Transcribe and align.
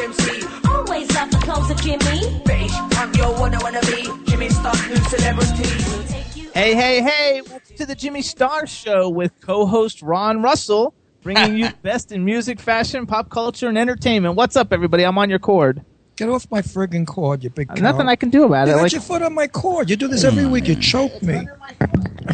Only, 0.00 0.12
the 0.14 0.22
Turkish 0.22 0.40
MC. 0.42 0.68
always 0.68 1.14
love 1.14 1.30
the 1.30 1.38
clothes 1.38 1.70
of 1.70 1.80
Jimmy. 1.80 2.40
British 2.44 2.72
punk, 2.90 3.16
yo, 3.16 3.32
what 3.40 3.54
I 3.54 3.62
wanna 3.62 3.80
be. 3.82 4.08
Jimmy 4.30 4.48
Star, 4.48 4.74
new 4.88 4.96
celebrity. 4.96 6.50
Hey, 6.54 6.74
hey, 6.74 7.02
hey, 7.02 7.42
welcome 7.42 7.76
to 7.76 7.86
the 7.86 7.94
Jimmy 7.94 8.22
Star 8.22 8.66
Show 8.66 9.08
with 9.08 9.32
co 9.40 9.66
host 9.66 10.02
Ron 10.02 10.42
Russell, 10.42 10.94
bringing 11.22 11.56
you 11.56 11.68
the 11.68 11.74
best 11.82 12.12
in 12.12 12.24
music, 12.24 12.60
fashion, 12.60 13.06
pop 13.06 13.28
culture, 13.30 13.68
and 13.68 13.76
entertainment. 13.76 14.36
What's 14.36 14.56
up, 14.56 14.72
everybody? 14.72 15.04
I'm 15.04 15.18
on 15.18 15.28
your 15.30 15.38
cord. 15.38 15.84
Get 16.16 16.30
off 16.30 16.50
my 16.50 16.62
friggin' 16.62 17.06
cord, 17.06 17.44
you 17.44 17.50
big 17.50 17.68
cow. 17.68 17.74
Nothing 17.74 18.08
I 18.08 18.16
can 18.16 18.30
do 18.30 18.44
about 18.44 18.68
it. 18.68 18.72
Put 18.72 18.82
Like, 18.82 18.92
your 18.92 19.02
foot 19.02 19.20
on 19.20 19.34
my 19.34 19.46
cord. 19.48 19.90
You 19.90 19.96
do 19.96 20.08
this 20.08 20.24
every 20.24 20.46
week. 20.46 20.66
You 20.66 20.74
choke 20.74 21.22
me. 21.22 21.46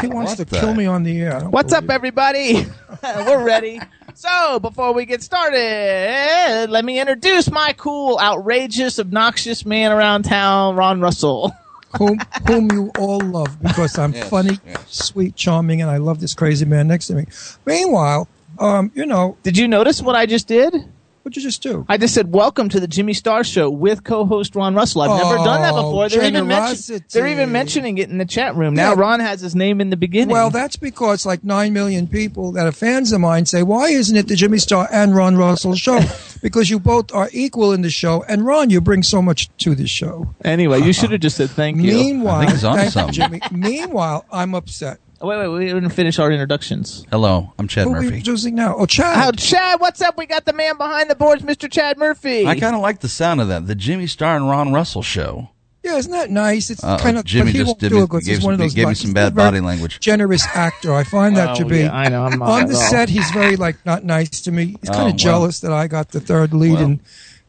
He 0.00 0.06
wants 0.06 0.34
to 0.36 0.44
kill 0.44 0.72
me 0.74 0.86
on 0.86 1.02
the 1.02 1.20
air. 1.20 1.40
What's 1.40 1.72
up, 1.72 1.86
believe 1.86 1.96
everybody? 1.96 2.66
We're 3.02 3.42
ready. 3.44 3.80
So, 4.14 4.60
before 4.60 4.92
we 4.92 5.06
get 5.06 5.22
started, 5.22 6.66
let 6.68 6.84
me 6.84 7.00
introduce 7.00 7.50
my 7.50 7.72
cool, 7.76 8.18
outrageous, 8.20 8.98
obnoxious 8.98 9.64
man 9.64 9.90
around 9.90 10.24
town, 10.24 10.76
Ron 10.76 11.00
Russell. 11.00 11.52
Whom, 11.98 12.18
whom 12.46 12.72
you 12.72 12.90
all 12.98 13.20
love 13.20 13.60
because 13.60 13.98
I'm 13.98 14.14
funny, 14.14 14.58
sweet, 14.86 15.36
charming, 15.36 15.82
and 15.82 15.90
I 15.90 15.98
love 15.98 16.20
this 16.20 16.32
crazy 16.32 16.64
man 16.64 16.88
next 16.88 17.08
to 17.08 17.14
me. 17.14 17.26
Meanwhile, 17.66 18.28
um, 18.58 18.90
you 18.94 19.04
know, 19.04 19.36
Did 19.42 19.58
you 19.58 19.68
notice 19.68 20.00
what 20.00 20.16
I 20.16 20.24
just 20.24 20.48
did? 20.48 20.72
What'd 21.22 21.36
you 21.36 21.42
just 21.42 21.62
do? 21.62 21.84
I 21.88 21.96
just 21.96 22.14
said, 22.14 22.32
"Welcome 22.32 22.68
to 22.70 22.80
the 22.80 22.86
Jimmy 22.88 23.12
Star 23.14 23.44
Show" 23.44 23.70
with 23.70 24.04
co-host 24.04 24.54
Ron 24.54 24.74
Russell. 24.74 25.02
I've 25.02 25.22
never 25.22 25.36
done 25.36 25.62
that 25.62 25.72
Oh, 25.74 25.82
before. 25.82 26.08
They're 26.08 26.24
even, 26.24 26.46
mention- 26.46 27.04
they're 27.12 27.26
even 27.28 27.52
mentioning 27.52 27.98
it 27.98 28.08
in 28.10 28.18
the 28.18 28.24
chat 28.24 28.54
room. 28.56 28.74
Now 28.74 28.90
Yeah. 28.94 29.00
Ron 29.00 29.20
has 29.20 29.40
his 29.40 29.54
name 29.54 29.80
in 29.80 29.90
the 29.90 29.96
beginning. 29.96 30.28
Well, 30.32 30.50
that's 30.50 30.76
because 30.76 31.24
like 31.26 31.44
nine 31.44 31.72
million 31.72 32.06
people 32.06 32.52
that 32.52 32.66
are 32.66 32.72
fans 32.72 33.12
of 33.12 33.20
mine 33.20 33.46
say, 33.46 33.62
"Why 33.62 33.88
isn't 33.88 34.16
it 34.16 34.28
the 34.28 34.36
Jimmy 34.36 34.58
Star 34.58 34.88
and 34.92 35.14
Ron 35.14 35.36
Russell 35.36 35.74
show?" 35.74 36.00
because 36.42 36.70
you 36.70 36.78
both 36.80 37.12
are 37.14 37.28
equal 37.32 37.72
in 37.72 37.82
the 37.82 37.90
show, 37.90 38.24
and 38.28 38.44
Ron, 38.44 38.70
you 38.70 38.80
bring 38.80 39.02
so 39.02 39.22
much 39.22 39.48
to 39.58 39.74
the 39.74 39.86
show. 39.86 40.34
anyway, 40.44 40.80
you 40.82 40.92
should 40.92 41.12
have 41.12 41.20
just 41.20 41.36
said 41.36 41.50
thank 41.50 41.76
you. 41.76 41.92
Meanwhile, 41.94 42.34
I 42.36 42.40
think 42.40 42.52
he's 42.52 42.64
on 42.64 42.74
thank 42.76 42.86
you, 42.86 42.90
something. 42.90 43.14
Jimmy. 43.14 43.40
Meanwhile, 43.52 44.24
I'm 44.32 44.54
upset. 44.54 44.98
Oh, 45.24 45.28
wait, 45.28 45.38
wait, 45.38 45.48
we 45.48 45.66
didn't 45.66 45.90
finish 45.90 46.18
our 46.18 46.32
introductions. 46.32 47.06
Hello, 47.10 47.52
I'm 47.56 47.68
Chad 47.68 47.84
Who 47.84 47.90
are 47.94 48.00
we 48.00 48.06
Murphy. 48.06 48.16
introducing 48.18 48.56
now? 48.56 48.74
Oh, 48.76 48.86
Chad. 48.86 49.28
Oh, 49.28 49.30
Chad, 49.36 49.80
what's 49.80 50.00
up? 50.02 50.18
We 50.18 50.26
got 50.26 50.44
the 50.46 50.52
man 50.52 50.76
behind 50.76 51.08
the 51.08 51.14
boards, 51.14 51.42
Mr. 51.42 51.70
Chad 51.70 51.96
Murphy. 51.96 52.44
I 52.44 52.58
kind 52.58 52.74
of 52.74 52.82
like 52.82 52.98
the 53.00 53.08
sound 53.08 53.40
of 53.40 53.46
that. 53.46 53.68
The 53.68 53.76
Jimmy 53.76 54.08
Star 54.08 54.34
and 54.36 54.48
Ron 54.50 54.72
Russell 54.72 55.02
show. 55.02 55.50
yeah, 55.84 55.96
isn't 55.96 56.10
that 56.12 56.30
nice? 56.30 56.70
It's 56.70 56.82
Uh, 56.82 56.98
kind 56.98 57.16
of. 57.18 57.24
Jimmy 57.24 57.46
but 57.46 57.52
he 57.52 57.58
just 57.58 57.66
won't 57.68 57.78
did 57.78 57.88
do 57.90 57.94
me- 57.96 58.02
it 58.02 58.08
'cause 58.10 58.24
gave 58.24 58.36
he's 58.36 58.44
one 58.44 58.54
of 58.54 58.58
some- 58.58 58.64
those 58.66 58.74
gave 58.74 58.84
me 58.86 58.90
guys- 58.90 58.98
some 59.00 59.08
he's 59.08 59.14
bad 59.14 59.34
very 59.34 59.46
body 59.46 59.60
language. 59.60 60.00
Generous 60.00 60.44
actor. 60.54 60.92
I 60.94 61.04
find 61.04 61.36
that 61.36 61.50
Oh, 61.50 61.54
to 61.54 61.64
be. 61.66 61.78
yeah, 61.80 61.92
I 61.94 62.08
know. 62.08 62.24
I'm 62.24 62.42
on 62.42 62.66
the 62.66 62.74
set, 62.74 63.08
he's 63.08 63.30
very 63.30 63.54
like 63.56 63.76
not 63.86 64.04
nice 64.04 64.40
to 64.42 64.50
me. 64.52 64.76
He's 64.80 64.90
Oh, 64.90 64.92
kind 64.92 65.02
of 65.02 65.12
well. 65.12 65.16
jealous 65.16 65.60
that 65.60 65.72
I 65.72 65.86
got 65.88 66.10
the 66.10 66.20
third 66.20 66.52
lead 66.52 66.74
Well. 66.74 66.82
in 66.82 67.00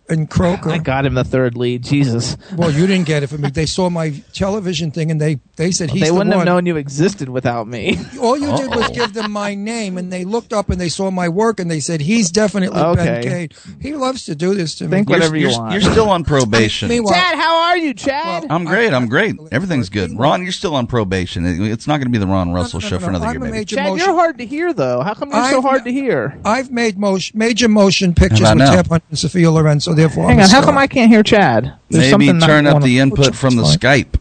in 0.09 0.27
Croker. 0.27 0.69
I 0.69 0.77
got 0.79 1.05
him 1.05 1.13
the 1.13 1.23
third 1.23 1.55
lead. 1.55 1.83
Jesus, 1.83 2.35
Well, 2.55 2.71
you 2.71 2.85
didn't 2.87 3.05
get 3.05 3.23
it 3.23 3.27
from 3.27 3.41
me. 3.41 3.49
They 3.49 3.65
saw 3.65 3.89
my 3.89 4.09
television 4.33 4.91
thing 4.91 5.11
and 5.11 5.19
they 5.19 5.39
they 5.55 5.71
said 5.71 5.91
he's 5.91 6.01
they 6.01 6.11
wouldn't 6.11 6.29
one. 6.29 6.39
have 6.39 6.45
known 6.45 6.65
you 6.65 6.77
existed 6.77 7.29
without 7.29 7.67
me. 7.67 7.97
All 8.19 8.37
you 8.37 8.55
did 8.57 8.69
was 8.69 8.89
oh. 8.89 8.93
give 8.93 9.13
them 9.13 9.31
my 9.31 9.55
name, 9.55 9.97
and 9.97 10.11
they 10.11 10.25
looked 10.25 10.51
up 10.51 10.69
and 10.69 10.79
they 10.81 10.89
saw 10.89 11.11
my 11.11 11.29
work, 11.29 11.59
and 11.59 11.69
they 11.69 11.79
said 11.79 12.01
he's 12.01 12.31
definitely 12.31 12.73
Ben 12.75 12.85
Okay. 12.99 13.21
Cade. 13.23 13.53
He 13.81 13.93
loves 13.93 14.25
to 14.25 14.35
do 14.35 14.53
this 14.55 14.75
to 14.75 14.85
me. 14.85 14.89
Think 14.91 15.09
You're, 15.09 15.19
whatever 15.19 15.37
you 15.37 15.49
want. 15.49 15.71
you're 15.73 15.81
still 15.81 16.09
on 16.09 16.23
probation. 16.23 16.89
Meanwhile, 16.89 17.13
Chad, 17.13 17.37
how 17.37 17.55
are 17.69 17.77
you, 17.77 17.93
Chad? 17.93 18.45
I'm 18.49 18.65
great. 18.65 18.93
I'm 18.93 19.07
great. 19.07 19.35
Everything's 19.51 19.89
good. 19.89 20.17
Ron, 20.17 20.43
you're 20.43 20.51
still 20.51 20.75
on 20.75 20.87
probation. 20.87 21.45
It's 21.45 21.87
not 21.87 21.97
going 21.97 22.07
to 22.07 22.11
be 22.11 22.17
the 22.17 22.27
Ron 22.27 22.51
Russell 22.51 22.79
no, 22.79 22.87
show 22.87 22.95
no, 22.97 22.99
for 22.99 23.11
no. 23.11 23.17
another 23.17 23.25
I'm 23.27 23.33
year, 23.33 23.39
maybe. 23.41 23.51
major 23.59 23.75
Chad, 23.77 23.89
motion- 23.89 24.05
you're 24.07 24.15
hard 24.15 24.37
to 24.39 24.45
hear, 24.45 24.73
though. 24.73 25.01
How 25.01 25.13
come 25.13 25.29
you're 25.31 25.43
so 25.49 25.55
I'm- 25.55 25.61
hard 25.63 25.83
to 25.85 25.91
hear? 25.91 26.39
I've 26.43 26.71
made 26.71 26.97
motion, 26.97 27.37
major 27.37 27.67
motion 27.69 28.13
pictures 28.15 28.41
with 28.41 28.49
about 28.49 28.57
now? 28.57 28.81
Tab 28.81 29.03
and 29.09 29.19
Sophia 29.19 29.51
Loren, 29.51 29.79
so 29.93 29.95
therefore 30.01 30.27
Hang 30.27 30.37
I'm 30.39 30.43
on, 30.45 30.49
how 30.49 30.61
star. 30.61 30.63
come 30.65 30.77
I 30.77 30.87
can't 30.87 31.09
hear 31.11 31.23
Chad? 31.23 31.73
There's 31.89 32.17
Maybe 32.17 32.39
turn 32.39 32.67
up 32.67 32.81
the 32.83 32.99
input 32.99 33.35
from 33.35 33.55
the 33.55 33.63
Fine. 33.63 33.77
Skype. 33.77 34.19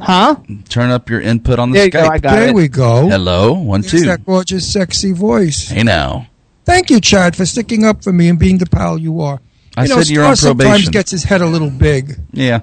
Huh? 0.00 0.36
Turn 0.68 0.90
up 0.90 1.08
your 1.08 1.20
input 1.20 1.58
on 1.58 1.70
the 1.70 1.76
There 1.76 1.84
you 1.86 1.90
go. 1.90 2.08
Skype. 2.08 2.22
There 2.22 2.48
it. 2.48 2.54
we 2.54 2.68
go. 2.68 3.08
Hello, 3.08 3.52
one, 3.52 3.80
There's 3.82 3.92
two. 3.92 4.00
that 4.06 4.24
gorgeous, 4.26 4.70
sexy 4.72 5.12
voice. 5.12 5.68
Hey 5.68 5.82
now. 5.82 6.26
Thank 6.64 6.90
you, 6.90 7.00
Chad, 7.00 7.36
for 7.36 7.44
sticking 7.46 7.84
up 7.84 8.02
for 8.02 8.12
me 8.12 8.28
and 8.28 8.38
being 8.38 8.58
the 8.58 8.66
pal 8.66 8.98
you 8.98 9.20
are. 9.20 9.40
I 9.76 9.86
know, 9.86 9.96
said 9.98 10.08
you're 10.08 10.22
Star 10.22 10.30
on 10.30 10.36
sometimes 10.36 10.68
probation. 10.70 10.92
gets 10.92 11.10
his 11.10 11.24
head 11.24 11.40
a 11.42 11.46
little 11.46 11.70
big. 11.70 12.18
Yeah. 12.32 12.60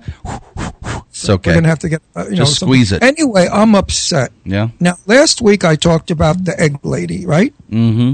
It's 1.09 1.29
okay. 1.29 1.51
We're 1.51 1.55
gonna 1.55 1.67
have 1.67 1.79
to 1.79 1.89
get 1.89 2.01
uh, 2.15 2.23
you 2.25 2.31
know 2.31 2.35
Just 2.37 2.59
some- 2.59 2.67
squeeze 2.69 2.91
it. 2.91 3.03
Anyway, 3.03 3.47
I'm 3.51 3.75
upset. 3.75 4.31
Yeah. 4.45 4.69
Now, 4.79 4.95
last 5.05 5.41
week 5.41 5.63
I 5.65 5.75
talked 5.75 6.09
about 6.09 6.43
the 6.45 6.59
egg 6.59 6.79
lady, 6.83 7.25
right? 7.25 7.53
Mm-hmm. 7.69 8.13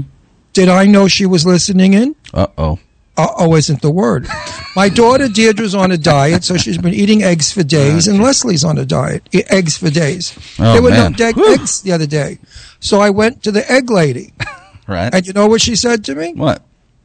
Did 0.52 0.68
I 0.68 0.86
know 0.86 1.06
she 1.08 1.24
was 1.26 1.46
listening 1.46 1.94
in? 1.94 2.16
Uh 2.34 2.48
oh. 2.58 2.78
Uh 3.18 3.28
oh, 3.36 3.56
isn't 3.56 3.82
the 3.82 3.90
word. 3.90 4.28
My 4.76 4.88
daughter 4.88 5.26
Deirdre's 5.26 5.74
on 5.74 5.90
a 5.90 5.98
diet, 5.98 6.44
so 6.44 6.56
she's 6.56 6.78
been 6.78 6.94
eating 6.94 7.22
eggs 7.24 7.52
for 7.52 7.64
days, 7.64 8.06
and 8.06 8.22
Leslie's 8.22 8.64
on 8.64 8.78
a 8.78 8.86
diet, 8.86 9.28
e- 9.32 9.42
eggs 9.48 9.76
for 9.76 9.90
days. 9.90 10.38
Oh, 10.58 10.72
there 10.72 10.82
were 10.82 10.90
man. 10.90 11.10
no 11.12 11.18
dead 11.18 11.34
eggs 11.38 11.82
the 11.82 11.90
other 11.92 12.06
day. 12.06 12.38
So 12.80 13.00
I 13.00 13.10
went 13.10 13.42
to 13.42 13.50
the 13.50 13.68
egg 13.70 13.90
lady, 13.90 14.32
Right. 14.86 15.12
and 15.12 15.26
you 15.26 15.32
know 15.32 15.48
what 15.48 15.60
she 15.60 15.74
said 15.74 16.04
to 16.04 16.14
me? 16.14 16.32
what? 16.34 16.62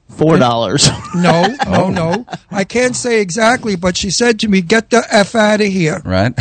Four 0.10 0.38
dollars. 0.38 0.88
No, 1.15 1.48
no, 1.48 1.56
Oh. 1.68 1.89
no. 1.89 2.27
I 2.51 2.63
can't 2.65 2.95
say 2.95 3.19
exactly, 3.19 3.75
but 3.75 3.98
she 3.98 4.12
said 4.12 4.39
to 4.42 4.48
me, 4.48 4.62
"Get 4.62 4.92
the 4.92 5.04
f 5.10 5.33
out 5.33 5.62
of 5.62 5.68
here." 5.68 6.00
Right. 6.06 6.33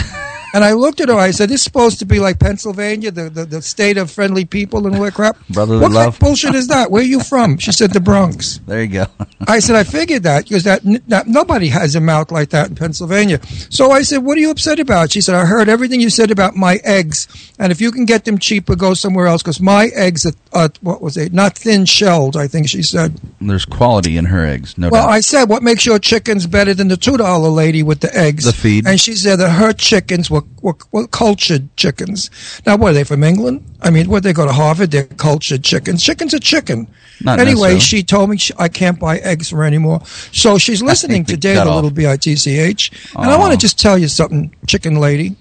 And 0.52 0.64
I 0.64 0.72
looked 0.72 1.00
at 1.00 1.08
her. 1.08 1.14
I 1.14 1.30
said, 1.30 1.48
"This 1.48 1.60
is 1.60 1.64
supposed 1.64 1.98
to 2.00 2.04
be 2.04 2.18
like 2.20 2.38
Pennsylvania, 2.38 3.10
the, 3.10 3.30
the, 3.30 3.44
the 3.44 3.62
state 3.62 3.96
of 3.96 4.10
friendly 4.10 4.44
people 4.44 4.86
and 4.86 4.94
all 4.96 5.02
that 5.02 5.14
crap." 5.14 5.36
Brotherly 5.48 5.80
what 5.80 5.92
kind 5.92 5.94
love. 6.06 6.14
of 6.14 6.20
bullshit 6.20 6.54
is 6.54 6.68
that? 6.68 6.90
Where 6.90 7.02
are 7.02 7.04
you 7.04 7.20
from? 7.20 7.58
She 7.58 7.72
said, 7.72 7.92
"The 7.92 8.00
Bronx." 8.00 8.60
There 8.66 8.82
you 8.82 8.88
go. 8.88 9.06
I 9.48 9.58
said, 9.58 9.76
I 9.76 9.84
figured 9.84 10.22
that 10.22 10.44
because 10.44 10.64
that, 10.64 10.82
that 11.08 11.26
nobody 11.26 11.68
has 11.68 11.96
a 11.96 12.00
mouth 12.00 12.30
like 12.30 12.50
that 12.50 12.68
in 12.68 12.76
Pennsylvania. 12.76 13.40
So 13.70 13.90
I 13.90 14.02
said, 14.02 14.18
what 14.18 14.36
are 14.38 14.40
you 14.40 14.50
upset 14.50 14.78
about? 14.78 15.10
She 15.10 15.20
said, 15.20 15.34
I 15.34 15.44
heard 15.44 15.68
everything 15.68 16.00
you 16.00 16.10
said 16.10 16.30
about 16.30 16.54
my 16.54 16.76
eggs, 16.84 17.26
and 17.58 17.72
if 17.72 17.80
you 17.80 17.90
can 17.90 18.04
get 18.04 18.24
them 18.24 18.38
cheaper, 18.38 18.76
go 18.76 18.94
somewhere 18.94 19.26
else 19.26 19.42
because 19.42 19.60
my 19.60 19.86
eggs 19.94 20.24
are, 20.26 20.32
uh, 20.52 20.68
what 20.80 21.02
was 21.02 21.16
it? 21.16 21.32
Not 21.32 21.56
thin 21.58 21.86
shelled. 21.86 22.36
I 22.36 22.46
think 22.46 22.68
she 22.68 22.82
said. 22.82 23.20
There's 23.40 23.64
quality 23.64 24.16
in 24.16 24.26
her 24.26 24.44
eggs, 24.46 24.78
no 24.78 24.90
Well, 24.90 25.06
doubt. 25.06 25.12
I 25.12 25.20
said, 25.20 25.48
what 25.48 25.62
makes 25.62 25.84
your 25.84 25.98
chickens 25.98 26.46
better 26.46 26.72
than 26.72 26.88
the 26.88 26.96
two 26.96 27.16
dollar 27.16 27.48
lady 27.48 27.82
with 27.82 28.00
the 28.00 28.16
eggs? 28.16 28.44
The 28.44 28.52
feed. 28.52 28.86
And 28.86 29.00
she 29.00 29.14
said 29.14 29.36
that 29.40 29.50
her 29.50 29.72
chickens 29.72 30.30
were, 30.30 30.41
were, 30.60 30.76
were 30.92 31.06
cultured 31.06 31.74
chickens. 31.76 32.30
Now, 32.66 32.76
what 32.76 32.90
are 32.90 32.94
they 32.94 33.04
from 33.04 33.24
England? 33.24 33.64
I 33.80 33.90
mean, 33.90 34.08
what 34.08 34.22
they 34.22 34.32
go 34.32 34.46
to 34.46 34.52
Harvard? 34.52 34.90
They're 34.90 35.04
cultured 35.04 35.64
chickens. 35.64 36.02
Chickens 36.02 36.34
are 36.34 36.38
chicken. 36.38 36.86
Not 37.20 37.38
anyway, 37.38 37.78
she 37.78 38.02
told 38.02 38.30
me 38.30 38.36
she, 38.36 38.52
I 38.58 38.68
can't 38.68 38.98
buy 38.98 39.18
eggs 39.18 39.50
her 39.50 39.64
anymore. 39.64 40.02
So 40.32 40.58
she's 40.58 40.82
listening 40.82 41.24
today, 41.24 41.56
off. 41.56 41.74
little 41.74 41.90
bitch. 41.90 42.90
And 43.16 43.30
I 43.30 43.38
want 43.38 43.52
to 43.52 43.58
just 43.58 43.78
tell 43.78 43.98
you 43.98 44.08
something, 44.08 44.54
chicken 44.66 44.96
lady. 44.96 45.36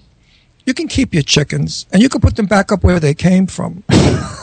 You 0.64 0.74
can 0.74 0.86
keep 0.86 1.12
your 1.12 1.24
chickens, 1.24 1.86
and 1.92 2.00
you 2.00 2.08
can 2.08 2.20
put 2.20 2.36
them 2.36 2.46
back 2.46 2.70
up 2.70 2.84
where 2.84 3.00
they 3.00 3.14
came 3.14 3.46
from. 3.46 3.82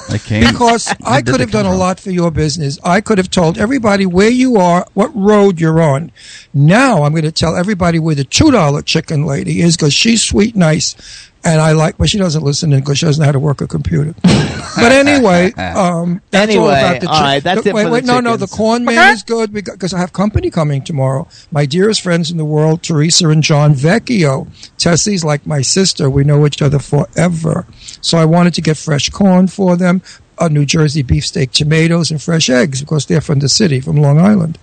They 0.09 0.19
came 0.19 0.43
Because 0.51 0.93
I 1.05 1.21
could 1.21 1.39
have 1.39 1.51
done 1.51 1.65
a 1.65 1.75
lot 1.75 1.99
for 1.99 2.11
your 2.11 2.29
business. 2.29 2.77
I 2.83 2.99
could 2.99 3.17
have 3.17 3.29
told 3.29 3.57
everybody 3.57 4.05
where 4.05 4.29
you 4.29 4.57
are, 4.57 4.85
what 4.93 5.15
road 5.15 5.61
you're 5.61 5.81
on. 5.81 6.11
Now 6.53 7.03
I'm 7.03 7.11
going 7.13 7.23
to 7.23 7.31
tell 7.31 7.55
everybody 7.55 7.99
where 7.99 8.15
the 8.15 8.25
two 8.25 8.51
dollar 8.51 8.81
chicken 8.81 9.25
lady 9.25 9.61
is 9.61 9.77
because 9.77 9.93
she's 9.93 10.21
sweet, 10.21 10.55
nice, 10.55 11.28
and 11.43 11.61
I 11.61 11.71
like. 11.71 11.97
But 11.97 12.09
she 12.09 12.17
doesn't 12.17 12.43
listen 12.43 12.73
in 12.73 12.79
because 12.79 12.99
she 12.99 13.05
doesn't 13.05 13.21
know 13.21 13.25
how 13.25 13.31
to 13.31 13.39
work 13.39 13.61
a 13.61 13.67
computer. 13.67 14.13
but 14.23 14.91
anyway, 14.91 15.51
um, 15.57 16.21
that's 16.31 16.55
all 16.55 16.69
Anyway, 16.69 16.79
about 16.79 17.01
the 17.01 17.07
all 17.09 17.21
right, 17.21 17.43
that's 17.43 17.65
it 17.65 17.73
wait, 17.73 17.83
for 17.85 17.91
wait, 17.91 18.05
the 18.05 18.07
no, 18.07 18.19
no, 18.19 18.37
the 18.37 18.47
corn 18.47 18.85
man 18.85 19.13
is 19.13 19.23
good 19.23 19.53
because 19.53 19.93
I 19.93 19.99
have 19.99 20.13
company 20.13 20.49
coming 20.49 20.83
tomorrow. 20.83 21.27
My 21.51 21.65
dearest 21.65 22.01
friends 22.01 22.31
in 22.31 22.37
the 22.37 22.45
world, 22.45 22.83
Teresa 22.83 23.29
and 23.29 23.43
John 23.43 23.73
Vecchio. 23.73 24.47
Tessie's 24.77 25.23
like 25.23 25.45
my 25.45 25.61
sister. 25.61 26.09
We 26.09 26.23
know 26.23 26.45
each 26.45 26.61
other 26.61 26.79
forever. 26.79 27.65
So 28.01 28.17
I 28.17 28.25
wanted 28.25 28.53
to 28.55 28.61
get 28.61 28.77
fresh 28.77 29.09
corn 29.09 29.47
for 29.47 29.75
them, 29.75 30.01
a 30.39 30.49
New 30.49 30.65
Jersey 30.65 31.03
beefsteak 31.03 31.51
tomatoes, 31.51 32.11
and 32.11 32.21
fresh 32.21 32.49
eggs 32.49 32.81
because 32.81 33.05
they're 33.05 33.21
from 33.21 33.39
the 33.39 33.49
city, 33.49 33.79
from 33.79 33.97
Long 33.97 34.19
Island. 34.19 34.57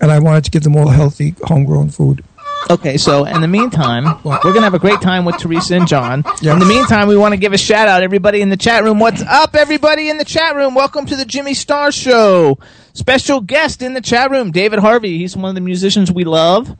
And 0.00 0.10
I 0.10 0.18
wanted 0.18 0.44
to 0.44 0.50
give 0.50 0.62
them 0.62 0.76
all 0.76 0.88
healthy, 0.88 1.34
homegrown 1.44 1.90
food. 1.90 2.22
Okay, 2.68 2.96
so 2.96 3.24
in 3.24 3.40
the 3.40 3.46
meantime, 3.46 4.20
we're 4.24 4.40
going 4.40 4.56
to 4.56 4.62
have 4.62 4.74
a 4.74 4.80
great 4.80 5.00
time 5.00 5.24
with 5.24 5.36
Teresa 5.38 5.76
and 5.76 5.86
John. 5.86 6.24
Yes. 6.42 6.52
In 6.52 6.58
the 6.58 6.66
meantime, 6.66 7.06
we 7.06 7.16
want 7.16 7.32
to 7.32 7.36
give 7.36 7.52
a 7.52 7.58
shout 7.58 7.86
out 7.86 8.02
everybody 8.02 8.40
in 8.40 8.48
the 8.48 8.56
chat 8.56 8.82
room. 8.82 8.98
What's 8.98 9.22
up, 9.22 9.54
everybody 9.54 10.08
in 10.08 10.18
the 10.18 10.24
chat 10.24 10.56
room? 10.56 10.74
Welcome 10.74 11.06
to 11.06 11.14
the 11.14 11.24
Jimmy 11.24 11.54
Star 11.54 11.92
Show. 11.92 12.58
Special 12.92 13.40
guest 13.40 13.82
in 13.82 13.94
the 13.94 14.00
chat 14.00 14.32
room, 14.32 14.50
David 14.50 14.80
Harvey. 14.80 15.16
He's 15.18 15.36
one 15.36 15.48
of 15.48 15.54
the 15.54 15.60
musicians 15.60 16.10
we 16.10 16.24
love. 16.24 16.76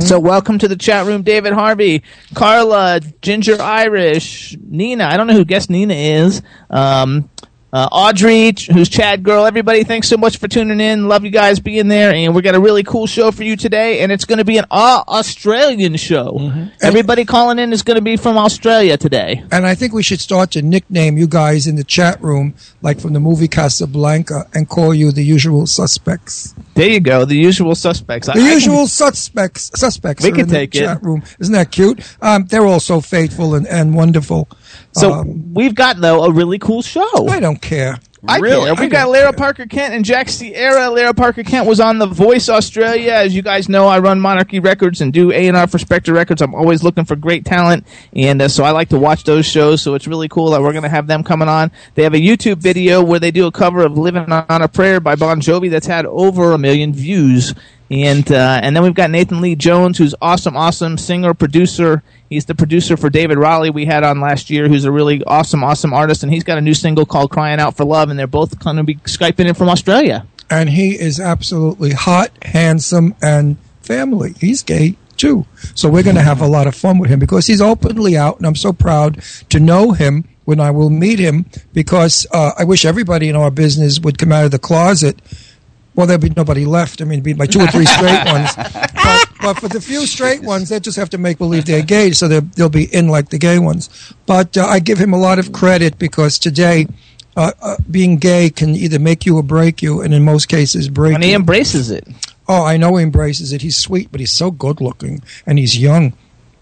So 0.00 0.20
welcome 0.20 0.58
to 0.58 0.68
the 0.68 0.76
chat 0.76 1.06
room, 1.06 1.22
David 1.22 1.52
Harvey, 1.52 2.02
Carla, 2.34 3.00
Ginger 3.20 3.60
Irish, 3.60 4.56
Nina. 4.60 5.04
I 5.04 5.16
don't 5.16 5.26
know 5.26 5.34
who 5.34 5.44
guest 5.44 5.70
Nina 5.70 5.94
is. 5.94 6.40
Um, 6.70 7.28
uh, 7.76 7.88
Audrey, 7.92 8.54
who's 8.72 8.88
Chad 8.88 9.22
Girl. 9.22 9.44
Everybody, 9.44 9.84
thanks 9.84 10.08
so 10.08 10.16
much 10.16 10.38
for 10.38 10.48
tuning 10.48 10.80
in. 10.80 11.08
Love 11.08 11.24
you 11.24 11.30
guys 11.30 11.60
being 11.60 11.88
there, 11.88 12.10
and 12.14 12.34
we 12.34 12.40
got 12.40 12.54
a 12.54 12.60
really 12.60 12.82
cool 12.82 13.06
show 13.06 13.30
for 13.30 13.42
you 13.44 13.54
today. 13.54 14.00
And 14.00 14.10
it's 14.10 14.24
going 14.24 14.38
to 14.38 14.46
be 14.46 14.56
an 14.56 14.64
uh, 14.70 15.04
Australian 15.06 15.96
show. 15.96 16.70
Everybody 16.80 17.26
calling 17.26 17.58
in 17.58 17.74
is 17.74 17.82
going 17.82 17.96
to 17.96 18.00
be 18.02 18.16
from 18.16 18.38
Australia 18.38 18.96
today. 18.96 19.44
And 19.52 19.66
I 19.66 19.74
think 19.74 19.92
we 19.92 20.02
should 20.02 20.20
start 20.20 20.52
to 20.52 20.62
nickname 20.62 21.18
you 21.18 21.26
guys 21.26 21.66
in 21.66 21.76
the 21.76 21.84
chat 21.84 22.22
room, 22.22 22.54
like 22.80 22.98
from 22.98 23.12
the 23.12 23.20
movie 23.20 23.48
Casablanca, 23.48 24.48
and 24.54 24.66
call 24.66 24.94
you 24.94 25.12
the 25.12 25.22
usual 25.22 25.66
suspects. 25.66 26.54
There 26.76 26.88
you 26.88 27.00
go, 27.00 27.26
the 27.26 27.36
usual 27.36 27.74
suspects. 27.74 28.30
I- 28.30 28.34
The 28.36 28.40
I 28.40 28.44
can- 28.44 28.52
usual 28.54 28.86
suspects 28.86 29.70
suspects 29.74 30.24
We 30.24 30.30
can 30.30 30.40
in 30.42 30.48
the 30.48 30.54
take 30.54 30.74
it. 30.74 30.78
chat 30.80 31.02
room. 31.02 31.22
Isn't 31.40 31.52
that 31.52 31.70
cute? 31.70 32.00
Um, 32.22 32.46
they're 32.46 32.64
all 32.64 32.80
so 32.80 33.02
faithful 33.02 33.54
and, 33.54 33.66
and 33.66 33.94
wonderful. 33.94 34.48
So 35.00 35.12
um, 35.12 35.54
we've 35.54 35.74
got 35.74 35.98
though 36.00 36.24
a 36.24 36.32
really 36.32 36.58
cool 36.58 36.82
show. 36.82 37.28
I 37.28 37.40
don't 37.40 37.60
care. 37.60 37.98
I 38.28 38.38
Really? 38.38 38.64
care. 38.64 38.74
We 38.74 38.86
I 38.86 38.88
got 38.88 39.04
don't 39.04 39.12
Lara 39.12 39.30
care. 39.30 39.38
Parker 39.38 39.66
Kent 39.66 39.94
and 39.94 40.04
Jack 40.04 40.28
Sierra. 40.28 40.90
Lara 40.90 41.14
Parker 41.14 41.44
Kent 41.44 41.68
was 41.68 41.78
on 41.78 41.98
The 41.98 42.06
Voice 42.06 42.48
Australia. 42.48 43.12
As 43.12 43.36
you 43.36 43.42
guys 43.42 43.68
know, 43.68 43.86
I 43.86 44.00
run 44.00 44.18
Monarchy 44.20 44.58
Records 44.58 45.00
and 45.00 45.12
do 45.12 45.30
A 45.30 45.46
and 45.46 45.56
R 45.56 45.68
for 45.68 45.78
Spectre 45.78 46.12
Records. 46.12 46.42
I'm 46.42 46.52
always 46.54 46.82
looking 46.82 47.04
for 47.04 47.14
great 47.14 47.44
talent, 47.44 47.86
and 48.14 48.42
uh, 48.42 48.48
so 48.48 48.64
I 48.64 48.72
like 48.72 48.88
to 48.88 48.98
watch 48.98 49.22
those 49.22 49.46
shows. 49.46 49.80
So 49.80 49.94
it's 49.94 50.08
really 50.08 50.26
cool 50.28 50.50
that 50.50 50.60
we're 50.62 50.72
going 50.72 50.82
to 50.82 50.88
have 50.88 51.06
them 51.06 51.22
coming 51.22 51.48
on. 51.48 51.70
They 51.94 52.02
have 52.02 52.14
a 52.14 52.20
YouTube 52.20 52.56
video 52.56 53.00
where 53.00 53.20
they 53.20 53.30
do 53.30 53.46
a 53.46 53.52
cover 53.52 53.82
of 53.84 53.96
"Living 53.96 54.32
on 54.32 54.62
a 54.62 54.66
Prayer" 54.66 54.98
by 54.98 55.14
Bon 55.14 55.40
Jovi 55.40 55.70
that's 55.70 55.86
had 55.86 56.04
over 56.06 56.50
a 56.52 56.58
million 56.58 56.92
views. 56.92 57.54
And 57.90 58.30
uh, 58.32 58.60
and 58.62 58.74
then 58.74 58.82
we've 58.82 58.94
got 58.94 59.10
Nathan 59.10 59.40
Leigh 59.40 59.54
Jones, 59.54 59.98
who's 59.98 60.14
awesome, 60.20 60.56
awesome 60.56 60.98
singer, 60.98 61.34
producer. 61.34 62.02
He's 62.28 62.46
the 62.46 62.54
producer 62.54 62.96
for 62.96 63.08
David 63.10 63.38
Raleigh 63.38 63.70
we 63.70 63.84
had 63.84 64.02
on 64.02 64.20
last 64.20 64.50
year, 64.50 64.68
who's 64.68 64.84
a 64.84 64.90
really 64.90 65.22
awesome, 65.24 65.62
awesome 65.62 65.92
artist, 65.92 66.24
and 66.24 66.32
he's 66.32 66.42
got 66.42 66.58
a 66.58 66.60
new 66.60 66.74
single 66.74 67.06
called 67.06 67.30
"Crying 67.30 67.60
Out 67.60 67.76
for 67.76 67.84
Love," 67.84 68.10
and 68.10 68.18
they're 68.18 68.26
both 68.26 68.58
going 68.58 68.76
to 68.76 68.82
be 68.82 68.96
skyping 68.96 69.46
in 69.46 69.54
from 69.54 69.68
Australia. 69.68 70.26
And 70.50 70.70
he 70.70 70.98
is 70.98 71.20
absolutely 71.20 71.92
hot, 71.92 72.30
handsome, 72.42 73.14
and 73.22 73.56
family. 73.82 74.34
He's 74.40 74.62
gay 74.62 74.96
too. 75.16 75.46
So 75.74 75.88
we're 75.88 76.02
going 76.02 76.16
to 76.16 76.22
have 76.22 76.40
a 76.40 76.46
lot 76.46 76.66
of 76.66 76.74
fun 76.74 76.98
with 76.98 77.10
him 77.10 77.20
because 77.20 77.46
he's 77.46 77.60
openly 77.60 78.16
out, 78.16 78.38
and 78.38 78.46
I'm 78.46 78.56
so 78.56 78.72
proud 78.72 79.22
to 79.50 79.60
know 79.60 79.92
him 79.92 80.24
when 80.44 80.60
I 80.60 80.70
will 80.70 80.90
meet 80.90 81.18
him 81.18 81.46
because 81.72 82.26
uh, 82.32 82.52
I 82.56 82.64
wish 82.64 82.84
everybody 82.84 83.28
in 83.28 83.36
our 83.36 83.50
business 83.50 84.00
would 84.00 84.18
come 84.18 84.32
out 84.32 84.44
of 84.44 84.50
the 84.52 84.58
closet. 84.58 85.20
Well, 85.96 86.06
there'll 86.06 86.20
be 86.20 86.30
nobody 86.36 86.64
left. 86.66 87.00
I 87.00 87.04
mean, 87.04 87.14
it'd 87.14 87.24
be 87.24 87.34
my 87.34 87.46
two 87.46 87.60
or 87.60 87.66
three 87.68 87.86
straight 87.86 88.24
ones. 88.26 88.54
But, 88.54 89.28
but 89.40 89.58
for 89.58 89.68
the 89.68 89.80
few 89.80 90.06
straight 90.06 90.42
ones, 90.42 90.68
they 90.68 90.78
just 90.78 90.96
have 90.98 91.10
to 91.10 91.18
make 91.18 91.38
believe 91.38 91.64
they're 91.64 91.82
gay, 91.82 92.12
so 92.12 92.28
they'll, 92.28 92.42
they'll 92.42 92.68
be 92.68 92.84
in 92.94 93.08
like 93.08 93.30
the 93.30 93.38
gay 93.38 93.58
ones. 93.58 93.88
But 94.26 94.56
uh, 94.56 94.66
I 94.66 94.78
give 94.78 94.98
him 94.98 95.12
a 95.14 95.18
lot 95.18 95.38
of 95.38 95.52
credit 95.52 95.98
because 95.98 96.38
today, 96.38 96.86
uh, 97.36 97.52
uh, 97.62 97.76
being 97.90 98.16
gay 98.18 98.50
can 98.50 98.70
either 98.76 98.98
make 98.98 99.26
you 99.26 99.36
or 99.36 99.42
break 99.42 99.82
you, 99.82 100.02
and 100.02 100.12
in 100.14 100.22
most 100.22 100.46
cases, 100.48 100.88
break 100.88 101.14
And 101.14 101.24
he 101.24 101.30
you. 101.30 101.36
embraces 101.36 101.90
it. 101.90 102.06
Oh, 102.48 102.62
I 102.64 102.76
know 102.76 102.94
he 102.96 103.02
embraces 103.02 103.52
it. 103.52 103.62
He's 103.62 103.76
sweet, 103.76 104.10
but 104.12 104.20
he's 104.20 104.30
so 104.32 104.50
good 104.50 104.80
looking, 104.80 105.22
and 105.46 105.58
he's 105.58 105.76
young. 105.78 106.12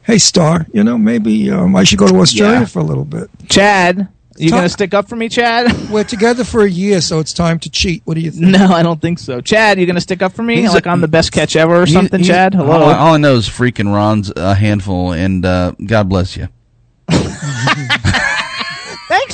Hey, 0.03 0.19
Star, 0.19 0.67
you 0.73 0.85
know, 0.85 0.97
maybe 0.99 1.51
um, 1.51 1.75
I 1.77 1.85
should 1.85 1.99
go 1.99 2.07
to 2.09 2.17
Australia 2.21 2.61
Yeah. 2.61 2.65
for 2.67 2.79
a 2.79 2.85
little 2.85 3.05
bit. 3.05 3.31
Chad, 3.49 4.06
you 4.36 4.50
Talk- 4.50 4.56
going 4.58 4.64
to 4.64 4.69
stick 4.72 4.94
up 4.94 5.08
for 5.08 5.17
me, 5.17 5.29
Chad? 5.29 5.88
We're 5.91 6.05
together 6.05 6.44
for 6.44 6.62
a 6.62 6.70
year, 6.70 7.00
so 7.00 7.19
it's 7.20 7.32
time 7.32 7.58
to 7.60 7.70
cheat. 7.70 8.03
What 8.05 8.14
do 8.14 8.20
you 8.20 8.31
think? 8.31 8.46
no, 8.46 8.67
I 8.67 8.82
don't 8.82 9.00
think 9.00 9.19
so. 9.19 9.41
Chad, 9.41 9.79
you 9.79 9.86
going 9.86 9.94
to 9.94 10.00
stick 10.00 10.22
up 10.22 10.32
for 10.32 10.43
me? 10.43 10.56
He's 10.60 10.72
like 10.74 10.86
a- 10.86 10.91
I'm 10.91 11.00
the 11.00 11.08
best 11.08 11.32
catch 11.32 11.56
ever 11.56 11.82
or 11.82 11.86
He- 11.86 11.93
something, 11.93 12.20
he- 12.20 12.26
Chad? 12.26 12.55
Hello. 12.55 12.70
All, 12.72 12.84
I- 12.91 12.98
all 12.98 13.14
I 13.14 13.19
know 13.19 13.36
is 13.36 13.48
freaking 13.48 13.93
Ron's 13.94 14.32
a 14.34 14.55
handful, 14.55 15.12
and 15.12 15.44
uh, 15.44 15.72
God 15.84 16.08
bless 16.08 16.36
you. 16.36 16.48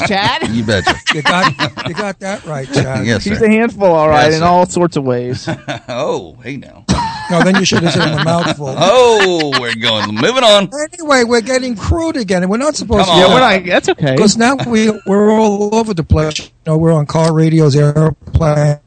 Thanks, 0.00 0.09
Chad. 0.09 0.49
You 0.50 0.64
betcha. 0.64 0.95
You 1.14 1.23
got, 1.23 1.88
you 1.88 1.95
got 1.95 2.21
that 2.21 2.45
right, 2.45 2.66
Chad. 2.73 3.04
yes, 3.04 3.25
He's 3.25 3.38
sir. 3.38 3.47
a 3.47 3.50
handful, 3.50 3.87
all 3.87 4.09
right, 4.09 4.26
Yes, 4.26 4.35
in 4.35 4.40
sir. 4.40 4.47
all 4.47 4.64
sorts 4.66 4.97
of 4.97 5.02
ways. 5.04 5.49
oh, 5.88 6.37
hey 6.42 6.57
now. 6.57 6.85
No, 7.30 7.42
then 7.42 7.57
you 7.57 7.64
should 7.64 7.83
have 7.83 7.92
said 7.92 8.09
in 8.11 8.16
the 8.19 8.25
mouthful. 8.25 8.73
Oh, 8.76 9.52
we're 9.61 9.75
going. 9.75 10.14
Moving 10.14 10.45
on. 10.45 10.71
Anyway, 10.92 11.25
we're 11.25 11.40
getting 11.40 11.75
crude 11.76 12.16
again, 12.16 12.42
and 12.42 12.50
we're 12.50 12.57
not 12.59 12.75
supposed 12.76 13.07
Come 13.07 13.19
to. 13.19 13.25
on. 13.25 13.30
yeah, 13.30 13.35
we're 13.35 13.59
not. 13.59 13.66
That's 13.66 13.88
okay. 13.88 14.12
Because 14.16 14.37
now 14.37 14.57
we 14.66 14.90
we're 15.07 15.30
all 15.33 15.75
over 15.75 15.95
the 15.95 16.02
place. 16.04 16.38
You 16.40 16.47
know, 16.66 16.78
we're 16.78 16.92
on 16.92 17.07
car 17.07 17.33
radios, 17.33 17.75
airplanes, 17.76 18.80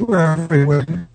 we're 0.00 0.18
everywhere. 0.18 1.08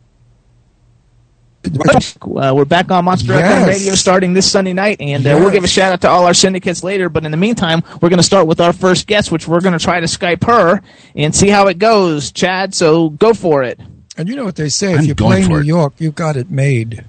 Uh, 1.65 2.53
we're 2.55 2.63
back 2.63 2.89
on 2.89 3.03
Monster 3.05 3.33
Yes. 3.33 3.63
FM 3.63 3.67
Radio 3.67 3.95
starting 3.95 4.33
this 4.33 4.49
Sunday 4.49 4.71
night, 4.71 5.01
and 5.01 5.25
uh, 5.27 5.35
we'll 5.39 5.51
give 5.51 5.63
a 5.65 5.67
shout 5.67 5.91
out 5.91 6.01
to 6.01 6.09
all 6.09 6.25
our 6.25 6.33
syndicates 6.33 6.83
later. 6.83 7.09
But 7.09 7.25
in 7.25 7.31
the 7.31 7.37
meantime, 7.37 7.83
we're 8.01 8.09
going 8.09 8.17
to 8.17 8.23
start 8.23 8.47
with 8.47 8.61
our 8.61 8.71
first 8.71 9.07
guest, 9.07 9.31
which 9.31 9.45
we're 9.47 9.59
going 9.59 9.77
to 9.77 9.83
try 9.83 9.99
to 9.99 10.05
Skype 10.05 10.45
her 10.45 10.81
and 11.15 11.35
see 11.35 11.49
how 11.49 11.67
it 11.67 11.77
goes, 11.77 12.31
Chad. 12.31 12.73
So 12.73 13.09
go 13.09 13.33
for 13.33 13.63
it. 13.63 13.79
And 14.17 14.29
you 14.29 14.35
know 14.37 14.45
what 14.45 14.55
they 14.55 14.69
say: 14.69 14.93
if 14.93 14.99
I'm 14.99 15.05
you 15.05 15.15
play 15.15 15.45
New 15.45 15.57
it. 15.57 15.65
York, 15.65 15.93
you've 15.97 16.15
got 16.15 16.37
it 16.37 16.49
made. 16.49 17.03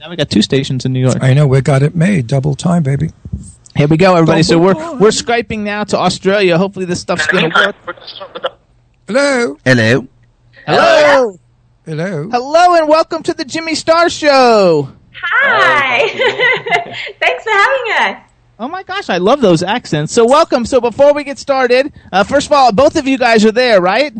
Now 0.00 0.10
we 0.10 0.16
got 0.16 0.30
two 0.30 0.42
stations 0.42 0.84
in 0.84 0.92
New 0.92 1.00
York. 1.00 1.18
I 1.20 1.32
know 1.32 1.46
we 1.46 1.60
got 1.60 1.82
it 1.82 1.94
made. 1.94 2.26
Double 2.26 2.56
time, 2.56 2.82
baby. 2.82 3.10
Here 3.76 3.86
we 3.86 3.96
go, 3.96 4.14
everybody. 4.16 4.42
So 4.42 4.58
we're 4.58 4.74
Double 4.74 4.98
we're 4.98 5.08
skyping 5.10 5.60
now 5.60 5.84
to 5.84 5.96
Australia. 5.98 6.58
Hopefully, 6.58 6.86
this 6.86 7.00
stuff's 7.00 7.26
going 7.28 7.50
to 7.50 7.56
work. 7.86 7.96
Hello, 9.06 9.56
Hello. 9.64 10.08
Hello, 10.66 11.38
hello. 11.84 12.28
hello, 12.30 12.76
and 12.76 12.88
welcome 12.88 13.22
to 13.22 13.34
the 13.34 13.44
Jimmy 13.44 13.74
Star 13.74 14.08
Show. 14.08 14.92
Hi. 15.14 16.08
Thanks 17.20 17.44
for 17.44 17.50
having 17.50 18.16
us. 18.16 18.30
Oh 18.58 18.68
my 18.68 18.82
gosh, 18.82 19.10
I 19.10 19.18
love 19.18 19.40
those 19.40 19.62
accents. 19.62 20.12
So 20.12 20.24
welcome. 20.24 20.64
So 20.64 20.80
before 20.80 21.12
we 21.14 21.24
get 21.24 21.38
started, 21.38 21.92
uh, 22.12 22.24
first 22.24 22.46
of 22.46 22.52
all, 22.52 22.72
both 22.72 22.96
of 22.96 23.06
you 23.06 23.18
guys 23.18 23.44
are 23.44 23.52
there, 23.52 23.80
right? 23.80 24.12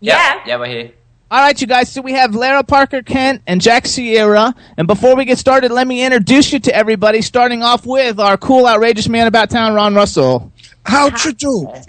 Yeah. 0.00 0.40
Yeah, 0.46 0.58
we're 0.58 0.66
here. 0.66 0.92
All 1.30 1.40
right, 1.40 1.58
you 1.60 1.66
guys. 1.66 1.90
So 1.90 2.00
we 2.00 2.12
have 2.12 2.34
Lara 2.34 2.62
Parker 2.62 3.02
Kent 3.02 3.42
and 3.46 3.60
Jack 3.60 3.86
Sierra. 3.86 4.54
And 4.76 4.86
before 4.86 5.16
we 5.16 5.24
get 5.24 5.38
started, 5.38 5.70
let 5.70 5.86
me 5.86 6.04
introduce 6.04 6.52
you 6.52 6.60
to 6.60 6.74
everybody. 6.74 7.22
Starting 7.22 7.62
off 7.62 7.86
with 7.86 8.20
our 8.20 8.36
cool, 8.36 8.66
outrageous 8.66 9.08
man 9.08 9.26
about 9.26 9.50
town, 9.50 9.74
Ron 9.74 9.94
Russell. 9.94 10.52
How'd 10.84 11.24
you 11.24 11.32
do? 11.32 11.68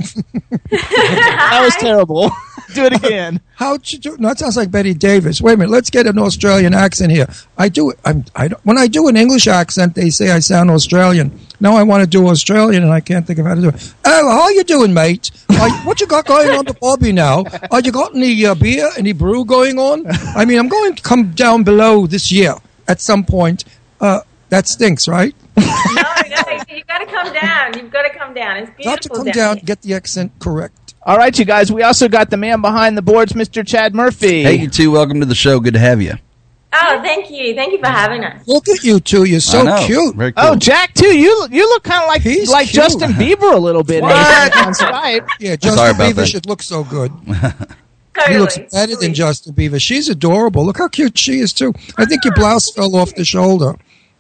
That 0.71 1.61
was 1.63 1.75
terrible. 1.75 2.31
Do 2.73 2.85
it 2.85 2.93
again. 2.93 3.39
How'd 3.55 3.89
you 3.91 3.99
do? 3.99 4.17
No, 4.17 4.29
it 4.29 4.39
sounds 4.39 4.57
like 4.57 4.71
Bette 4.71 4.93
Davis. 4.95 5.39
Wait 5.39 5.53
a 5.53 5.57
minute. 5.57 5.71
Let's 5.71 5.89
get 5.89 6.07
an 6.07 6.17
Australian 6.17 6.73
accent 6.73 7.11
here. 7.11 7.27
I 7.57 7.69
do. 7.69 7.91
It 7.91 7.99
I'm. 8.03 8.25
I 8.35 8.49
don't, 8.49 8.65
when 8.65 8.77
I 8.77 8.87
do 8.87 9.07
an 9.07 9.15
English 9.15 9.47
accent, 9.47 9.95
they 9.95 10.09
say 10.09 10.31
I 10.31 10.39
sound 10.39 10.71
Australian. 10.71 11.39
Now 11.61 11.75
I 11.77 11.83
want 11.83 12.01
to 12.01 12.07
do 12.07 12.27
Australian, 12.27 12.83
and 12.83 12.91
I 12.91 12.99
can't 12.99 13.25
think 13.25 13.39
of 13.39 13.45
how 13.45 13.55
to 13.55 13.61
do 13.61 13.69
it. 13.69 13.93
Oh, 14.03 14.29
how 14.29 14.49
you 14.49 14.63
doing, 14.63 14.93
mate? 14.93 15.31
Are, 15.51 15.69
what 15.85 16.01
you 16.01 16.07
got 16.07 16.25
going 16.25 16.49
on 16.49 16.65
the 16.65 16.73
Bobby 16.73 17.13
now? 17.13 17.45
Are 17.71 17.79
you 17.79 17.91
got 17.91 18.15
any 18.15 18.45
uh, 18.45 18.55
beer, 18.55 18.89
any 18.97 19.13
brew 19.13 19.45
going 19.45 19.77
on? 19.79 20.05
I 20.35 20.43
mean, 20.43 20.59
I'm 20.59 20.67
going 20.67 20.95
to 20.95 21.01
come 21.01 21.31
down 21.31 21.63
below 21.63 22.07
this 22.07 22.31
year 22.31 22.55
at 22.87 22.99
some 22.99 23.23
point. 23.23 23.63
Uh, 24.01 24.21
that 24.49 24.67
stinks, 24.67 25.07
right? 25.07 25.35
No, 26.75 26.79
you 26.79 26.83
gotta, 26.85 27.05
gotta 27.05 27.23
come 27.23 27.33
down. 27.33 27.79
You've 27.79 27.91
got 27.91 28.03
to 28.03 28.17
come 28.17 28.33
down. 28.33 28.57
It's 28.57 28.71
beautiful 28.71 28.91
Got 28.91 29.01
to 29.01 29.09
come 29.09 29.25
down, 29.31 29.57
here. 29.57 29.65
get 29.65 29.81
the 29.81 29.93
accent 29.93 30.31
correct. 30.39 30.93
All 31.03 31.17
right, 31.17 31.37
you 31.37 31.45
guys. 31.45 31.71
We 31.71 31.83
also 31.83 32.09
got 32.09 32.29
the 32.29 32.37
man 32.37 32.61
behind 32.61 32.97
the 32.97 33.01
boards, 33.01 33.33
Mr. 33.33 33.65
Chad 33.65 33.95
Murphy. 33.95 34.43
Hey, 34.43 34.55
you 34.55 34.69
two, 34.69 34.91
welcome 34.91 35.19
to 35.19 35.25
the 35.25 35.35
show. 35.35 35.59
Good 35.59 35.75
to 35.75 35.79
have 35.79 36.01
you. 36.01 36.13
Oh, 36.73 37.01
thank 37.01 37.31
you. 37.31 37.55
Thank 37.55 37.71
you 37.71 37.79
for 37.79 37.87
having 37.87 38.25
us. 38.25 38.45
Look 38.47 38.67
at 38.67 38.83
you 38.83 38.99
two. 38.99 39.23
You're 39.23 39.39
so 39.39 39.63
know. 39.63 39.85
cute. 39.85 40.15
Oh, 40.17 40.19
cool. 40.19 40.33
Oh, 40.35 40.55
Jack 40.57 40.93
too. 40.93 41.17
You 41.17 41.47
you 41.49 41.69
look 41.69 41.83
kind 41.83 42.03
of 42.03 42.09
like 42.09 42.21
He's 42.21 42.49
like 42.49 42.67
cute. 42.67 42.83
Justin 42.83 43.11
Bieber 43.11 43.53
a 43.53 43.57
little 43.57 43.83
bit. 43.83 44.01
What? 44.01 44.13
on 44.57 44.73
Skype. 44.73 45.25
Yeah, 45.39 45.55
Justin 45.55 45.77
Sorry 45.77 45.93
Bieber 45.93 46.15
that. 46.15 46.27
should 46.27 46.45
look 46.47 46.61
so 46.61 46.83
good. 46.83 47.11
Totally. 47.25 47.65
He 48.29 48.37
looks 48.37 48.57
better 48.71 48.95
than 48.95 49.13
Justin 49.13 49.53
Bieber. 49.53 49.79
She's 49.79 50.07
adorable. 50.07 50.65
Look 50.65 50.77
how 50.77 50.87
cute 50.87 51.17
she 51.17 51.39
is 51.39 51.51
too. 51.51 51.73
I 51.97 52.05
think 52.05 52.23
your 52.23 52.33
blouse 52.33 52.71
fell 52.71 52.95
off 52.95 53.13
the 53.13 53.25
shoulder. 53.25 53.75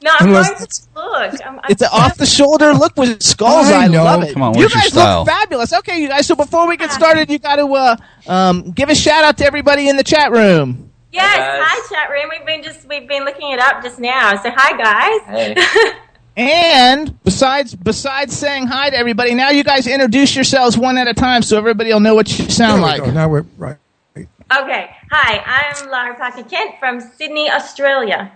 No, 0.05 0.11
I'm 0.19 0.27
Unless 0.27 0.47
going 0.49 0.57
to 0.57 0.63
it's- 0.63 0.87
look. 0.95 1.45
I'm, 1.47 1.55
I'm 1.59 1.65
It's 1.71 1.81
an 1.81 1.89
off 1.91 2.15
the 2.17 2.25
shoulder 2.27 2.73
look 2.73 2.95
with 2.95 3.23
skulls. 3.23 3.67
I 3.67 3.85
I, 3.85 3.87
know. 3.87 4.03
love 4.03 4.21
it. 4.23 4.33
Come 4.33 4.43
on, 4.43 4.53
you 4.53 4.59
where's 4.61 4.73
your 4.73 4.81
guys 4.83 4.91
style? 4.91 5.19
look 5.21 5.27
fabulous. 5.27 5.73
Okay, 5.73 5.99
you 5.99 6.07
guys. 6.07 6.27
So 6.27 6.35
before 6.35 6.67
we 6.67 6.77
get 6.77 6.91
started, 6.91 7.29
you 7.29 7.39
got 7.39 7.55
to 7.55 7.65
uh, 7.73 7.95
um, 8.27 8.71
give 8.71 8.89
a 8.89 8.95
shout 8.95 9.23
out 9.23 9.37
to 9.39 9.45
everybody 9.45 9.89
in 9.89 9.97
the 9.97 10.03
chat 10.03 10.31
room. 10.31 10.91
Yes, 11.11 11.35
Hi, 11.37 11.59
hi 11.63 11.95
chat 11.95 12.09
room. 12.11 12.29
We've 12.29 12.45
been 12.45 12.61
just 12.61 12.87
we've 12.87 13.07
been 13.07 13.25
looking 13.25 13.49
it 13.51 13.59
up 13.59 13.81
just 13.81 13.99
now. 13.99 14.35
So 14.43 14.51
hi 14.55 14.77
guys. 14.77 15.55
Hey. 15.55 15.91
And 16.37 17.23
besides 17.23 17.73
besides 17.73 18.37
saying 18.37 18.67
hi 18.67 18.89
to 18.89 18.97
everybody, 18.97 19.33
now 19.33 19.51
you 19.51 19.63
guys 19.63 19.87
introduce 19.87 20.35
yourselves 20.35 20.77
one 20.77 20.97
at 20.97 21.07
a 21.07 21.13
time 21.13 21.41
so 21.41 21.57
everybody 21.57 21.93
will 21.93 22.01
know 22.01 22.13
what 22.13 22.27
you 22.37 22.49
sound 22.49 22.83
There 22.83 22.91
we 22.91 22.99
like. 22.99 23.03
go. 23.05 23.11
Now 23.11 23.29
we're 23.29 23.45
right. 23.57 23.77
okay. 24.17 24.89
Hi, 25.11 25.39
I'm 25.81 25.89
Lara 25.89 26.13
Parker 26.15 26.43
Kent 26.43 26.75
from 26.77 26.99
Sydney, 26.99 27.49
Australia. 27.49 28.33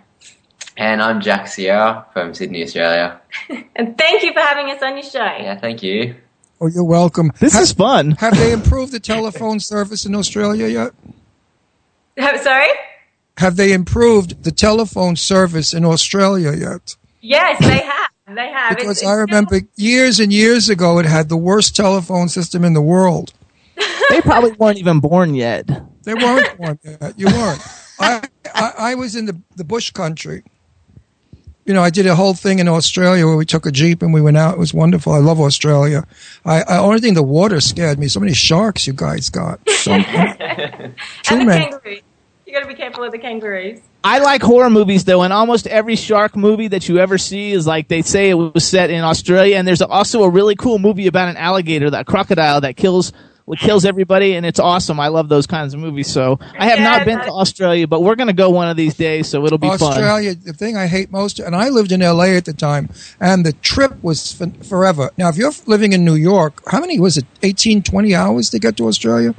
And 0.79 1.01
I'm 1.01 1.19
Jack 1.19 1.47
Sierra 1.47 2.05
from 2.13 2.33
Sydney, 2.33 2.63
Australia. 2.63 3.19
And 3.75 3.97
thank 3.97 4.23
you 4.23 4.31
for 4.33 4.39
having 4.39 4.71
us 4.71 4.81
on 4.81 4.93
your 4.93 5.03
show. 5.03 5.19
Yeah, 5.19 5.59
thank 5.59 5.83
you. 5.83 6.15
Oh, 6.61 6.67
you're 6.67 6.85
welcome. 6.85 7.31
This 7.39 7.53
Ha- 7.53 7.61
is 7.61 7.73
fun. 7.73 8.11
Have 8.19 8.37
they 8.37 8.53
improved 8.53 8.93
the 8.93 8.99
telephone 8.99 9.59
service 9.59 10.05
in 10.05 10.15
Australia 10.15 10.67
yet? 10.67 10.93
Sorry? 12.41 12.67
Have 13.37 13.57
they 13.57 13.73
improved 13.73 14.43
the 14.43 14.51
telephone 14.51 15.17
service 15.17 15.73
in 15.73 15.83
Australia 15.83 16.53
yet? 16.53 16.95
Yes, 17.19 17.59
they 17.59 17.79
have. 17.79 18.35
They 18.35 18.49
have. 18.49 18.77
Because 18.77 18.99
it's 18.99 19.05
I 19.05 19.13
remember 19.15 19.61
years 19.75 20.21
and 20.21 20.31
years 20.31 20.69
ago, 20.69 20.99
it 20.99 21.05
had 21.05 21.27
the 21.27 21.37
worst 21.37 21.75
telephone 21.75 22.29
system 22.29 22.63
in 22.63 22.73
the 22.73 22.81
world. 22.81 23.33
They 24.09 24.21
probably 24.21 24.53
weren't 24.53 24.77
even 24.77 24.99
born 25.01 25.35
yet. 25.35 25.67
They 26.03 26.13
weren't 26.13 26.57
born 26.57 26.79
yet. 26.83 27.19
You 27.19 27.27
weren't. 27.27 27.61
I, 27.99 28.21
I, 28.53 28.73
I 28.77 28.95
was 28.95 29.15
in 29.15 29.25
the, 29.25 29.41
the 29.55 29.65
bush 29.65 29.91
country. 29.91 30.43
You 31.69 31.75
know, 31.75 31.83
I 31.83 31.91
did 31.91 32.07
a 32.07 32.15
whole 32.15 32.33
thing 32.33 32.57
in 32.57 32.67
Australia 32.67 33.27
where 33.27 33.35
we 33.35 33.45
took 33.45 33.67
a 33.67 33.71
jeep 33.71 34.01
and 34.01 34.11
we 34.11 34.21
went 34.21 34.37
out. 34.37 34.55
It 34.55 34.59
was 34.59 34.73
wonderful. 34.73 35.13
I 35.13 35.19
love 35.19 35.39
Australia. 35.39 36.03
I, 36.43 36.63
I 36.63 36.79
only 36.79 36.99
thing 36.99 37.13
the 37.13 37.21
water 37.21 37.61
scared 37.61 37.99
me. 37.99 38.07
So 38.07 38.19
many 38.19 38.33
sharks 38.33 38.87
you 38.87 38.93
guys 38.93 39.29
got. 39.29 39.59
So, 39.69 39.91
and 39.91 40.95
the 41.27 41.45
many. 41.45 41.65
kangaroos. 41.65 42.01
You 42.47 42.53
got 42.53 42.61
to 42.61 42.67
be 42.67 42.73
careful 42.73 43.01
with 43.01 43.11
the 43.11 43.19
kangaroos. 43.19 43.81
I 44.03 44.17
like 44.17 44.41
horror 44.41 44.71
movies 44.71 45.05
though, 45.05 45.21
and 45.21 45.31
almost 45.31 45.67
every 45.67 45.95
shark 45.95 46.35
movie 46.35 46.69
that 46.69 46.89
you 46.89 46.97
ever 46.97 47.19
see 47.19 47.51
is 47.51 47.67
like 47.67 47.87
they 47.87 48.01
say 48.01 48.31
it 48.31 48.33
was 48.33 48.67
set 48.67 48.89
in 48.89 49.03
Australia. 49.03 49.55
And 49.57 49.67
there's 49.67 49.83
also 49.83 50.23
a 50.23 50.29
really 50.29 50.55
cool 50.55 50.79
movie 50.79 51.05
about 51.05 51.29
an 51.29 51.37
alligator, 51.37 51.91
that 51.91 52.07
crocodile 52.07 52.61
that 52.61 52.77
kills 52.77 53.13
kills 53.57 53.85
everybody, 53.85 54.35
and 54.35 54.45
it's 54.45 54.59
awesome. 54.59 54.99
I 54.99 55.07
love 55.07 55.29
those 55.29 55.47
kinds 55.47 55.73
of 55.73 55.79
movies. 55.79 56.11
So 56.11 56.39
I 56.57 56.67
have 56.69 56.79
not 56.79 57.05
been 57.05 57.19
to 57.19 57.31
Australia, 57.31 57.87
but 57.87 58.01
we're 58.03 58.15
gonna 58.15 58.33
go 58.33 58.49
one 58.49 58.67
of 58.69 58.77
these 58.77 58.95
days, 58.95 59.27
so 59.27 59.45
it'll 59.45 59.57
be 59.57 59.67
fun. 59.77 59.81
Australia, 59.81 60.35
the 60.35 60.53
thing 60.53 60.77
I 60.77 60.87
hate 60.87 61.11
most, 61.11 61.39
and 61.39 61.55
I 61.55 61.69
lived 61.69 61.91
in 61.91 62.01
LA 62.01 62.35
at 62.35 62.45
the 62.45 62.53
time, 62.53 62.89
and 63.19 63.45
the 63.45 63.53
trip 63.53 64.03
was 64.03 64.39
f- 64.41 64.65
forever. 64.67 65.09
Now, 65.17 65.29
if 65.29 65.37
you're 65.37 65.51
living 65.65 65.93
in 65.93 66.05
New 66.05 66.15
York, 66.15 66.61
how 66.67 66.79
many 66.79 66.99
was 66.99 67.17
it? 67.17 67.25
18, 67.43 67.81
20 67.83 68.13
hours 68.15 68.49
to 68.51 68.59
get 68.59 68.77
to 68.77 68.87
Australia? 68.87 69.33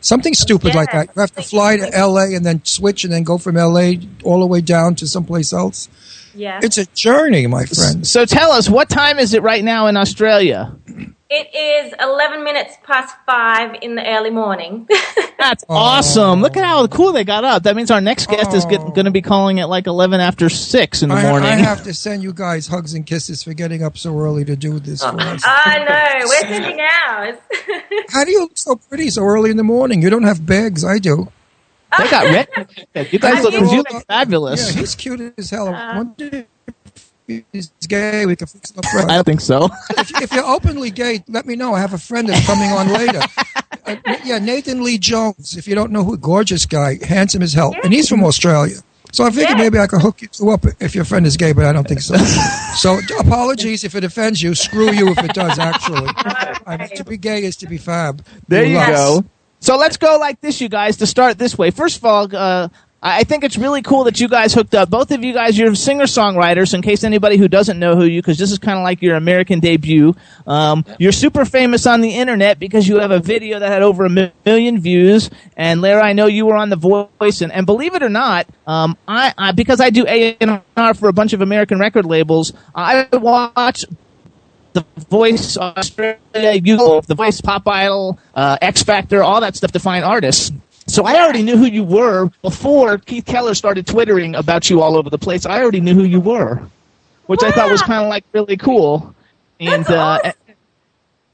Something 0.00 0.34
stupid 0.34 0.74
like 0.74 0.92
that. 0.92 1.08
You 1.16 1.20
have 1.20 1.34
to 1.34 1.42
fly 1.42 1.78
to 1.78 1.88
LA 2.06 2.34
and 2.36 2.44
then 2.44 2.62
switch 2.64 3.04
and 3.04 3.12
then 3.12 3.22
go 3.22 3.38
from 3.38 3.56
LA 3.56 3.92
all 4.22 4.40
the 4.40 4.46
way 4.46 4.60
down 4.60 4.94
to 4.96 5.06
someplace 5.06 5.50
else. 5.52 5.88
Yeah. 6.34 6.60
It's 6.62 6.76
a 6.76 6.84
journey, 6.86 7.46
my 7.46 7.64
friend. 7.64 8.06
So 8.06 8.26
tell 8.26 8.52
us, 8.52 8.68
what 8.68 8.90
time 8.90 9.18
is 9.18 9.32
it 9.32 9.42
right 9.42 9.64
now 9.64 9.86
in 9.86 9.96
Australia? 9.96 10.76
It 11.30 11.54
is 11.54 11.94
11 12.00 12.44
minutes 12.44 12.76
past 12.84 13.16
5 13.26 13.78
in 13.82 13.94
the 13.94 14.06
early 14.06 14.30
morning. 14.30 14.86
That's 15.38 15.64
awesome! 15.68 16.40
Look 16.42 16.56
at 16.56 16.64
how 16.64 16.86
cool 16.86 17.12
they 17.12 17.24
got 17.24 17.44
up. 17.44 17.64
That 17.64 17.74
means 17.76 17.90
our 17.90 18.00
next 18.00 18.28
guest 18.28 18.54
is 18.54 18.64
Oh. 18.66 18.90
going 18.90 19.04
to 19.06 19.10
be 19.10 19.20
calling 19.20 19.58
at 19.58 19.68
like 19.68 19.86
eleven 19.86 20.20
after 20.20 20.48
six 20.48 21.02
in 21.02 21.08
the 21.08 21.16
I, 21.16 21.22
morning. 21.30 21.48
I 21.50 21.54
have 21.56 21.82
to 21.84 21.92
send 21.92 22.22
you 22.22 22.32
guys 22.32 22.66
hugs 22.68 22.94
and 22.94 23.04
kisses 23.04 23.42
for 23.42 23.52
getting 23.52 23.82
up 23.82 23.98
so 23.98 24.16
early 24.18 24.44
to 24.44 24.54
do 24.54 24.78
this 24.78 25.02
for 25.02 25.20
us. 25.20 25.42
I 25.46 25.78
know. 25.84 26.26
We're 26.28 26.48
sending 26.48 26.80
ours. 26.80 27.36
How 28.10 28.24
do 28.24 28.30
you 28.30 28.40
look 28.40 28.56
so 28.56 28.76
pretty 28.76 29.10
so 29.10 29.22
early 29.24 29.50
in 29.50 29.56
the 29.56 29.64
morning? 29.64 30.02
You 30.02 30.10
don't 30.10 30.22
have 30.22 30.46
bags. 30.46 30.84
I 30.84 30.98
do. 30.98 31.28
they 31.98 32.08
got 32.10 32.24
red. 32.94 33.12
You 33.12 33.18
guys 33.18 33.42
look, 33.42 33.52
do. 33.52 33.58
you 33.74 33.84
look 33.90 34.06
fabulous. 34.06 34.72
Yeah, 34.74 34.80
he's 34.80 34.94
cute 34.94 35.34
as 35.36 35.50
hell. 35.50 35.68
Uh. 35.68 35.72
I 35.72 35.96
wonder 35.98 36.24
if 36.32 36.46
he's 37.26 37.70
gay. 37.88 38.26
We 38.26 38.36
can 38.36 38.46
fix 38.46 38.70
him 38.70 38.78
up. 38.78 38.86
front. 38.86 39.10
I 39.10 39.14
don't 39.16 39.24
think 39.24 39.40
so. 39.40 39.68
if, 39.90 40.22
if 40.22 40.32
you're 40.32 40.44
openly 40.44 40.90
gay, 40.90 41.22
let 41.28 41.46
me 41.46 41.56
know. 41.56 41.74
I 41.74 41.80
have 41.80 41.94
a 41.94 41.98
friend 41.98 42.28
that's 42.28 42.46
coming 42.46 42.70
on 42.70 42.88
later. 42.92 43.20
Uh, 43.86 43.96
yeah, 44.24 44.38
Nathan 44.38 44.82
Leigh 44.82 44.96
Jones. 44.96 45.58
If 45.58 45.68
you 45.68 45.74
don't 45.74 45.92
know 45.92 46.02
who, 46.04 46.16
gorgeous 46.16 46.64
guy, 46.64 46.96
handsome 47.06 47.42
as 47.42 47.52
hell, 47.52 47.74
and 47.84 47.92
he's 47.92 48.08
from 48.08 48.24
Australia. 48.24 48.76
So 49.12 49.24
I 49.24 49.30
figured 49.30 49.58
Yeah. 49.58 49.64
maybe 49.64 49.78
I 49.78 49.86
could 49.86 50.00
hook 50.00 50.22
you 50.22 50.28
two 50.28 50.48
up 50.48 50.64
if 50.80 50.94
your 50.94 51.04
friend 51.04 51.26
is 51.26 51.36
gay, 51.36 51.52
but 51.52 51.66
I 51.66 51.72
don't 51.74 51.86
think 51.86 52.00
so. 52.00 52.16
so 52.76 52.98
apologies 53.20 53.84
if 53.84 53.94
it 53.94 54.02
offends 54.02 54.42
you. 54.42 54.54
Screw 54.54 54.90
you 54.90 55.10
if 55.10 55.22
it 55.22 55.34
does. 55.34 55.58
Actually, 55.58 56.08
I 56.66 56.78
mean, 56.78 56.88
to 56.96 57.04
be 57.04 57.18
gay 57.18 57.44
is 57.44 57.56
to 57.56 57.66
be 57.68 57.76
fab. 57.76 58.24
There 58.48 58.64
you 58.64 58.76
love. 58.76 58.88
go. 58.88 59.24
So 59.60 59.76
let's 59.76 59.98
go 59.98 60.16
like 60.18 60.40
this, 60.40 60.62
you 60.62 60.70
guys, 60.70 60.96
to 60.96 61.06
start 61.06 61.36
this 61.36 61.58
way. 61.58 61.70
First 61.70 61.98
of 61.98 62.06
all, 62.06 62.34
uh, 62.34 62.68
I 63.06 63.24
think 63.24 63.44
it's 63.44 63.58
really 63.58 63.82
cool 63.82 64.04
that 64.04 64.18
you 64.18 64.28
guys 64.28 64.54
hooked 64.54 64.74
up. 64.74 64.88
Both 64.88 65.10
of 65.10 65.22
you 65.22 65.34
guys, 65.34 65.58
you're 65.58 65.74
singer 65.74 66.04
songwriters. 66.04 66.72
In 66.72 66.80
case 66.80 67.04
anybody 67.04 67.36
who 67.36 67.48
doesn't 67.48 67.78
know 67.78 67.96
who 67.96 68.04
you, 68.06 68.22
because 68.22 68.38
this 68.38 68.50
is 68.50 68.58
kind 68.58 68.78
of 68.78 68.82
like 68.82 69.02
your 69.02 69.16
American 69.16 69.60
debut. 69.60 70.16
Um, 70.46 70.86
You're 70.98 71.12
super 71.12 71.44
famous 71.44 71.86
on 71.86 72.00
the 72.00 72.14
internet 72.14 72.58
because 72.58 72.88
you 72.88 73.00
have 73.00 73.10
a 73.10 73.18
video 73.18 73.58
that 73.58 73.70
had 73.70 73.82
over 73.82 74.06
a 74.06 74.10
mi- 74.10 74.32
million 74.46 74.80
views. 74.80 75.28
And 75.54 75.82
Lara, 75.82 76.02
I 76.02 76.14
know 76.14 76.26
you 76.26 76.46
were 76.46 76.56
on 76.56 76.70
The 76.70 76.76
Voice, 76.76 77.42
and, 77.42 77.52
and 77.52 77.66
believe 77.66 77.94
it 77.94 78.02
or 78.02 78.08
not, 78.08 78.46
um, 78.66 78.96
I, 79.06 79.34
I 79.36 79.52
because 79.52 79.82
I 79.82 79.90
do 79.90 80.06
A 80.06 80.36
and 80.40 80.62
R 80.74 80.94
for 80.94 81.10
a 81.10 81.12
bunch 81.12 81.34
of 81.34 81.42
American 81.42 81.78
record 81.78 82.06
labels, 82.06 82.54
I 82.74 83.06
watch 83.12 83.84
the 84.72 84.84
Voice 85.08 85.56
Australia, 85.56 86.18
you, 86.34 87.02
the 87.06 87.14
Voice 87.14 87.40
Pop 87.40 87.68
Idol, 87.68 88.18
uh, 88.34 88.56
X 88.60 88.82
Factor, 88.82 89.22
all 89.22 89.40
that 89.42 89.56
stuff 89.56 89.72
to 89.72 89.78
find 89.78 90.04
artists. 90.04 90.52
So 90.94 91.04
I 91.04 91.20
already 91.20 91.42
knew 91.42 91.56
who 91.56 91.66
you 91.66 91.82
were 91.82 92.30
before 92.40 92.98
Keith 92.98 93.26
Keller 93.26 93.56
started 93.56 93.84
twittering 93.84 94.36
about 94.36 94.70
you 94.70 94.80
all 94.80 94.96
over 94.96 95.10
the 95.10 95.18
place. 95.18 95.44
I 95.44 95.60
already 95.60 95.80
knew 95.80 95.92
who 95.92 96.04
you 96.04 96.20
were, 96.20 96.62
which 97.26 97.42
I 97.42 97.50
thought 97.50 97.68
was 97.68 97.82
kind 97.82 98.04
of 98.04 98.08
like 98.08 98.22
really 98.32 98.56
cool. 98.56 99.12
And 99.58 99.84
That's 99.84 99.90
uh, 99.90 100.32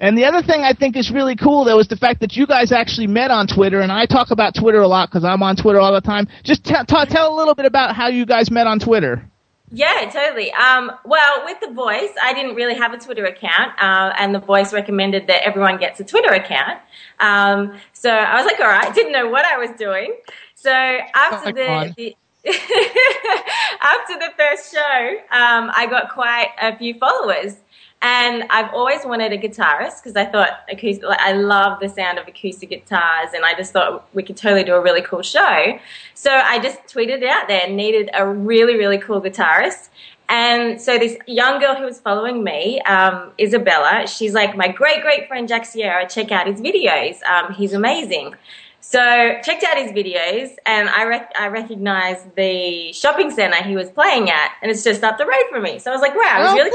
and 0.01 0.17
the 0.17 0.25
other 0.25 0.41
thing 0.41 0.63
I 0.63 0.73
think 0.73 0.97
is 0.97 1.11
really 1.11 1.37
cool 1.37 1.65
though 1.65 1.79
is 1.79 1.89
the 1.89 1.97
fact 1.97 2.21
that 2.21 2.37
you 2.37 2.47
guys 2.47 2.73
actually 2.73 3.07
met 3.07 3.31
on 3.31 3.47
Twitter, 3.47 3.81
and 3.81 3.93
I 3.93 4.07
talk 4.07 4.31
about 4.31 4.55
Twitter 4.55 4.81
a 4.81 4.89
lot 4.89 5.11
because 5.11 5.25
I'm 5.25 5.43
on 5.43 5.57
Twitter 5.57 5.79
all 5.79 5.93
the 5.93 6.01
time. 6.01 6.27
Just 6.43 6.65
t- 6.65 6.75
t- 6.89 7.05
tell 7.11 7.35
a 7.35 7.37
little 7.37 7.55
bit 7.55 7.67
about 7.67 7.95
how 7.95 8.09
you 8.09 8.25
guys 8.25 8.51
met 8.51 8.67
on 8.67 8.79
Twitter. 8.79 9.30
Yeah, 9.73 10.11
totally. 10.13 10.53
Um, 10.53 10.91
well, 11.05 11.45
with 11.45 11.61
The 11.61 11.71
Voice, 11.73 12.11
I 12.21 12.33
didn't 12.35 12.57
really 12.57 12.75
have 12.75 12.93
a 12.93 12.99
Twitter 12.99 13.25
account, 13.27 13.73
uh, 13.81 14.13
and 14.19 14.35
The 14.35 14.41
Voice 14.41 14.73
recommended 14.73 15.29
that 15.29 15.47
everyone 15.47 15.79
gets 15.79 16.01
a 16.01 16.05
Twitter 16.05 16.33
account. 16.33 16.81
Um, 17.21 17.79
so 17.93 18.11
I 18.11 18.37
was 18.37 18.47
like, 18.47 18.59
all 18.59 18.67
right, 18.67 18.93
didn't 18.95 19.13
know 19.13 19.29
what 19.29 19.45
I 19.45 19.59
was 19.59 19.71
doing. 19.79 20.17
So 20.55 20.71
after 20.71 21.53
the, 21.53 21.95
the 21.97 22.17
after 23.83 24.19
the 24.19 24.31
first 24.37 24.73
show, 24.73 25.17
um, 25.31 25.71
I 25.75 25.87
got 25.89 26.11
quite 26.11 26.49
a 26.61 26.77
few 26.77 26.95
followers. 26.95 27.57
And 28.03 28.45
I've 28.49 28.73
always 28.73 29.05
wanted 29.05 29.33
a 29.33 29.37
guitarist 29.39 30.03
because 30.03 30.17
I 30.17 30.25
thought 30.25 30.61
acoustic, 30.71 31.07
like, 31.07 31.21
I 31.21 31.33
love 31.33 31.81
the 31.81 31.89
sound 31.89 32.19
of 32.19 32.27
acoustic 32.27 32.71
guitars, 32.71 33.35
and 33.35 33.45
I 33.45 33.53
just 33.55 33.75
thought 33.75 34.09
we 34.15 34.23
could 34.23 34.39
totally 34.39 34.65
do 34.65 34.75
a 34.75 34.81
really 34.81 35.03
cool 35.03 35.21
show. 35.21 35.79
So 36.15 36.31
I 36.31 36.59
just 36.61 36.79
tweeted 36.87 37.23
out 37.29 37.47
there, 37.47 37.69
needed 37.69 38.09
a 38.15 38.27
really, 38.27 38.77
really 38.77 38.97
cool 38.97 39.21
guitarist. 39.21 39.91
And 40.31 40.81
so 40.81 40.97
this 40.97 41.19
young 41.27 41.61
girl 41.61 41.75
who 41.75 41.85
was 41.85 42.01
following 42.01 42.43
me, 42.43 42.81
um, 42.83 43.33
Isabella, 43.39 44.07
she's 44.07 44.33
like, 44.33 44.57
my 44.57 44.69
great, 44.69 45.03
great 45.03 45.29
friend 45.29 45.47
Jack 45.47 45.67
Sierra, 45.67 46.09
check 46.09 46.33
out 46.33 46.47
his 46.47 46.61
videos. 46.61 47.23
Um, 47.25 47.53
he's 47.53 47.75
amazing. 47.75 48.35
So 48.81 48.99
checked 49.45 49.63
out 49.63 49.77
his 49.77 49.93
videos, 49.93 50.55
and 50.65 50.89
I 50.89 51.05
rec- 51.05 51.33
I 51.39 51.49
recognized 51.49 52.35
the 52.35 52.93
shopping 52.95 53.31
center 53.31 53.63
he 53.63 53.77
was 53.77 53.91
playing 53.91 54.31
at, 54.31 54.53
and 54.63 54.71
it's 54.71 54.83
just 54.83 55.05
up 55.05 55.19
the 55.19 55.27
road 55.27 55.45
from 55.51 55.65
me. 55.65 55.79
So 55.79 55.91
I 55.91 55.95
was 55.95 56.01
like, 56.01 56.15
wow, 56.15 56.39
it 56.39 56.43
was 56.43 56.51
Oh, 56.51 56.55
really 56.55 56.71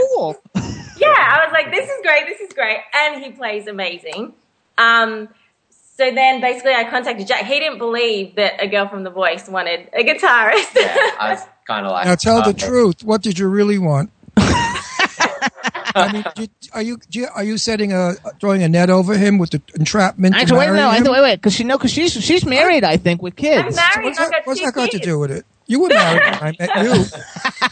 cool. 0.54 0.85
Yeah, 1.06 1.40
I 1.42 1.46
was 1.46 1.54
like, 1.54 1.72
this 1.72 1.90
is 1.90 2.02
great, 2.02 2.26
this 2.28 2.40
is 2.42 2.54
great. 2.54 2.78
And 2.94 3.24
he 3.24 3.32
plays 3.32 3.68
amazing. 3.68 4.34
Um, 4.78 5.30
so 5.98 6.12
then 6.12 6.42
basically 6.42 6.74
I 6.74 6.84
contacted 6.90 7.26
Jack. 7.28 7.46
He 7.46 7.60
didn't 7.60 7.78
believe 7.78 8.36
that 8.36 8.62
a 8.62 8.68
girl 8.68 8.88
from 8.88 9.04
The 9.04 9.10
Voice 9.12 9.48
wanted 9.48 9.90
a 9.94 10.04
guitarist. 10.04 10.76
Yeah, 10.76 11.12
I 11.20 11.32
was 11.34 11.42
kind 11.68 11.86
of 11.86 11.92
like. 11.94 12.06
Now 12.06 12.16
tell 12.16 12.44
the 12.44 12.54
truth. 12.54 13.04
What 13.04 13.22
did 13.22 13.40
you 13.40 13.48
really 13.48 13.78
want? 13.78 14.12
I 15.98 16.12
mean, 16.12 16.26
did, 16.36 16.50
are 16.74 16.82
you 16.82 16.98
do 17.10 17.20
you- 17.20 17.30
are 17.34 17.44
you 17.44 17.58
setting 17.58 17.94
a 17.94 18.16
throwing 18.42 18.64
a 18.64 18.68
net 18.68 18.90
over 18.90 19.18
him 19.18 19.38
with 19.38 19.52
the 19.52 19.62
entrapment? 19.76 20.36
to 20.36 20.42
Actually, 20.42 20.60
wait, 20.60 20.66
marry 20.68 20.78
no, 20.80 20.90
I 20.90 20.98
him? 20.98 21.04
th- 21.04 21.14
wait, 21.14 21.22
wait, 21.22 21.36
because 21.38 21.54
she 21.54 21.64
know, 21.64 21.78
because 21.78 21.92
she's 21.92 22.12
she's 22.12 22.46
married, 22.46 22.84
I 22.84 22.98
think, 22.98 23.22
with 23.22 23.34
I'm 23.34 23.38
kids. 23.38 23.76
married, 23.78 24.04
What's 24.06 24.18
that, 24.18 24.32
got 24.32 24.42
what's 24.48 24.62
that 24.62 24.74
got 24.74 24.92
to 24.92 25.00
do 25.00 25.18
with 25.20 25.32
it? 25.32 25.46
You 25.68 25.80
were 25.82 25.90
married 25.90 26.22
when 26.22 26.34
I 26.44 26.56
met 26.60 26.86
you. 26.86 27.06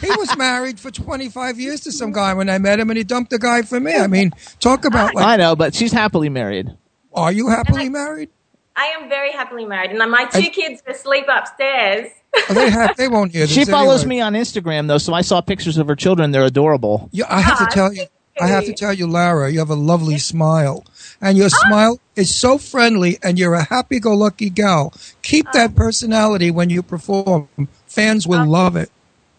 He 0.00 0.10
was 0.16 0.36
married 0.36 0.80
for 0.80 0.90
25 0.90 1.58
years 1.60 1.80
to 1.82 1.92
some 1.92 2.12
guy 2.12 2.34
when 2.34 2.50
I 2.50 2.58
met 2.58 2.80
him, 2.80 2.90
and 2.90 2.96
he 2.96 3.04
dumped 3.04 3.30
the 3.30 3.38
guy 3.38 3.62
for 3.62 3.78
me. 3.80 3.94
I 3.94 4.06
mean, 4.06 4.32
talk 4.60 4.84
about 4.84 5.14
like, 5.14 5.24
I 5.24 5.36
know, 5.36 5.54
but 5.56 5.74
she's 5.74 5.92
happily 5.92 6.28
married. 6.28 6.70
are 7.14 7.32
you 7.32 7.48
happily 7.48 7.88
married? 7.88 8.28
I 8.76 8.86
am 8.98 9.08
very 9.08 9.30
happily 9.30 9.64
married, 9.64 9.92
and 9.92 10.10
my 10.10 10.24
two 10.26 10.38
I- 10.40 10.48
kids 10.48 10.82
are 10.86 10.92
asleep 10.92 11.26
upstairs. 11.28 12.10
Oh, 12.50 12.54
they 12.54 12.68
have. 12.68 12.96
They 12.96 13.06
won't 13.06 13.30
hear 13.30 13.42
this. 13.46 13.52
She 13.54 13.64
follows 13.64 14.00
anyway. 14.02 14.16
me 14.16 14.20
on 14.22 14.32
Instagram 14.34 14.88
though, 14.88 14.98
so 14.98 15.14
I 15.14 15.20
saw 15.20 15.40
pictures 15.40 15.78
of 15.78 15.86
her 15.86 15.94
children. 15.94 16.32
They're 16.32 16.44
adorable. 16.44 17.08
You, 17.12 17.24
I 17.28 17.40
have 17.40 17.58
Ah, 17.60 17.66
to 17.66 17.72
tell 17.74 17.92
you. 17.92 18.06
I 18.40 18.48
have 18.48 18.64
to 18.64 18.72
tell 18.72 18.92
you, 18.92 19.06
Lara, 19.06 19.52
you 19.52 19.60
have 19.60 19.70
a 19.70 19.76
lovely 19.76 20.18
smile. 20.18 20.84
And 21.20 21.38
your 21.38 21.48
smile 21.48 22.00
is 22.16 22.34
so 22.34 22.58
friendly, 22.58 23.18
and 23.22 23.38
you're 23.38 23.54
a 23.54 23.62
happy 23.62 24.00
go 24.00 24.12
lucky 24.16 24.50
gal. 24.50 24.92
Keep 25.22 25.52
that 25.52 25.76
personality 25.76 26.50
when 26.50 26.68
you 26.68 26.82
perform. 26.82 27.48
Fans 27.94 28.26
will 28.26 28.46
love 28.46 28.76
it. 28.76 28.90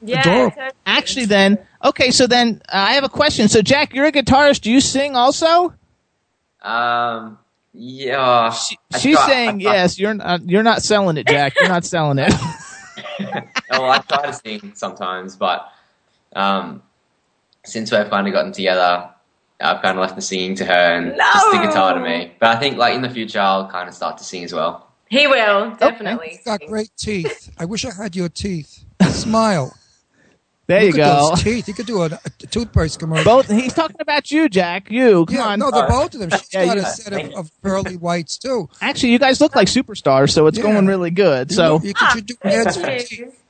Yeah, 0.02 0.22
Adorable. 0.22 0.52
totally. 0.52 0.72
Actually, 0.86 1.26
then, 1.26 1.58
okay, 1.84 2.12
so 2.12 2.28
then 2.28 2.62
uh, 2.70 2.78
I 2.78 2.94
have 2.94 3.04
a 3.04 3.10
question. 3.10 3.48
So, 3.48 3.62
Jack, 3.62 3.94
you're 3.94 4.06
a 4.06 4.12
guitarist. 4.12 4.62
Do 4.62 4.72
you 4.72 4.82
sing 4.82 5.16
also? 5.16 5.74
Um. 6.62 7.38
Yeah. 7.74 8.52
She, 8.52 8.78
I 8.94 9.00
she's 9.00 9.16
try- 9.16 9.28
saying 9.28 9.50
I 9.62 9.64
try- 9.64 9.74
yes. 9.74 10.00
You're 10.00 10.14
not. 10.14 10.50
You're 10.50 10.64
not 10.64 10.82
selling 10.82 11.18
it, 11.18 11.28
Jack. 11.28 11.54
You're 11.60 11.70
not 11.70 11.86
selling 11.86 12.20
it. 12.20 12.34
well, 13.70 13.92
I 13.92 14.00
try 14.00 14.26
to 14.28 14.34
sing 14.34 14.72
sometimes, 14.76 15.36
but 15.36 15.70
um, 16.36 16.82
since 17.66 17.92
we've 17.92 18.10
kind 18.10 18.28
of 18.28 18.34
gotten 18.34 18.52
together, 18.54 19.10
I've 19.60 19.82
kind 19.82 19.98
of 19.98 20.02
left 20.02 20.16
the 20.16 20.22
singing 20.22 20.56
to 20.56 20.66
her 20.66 20.72
and 20.74 21.16
just 21.18 21.52
the 21.52 21.58
guitar 21.58 21.94
to 21.96 22.00
me. 22.00 22.34
But 22.40 22.56
I 22.56 22.60
think, 22.60 22.78
like 22.78 22.96
in 22.96 23.02
the 23.02 23.10
future, 23.10 23.40
I'll 23.40 23.68
kind 23.70 23.88
of 23.90 23.96
start 23.96 24.18
to 24.20 24.24
sing 24.24 24.44
as 24.44 24.54
well. 24.54 24.85
He 25.10 25.28
will 25.28 25.72
definitely. 25.76 26.30
He's 26.30 26.44
got 26.44 26.62
great 26.68 26.90
teeth. 26.98 27.52
I 27.58 27.66
wish 27.66 27.86
I 27.86 27.94
had 27.94 28.16
your 28.16 28.30
teeth. 28.30 28.84
Smile. 29.10 29.76
There 30.68 30.82
you 30.82 30.92
Look 30.94 31.00
at 31.00 31.20
go. 31.20 31.30
those 31.30 31.44
teeth. 31.44 31.68
You 31.68 31.74
could 31.76 31.86
do 31.86 32.02
a, 32.02 32.06
a 32.08 32.30
toothpaste 32.48 32.98
commercial. 32.98 33.24
Both. 33.24 33.50
He's 33.52 33.74
talking 33.74 33.98
about 34.00 34.32
you, 34.32 34.50
Jack. 34.50 34.90
You. 34.90 35.26
Come 35.28 35.36
yeah, 35.36 35.48
on. 35.50 35.60
no, 35.60 35.70
they're 35.70 35.88
both 35.88 36.16
of 36.16 36.22
them. 36.22 36.32
She's 36.32 36.52
Yeah, 36.54 36.66
got 36.66 36.78
you- 36.78 36.82
a 36.82 36.86
set 36.86 37.14
of, 37.14 37.34
of 37.36 37.62
pearly 37.62 37.98
whites 37.98 38.38
too. 38.40 38.68
Actually, 38.82 39.12
you 39.12 39.20
guys 39.20 39.40
look 39.40 39.56
like 39.56 39.68
superstars, 39.68 40.32
so 40.32 40.48
it's 40.48 40.58
Yeah. 40.58 40.64
going 40.64 40.88
really 40.88 41.12
good. 41.12 41.52
You 41.52 41.56
So, 41.56 41.74
look- 41.76 41.84
you 41.84 41.94
could 41.94 42.26
do 42.26 42.36
ads 42.44 42.78
for 42.78 42.98
teeth. 42.98 43.44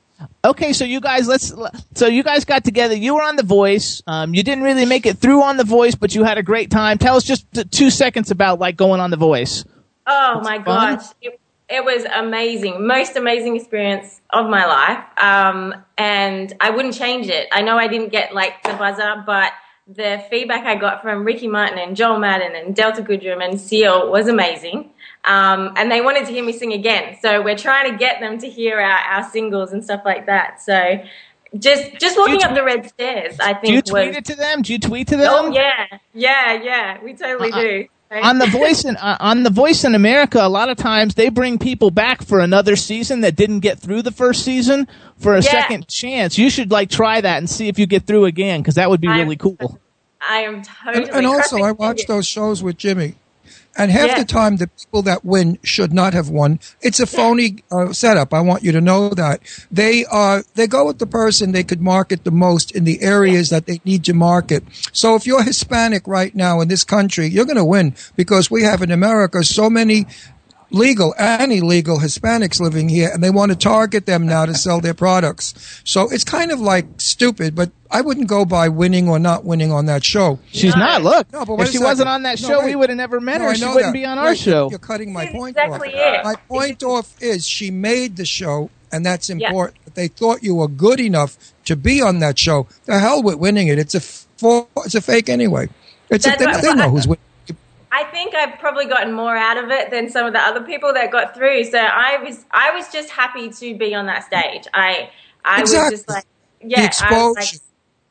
okay, 0.44 0.74
so 0.74 0.84
you 0.84 1.00
guys, 1.00 1.26
let's. 1.26 1.54
So 1.94 2.06
you 2.06 2.22
guys 2.22 2.44
got 2.44 2.64
together. 2.64 2.94
You 2.94 3.14
were 3.14 3.22
on 3.22 3.36
The 3.36 3.42
Voice. 3.44 4.02
Um, 4.06 4.34
you 4.34 4.42
didn't 4.42 4.64
really 4.64 4.84
make 4.84 5.06
it 5.06 5.16
through 5.16 5.42
on 5.42 5.56
The 5.56 5.64
Voice, 5.64 5.94
but 5.94 6.14
you 6.14 6.22
had 6.22 6.36
a 6.36 6.42
great 6.42 6.70
time. 6.70 6.98
Tell 6.98 7.16
us 7.16 7.24
just 7.24 7.50
t- 7.54 7.64
two 7.64 7.88
seconds 7.88 8.30
about 8.30 8.58
like 8.60 8.76
going 8.76 9.00
on 9.00 9.10
The 9.10 9.16
Voice. 9.16 9.64
Oh 10.06 10.40
my 10.42 10.62
fun? 10.62 10.96
gosh. 10.96 11.06
It, 11.22 11.40
it 11.68 11.84
was 11.84 12.04
amazing. 12.04 12.86
Most 12.86 13.16
amazing 13.16 13.56
experience 13.56 14.20
of 14.30 14.48
my 14.48 14.66
life. 14.66 15.04
Um, 15.18 15.74
and 15.98 16.52
I 16.60 16.70
wouldn't 16.70 16.94
change 16.94 17.26
it. 17.28 17.48
I 17.52 17.62
know 17.62 17.76
I 17.76 17.88
didn't 17.88 18.10
get 18.10 18.34
like 18.34 18.62
the 18.62 18.74
buzzer, 18.74 19.22
but 19.26 19.52
the 19.88 20.24
feedback 20.30 20.64
I 20.64 20.76
got 20.76 21.02
from 21.02 21.24
Ricky 21.24 21.48
Martin 21.48 21.78
and 21.78 21.96
Joel 21.96 22.18
Madden 22.18 22.54
and 22.54 22.74
Delta 22.74 23.02
Goodrem 23.02 23.44
and 23.44 23.60
Seal 23.60 24.10
was 24.10 24.28
amazing. 24.28 24.90
Um, 25.24 25.72
and 25.76 25.90
they 25.90 26.00
wanted 26.00 26.26
to 26.26 26.32
hear 26.32 26.44
me 26.44 26.52
sing 26.52 26.72
again. 26.72 27.16
So 27.20 27.42
we're 27.42 27.58
trying 27.58 27.90
to 27.90 27.98
get 27.98 28.20
them 28.20 28.38
to 28.38 28.48
hear 28.48 28.80
our, 28.80 28.98
our 28.98 29.30
singles 29.30 29.72
and 29.72 29.82
stuff 29.82 30.02
like 30.04 30.26
that. 30.26 30.60
So 30.60 31.00
just, 31.58 31.98
just 31.98 32.16
walking 32.16 32.42
up 32.44 32.54
the 32.54 32.62
red 32.62 32.88
stairs, 32.88 33.38
I 33.40 33.54
think. 33.54 33.66
Do 33.66 33.72
you 33.72 33.82
tweet 33.82 34.08
was, 34.08 34.16
it 34.16 34.24
to 34.26 34.36
them? 34.36 34.62
Do 34.62 34.72
you 34.72 34.78
tweet 34.78 35.08
to 35.08 35.16
them? 35.16 35.32
oh 35.32 35.52
yeah, 35.52 35.86
yeah, 36.14 36.62
yeah, 36.62 37.02
we 37.02 37.14
totally 37.14 37.52
Uh-uh. 37.52 37.60
do. 37.60 37.88
On 38.22 38.38
the 38.38 38.46
voice 38.46 38.84
in 38.84 38.96
uh, 38.96 39.16
on 39.20 39.42
the 39.42 39.50
voice 39.50 39.84
in 39.84 39.94
America, 39.94 40.38
a 40.40 40.48
lot 40.48 40.68
of 40.68 40.76
times 40.76 41.14
they 41.14 41.28
bring 41.28 41.58
people 41.58 41.90
back 41.90 42.22
for 42.22 42.40
another 42.40 42.76
season 42.76 43.20
that 43.22 43.36
didn't 43.36 43.60
get 43.60 43.78
through 43.78 44.02
the 44.02 44.12
first 44.12 44.44
season 44.44 44.86
for 45.18 45.34
a 45.34 45.42
Yeah. 45.42 45.50
second 45.50 45.88
chance. 45.88 46.38
You 46.38 46.50
should 46.50 46.70
like 46.70 46.90
try 46.90 47.20
that 47.20 47.38
and 47.38 47.48
see 47.48 47.68
if 47.68 47.78
you 47.78 47.86
get 47.86 48.06
through 48.06 48.24
again 48.26 48.60
because 48.60 48.74
that 48.76 48.90
would 48.90 49.00
be 49.00 49.08
I'm- 49.08 49.20
really 49.20 49.36
cool. 49.36 49.78
I 50.28 50.38
am 50.38 50.62
totally. 50.62 51.04
And, 51.08 51.18
and 51.18 51.26
also, 51.26 51.56
I 51.56 51.60
crossing 51.60 51.76
watch 51.76 52.00
those 52.08 52.26
shows 52.26 52.62
with 52.62 52.76
Jimmy. 52.78 53.14
And 53.78 53.90
half 53.90 54.08
Yeah. 54.08 54.18
the 54.18 54.24
time, 54.24 54.56
the 54.56 54.68
people 54.68 55.02
that 55.02 55.24
win 55.24 55.58
should 55.62 55.92
not 55.92 56.14
have 56.14 56.28
won. 56.30 56.60
It's 56.80 56.98
a 57.00 57.06
phony 57.06 57.62
uh, 57.70 57.92
setup. 57.92 58.32
I 58.32 58.40
want 58.40 58.62
you 58.62 58.72
to 58.72 58.80
know 58.80 59.10
that 59.10 59.40
they 59.70 60.04
uh, 60.10 60.42
they 60.54 60.66
go 60.66 60.86
with 60.86 60.98
the 60.98 61.06
person 61.06 61.52
they 61.52 61.64
could 61.64 61.80
market 61.82 62.24
the 62.24 62.30
most 62.30 62.70
in 62.72 62.84
the 62.84 63.02
areas 63.02 63.50
that 63.50 63.66
they 63.66 63.80
need 63.84 64.04
to 64.04 64.14
market. 64.14 64.64
So 64.92 65.14
if 65.14 65.26
you're 65.26 65.42
Hispanic 65.42 66.06
right 66.06 66.34
now 66.34 66.60
in 66.60 66.68
this 66.68 66.84
country, 66.84 67.26
you're 67.26 67.44
going 67.44 67.56
to 67.56 67.64
win 67.64 67.94
because 68.16 68.50
we 68.50 68.62
have 68.62 68.82
in 68.82 68.90
America 68.90 69.44
so 69.44 69.68
many 69.68 70.06
legal 70.70 71.14
and 71.18 71.52
illegal 71.52 71.98
Hispanics 71.98 72.60
living 72.60 72.88
here, 72.88 73.08
and 73.12 73.22
they 73.22 73.30
want 73.30 73.52
to 73.52 73.56
target 73.58 74.06
them 74.06 74.26
now 74.26 74.44
to 74.46 74.54
sell 74.54 74.80
their 74.80 74.94
products. 74.94 75.80
So 75.84 76.10
it's 76.10 76.24
kind 76.24 76.50
of 76.50 76.60
like 76.60 76.86
stupid, 76.98 77.54
but 77.54 77.70
I 77.90 78.00
wouldn't 78.00 78.28
go 78.28 78.44
by 78.44 78.68
winning 78.68 79.08
or 79.08 79.18
not 79.18 79.44
winning 79.44 79.70
on 79.72 79.86
that 79.86 80.04
show. 80.04 80.38
She's 80.50 80.74
not. 80.76 81.02
Look, 81.02 81.32
No, 81.32 81.44
but 81.44 81.60
if 81.60 81.70
she 81.70 81.78
wasn't 81.78 82.08
on 82.08 82.22
that 82.24 82.40
No, 82.42 82.48
show, 82.48 82.58
wait. 82.60 82.66
we 82.66 82.76
would 82.76 82.88
have 82.88 82.96
never 82.98 83.20
met 83.20 83.38
No, 83.40 83.48
her. 83.48 83.54
She 83.54 83.64
wouldn't 83.64 83.84
that. 83.84 83.92
be 83.92 84.04
on 84.04 84.18
our 84.18 84.26
Right, 84.26 84.38
show. 84.38 84.68
You're 84.70 84.78
cutting 84.78 85.12
my 85.12 85.24
That's 85.26 85.36
point 85.36 85.56
exactly 85.56 85.94
off. 85.94 86.14
it. 86.20 86.24
My 86.24 86.34
point 86.48 86.82
off 86.82 87.14
is 87.22 87.46
she 87.46 87.70
made 87.70 88.16
the 88.16 88.24
show, 88.26 88.70
and 88.92 89.06
that's 89.06 89.30
important. 89.30 89.78
But 89.84 89.94
they 89.94 90.08
thought 90.08 90.42
you 90.42 90.56
were 90.56 90.68
good 90.68 90.98
enough 91.00 91.36
to 91.66 91.76
be 91.76 92.02
on 92.02 92.18
that 92.20 92.38
show. 92.38 92.66
The 92.86 92.98
hell 92.98 93.22
with 93.22 93.36
winning 93.36 93.68
it. 93.68 93.78
It's 93.78 93.94
a 93.94 93.98
f- 93.98 94.26
it's 94.84 94.94
a 94.94 95.00
fake 95.00 95.28
anyway. 95.28 95.68
It's 96.10 96.26
a, 96.26 96.34
they, 96.38 96.44
what- 96.46 96.62
they 96.62 96.74
know 96.74 96.90
who's 96.90 97.06
winning. 97.06 97.20
I 97.96 98.04
think 98.04 98.34
I've 98.34 98.58
probably 98.58 98.84
gotten 98.86 99.12
more 99.14 99.34
out 99.36 99.56
of 99.62 99.70
it 99.70 99.90
than 99.90 100.10
some 100.10 100.26
of 100.26 100.34
the 100.34 100.38
other 100.40 100.62
people 100.62 100.92
that 100.92 101.10
got 101.10 101.34
through. 101.34 101.64
So 101.64 101.78
I 101.78 102.22
was 102.22 102.44
I 102.50 102.70
was 102.72 102.92
just 102.92 103.08
happy 103.10 103.48
to 103.48 103.78
be 103.78 103.94
on 103.94 104.06
that 104.06 104.24
stage. 104.24 104.64
I 104.74 105.10
I 105.44 105.62
was 105.62 105.70
just 105.72 106.08
like 106.08 106.24
the 106.60 106.68
yeah, 106.68 106.78
I 106.78 106.82
was 106.82 106.86
exposure. 106.88 107.40
like, 107.40 107.60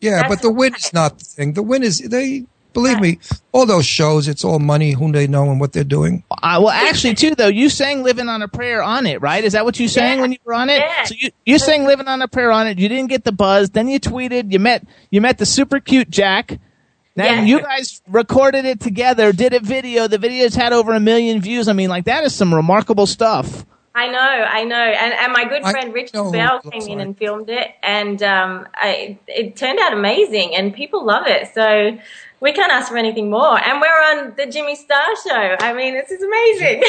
yeah, 0.02 0.28
but 0.28 0.42
the 0.42 0.50
what 0.50 0.58
win 0.72 0.76
is 0.76 0.92
not 0.92 1.20
the 1.20 1.26
thing. 1.26 1.54
The 1.54 1.62
win 1.64 1.84
is 1.84 2.00
they 2.00 2.46
believe 2.74 3.00
me. 3.00 3.20
All 3.52 3.66
those 3.66 3.86
shows, 3.86 4.28
it's 4.28 4.44
all 4.44 4.60
money. 4.60 4.92
Who 4.92 5.12
they 5.12 5.28
know 5.28 5.50
and 5.52 5.60
what 5.60 5.74
they're 5.74 5.84
doing. 5.84 6.24
Uh, 6.32 6.60
well, 6.62 6.70
actually, 6.70 7.16
too, 7.16 7.36
though, 7.36 7.48
you 7.48 7.70
sang 7.70 8.04
"Living 8.04 8.28
on 8.28 8.42
a 8.42 8.48
Prayer" 8.48 8.84
on 8.84 9.06
it, 9.08 9.22
right? 9.22 9.44
Is 9.44 9.54
that 9.54 9.66
what 9.66 9.80
you 9.80 9.88
sang 9.88 10.16
Yeah. 10.18 10.22
when 10.22 10.32
you 10.32 10.38
were 10.46 10.54
on 10.54 10.70
it? 10.70 10.80
Yeah. 10.80 11.04
So 11.06 11.16
you 11.18 11.30
you 11.46 11.60
sang 11.60 11.86
"Living 11.86 12.08
on 12.08 12.22
a 12.22 12.28
Prayer" 12.28 12.52
on 12.52 12.68
it. 12.68 12.80
You 12.80 12.90
didn't 12.90 13.10
get 13.10 13.24
the 13.24 13.32
buzz. 13.32 13.70
Then 13.70 13.88
you 13.88 14.00
tweeted. 14.00 14.52
You 14.52 14.60
met 14.60 14.84
you 15.12 15.22
met 15.22 15.38
the 15.38 15.46
super 15.46 15.80
cute 15.80 16.10
Jack. 16.10 16.60
Then 17.16 17.48
Yeah. 17.48 17.58
you 17.58 17.62
guys 17.62 18.02
recorded 18.08 18.66
it 18.66 18.80
together, 18.82 19.32
did 19.32 19.54
a 19.54 19.60
video. 19.60 20.08
The 20.08 20.18
video's 20.18 20.54
had 20.56 20.74
over 20.74 20.94
a 20.94 21.00
million 21.00 21.42
views. 21.42 21.68
I 21.68 21.74
mean, 21.74 21.90
like 21.90 22.06
that 22.06 22.24
is 22.26 22.36
some 22.36 22.54
remarkable 22.54 23.06
stuff. 23.06 23.66
I 23.98 24.08
know, 24.08 24.20
I 24.20 24.66
know, 24.66 24.76
and 24.76 25.14
and 25.14 25.32
my 25.32 25.46
good 25.46 25.64
I 25.64 25.72
friend 25.72 25.94
Richard 25.94 26.16
know 26.16 26.30
Bell 26.30 26.60
came 26.60 26.72
looks 26.74 26.88
in 26.88 27.00
and 27.00 27.18
filmed 27.18 27.50
it, 27.50 27.70
and 27.82 28.22
um, 28.22 28.68
I, 28.76 29.18
it 29.28 29.56
turned 29.56 29.80
out 29.80 29.94
amazing, 29.94 30.54
and 30.54 30.74
people 30.74 31.06
love 31.06 31.24
it. 31.28 31.48
So 31.54 31.98
we 32.42 32.52
can't 32.52 32.74
ask 32.74 32.90
for 32.90 32.98
anything 32.98 33.30
more. 33.30 33.58
And 33.58 33.80
we're 33.80 33.88
on 33.88 34.34
the 34.36 34.48
Jimmy 34.48 34.76
Star 34.76 35.02
Show. 35.26 35.56
I 35.62 35.72
mean, 35.72 35.94
this 35.94 36.12
is 36.12 36.22
amazing. 36.22 36.84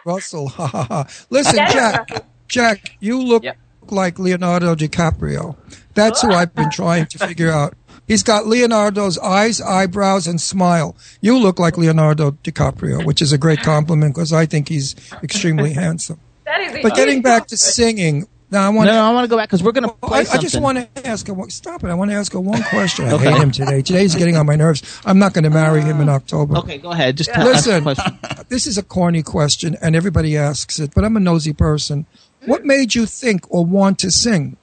Russell. 0.04 0.46
Ha 0.50 0.66
ha 0.68 0.84
ha. 0.84 1.06
Listen, 1.30 1.56
That 1.56 1.68
is 1.70 1.74
Jack. 1.74 2.24
Jack, 2.46 2.96
you 3.00 3.20
look 3.20 3.42
Yep. 3.42 3.56
like 3.90 4.20
Leonardo 4.20 4.76
DiCaprio. 4.76 5.56
That's 5.94 6.22
who 6.22 6.30
I've 6.32 6.54
been 6.54 6.70
trying 6.70 7.06
to 7.06 7.18
figure 7.18 7.50
out. 7.50 7.74
He's 8.06 8.22
got 8.22 8.46
Leonardo's 8.46 9.18
eyes, 9.18 9.60
eyebrows, 9.60 10.26
and 10.26 10.40
smile. 10.40 10.94
You 11.20 11.38
look 11.38 11.58
like 11.58 11.76
Leonardo 11.76 12.30
DiCaprio, 12.44 13.04
which 13.04 13.20
is 13.20 13.32
a 13.32 13.38
great 13.38 13.60
compliment 13.62 14.14
because 14.14 14.32
I 14.32 14.46
think 14.46 14.68
he's 14.68 14.94
extremely 15.22 15.72
handsome. 15.82 16.20
that 16.44 16.60
is. 16.60 16.82
But 16.82 16.94
getting 16.94 17.20
back 17.22 17.48
to 17.48 17.56
singing, 17.56 18.28
Now 18.50 18.64
I 18.64 18.68
want 18.68 18.86
No, 18.86 18.92
no, 18.92 19.02
I 19.02 19.10
want 19.12 19.24
to 19.24 19.28
go 19.28 19.36
back 19.36 19.48
because 19.48 19.62
we're 19.64 19.72
going 19.72 19.88
to 19.88 19.94
play 19.96 20.20
I, 20.20 20.34
I 20.34 20.38
just 20.38 20.60
want 20.60 20.78
to 20.78 21.06
ask 21.08 21.26
her. 21.26 21.34
one- 21.34 21.50
Stop 21.50 21.82
it! 21.82 21.88
I 21.90 21.94
want 21.94 22.12
to 22.12 22.16
ask 22.16 22.32
her 22.32 22.38
one 22.38 22.62
question. 22.70 23.06
I 23.06 23.18
hate 23.18 23.36
him 23.42 23.50
today. 23.50 23.82
Today 23.82 24.02
he's 24.02 24.14
getting 24.14 24.36
on 24.36 24.46
my 24.46 24.54
nerves. 24.54 25.00
I'm 25.04 25.18
not 25.18 25.32
going 25.32 25.42
to 25.42 25.50
marry 25.50 25.80
him 25.80 26.00
in 26.00 26.08
October. 26.08 26.58
Okay, 26.58 26.78
go 26.78 26.92
ahead. 26.92 27.16
Just 27.16 27.30
tell- 27.30 27.48
ask 27.48 27.66
a 27.66 27.80
Listen, 27.80 27.82
question. 27.82 28.18
this 28.48 28.68
is 28.68 28.78
a 28.78 28.84
corny 28.84 29.24
question, 29.24 29.76
and 29.82 29.96
everybody 29.96 30.36
asks 30.36 30.78
it, 30.78 30.92
but 30.94 31.04
I'm 31.04 31.16
a 31.16 31.20
nosy 31.20 31.52
person. 31.52 32.06
What 32.44 32.64
made 32.64 32.94
you 32.94 33.04
think 33.06 33.44
or 33.52 33.64
want 33.64 33.98
to 33.98 34.12
sing? 34.12 34.56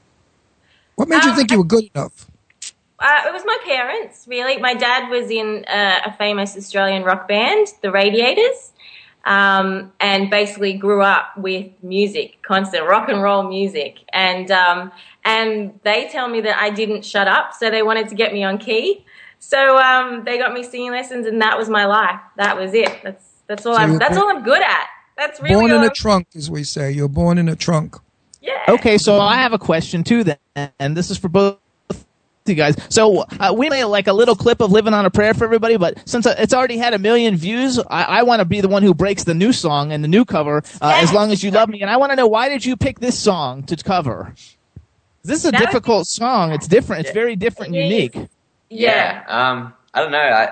What 0.95 1.10
made 1.10 1.25
you 1.25 1.32
Um, 1.32 1.36
think 1.36 1.51
you 1.51 1.58
were 1.58 1.65
good 1.65 1.89
enough? 1.93 2.29
Uh, 3.03 3.27
it 3.27 3.33
was 3.33 3.43
my 3.45 3.57
parents, 3.65 4.25
really. 4.29 4.57
My 4.57 4.73
dad 4.73 5.09
was 5.09 5.29
in 5.29 5.65
uh, 5.67 5.99
a 6.05 6.13
famous 6.13 6.55
Australian 6.55 7.03
rock 7.03 7.27
band, 7.27 7.67
the 7.81 7.91
Radiators, 7.91 8.71
um, 9.25 9.91
and 9.99 10.29
basically 10.29 10.71
grew 10.71 11.01
up 11.01 11.37
with 11.37 11.69
music, 11.83 12.41
constant 12.43 12.87
rock 12.87 13.09
and 13.09 13.21
roll 13.21 13.43
music. 13.43 13.97
And 14.13 14.49
um, 14.51 14.93
and 15.25 15.77
they 15.83 16.07
tell 16.07 16.29
me 16.29 16.39
that 16.41 16.57
I 16.57 16.69
didn't 16.69 17.03
shut 17.03 17.27
up, 17.27 17.53
so 17.53 17.69
they 17.69 17.83
wanted 17.83 18.07
to 18.07 18.15
get 18.15 18.31
me 18.31 18.45
on 18.45 18.57
key. 18.57 19.05
So 19.39 19.77
um, 19.77 20.23
they 20.23 20.37
got 20.37 20.53
me 20.53 20.63
singing 20.63 20.91
lessons, 20.91 21.27
and 21.27 21.41
that 21.41 21.57
was 21.57 21.67
my 21.67 21.85
life. 21.85 22.21
That 22.37 22.57
was 22.57 22.73
it. 22.73 23.01
That's 23.03 23.25
that's 23.47 23.65
all 23.65 23.75
So 23.75 23.81
I'm. 23.81 23.99
That's 23.99 24.15
were 24.15 24.23
all 24.23 24.29
I'm 24.29 24.43
good 24.43 24.61
at. 24.61 24.87
That's 25.17 25.41
really 25.41 25.55
born 25.55 25.71
all 25.71 25.77
in 25.77 25.83
a 25.83 25.87
I'm- 25.87 25.93
trunk, 25.93 26.27
as 26.35 26.49
we 26.49 26.63
say. 26.63 26.89
You're 26.91 27.09
born 27.09 27.37
in 27.37 27.49
a 27.49 27.55
trunk. 27.57 27.97
Yeah. 28.41 28.63
Okay, 28.67 28.97
so 28.97 29.19
I 29.19 29.35
have 29.35 29.53
a 29.53 29.59
question 29.59 30.03
too, 30.03 30.23
then, 30.25 30.37
and 30.77 30.97
this 30.97 31.09
is 31.09 31.17
for 31.17 31.29
both 31.29 31.59
you 32.45 32.56
guys. 32.56 32.75
So 32.89 33.19
uh, 33.39 33.53
we 33.58 33.69
made 33.69 33.86
like 33.86 34.08
a 34.08 34.13
little 34.13 34.36
clip 34.36 34.60
of 34.62 34.71
"Living 34.71 34.93
on 34.93 35.06
a 35.06 35.10
Prayer" 35.10 35.34
for 35.34 35.45
everybody, 35.45 35.77
but 35.77 35.97
since 36.08 36.25
uh, 36.25 36.36
it's 36.38 36.53
already 36.53 36.77
had 36.77 36.93
a 36.93 36.99
million 36.99 37.36
views, 37.36 37.79
I, 37.89 38.03
I 38.03 38.23
want 38.23 38.39
to 38.39 38.45
be 38.45 38.62
the 38.62 38.67
one 38.67 38.84
who 38.84 38.93
breaks 38.93 39.23
the 39.23 39.34
new 39.34 39.53
song 39.53 39.91
and 39.91 40.03
the 40.03 40.08
new 40.08 40.25
cover. 40.25 40.58
Uh, 40.82 40.99
As 41.01 41.13
long 41.13 41.32
as 41.32 41.43
you 41.43 41.51
love 41.51 41.69
me, 41.69 41.82
and 41.82 41.89
I 41.89 41.97
want 41.97 42.12
to 42.12 42.15
know 42.15 42.27
why 42.27 42.49
did 42.49 42.65
you 42.65 42.75
pick 42.75 42.99
this 42.99 43.17
song 43.17 43.63
to 43.63 43.75
cover? 43.77 44.34
This 45.23 45.39
is 45.39 45.45
a 45.45 45.51
That 45.51 45.62
was- 45.62 45.67
difficult 45.67 46.08
song. 46.08 46.51
It's 46.51 46.67
different. 46.67 47.06
It's 47.06 47.13
very 47.13 47.36
different 47.38 47.69
and 47.75 47.77
It 47.77 47.86
is. 47.86 47.91
unique. 47.91 48.29
Yeah. 48.69 49.23
Um, 49.27 49.73
I 49.93 50.01
don't 50.01 50.12
know. 50.12 50.17
I 50.17 50.49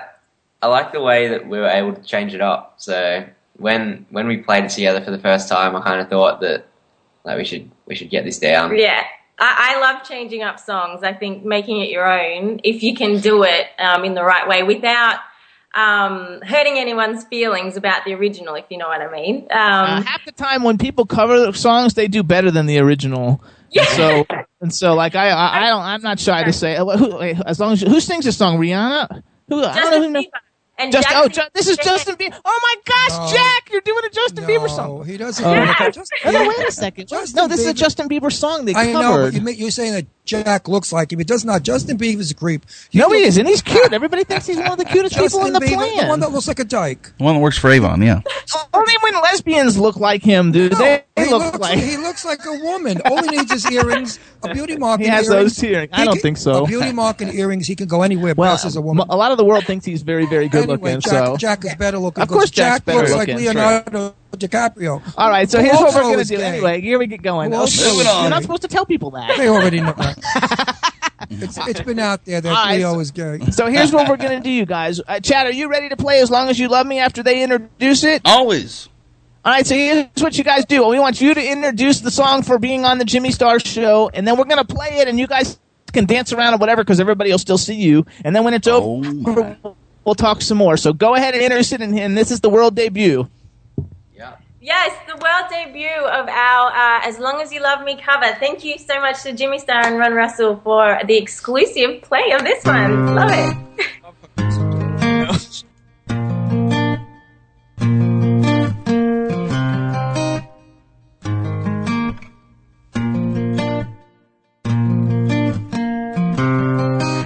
I 0.62 0.68
like 0.68 0.92
the 0.92 1.00
way 1.02 1.28
that 1.28 1.46
we 1.48 1.58
were 1.58 1.66
able 1.66 1.92
to 1.92 2.02
change 2.02 2.32
it 2.34 2.40
up. 2.40 2.74
So 2.78 3.24
when 3.58 4.06
when 4.10 4.26
we 4.28 4.38
played 4.38 4.64
it 4.64 4.70
together 4.70 5.00
for 5.04 5.10
the 5.10 5.18
first 5.18 5.48
time, 5.48 5.76
I 5.76 5.82
kind 5.82 6.00
of 6.00 6.08
thought 6.08 6.40
that 6.40 6.66
like 7.24 7.36
we 7.36 7.44
should 7.44 7.70
we 7.86 7.94
should 7.96 8.10
get 8.10 8.24
this 8.24 8.38
down. 8.38 8.76
Yeah. 8.78 9.02
I, 9.38 9.76
I 9.76 9.80
love 9.80 10.04
changing 10.04 10.42
up 10.42 10.60
songs. 10.60 11.02
I 11.02 11.12
think 11.12 11.44
making 11.44 11.80
it 11.80 11.90
your 11.90 12.06
own, 12.06 12.60
if 12.64 12.82
you 12.82 12.94
can 12.94 13.20
do 13.20 13.42
it 13.44 13.66
um, 13.78 14.04
in 14.04 14.14
the 14.14 14.22
right 14.22 14.46
way 14.46 14.62
without 14.62 15.18
um, 15.74 16.40
hurting 16.42 16.78
anyone's 16.78 17.24
feelings 17.24 17.76
about 17.76 18.04
the 18.04 18.12
original, 18.14 18.54
if 18.54 18.66
you 18.68 18.76
know 18.78 18.88
what 18.88 19.00
I 19.00 19.10
mean. 19.10 19.46
Uh, 19.50 19.54
Um, 19.98 20.02
half 20.04 20.24
the 20.24 20.32
time 20.32 20.62
when 20.62 20.76
people 20.78 21.06
cover 21.06 21.52
songs, 21.54 21.94
they 21.94 22.08
do 22.08 22.22
better 22.22 22.50
than 22.50 22.66
the 22.66 22.78
original. 22.78 23.42
Yeah. 23.70 23.82
And 23.82 23.96
so 23.96 24.26
and 24.60 24.74
so, 24.74 24.94
like 24.94 25.14
I, 25.14 25.30
I, 25.30 25.62
I 25.64 25.68
don't, 25.68 25.80
I'm 25.82 26.02
not 26.02 26.20
shy 26.20 26.44
to 26.44 26.52
say. 26.52 26.76
uh, 26.76 26.84
Who, 26.84 27.18
as 27.20 27.58
long 27.58 27.72
as 27.72 27.80
who 27.80 28.00
sings 28.00 28.26
this 28.26 28.36
song, 28.36 28.58
Rihanna? 28.58 29.22
Who? 29.48 29.64
I 29.64 29.74
don't 29.74 29.90
know 29.90 29.90
who. 29.90 29.90
Justin 29.90 30.12
knows-. 30.12 30.26
And 30.78 30.90
Just, 30.90 31.08
Jack 31.08 31.22
oh, 31.22 31.28
Bieber. 31.28 31.32
Ju- 31.34 31.48
this 31.54 31.68
is 31.68 31.76
Justin 31.76 32.16
Bieber. 32.16 32.40
Oh 32.44 32.60
my 32.62 32.76
gosh, 32.84 33.30
No. 33.30 33.36
Jack, 33.36 33.70
you're 33.70 33.82
doing 33.82 34.04
a 34.04 34.10
Justin 34.10 34.44
Bieber 34.44 34.62
No, 34.62 34.66
song. 34.68 35.04
he 35.04 35.16
doesn't. 35.16 35.44
Oh, 35.44 35.50
okay. 35.52 35.92
No, 36.24 36.30
no, 36.32 36.48
wait 36.48 36.66
a 36.66 36.72
second. 36.72 37.08
Justin 37.08 37.36
no, 37.36 37.46
this 37.48 37.60
is 37.60 37.66
a 37.66 37.72
Bieber- 37.72 37.76
Justin 37.76 38.08
Bieber 38.08 38.32
song 38.32 38.64
they 38.64 38.74
I 38.74 38.86
know, 38.92 39.00
covered. 39.02 39.24
but 39.26 39.34
you 39.34 39.40
make, 39.42 39.58
you're 39.58 39.70
saying 39.70 39.92
that 39.92 40.06
Jack 40.24 40.68
looks 40.68 40.92
like 40.92 41.12
him. 41.12 41.18
He 41.18 41.24
does 41.24 41.44
not. 41.44 41.62
Justin 41.64 41.98
Bieber's 41.98 42.30
a 42.30 42.34
creep. 42.34 42.64
You 42.92 43.00
no, 43.00 43.10
he 43.10 43.22
isn't. 43.22 43.44
He's 43.44 43.60
cute. 43.62 43.92
Everybody 43.92 44.22
thinks 44.24 44.46
he's 44.46 44.56
one 44.56 44.70
of 44.72 44.78
the 44.78 44.84
cutest 44.84 45.14
people 45.16 45.24
Justin 45.40 45.46
in 45.48 45.52
the 45.54 45.60
Bieber, 45.60 45.74
plan. 45.74 45.96
the 46.04 46.08
one 46.08 46.20
that 46.20 46.30
looks 46.30 46.46
like 46.46 46.60
a 46.60 46.64
dyke. 46.64 47.12
The 47.18 47.24
one 47.24 47.34
that 47.34 47.40
works 47.40 47.58
for 47.58 47.70
Avon, 47.70 48.00
yeah. 48.02 48.20
Only 48.72 48.92
when 49.02 49.14
lesbians 49.14 49.76
look 49.78 49.96
like 49.96 50.22
him, 50.22 50.52
do 50.52 50.68
No, 50.68 50.78
they? 50.78 51.04
he 51.16 51.24
look 51.30 51.42
looks 51.44 51.58
like. 51.58 51.78
he 51.78 51.96
looks 51.96 52.24
like 52.24 52.44
a 52.46 52.52
woman. 52.62 53.00
All 53.04 53.20
he 53.22 53.36
needs 53.36 53.50
is 53.52 53.68
earrings, 53.70 54.20
a 54.44 54.54
beauty 54.54 54.76
mark. 54.76 55.00
He 55.00 55.06
and 55.06 55.14
has 55.16 55.28
earrings. 55.28 55.56
those 55.56 55.64
earrings. 55.64 55.90
I 55.92 56.04
don't 56.04 56.14
can- 56.14 56.22
think 56.22 56.36
so. 56.36 56.64
A 56.64 56.66
beauty 56.68 56.92
mark 56.92 57.20
and 57.20 57.34
earrings. 57.34 57.66
He 57.66 57.74
can 57.74 57.88
go 57.88 58.02
anywhere. 58.02 58.34
well, 58.36 58.54
Well, 58.54 58.66
as 58.66 58.76
a 58.76 58.80
woman. 58.80 59.06
a 59.10 59.16
lot 59.16 59.32
of 59.32 59.38
the 59.38 59.44
world 59.44 59.64
thinks 59.64 59.84
he's 59.84 60.02
very, 60.02 60.26
very 60.26 60.48
good 60.48 60.68
anyway, 60.70 60.94
looking. 60.94 61.00
Jack, 61.00 61.26
so, 61.26 61.36
Jack 61.36 61.64
is 61.64 61.74
better 61.74 61.98
looking. 61.98 62.22
Of 62.22 62.28
course 62.28 62.50
Jack 62.50 62.86
looks 62.86 63.10
looking, 63.10 63.34
like 63.34 63.44
Leonardo 63.44 64.14
DiCaprio. 64.36 65.02
all 65.18 65.28
right. 65.28 65.50
So 65.50 65.60
here's 65.60 65.74
what 65.74 65.94
we're 65.94 66.02
gonna 66.02 66.24
do. 66.24 66.36
gay. 66.36 66.42
Anyway, 66.44 66.80
here 66.80 66.98
we 66.98 67.06
get 67.06 67.22
going. 67.22 67.50
Who 67.52 67.58
Oh, 67.58 67.60
also 67.62 67.92
you're 67.94 68.30
not 68.30 68.42
supposed 68.42 68.62
to 68.62 68.68
tell 68.68 68.86
people 68.86 69.10
that. 69.12 69.36
They 69.36 69.48
already 69.48 69.80
know 69.80 69.92
that. 69.96 70.11
it's, 71.30 71.58
it's 71.68 71.80
been 71.80 71.98
out 71.98 72.24
there 72.24 72.40
that 72.40 72.48
All 72.48 72.54
right, 72.66 72.78
Leo 72.78 72.94
so- 72.94 73.00
is 73.00 73.10
gay. 73.10 73.38
So 73.50 73.66
here's 73.66 73.92
what 73.92 74.08
we're 74.08 74.16
gonna 74.16 74.40
do, 74.40 74.50
you 74.50 74.66
guys. 74.66 75.00
Uh, 75.06 75.20
Chad, 75.20 75.46
are 75.46 75.52
you 75.52 75.68
ready 75.70 75.88
to 75.88 75.96
play 75.96 76.20
as 76.20 76.30
long 76.30 76.48
as 76.48 76.58
you 76.58 76.68
love 76.68 76.86
me 76.86 76.98
after 76.98 77.22
they 77.22 77.42
introduce 77.42 78.04
it? 78.04 78.22
Always. 78.24 78.88
All 79.44 79.52
right, 79.52 79.66
so 79.66 79.74
here's 79.74 80.06
what 80.22 80.38
you 80.38 80.44
guys 80.44 80.64
do. 80.66 80.86
We 80.86 80.98
want 81.00 81.20
you 81.20 81.34
to 81.34 81.44
introduce 81.44 82.00
the 82.00 82.10
song 82.12 82.42
for 82.42 82.58
being 82.58 82.84
on 82.84 82.98
the 82.98 83.04
Jimmy 83.04 83.32
Star 83.32 83.58
Show, 83.58 84.08
and 84.14 84.26
then 84.26 84.36
we're 84.36 84.44
gonna 84.44 84.64
play 84.64 84.98
it, 84.98 85.08
and 85.08 85.18
you 85.18 85.26
guys 85.26 85.58
can 85.92 86.06
dance 86.06 86.32
around 86.32 86.54
or 86.54 86.58
whatever 86.58 86.82
because 86.84 87.00
everybody 87.00 87.30
will 87.30 87.38
still 87.38 87.58
see 87.58 87.74
you. 87.74 88.06
And 88.24 88.34
then 88.36 88.44
when 88.44 88.54
it's 88.54 88.68
Oh, 88.68 88.98
over, 89.04 89.12
my. 89.12 89.56
we'll 90.04 90.14
talk 90.14 90.42
some 90.42 90.58
more. 90.58 90.76
So 90.76 90.92
go 90.92 91.14
ahead 91.16 91.34
and 91.34 91.42
introduce 91.42 91.72
it, 91.72 91.80
and, 91.80 91.98
and 91.98 92.16
this 92.16 92.30
is 92.30 92.40
the 92.40 92.50
world 92.50 92.74
debut. 92.76 93.28
Yes, 94.64 94.96
the 95.08 95.14
world 95.14 95.50
debut 95.50 95.88
of 95.88 96.28
our 96.28 96.70
uh, 96.70 97.00
As 97.02 97.18
Long 97.18 97.40
As 97.42 97.52
You 97.52 97.60
Love 97.60 97.84
Me 97.84 97.96
cover. 98.00 98.32
Thank 98.38 98.62
you 98.62 98.78
so 98.78 99.00
much 99.00 99.24
to 99.24 99.32
Jimmy 99.32 99.58
Star 99.58 99.84
and 99.84 99.98
Ron 99.98 100.12
Russell 100.12 100.60
for 100.62 101.00
the 101.04 101.16
exclusive 101.16 102.02
play 102.02 102.30
of 102.30 102.44
this 102.44 102.64
one. 102.64 103.12
Love 103.16 103.32
it. 103.32 103.56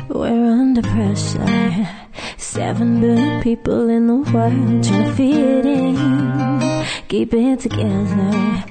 We're 0.09 0.53
under 0.53 0.81
pressure. 0.81 1.87
Seven 2.38 3.03
billion 3.03 3.42
people 3.42 3.90
in 3.90 4.07
the 4.07 4.14
world 4.14 4.25
trying 4.33 4.81
to 4.81 5.12
fit 5.12 5.66
in. 5.66 6.06
Keep 7.09 7.35
it 7.35 7.61
together. 7.61 8.64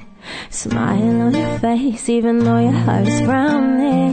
Smile 0.50 1.22
on 1.22 1.34
your 1.34 1.58
face, 1.58 2.08
even 2.10 2.40
though 2.40 2.58
your 2.58 2.72
heart 2.72 3.08
is 3.08 3.20
frowning. 3.22 4.12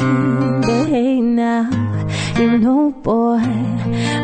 But 0.61 0.87
hey, 0.87 1.19
now, 1.19 1.69
you 2.39 2.57
know, 2.57 2.91
boy, 2.91 3.43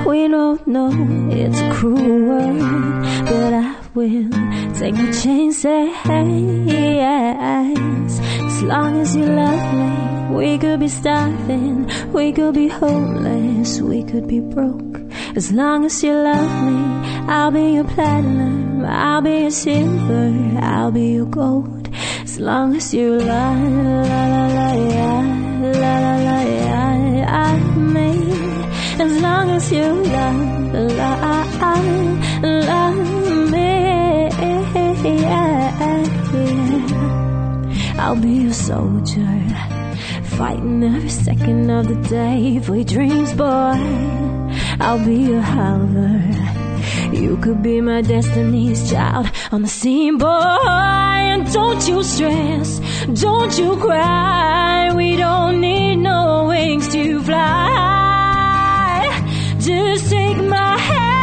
we 0.07 0.29
don't 0.29 0.65
know 0.65 0.89
it's 1.31 1.59
a 1.59 1.73
cruel 1.73 2.19
world. 2.29 2.59
But 3.25 3.53
I 3.53 3.75
will 3.93 4.29
take 4.73 4.95
my 4.95 5.11
chances. 5.11 5.65
As 8.45 8.63
long 8.63 9.01
as 9.01 9.15
you 9.17 9.25
love 9.25 9.73
me, 9.73 10.35
we 10.35 10.57
could 10.57 10.79
be 10.79 10.87
starving, 10.87 11.91
we 12.13 12.31
could 12.31 12.53
be 12.53 12.69
homeless, 12.69 13.81
we 13.81 14.03
could 14.03 14.27
be 14.27 14.39
broke. 14.39 15.08
As 15.39 15.53
long 15.53 15.85
as 15.85 16.03
you 16.03 16.11
love 16.11 16.51
me, 16.67 16.75
I'll 17.31 17.49
be 17.49 17.75
your 17.75 17.85
platinum, 17.85 18.83
I'll 18.83 19.21
be 19.21 19.43
your 19.43 19.51
silver, 19.51 20.33
I'll 20.59 20.91
be 20.91 21.13
your 21.13 21.27
gold. 21.27 21.87
As 22.23 22.41
long 22.41 22.75
as 22.75 22.93
you 22.93 23.15
la 23.15 23.53
la 23.53 24.01
la 24.01 24.41
la 24.57 24.73
la 25.63 25.93
la 25.93 26.15
la 27.23 27.55
me. 27.77 28.09
As 28.99 29.21
long 29.21 29.51
as 29.51 29.71
you 29.71 29.85
love 30.17 30.73
la 30.73 31.11
love 32.41 33.51
me. 33.53 33.69
I'll 37.97 38.17
be 38.17 38.33
your 38.43 38.53
soldier, 38.53 39.39
fighting 40.35 40.83
every 40.83 41.07
second 41.07 41.69
of 41.69 41.87
the 41.87 41.95
day 42.09 42.59
for 42.59 42.75
your 42.75 42.83
dreams, 42.83 43.31
boy. 43.31 44.48
I'll 44.81 45.03
be 45.03 45.15
your 45.15 45.41
hover. 45.41 46.21
You 47.13 47.37
could 47.37 47.61
be 47.61 47.81
my 47.81 48.01
destiny's 48.01 48.89
child 48.89 49.29
on 49.51 49.61
the 49.61 49.67
scene, 49.67 50.17
boy. 50.17 50.27
And 50.27 51.51
don't 51.51 51.85
you 51.87 52.01
stress, 52.03 52.79
don't 53.21 53.57
you 53.57 53.75
cry. 53.75 54.93
We 54.95 55.17
don't 55.17 55.59
need 55.59 55.97
no 55.97 56.45
wings 56.47 56.87
to 56.89 57.21
fly. 57.23 59.05
Just 59.59 60.09
take 60.09 60.37
my 60.37 60.77
hand. 60.77 61.18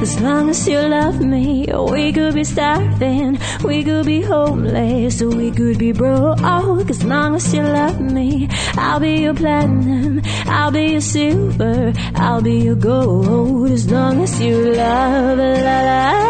As 0.00 0.20
long 0.20 0.50
as 0.50 0.68
you 0.68 0.78
love 0.78 1.20
me, 1.20 1.66
we 1.90 2.12
could 2.12 2.34
be 2.34 2.44
starving, 2.44 3.38
we 3.64 3.82
could 3.82 4.06
be 4.06 4.20
homeless, 4.20 5.20
we 5.20 5.50
could 5.50 5.78
be 5.78 5.90
broke. 5.90 6.40
As 6.40 7.02
long 7.04 7.34
as 7.34 7.52
you 7.52 7.62
love 7.62 8.00
me, 8.00 8.48
I'll 8.76 9.00
be 9.00 9.22
your 9.22 9.34
platinum, 9.34 10.22
I'll 10.46 10.70
be 10.70 10.92
your 10.92 11.00
silver, 11.00 11.92
I'll 12.14 12.40
be 12.42 12.60
your 12.60 12.76
gold. 12.76 13.72
As 13.72 13.90
long 13.90 14.22
as 14.22 14.40
you 14.40 14.72
love, 14.72 15.38
la 15.38 15.80
la, 15.88 16.28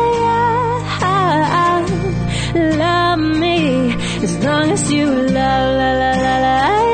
love 2.55 3.19
me. 3.19 3.93
As 4.25 4.45
long 4.45 4.71
as 4.71 4.91
you 4.91 5.07
love, 5.07 5.77
la 5.79 5.93
la 5.93 6.13
la 6.25 6.39
la, 6.41 6.88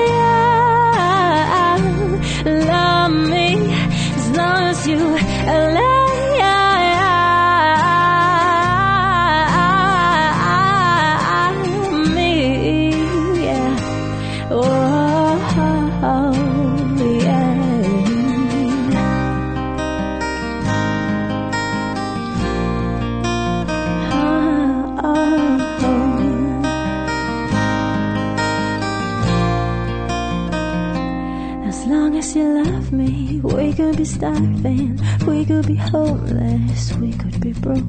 we 37.01 37.13
could 37.13 37.41
be 37.41 37.53
broke. 37.53 37.85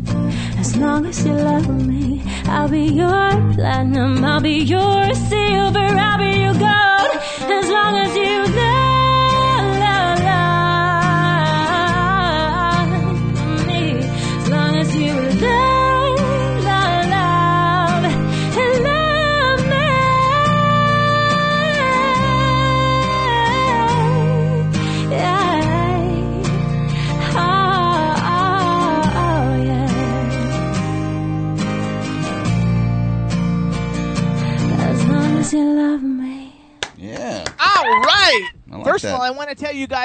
As 0.58 0.76
long 0.78 1.06
as 1.06 1.26
you 1.26 1.34
love 1.34 1.68
me, 1.86 2.22
I'll 2.46 2.70
be 2.70 2.86
your 2.86 3.32
platinum, 3.54 4.24
I'll 4.24 4.42
be 4.42 4.60
your 4.60 5.14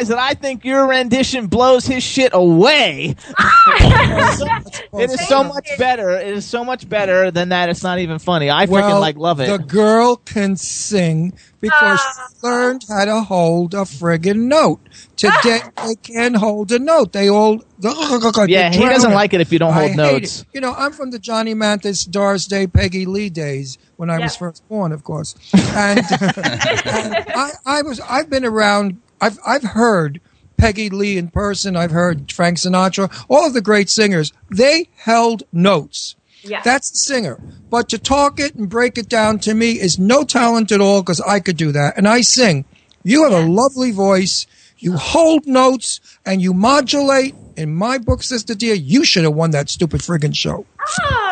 want 0.00 0.08
to 0.08 0.14
tell 0.14 0.18
you 0.18 0.34
guys 0.34 0.40
that 0.40 0.40
I 0.40 0.40
think 0.40 0.64
your 0.64 0.88
rendition 0.88 1.46
blows 1.46 1.86
his 1.86 2.02
shit 2.02 2.32
away. 2.34 3.16
it 3.38 5.10
is 5.10 5.28
so 5.28 5.44
much 5.44 5.68
better. 5.78 6.10
It 6.10 6.34
is 6.34 6.44
so 6.44 6.64
much 6.64 6.88
better 6.88 7.30
than 7.30 7.50
that. 7.50 7.68
It's 7.68 7.82
not 7.82 7.98
even 7.98 8.18
funny. 8.18 8.50
I 8.50 8.66
freaking 8.66 8.82
well, 8.82 9.00
like 9.00 9.16
love 9.16 9.40
it. 9.40 9.48
The 9.48 9.58
girl 9.58 10.16
can 10.16 10.56
sing 10.56 11.32
because 11.60 12.00
ah. 12.02 12.28
she 12.30 12.46
learned 12.46 12.84
how 12.88 13.04
to 13.04 13.20
hold 13.20 13.74
a 13.74 13.78
friggin' 13.78 14.48
note. 14.48 14.80
Today 15.16 15.60
ah. 15.76 15.86
they 15.86 15.94
can't 15.96 16.36
hold 16.36 16.72
a 16.72 16.78
note. 16.78 17.12
They 17.12 17.28
all 17.28 17.62
yeah, 17.82 18.70
he 18.70 18.80
doesn't 18.80 19.12
like 19.12 19.32
it 19.34 19.40
if 19.40 19.52
you 19.52 19.58
don't 19.58 19.72
hold 19.72 19.90
hate 19.90 19.96
notes. 19.96 20.40
it. 20.40 20.46
You 20.52 20.60
know, 20.60 20.74
I'm 20.74 20.92
from 20.92 21.10
the 21.10 21.18
Johnny 21.18 21.54
Mathis, 21.54 22.04
Doris 22.04 22.46
Day, 22.46 22.66
Peggy 22.66 23.06
Lee 23.06 23.30
days 23.30 23.78
when 23.96 24.10
I 24.10 24.18
was 24.18 24.36
first 24.36 24.66
born, 24.68 24.92
of 24.92 25.04
course. 25.04 25.34
And, 25.54 26.00
and 26.00 26.06
uh, 26.86 27.24
I, 27.34 27.50
I 27.66 27.82
was, 27.82 28.00
I've 28.00 28.30
been 28.30 28.44
around. 28.44 29.00
I've, 29.20 29.38
I've 29.46 29.62
heard 29.62 30.20
Peggy 30.56 30.90
Lee 30.90 31.16
in 31.16 31.28
person. 31.28 31.76
I've 31.76 31.90
heard 31.90 32.30
Frank 32.30 32.58
Sinatra. 32.58 33.10
All 33.28 33.46
of 33.46 33.54
the 33.54 33.60
great 33.60 33.88
singers. 33.88 34.32
They 34.50 34.88
held 34.96 35.42
notes. 35.52 36.16
Yeah. 36.42 36.62
That's 36.62 36.90
the 36.90 36.98
singer. 36.98 37.38
But 37.68 37.88
to 37.90 37.98
talk 37.98 38.40
it 38.40 38.54
and 38.54 38.68
break 38.68 38.98
it 38.98 39.08
down 39.08 39.38
to 39.40 39.54
me 39.54 39.72
is 39.72 39.98
no 39.98 40.24
talent 40.24 40.72
at 40.72 40.80
all 40.80 41.02
because 41.02 41.20
I 41.20 41.40
could 41.40 41.56
do 41.56 41.72
that. 41.72 41.96
And 41.96 42.08
I 42.08 42.22
sing. 42.22 42.64
You 43.02 43.24
have 43.24 43.32
a 43.32 43.46
lovely 43.46 43.90
voice. 43.90 44.46
You 44.78 44.96
hold 44.96 45.46
notes 45.46 46.00
and 46.24 46.40
you 46.40 46.54
modulate. 46.54 47.34
In 47.56 47.74
my 47.74 47.98
book, 47.98 48.22
Sister 48.22 48.54
Dear, 48.54 48.74
you 48.74 49.04
should 49.04 49.24
have 49.24 49.34
won 49.34 49.50
that 49.50 49.68
stupid 49.68 50.00
friggin' 50.00 50.34
show. 50.34 50.64
Oh, 51.02 51.29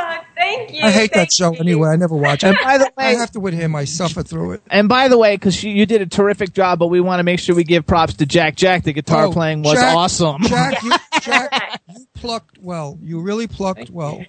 thank 0.57 0.73
you. 0.75 0.81
I 0.83 0.91
hate 0.91 1.13
thank 1.13 1.29
that 1.29 1.33
show 1.33 1.53
you. 1.53 1.61
anyway. 1.61 1.91
I 1.91 1.97
never 1.97 2.15
watch 2.17 2.45
it. 2.45 2.49
And 2.49 2.59
by 2.63 2.79
the 2.79 2.85
way, 2.97 3.05
I 3.05 3.15
have 3.15 3.31
to 3.33 3.41
with 3.41 3.55
him. 3.55 3.75
I 3.75 3.85
suffer 3.85 4.23
through 4.23 4.53
it. 4.53 4.63
and 4.71 4.89
by 4.89 5.09
the 5.09 5.19
way, 5.19 5.35
because 5.37 5.63
you, 5.63 5.71
you 5.73 5.87
did 5.87 6.03
a 6.03 6.07
terrific 6.07 6.53
job, 6.53 6.79
but 6.79 6.89
we 6.89 7.01
want 7.01 7.21
to 7.21 7.25
make 7.25 7.41
sure 7.41 7.55
we 7.55 7.65
give 7.65 7.87
props 7.87 8.15
to 8.15 8.27
Jack. 8.27 8.57
Jack, 8.57 8.85
the 8.85 8.93
guitar 8.93 9.27
Oh, 9.27 9.33
playing 9.33 9.63
was 9.63 9.75
Jack- 9.75 9.95
awesome. 9.97 10.43
Jack, 10.43 10.83
you, 10.83 10.93
Jack, 11.23 11.81
you 11.89 12.07
plucked 12.15 12.59
well. 12.59 12.99
You 13.03 13.21
really 13.21 13.47
plucked 13.47 13.91
well. 13.91 14.23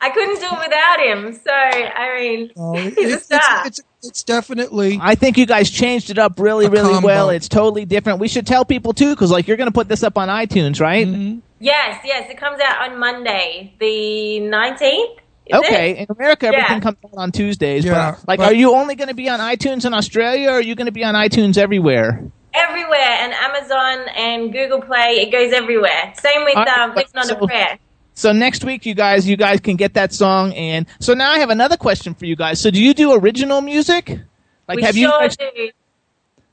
I 0.00 0.10
couldn't 0.10 0.38
do 0.38 0.46
it 0.46 0.58
without 0.68 1.00
him. 1.00 1.32
So 1.32 1.50
I 1.50 2.16
mean, 2.20 2.50
Oh, 2.56 2.74
it- 2.76 2.94
he's 2.94 3.10
a 3.10 3.14
it's, 3.14 3.24
star. 3.24 3.66
it's, 3.66 3.78
it's, 3.78 3.88
it's 4.08 4.22
definitely 4.24 4.98
I 5.00 5.14
think 5.14 5.38
you 5.38 5.46
guys 5.46 5.70
changed 5.70 6.10
it 6.10 6.18
up 6.18 6.38
really, 6.38 6.68
really 6.68 6.92
combo. 6.92 7.06
well. 7.06 7.30
It's 7.30 7.48
totally 7.48 7.86
different. 7.86 8.18
We 8.18 8.28
should 8.28 8.46
tell 8.46 8.64
people 8.66 8.92
too, 8.92 9.10
because 9.14 9.30
like 9.30 9.48
you're 9.48 9.56
going 9.56 9.68
to 9.68 9.72
put 9.72 9.88
this 9.88 10.02
up 10.02 10.18
on 10.18 10.28
iTunes, 10.28 10.78
right? 10.78 11.06
Mm-hmm. 11.06 11.38
yes, 11.60 12.00
yes. 12.04 12.30
It 12.30 12.36
comes 12.36 12.60
out 12.60 12.90
on 12.90 12.98
Monday, 12.98 13.74
the 13.80 14.40
nineteenth. 14.40 15.20
Okay, 15.52 15.98
in 15.98 16.06
America, 16.08 16.46
Yeah. 16.50 16.58
everything 16.58 16.80
comes 16.80 16.96
out 17.04 17.18
on 17.18 17.32
Tuesdays. 17.32 17.84
Yeah, 17.84 18.12
but 18.16 18.28
like, 18.28 18.38
but- 18.38 18.52
are 18.52 18.54
you 18.54 18.74
only 18.74 18.94
going 18.94 19.08
to 19.08 19.14
be 19.14 19.28
on 19.28 19.40
iTunes 19.40 19.84
in 19.84 19.92
Australia, 19.92 20.48
or 20.50 20.54
are 20.54 20.60
you 20.60 20.74
going 20.74 20.86
to 20.86 20.92
be 20.92 21.04
on 21.04 21.14
iTunes 21.14 21.58
everywhere? 21.58 22.22
Everywhere, 22.54 22.98
and 23.20 23.32
Amazon 23.34 24.08
and 24.16 24.52
Google 24.52 24.80
Play. 24.80 25.16
It 25.20 25.32
goes 25.32 25.52
everywhere. 25.52 26.12
Same 26.20 26.44
with 26.44 26.56
All 26.56 26.64
right, 26.64 26.78
um, 26.78 26.90
Living 26.94 27.04
on 27.16 27.24
so- 27.24 27.36
a 27.36 27.46
Prayer. 27.46 27.78
So 28.16 28.30
next 28.30 28.64
week, 28.64 28.86
you 28.86 28.94
guys, 28.94 29.28
you 29.28 29.36
guys 29.36 29.58
can 29.58 29.74
get 29.74 29.94
that 29.94 30.12
song. 30.12 30.52
And 30.54 30.86
so 31.00 31.14
now 31.14 31.32
I 31.32 31.40
have 31.40 31.50
another 31.50 31.76
question 31.76 32.14
for 32.14 32.26
you 32.26 32.36
guys. 32.36 32.60
So 32.60 32.70
do 32.70 32.80
you 32.80 32.94
do 32.94 33.12
original 33.12 33.60
music? 33.60 34.20
Like, 34.68 34.76
we 34.76 34.82
have 34.84 34.94
sure 34.94 35.02
you? 35.02 35.08
Guys, 35.10 35.36
do. 35.36 35.46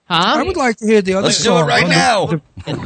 I 0.10 0.42
would 0.44 0.58
like 0.58 0.78
to 0.78 0.86
hear 0.88 1.02
the 1.02 1.14
other 1.14 1.26
Let's 1.28 1.38
do 1.38 1.44
song 1.44 1.64
it 1.64 1.68
right 1.68 1.80
from 1.82 1.90
the- 1.90 1.96
now. 1.96 2.26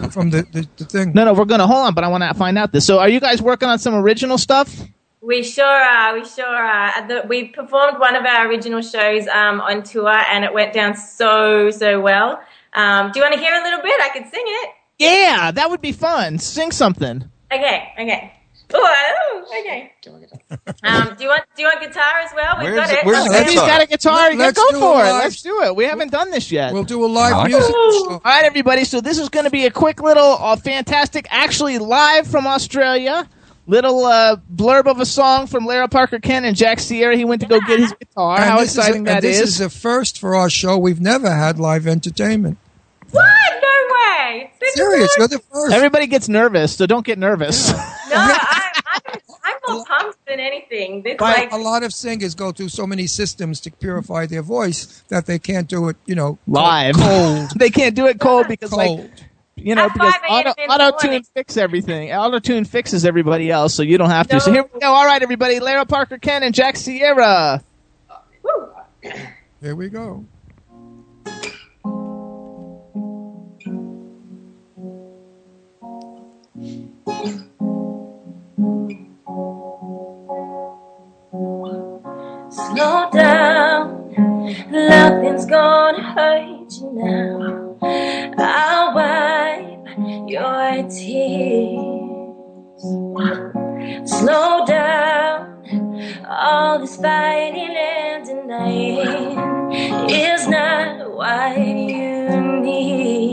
the- 0.02 0.12
from 0.12 0.30
the, 0.30 0.42
the, 0.52 0.68
the 0.78 0.86
thing. 0.86 1.14
No, 1.14 1.24
no, 1.26 1.34
we're 1.34 1.46
going 1.46 1.62
to 1.62 1.68
hold 1.68 1.86
on, 1.88 1.94
but 1.94 2.04
I 2.04 2.10
want 2.10 2.24
to 2.24 2.34
find 2.34 2.58
out 2.58 2.72
this. 2.74 2.86
So 2.86 3.00
are 3.00 3.08
you 3.10 3.20
guys 3.22 3.42
working 3.42 3.68
on 3.70 3.80
some 3.80 3.96
original 3.96 4.38
stuff? 4.38 4.78
We 5.26 5.44
sure 5.44 5.66
are. 5.66 6.14
We 6.14 6.26
sure 6.26 6.46
are. 6.46 7.08
The- 7.08 7.24
We 7.28 7.48
performed 7.50 8.00
one 8.00 8.16
of 8.16 8.26
our 8.26 8.48
original 8.48 8.82
shows 8.82 9.28
um, 9.28 9.60
on 9.62 9.84
tour, 9.84 10.10
and 10.10 10.44
it 10.46 10.54
went 10.54 10.74
down 10.74 10.96
so 10.96 11.72
so 11.72 12.00
well. 12.00 12.40
Um, 12.74 13.12
do 13.12 13.20
you 13.20 13.24
want 13.24 13.34
to 13.36 13.40
hear 13.40 13.54
a 13.56 13.64
little 13.64 13.82
bit? 13.82 14.00
I 14.02 14.10
could 14.10 14.24
sing 14.32 14.44
it. 14.46 14.70
Yeah, 15.00 15.52
that 15.52 15.70
would 15.70 15.82
be 15.82 15.92
fun. 15.92 16.38
Sing 16.40 16.72
something. 16.72 17.24
Okay. 17.52 17.90
Okay. 18.00 18.32
Oh, 18.74 19.46
okay. 19.60 19.92
Um, 20.84 21.16
do 21.18 21.24
you 21.24 21.30
want 21.30 21.44
do 21.56 21.62
you 21.64 21.68
want 21.68 21.82
guitar 21.82 22.20
as 22.24 22.32
well? 22.36 22.56
We've 22.60 22.72
Where's 22.74 22.80
got 22.80 22.90
it- 22.92 23.00
it. 23.00 23.06
where's 23.06 23.24
the 23.26 23.30
Okay. 23.32 23.40
If 23.42 23.46
he's 23.48 23.54
guitar? 23.56 23.68
got 23.68 23.82
a 23.82 23.88
guitar, 23.88 24.34
Let's 24.36 24.58
go 24.58 24.80
for 24.80 25.02
it. 25.06 25.12
Let's 25.14 25.42
do 25.42 25.62
it. 25.64 25.76
We 25.76 25.86
haven't 25.86 26.12
done 26.12 26.32
this 26.32 26.52
yet. 26.52 26.74
We'll 26.74 26.84
do 26.84 27.04
a 27.06 27.08
live 27.08 27.34
I 27.34 27.48
music 27.48 27.72
show. 27.72 28.10
All 28.12 28.22
right, 28.26 28.44
everybody. 28.46 28.84
So 28.86 29.02
this 29.02 29.18
is 29.20 29.30
going 29.30 29.46
to 29.46 29.52
be 29.52 29.66
a 29.66 29.72
quick 29.72 30.02
little, 30.02 30.38
uh, 30.40 30.56
fantastic, 30.56 31.28
actually 31.30 31.78
live 31.78 32.28
from 32.28 32.46
Australia. 32.48 33.28
Little 33.68 34.06
uh, 34.06 34.36
blurb 34.54 34.86
of 34.86 35.00
a 35.00 35.06
song 35.06 35.48
from 35.48 35.66
Lara 35.66 35.88
Parker 35.88 36.20
Kent 36.20 36.46
and 36.46 36.56
Jack 36.56 36.80
Sierra. 36.80 37.16
He 37.18 37.26
went 37.26 37.42
to 37.42 37.48
go 37.48 37.60
get 37.62 37.80
his 37.80 37.94
guitar. 37.94 38.36
And 38.38 38.44
How 38.46 38.60
this 38.60 38.72
is 38.72 38.78
a- 38.78 38.80
exciting 38.82 38.98
and 39.00 39.08
that 39.08 39.22
this 39.24 39.40
is! 39.40 39.56
is 39.56 39.62
a 39.62 39.70
first 39.70 40.20
for 40.20 40.36
our 40.36 40.50
show. 40.52 40.78
We've 40.78 41.02
never 41.02 41.32
had 41.32 41.58
live 41.60 41.88
entertainment. 41.88 42.60
What? 43.10 43.24
No 43.62 43.96
way. 43.96 44.52
This 44.60 44.76
Serious, 44.76 45.10
you're 45.18 45.28
the 45.28 45.40
first. 45.40 45.74
Everybody 45.74 46.06
gets 46.08 46.30
nervous, 46.30 46.76
so 46.76 46.86
don't 46.86 47.06
get 47.06 47.18
nervous. 47.18 47.72
No, 48.08 48.18
I, 48.18 48.72
I'm, 48.94 49.20
I'm 49.44 49.76
more 49.76 49.86
pumped 49.86 50.26
than 50.28 50.40
anything. 50.40 51.02
This 51.02 51.16
But 51.18 51.38
like 51.38 51.52
a 51.52 51.58
lot 51.58 51.82
of 51.84 51.92
singers 51.92 52.36
go 52.36 52.52
through 52.52 52.70
so 52.70 52.86
many 52.86 53.08
systems 53.08 53.60
to 53.62 53.72
purify 53.72 54.28
their 54.28 54.44
voice 54.44 55.04
that 55.10 55.26
they 55.26 55.40
can't 55.40 55.68
do 55.68 55.90
it, 55.90 55.98
you 56.06 56.14
know, 56.14 56.38
Live. 56.46 56.96
cold. 56.96 57.50
they 57.58 57.72
can't 57.72 57.96
do 57.96 58.06
it 58.06 58.20
cold 58.20 58.48
because, 58.48 58.70
cold. 58.70 59.00
like, 59.02 59.12
you 59.56 59.74
know, 59.76 59.90
because 59.90 60.14
auto, 60.30 60.50
auto 60.50 60.98
tune 60.98 61.12
morning. 61.12 61.26
fix 61.34 61.58
everything. 61.58 62.12
Auto 62.12 62.40
tune 62.40 62.66
fixes 62.66 63.06
everybody 63.06 63.50
else, 63.50 63.74
so 63.74 63.84
you 63.84 63.98
don't 63.98 64.10
have 64.10 64.28
to. 64.28 64.40
So 64.40 64.52
here 64.52 64.66
we 64.74 64.80
go. 64.80 64.88
All 64.94 65.06
right, 65.06 65.22
everybody. 65.22 65.60
Lara 65.60 65.86
Parker 65.86 66.18
Kent 66.18 66.44
and 66.44 66.54
Jack 66.54 66.76
Sierra. 66.76 67.64
woo. 68.44 68.70
Here 69.62 69.76
we 69.76 69.90
go. 69.90 70.26
Slow 82.50 83.10
down, 83.12 84.14
nothing's 84.70 85.46
gonna 85.46 86.04
hurt 86.14 86.72
you 86.74 86.92
now. 86.94 87.78
I'll 88.38 88.94
wipe 88.96 89.45
your 90.28 90.90
tears. 90.90 92.16
Slow 94.10 94.66
down, 94.66 95.64
all 96.28 96.80
this 96.80 96.96
fighting 96.98 97.76
and 97.76 98.26
denying 98.26 100.10
is 100.10 100.48
not 100.48 101.12
what 101.14 101.58
you 101.58 102.42
need. 102.62 103.32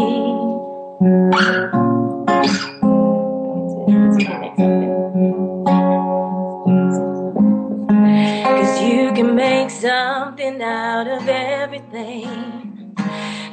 Cause 8.44 8.82
you 8.82 9.12
can 9.12 9.34
make 9.34 9.70
something 9.70 10.62
out 10.62 11.08
of 11.08 11.28
everything. 11.28 12.94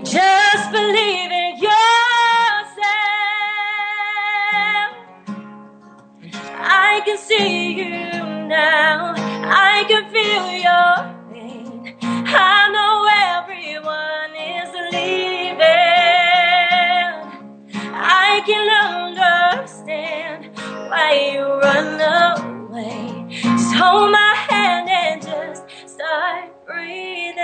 Just 0.04 0.72
believe 0.72 1.32
in 1.32 1.58
yourself. 1.58 1.79
I 7.00 7.02
can 7.02 7.18
see 7.18 7.72
you 7.80 8.12
now. 8.50 9.14
I 9.16 9.86
can 9.88 10.04
feel 10.12 10.52
your 10.68 10.96
pain. 11.32 11.96
I 12.04 12.70
know 12.76 13.08
everyone 13.40 14.36
is 14.36 14.70
leaving. 14.92 15.64
I 17.96 18.44
can 18.46 18.68
understand 19.16 20.52
why 20.90 21.32
you 21.32 21.46
run 21.64 22.02
away. 22.68 23.28
Just 23.44 23.76
hold 23.76 24.12
my 24.12 24.34
hand 24.50 24.90
and 24.90 25.22
just 25.22 25.64
start 25.90 26.52
breathing. 26.66 27.38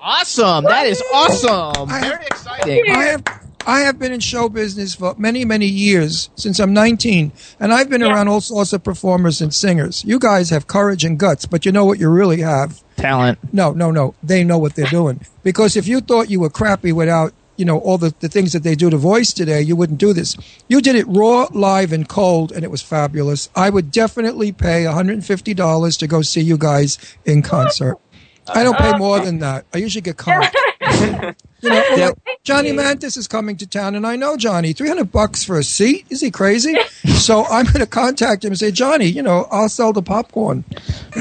Awesome. 0.00 0.64
That 0.64 0.86
is 0.86 1.02
awesome. 1.12 1.90
I- 1.90 2.00
Very 2.00 2.24
exciting. 2.26 2.84
I 2.90 3.04
have 3.04 3.39
I 3.66 3.80
have 3.80 3.98
been 3.98 4.12
in 4.12 4.20
show 4.20 4.48
business 4.48 4.94
for 4.94 5.14
many 5.18 5.44
many 5.44 5.66
years 5.66 6.30
since 6.34 6.58
I'm 6.58 6.72
19, 6.72 7.30
and 7.60 7.72
I've 7.72 7.88
been 7.90 8.00
Yeah. 8.00 8.12
around 8.12 8.28
all 8.28 8.40
sorts 8.40 8.72
of 8.72 8.82
performers 8.82 9.40
and 9.40 9.54
singers. 9.54 10.02
You 10.04 10.18
guys 10.18 10.50
have 10.50 10.66
courage 10.66 11.04
and 11.04 11.18
guts, 11.18 11.44
but 11.46 11.64
you 11.66 11.72
know 11.72 11.84
what 11.84 11.98
you 12.00 12.08
really 12.08 12.40
have? 12.40 12.80
Talent. 12.96 13.38
No, 13.52 13.72
no, 13.72 13.90
no. 13.90 14.14
They 14.22 14.44
know 14.44 14.58
what 14.58 14.74
they're 14.74 14.86
doing. 14.86 15.20
Because 15.42 15.74
if 15.74 15.88
you 15.88 16.00
thought 16.02 16.28
you 16.30 16.38
were 16.38 16.50
crappy 16.50 16.92
without, 16.92 17.32
you 17.56 17.64
know, 17.64 17.78
all 17.78 17.96
the, 17.96 18.12
the 18.20 18.28
things 18.28 18.52
that 18.52 18.62
they 18.62 18.74
do 18.74 18.90
to 18.90 18.98
voice 18.98 19.32
today, 19.32 19.62
you 19.62 19.74
wouldn't 19.74 19.98
do 19.98 20.12
this. 20.12 20.36
You 20.68 20.82
did 20.82 20.96
it 20.96 21.06
raw, 21.08 21.46
live, 21.52 21.92
and 21.94 22.06
cold, 22.06 22.52
and 22.52 22.62
it 22.62 22.70
was 22.70 22.82
fabulous. 22.82 23.48
I 23.56 23.70
would 23.70 23.90
definitely 23.90 24.52
pay 24.52 24.84
$150 24.84 25.98
to 25.98 26.06
go 26.06 26.20
see 26.20 26.42
you 26.42 26.58
guys 26.58 26.98
in 27.24 27.40
concert. 27.40 27.96
I 28.48 28.62
don't 28.64 28.76
pay 28.76 28.92
more 28.98 29.18
than 29.20 29.38
that. 29.38 29.64
I 29.72 29.78
usually 29.78 30.02
get 30.02 30.16
comped. 30.24 30.52
You 31.62 31.68
know, 31.68 31.84
well, 31.90 32.14
Johnny 32.42 32.72
Mathis 32.72 33.18
is 33.18 33.28
coming 33.28 33.56
to 33.58 33.66
town, 33.66 33.94
and 33.94 34.06
I 34.06 34.16
know 34.16 34.36
Johnny. 34.38 34.72
Three 34.72 34.88
hundred 34.88 35.12
bucks 35.12 35.44
for 35.44 35.58
a 35.58 35.62
seat? 35.62 36.06
Is 36.08 36.22
he 36.22 36.30
crazy? 36.30 36.74
so 37.18 37.44
I'm 37.44 37.66
going 37.66 37.80
to 37.80 37.86
contact 37.86 38.44
him 38.44 38.52
and 38.52 38.58
say, 38.58 38.70
Johnny, 38.70 39.04
you 39.06 39.22
know, 39.22 39.46
I'll 39.50 39.68
sell 39.68 39.92
the 39.92 40.00
popcorn. 40.00 40.62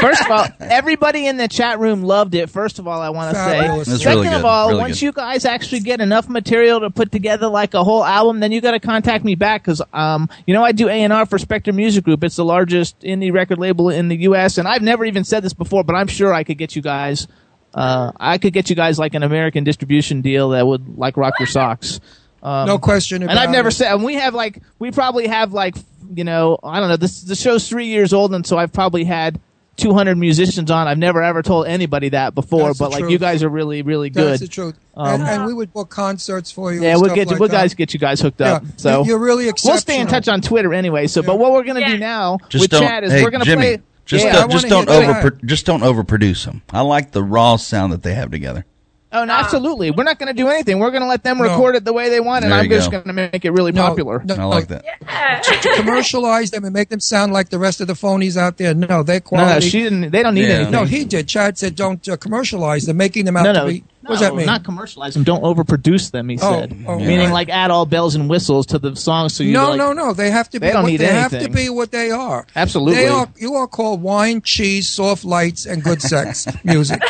First 0.00 0.24
of 0.24 0.30
all, 0.30 0.46
everybody 0.60 1.26
in 1.26 1.36
the 1.36 1.48
chat 1.48 1.80
room 1.80 2.04
loved 2.04 2.34
it. 2.36 2.48
First 2.48 2.78
of 2.78 2.86
all, 2.86 3.00
I 3.00 3.08
want 3.08 3.34
to 3.34 3.42
say. 3.42 3.60
That's 3.66 4.02
Second 4.02 4.22
really 4.22 4.34
of 4.34 4.44
all, 4.44 4.68
Really 4.68 4.80
once 4.82 5.00
good. 5.00 5.06
you 5.06 5.12
guys 5.12 5.44
actually 5.44 5.80
get 5.80 6.00
enough 6.00 6.28
material 6.28 6.78
to 6.80 6.90
put 6.90 7.10
together 7.10 7.48
like 7.48 7.74
a 7.74 7.82
whole 7.82 8.04
album, 8.04 8.38
then 8.38 8.52
you 8.52 8.60
got 8.60 8.72
to 8.72 8.80
contact 8.80 9.24
me 9.24 9.34
back 9.34 9.62
because, 9.62 9.82
um, 9.92 10.28
you 10.46 10.54
know, 10.54 10.62
I 10.62 10.70
do 10.70 10.88
A 10.88 10.92
and 10.92 11.12
R 11.12 11.26
for 11.26 11.38
Spectrum 11.38 11.74
Music 11.74 12.04
Group. 12.04 12.22
It's 12.22 12.36
the 12.36 12.44
largest 12.44 13.00
indie 13.00 13.32
record 13.32 13.58
label 13.58 13.90
in 13.90 14.06
the 14.08 14.16
U.S. 14.18 14.58
And 14.58 14.68
I've 14.68 14.82
never 14.82 15.04
even 15.04 15.24
said 15.24 15.42
this 15.42 15.54
before, 15.54 15.82
but 15.82 15.94
I'm 15.94 16.06
sure 16.06 16.32
I 16.32 16.44
could 16.44 16.56
get 16.58 16.76
you 16.76 16.82
guys. 16.82 17.26
Uh, 17.74 18.12
I 18.18 18.38
could 18.38 18.52
get 18.52 18.70
you 18.70 18.76
guys 18.76 18.98
like 18.98 19.14
an 19.14 19.22
American 19.22 19.64
distribution 19.64 20.20
deal 20.22 20.50
that 20.50 20.66
would 20.66 20.98
like 20.98 21.16
rock 21.16 21.34
your 21.38 21.46
socks. 21.46 22.00
Um, 22.42 22.66
No 22.66 22.78
question 22.78 23.22
about 23.22 23.30
and 23.32 23.38
I've 23.40 23.50
never 23.50 23.68
it. 23.68 23.72
said. 23.72 23.92
And 23.94 24.04
we 24.04 24.14
have 24.14 24.34
like 24.34 24.60
we 24.78 24.90
probably 24.90 25.26
have 25.26 25.52
like 25.52 25.76
you 26.14 26.24
know 26.24 26.58
I 26.62 26.80
don't 26.80 26.88
know. 26.88 26.96
This 26.96 27.22
the 27.22 27.34
show's 27.34 27.68
three 27.68 27.86
years 27.86 28.12
old, 28.12 28.32
and 28.34 28.46
so 28.46 28.56
I've 28.56 28.72
probably 28.72 29.04
had 29.04 29.40
200 29.76 30.16
musicians 30.16 30.70
on. 30.70 30.88
I've 30.88 30.98
never 30.98 31.22
ever 31.22 31.42
told 31.42 31.66
anybody 31.66 32.08
that 32.10 32.34
before, 32.34 32.68
That's 32.68 32.78
but 32.78 32.90
like 32.90 33.00
truth. 33.00 33.12
you 33.12 33.18
guys 33.18 33.42
are 33.42 33.48
really 33.48 33.82
really 33.82 34.08
good. 34.10 34.30
That's 34.30 34.40
the 34.40 34.48
truth. 34.48 34.76
Um, 34.96 35.20
and, 35.20 35.22
and 35.22 35.46
we 35.46 35.54
would 35.54 35.72
book 35.72 35.88
concerts 35.90 36.50
for 36.50 36.72
you. 36.72 36.80
yeah, 36.82 36.92
and 36.92 37.00
we'll 37.00 37.10
stuff 37.10 37.16
get 37.16 37.26
you. 37.26 37.32
like 37.32 37.40
We'll 37.40 37.48
guys 37.48 37.74
get 37.74 37.92
you 37.92 38.00
guys 38.00 38.20
hooked 38.20 38.40
Yeah, 38.40 38.54
up. 38.54 38.64
So 38.76 39.04
you're 39.04 39.18
really 39.18 39.48
excited, 39.48 39.72
we'll 39.74 39.80
stay 39.80 40.00
in 40.00 40.06
touch 40.08 40.26
on 40.28 40.40
Twitter 40.40 40.72
anyway. 40.74 41.06
So, 41.08 41.22
but 41.22 41.38
what 41.38 41.52
we're 41.52 41.64
gonna 41.64 41.86
do 41.86 41.98
now 41.98 42.38
Just 42.48 42.72
with. 42.72 42.80
Chad 42.80 43.04
is 43.04 43.12
hey, 43.12 43.22
we're 43.22 43.30
gonna 43.30 43.44
Jimmy, 43.44 43.76
play. 43.78 43.82
Just 44.08 44.24
yeah. 44.24 44.32
Don't, 44.32 44.50
just 44.50 44.68
don't 44.68 44.88
over 44.88 45.30
that. 45.30 45.44
just 45.44 45.66
don't 45.66 45.82
overproduce 45.82 46.46
them. 46.46 46.62
I 46.70 46.80
like 46.80 47.12
the 47.12 47.22
raw 47.22 47.56
sound 47.56 47.92
that 47.92 48.02
they 48.02 48.14
have 48.14 48.30
together. 48.30 48.64
Oh, 49.10 49.24
no, 49.24 49.32
absolutely. 49.32 49.90
We're 49.90 50.04
not 50.04 50.18
going 50.18 50.26
to 50.26 50.34
do 50.34 50.48
anything. 50.48 50.78
We're 50.80 50.90
going 50.90 51.02
to 51.02 51.08
let 51.08 51.24
them 51.24 51.38
No. 51.38 51.44
record 51.44 51.76
it 51.76 51.84
the 51.86 51.94
way 51.94 52.10
they 52.10 52.20
want, 52.20 52.44
and 52.44 52.52
I'm 52.52 52.64
you 52.64 52.70
just 52.70 52.90
going 52.90 53.04
to 53.04 53.12
make 53.14 53.42
it 53.44 53.50
really 53.52 53.72
No, 53.72 53.82
popular. 53.86 54.22
no, 54.22 54.34
I 54.34 54.44
like 54.44 54.68
that. 54.68 54.84
Yeah. 54.84 55.40
to 55.40 55.74
commercialize 55.76 56.50
them 56.50 56.64
and 56.64 56.74
make 56.74 56.90
them 56.90 57.00
sound 57.00 57.32
like 57.32 57.48
the 57.48 57.58
rest 57.58 57.80
of 57.80 57.86
the 57.86 57.94
phonies 57.94 58.36
out 58.36 58.58
there. 58.58 58.74
No, 58.74 59.02
they're 59.02 59.20
quality. 59.20 59.54
no, 59.54 59.60
she 59.60 59.82
didn't. 59.82 60.10
They 60.10 60.22
don't 60.22 60.34
need 60.34 60.42
Yeah. 60.48 60.54
anything. 60.56 60.72
No, 60.72 60.84
he 60.84 61.04
did. 61.06 61.26
Chad 61.26 61.56
said, 61.56 61.74
"Don't 61.74 62.06
uh, 62.06 62.16
commercialize 62.18 62.84
them, 62.84 62.98
making 62.98 63.24
them 63.24 63.36
out 63.38 63.44
no, 63.44 63.70
to 63.70 63.80
no. 64.08 64.12
What 64.14 64.20
does 64.20 64.28
that 64.28 64.34
mean? 64.36 64.46
Not 64.46 64.64
commercialize 64.64 65.14
them. 65.14 65.24
Don't 65.24 65.42
overproduce 65.42 66.10
them. 66.10 66.28
He 66.28 66.36
Oh, 66.40 66.60
said, 66.60 66.84
oh, 66.86 66.98
meaning 66.98 67.18
right. 67.26 67.32
like 67.32 67.48
add 67.50 67.70
all 67.70 67.86
bells 67.86 68.14
and 68.14 68.28
whistles 68.28 68.66
to 68.66 68.78
the 68.78 68.96
songs. 68.96 69.34
So 69.34 69.42
you 69.44 69.52
no, 69.52 69.70
like, 69.70 69.78
no, 69.78 69.92
no. 69.92 70.12
They 70.12 70.30
have 70.30 70.48
to 70.50 70.60
be. 70.60 70.66
They 70.66 70.72
don't 70.72 70.82
what, 70.84 70.88
need 70.90 70.96
they 70.98 71.06
have 71.06 71.30
to 71.38 71.48
be 71.50 71.68
what 71.68 71.90
they 71.92 72.10
are. 72.10 72.46
Absolutely. 72.56 72.94
They 72.96 73.08
are. 73.08 73.28
You 73.36 73.54
are 73.54 73.66
called 73.66 74.02
wine, 74.02 74.42
cheese, 74.42 74.88
soft 74.88 75.24
lights, 75.24 75.66
and 75.66 75.82
good 75.82 76.00
sex 76.02 76.46
music. 76.64 77.00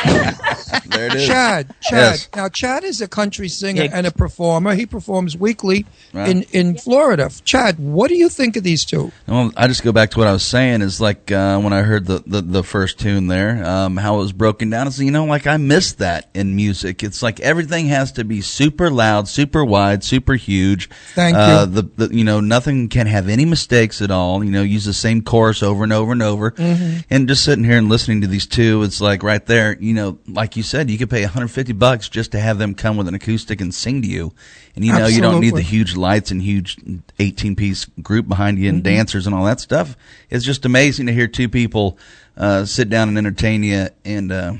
There 0.89 1.07
it 1.07 1.15
is. 1.15 1.27
Chad, 1.27 1.67
Chad. 1.81 1.91
Yes. 1.91 2.29
Now, 2.35 2.49
Chad 2.49 2.83
is 2.83 3.01
a 3.01 3.07
country 3.07 3.47
singer 3.47 3.83
Yeah. 3.83 3.91
and 3.93 4.05
a 4.07 4.11
performer. 4.11 4.75
He 4.75 4.85
performs 4.85 5.37
weekly 5.37 5.85
Right. 6.13 6.29
in 6.29 6.43
in 6.51 6.77
Florida. 6.77 7.29
Chad, 7.45 7.79
what 7.79 8.09
do 8.09 8.15
you 8.15 8.29
think 8.29 8.55
of 8.57 8.63
these 8.63 8.83
two? 8.85 9.11
Well, 9.27 9.51
I 9.55 9.67
just 9.67 9.83
go 9.83 9.91
back 9.91 10.11
to 10.11 10.19
what 10.19 10.27
I 10.27 10.33
was 10.33 10.43
saying. 10.43 10.81
Is 10.81 10.99
like 10.99 11.31
uh, 11.31 11.59
when 11.59 11.73
I 11.73 11.81
heard 11.83 12.05
the, 12.05 12.23
the, 12.25 12.41
the 12.41 12.63
first 12.63 12.99
tune 12.99 13.27
there, 13.27 13.63
um, 13.65 13.97
how 13.97 14.15
it 14.15 14.19
was 14.19 14.33
broken 14.33 14.69
down. 14.69 14.87
Is 14.87 14.99
you 14.99 15.11
know, 15.11 15.25
like 15.25 15.47
I 15.47 15.57
missed 15.57 15.99
that 15.99 16.29
in 16.33 16.55
music. 16.55 16.88
It's 17.03 17.21
like 17.21 17.39
everything 17.39 17.87
has 17.87 18.11
to 18.13 18.23
be 18.23 18.41
super 18.41 18.89
loud, 18.89 19.27
super 19.27 19.65
wide, 19.65 20.03
super 20.03 20.35
huge. 20.35 20.89
Thank 21.15 21.35
uh, 21.35 21.65
you. 21.67 21.81
The, 21.81 22.05
the 22.07 22.15
you 22.15 22.23
know 22.23 22.39
nothing 22.39 22.87
can 22.87 23.07
have 23.07 23.27
any 23.27 23.45
mistakes 23.45 24.01
at 24.01 24.11
all. 24.11 24.43
You 24.43 24.51
know, 24.51 24.61
use 24.63 24.85
the 24.85 24.93
same 24.93 25.21
chorus 25.21 25.61
over 25.61 25.83
and 25.83 25.91
over 25.91 26.11
and 26.11 26.23
over. 26.23 26.51
Mm-hmm. 26.51 26.99
And 27.09 27.27
just 27.27 27.43
sitting 27.43 27.63
here 27.63 27.77
and 27.77 27.89
listening 27.89 28.21
to 28.21 28.27
these 28.27 28.45
two, 28.45 28.83
it's 28.83 29.01
like 29.01 29.23
right 29.23 29.45
there. 29.45 29.77
You 29.79 29.93
know, 29.93 30.19
like 30.27 30.55
you 30.55 30.63
said, 30.63 30.89
you 30.89 30.97
could 30.97 31.09
pay 31.09 31.23
150 31.23 31.73
bucks 31.73 32.07
just 32.07 32.31
to 32.31 32.39
have 32.39 32.57
them 32.59 32.75
come 32.75 32.95
with 32.95 33.07
an 33.07 33.13
acoustic 33.13 33.59
and 33.59 33.73
sing 33.73 34.01
to 34.03 34.07
you. 34.07 34.33
And 34.75 34.85
you 34.85 34.93
know, 34.93 35.07
you 35.07 35.21
don't 35.21 35.41
need 35.41 35.55
the 35.55 35.61
huge 35.61 35.97
lights 35.97 36.31
and 36.31 36.41
huge 36.41 36.77
18 37.19 37.55
piece 37.57 37.85
group 38.01 38.27
behind 38.27 38.57
you 38.57 38.69
Mm-hmm. 38.69 38.75
and 38.75 38.83
dancers 38.83 39.25
and 39.25 39.35
all 39.35 39.45
that 39.45 39.59
stuff. 39.59 39.95
It's 40.29 40.45
just 40.45 40.65
amazing 40.65 41.07
to 41.07 41.13
hear 41.13 41.27
two 41.27 41.49
people 41.49 41.97
uh, 42.37 42.65
sit 42.65 42.89
down 42.89 43.09
and 43.09 43.17
entertain 43.17 43.63
you 43.63 43.89
and, 44.05 44.31
uh, 44.31 44.53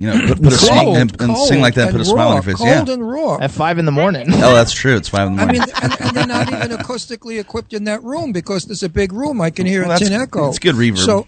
you 0.00 0.08
know, 0.12 0.26
put, 0.26 0.42
put 0.42 0.52
a 0.52 0.56
smile 0.56 0.84
Cold, 0.84 0.96
and, 0.96 1.10
and 1.22 1.34
cold 1.34 1.46
sing 1.48 1.60
like 1.60 1.74
that, 1.74 1.88
and 1.88 1.92
put 1.92 2.00
a 2.00 2.04
smile 2.04 2.28
on 2.28 2.34
your 2.34 2.42
face. 2.42 2.56
Cold 2.56 2.68
Yeah. 2.88 2.94
and 2.94 3.08
raw. 3.08 3.36
At 3.36 3.52
five 3.52 3.78
in 3.78 3.84
the 3.84 3.92
morning. 3.92 4.26
Oh, 4.32 4.54
that's 4.54 4.72
true. 4.72 4.96
It's 4.96 5.08
five 5.08 5.28
in 5.28 5.36
the 5.36 5.42
morning. 5.44 5.60
I 5.60 5.66
mean, 5.66 5.74
and, 5.92 6.00
and 6.00 6.16
they're 6.16 6.26
not 6.26 6.48
even 6.48 6.70
acoustically 6.78 7.38
equipped 7.38 7.72
in 7.74 7.84
that 7.84 8.02
room 8.02 8.32
because 8.32 8.64
there's 8.64 8.82
a 8.82 8.88
big 8.88 9.12
room. 9.12 9.40
I 9.40 9.50
can 9.50 9.66
hear 9.66 9.82
Well, 9.82 9.92
a 9.92 9.98
tin 9.98 10.08
that's- 10.08 10.22
echo. 10.28 10.48
it's 10.48 10.58
good 10.58 10.74
reverb. 10.74 10.98
So, 10.98 11.26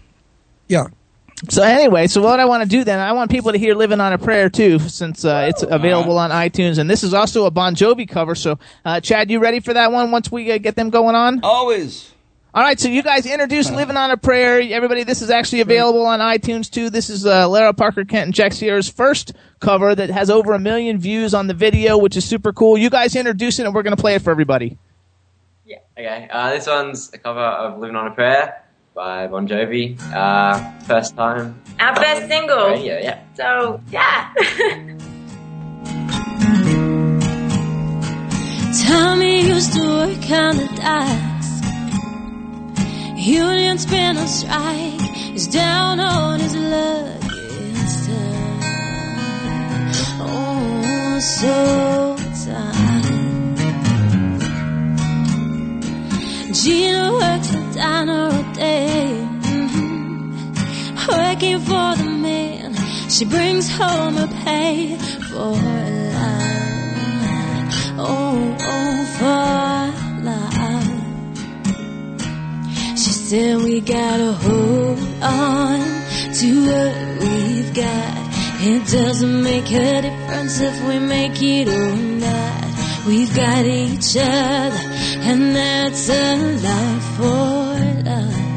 yeah. 0.69 0.87
So 1.51 1.63
anyway, 1.65 2.07
so 2.07 2.23
what 2.23 2.39
I 2.39 2.45
want 2.45 2.63
to 2.63 2.69
do 2.69 2.85
then, 2.85 3.01
I 3.01 3.13
want 3.13 3.29
people 3.29 3.51
to 3.51 3.59
hear 3.59 3.75
"Living 3.75 4.01
on 4.01 4.13
a 4.13 4.19
Prayer" 4.19 4.49
too, 4.49 4.79
since 4.79 5.25
uh, 5.25 5.47
it's 5.51 5.65
available 5.65 6.17
on 6.17 6.31
iTunes, 6.31 6.79
and 6.79 6.89
this 6.89 7.03
is 7.03 7.13
also 7.13 7.47
a 7.47 7.51
Bon 7.51 7.75
Jovi 7.75 8.09
cover. 8.09 8.37
So, 8.37 8.61
uh, 8.85 9.01
Chad, 9.01 9.29
you 9.29 9.41
ready 9.41 9.59
for 9.59 9.75
that 9.75 9.91
one? 9.91 10.13
Once 10.13 10.31
we 10.31 10.53
uh, 10.53 10.59
get 10.59 10.77
them 10.77 10.89
going 10.91 11.17
on. 11.17 11.41
Always. 11.43 12.12
All 12.55 12.63
right, 12.63 12.79
so 12.79 12.89
you 12.89 13.03
guys 13.03 13.25
introduced 13.25 13.73
"Living 13.73 13.97
on 13.97 14.11
a 14.11 14.17
Prayer." 14.19 14.61
Everybody, 14.61 15.05
this 15.05 15.23
is 15.23 15.31
actually 15.31 15.63
available 15.63 16.05
on 16.05 16.21
iTunes 16.21 16.71
too. 16.71 16.91
This 16.91 17.09
is 17.09 17.25
uh, 17.25 17.49
Lara 17.49 17.73
Parker 17.73 18.05
Kent 18.05 18.25
and 18.27 18.35
Jack 18.35 18.53
Sierra's 18.53 18.91
first 18.91 19.33
cover 19.59 19.95
that 19.95 20.11
has 20.11 20.29
over 20.29 20.53
a 20.53 20.59
million 20.59 20.99
views 20.99 21.33
on 21.33 21.47
the 21.47 21.55
video, 21.55 21.97
which 21.97 22.15
is 22.15 22.27
super 22.27 22.53
cool. 22.53 22.77
You 22.77 22.91
guys 22.91 23.17
introduce 23.17 23.59
it, 23.59 23.65
and 23.65 23.75
we're 23.75 23.83
gonna 23.83 23.97
play 23.97 24.17
it 24.17 24.21
for 24.21 24.31
everybody. 24.31 24.77
Yeah. 25.65 25.79
Okay. 25.97 26.29
Uh, 26.31 26.51
this 26.51 26.67
one's 26.67 27.11
a 27.15 27.19
cover 27.19 27.41
of 27.41 27.79
"Living 27.79 27.97
on 27.97 28.09
a 28.09 28.11
Prayer" 28.11 28.63
by 28.95 29.29
Bon 29.29 29.49
Jovi. 29.49 29.99
Uh, 30.13 30.79
first 30.81 31.17
time. 31.17 31.59
Our 31.81 31.97
first 31.97 32.29
single. 32.29 32.67
Radio, 32.67 32.99
yeah. 32.99 33.23
So, 33.33 33.81
yeah. 33.91 34.35
Tommy 38.87 39.47
used 39.47 39.73
to 39.73 39.81
work 39.81 40.31
on 40.31 40.57
the 40.59 40.69
docks. 40.77 41.32
Union's 43.25 43.87
been 43.87 44.17
on 44.17 44.27
strike. 44.27 45.01
He's 45.01 45.47
down 45.47 46.01
on 46.01 46.41
his 46.41 46.57
luck 46.57 47.23
and 47.23 47.89
stuff. 47.89 48.65
Oh, 50.21 51.21
so 51.21 52.17
tired. 52.45 53.63
Gina 56.53 57.13
works 57.13 57.49
the 57.51 57.61
diner 57.75 58.13
all 58.25 58.43
day. 58.55 59.15
mhm. 59.43 61.09
Working 61.09 61.61
for 61.61 61.95
the 62.03 62.11
man. 62.27 62.75
She 63.09 63.25
brings 63.25 63.71
home 63.71 64.15
her 64.17 64.27
pay 64.45 64.97
for 65.31 65.53
life. 65.53 66.53
Oh, 67.99 68.57
oh, 68.61 69.05
for 69.17 70.02
Said 73.33 73.63
we 73.63 73.81
gotta 73.81 74.33
hold 74.33 74.99
on 75.23 75.81
to 76.39 76.49
what 76.69 76.95
we've 77.23 77.73
got. 77.73 78.19
It 78.61 78.87
doesn't 78.93 79.43
make 79.43 79.73
a 79.73 80.03
difference 80.03 80.61
if 80.61 80.87
we 80.87 80.99
make 80.99 81.41
it 81.41 81.67
or 81.67 81.97
not. 81.97 83.07
We've 83.07 83.35
got 83.35 83.65
each 83.65 84.19
other, 84.19 84.85
and 85.31 85.57
that's 85.57 86.11
a 86.11 86.37
life 86.69 87.05
for 87.17 87.73
life. 88.05 88.53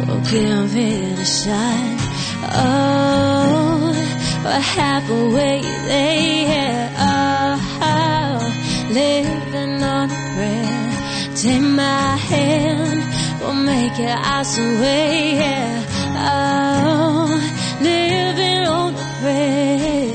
We'll 0.00 0.24
give 0.32 0.74
it 0.74 1.18
a 1.18 1.24
shot. 1.26 1.98
Oh, 2.64 3.92
we're 4.44 4.60
halfway 4.78 5.60
there. 5.60 6.90
Oh, 6.96 7.58
living 8.92 9.82
on 9.82 10.08
prayer. 10.08 10.78
Take 11.36 11.60
my 11.60 12.16
hand, 12.16 13.04
we'll 13.40 13.54
make 13.54 13.98
it 13.98 14.16
awesome 14.16 14.80
way. 14.80 15.34
Yeah. 15.36 15.84
Oh, 16.20 17.28
living 17.80 18.66
on 18.66 18.94
a 18.94 18.96
prayer. 19.20 20.08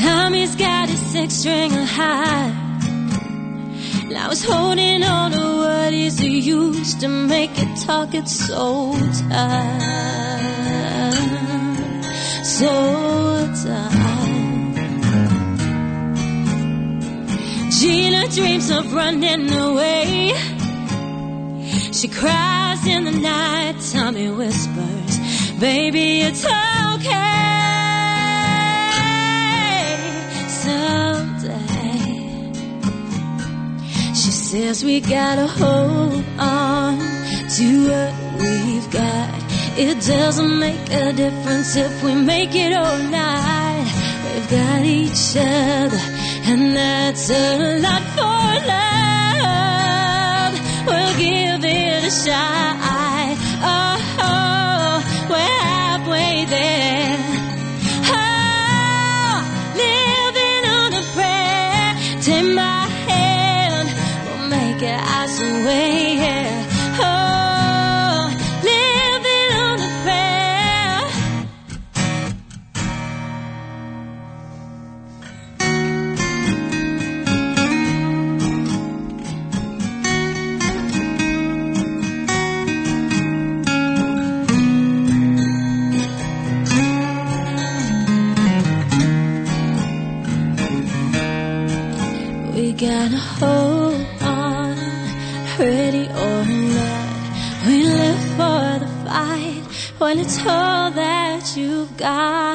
Tommy's 0.00 0.54
got 0.56 0.88
his 0.88 1.00
six 1.12 1.34
string 1.34 1.72
high. 1.72 2.50
And 4.02 4.16
I 4.18 4.28
was 4.28 4.44
holding 4.44 5.02
on 5.02 5.30
to 5.32 5.38
what 5.38 5.92
is 5.92 6.16
the 6.16 6.28
use 6.28 6.94
to 6.96 7.08
make 7.08 7.50
it 7.56 7.76
talk? 7.86 8.14
It's 8.14 8.34
so 8.34 8.92
tired, 9.28 11.14
so 12.44 12.68
tired. 13.62 14.09
Gina 17.80 18.28
dreams 18.28 18.70
of 18.70 18.92
running 18.92 19.50
away. 19.54 20.34
She 21.92 22.08
cries 22.08 22.86
in 22.86 23.04
the 23.04 23.12
night. 23.12 23.76
Tommy 23.90 24.28
whispers, 24.28 25.14
"Baby, 25.58 26.20
it's 26.20 26.44
okay." 26.44 27.08
Someday. 30.62 32.52
She 34.12 34.30
says 34.30 34.84
we 34.84 35.00
gotta 35.00 35.46
hold 35.46 36.22
on 36.38 36.98
to 37.56 37.66
what 37.88 38.12
we've 38.40 38.90
got. 38.90 39.30
It 39.78 39.96
doesn't 40.06 40.58
make 40.58 40.84
a 40.90 41.14
difference 41.14 41.76
if 41.76 42.02
we 42.02 42.14
make 42.14 42.54
it 42.54 42.72
or 42.72 42.98
not. 43.18 43.86
We've 44.26 44.50
got 44.50 44.84
each 44.84 45.34
other, 45.34 46.02
and 46.50 46.76
that's 46.76 47.30
a 47.30 47.78
lot 47.78 48.02
for 48.16 48.66
love. 49.46 50.54
We'll 50.86 51.16
give 51.16 51.64
it 51.64 52.04
a 52.04 52.10
shot. 52.10 52.89
All 100.46 100.90
that 100.90 101.56
you've 101.56 101.96
got. 101.96 102.49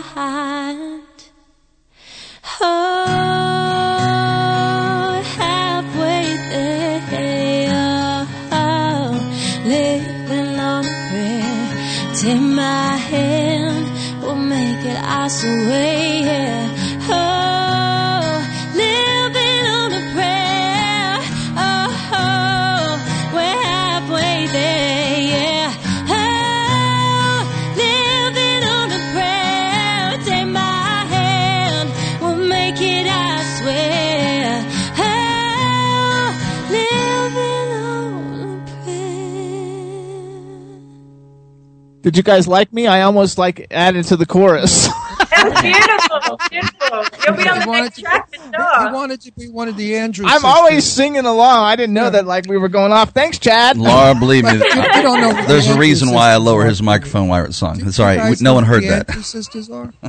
Did 42.05 42.17
you 42.17 42.21
guys 42.21 42.47
like 42.47 42.71
me? 42.71 42.85
I 42.85 43.01
almost 43.01 43.39
like 43.39 43.65
added 43.71 44.05
to 44.05 44.15
the 44.15 44.27
chorus. 44.27 44.87
That's 45.31 45.59
beautiful, 45.59 46.39
beautiful. 46.51 47.03
You'll 47.25 47.35
be 47.35 47.49
on 47.49 47.57
the 47.57 47.63
He 47.63 47.67
wanted 47.67 47.81
next 47.81 47.95
to- 47.95 48.01
track 48.03 48.35
for 48.35 48.41
He 48.43 48.93
wanted 48.93 49.21
to 49.21 49.31
be 49.31 49.47
one 49.49 49.67
of 49.69 49.75
the 49.75 49.95
Andrews. 49.97 50.27
I'm 50.29 50.41
sisters. 50.41 50.55
always 50.55 50.83
singing 50.85 51.25
along. 51.25 51.63
I 51.63 51.75
didn't 51.75 51.95
know 51.95 52.11
that 52.11 52.27
like 52.27 52.45
we 52.47 52.57
were 52.59 52.69
going 52.69 52.91
off. 52.91 53.09
Thanks, 53.09 53.39
Chad. 53.39 53.75
Laura, 53.77 54.13
believe 54.13 54.43
me, 54.43 54.51
But 54.59 54.67
you 54.95 55.01
don't 55.01 55.19
know 55.19 55.47
there's 55.47 55.67
the 55.67 55.73
a 55.73 55.77
reason 55.79 56.11
why 56.11 56.29
I 56.29 56.35
lower 56.35 56.63
his 56.65 56.79
microphone 56.79 57.27
while 57.27 57.43
it's 57.45 57.57
song. 57.57 57.83
It's 57.83 57.97
You 57.97 58.03
all 58.03 58.09
right. 58.11 58.17
guys 58.17 58.39
No 58.39 58.51
know 58.51 58.53
one 58.53 58.63
who 58.65 58.73
heard 58.73 58.83
the 58.83 58.87
that. 58.89 59.09
Andrews 59.09 59.25
sisters 59.25 59.71
are? 59.71 59.91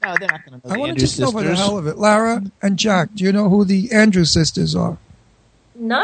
No, 0.00 0.14
they're 0.18 0.28
not 0.30 0.44
going 0.46 0.60
to 0.60 0.66
know. 0.68 0.72
I 0.72 0.74
the 0.74 0.78
want 0.80 0.88
to 0.88 0.90
Andrews 0.90 1.10
just 1.10 1.20
know 1.20 1.30
for 1.32 1.42
the 1.42 1.56
hell 1.56 1.76
of 1.76 1.86
it. 1.88 1.98
Lara 1.98 2.42
and 2.62 2.78
Jack, 2.78 3.08
do 3.14 3.24
you 3.24 3.32
know 3.32 3.48
who 3.48 3.64
the 3.64 3.90
Andrews 3.92 4.32
sisters 4.32 4.74
are? 4.76 4.96
No. 5.74 6.00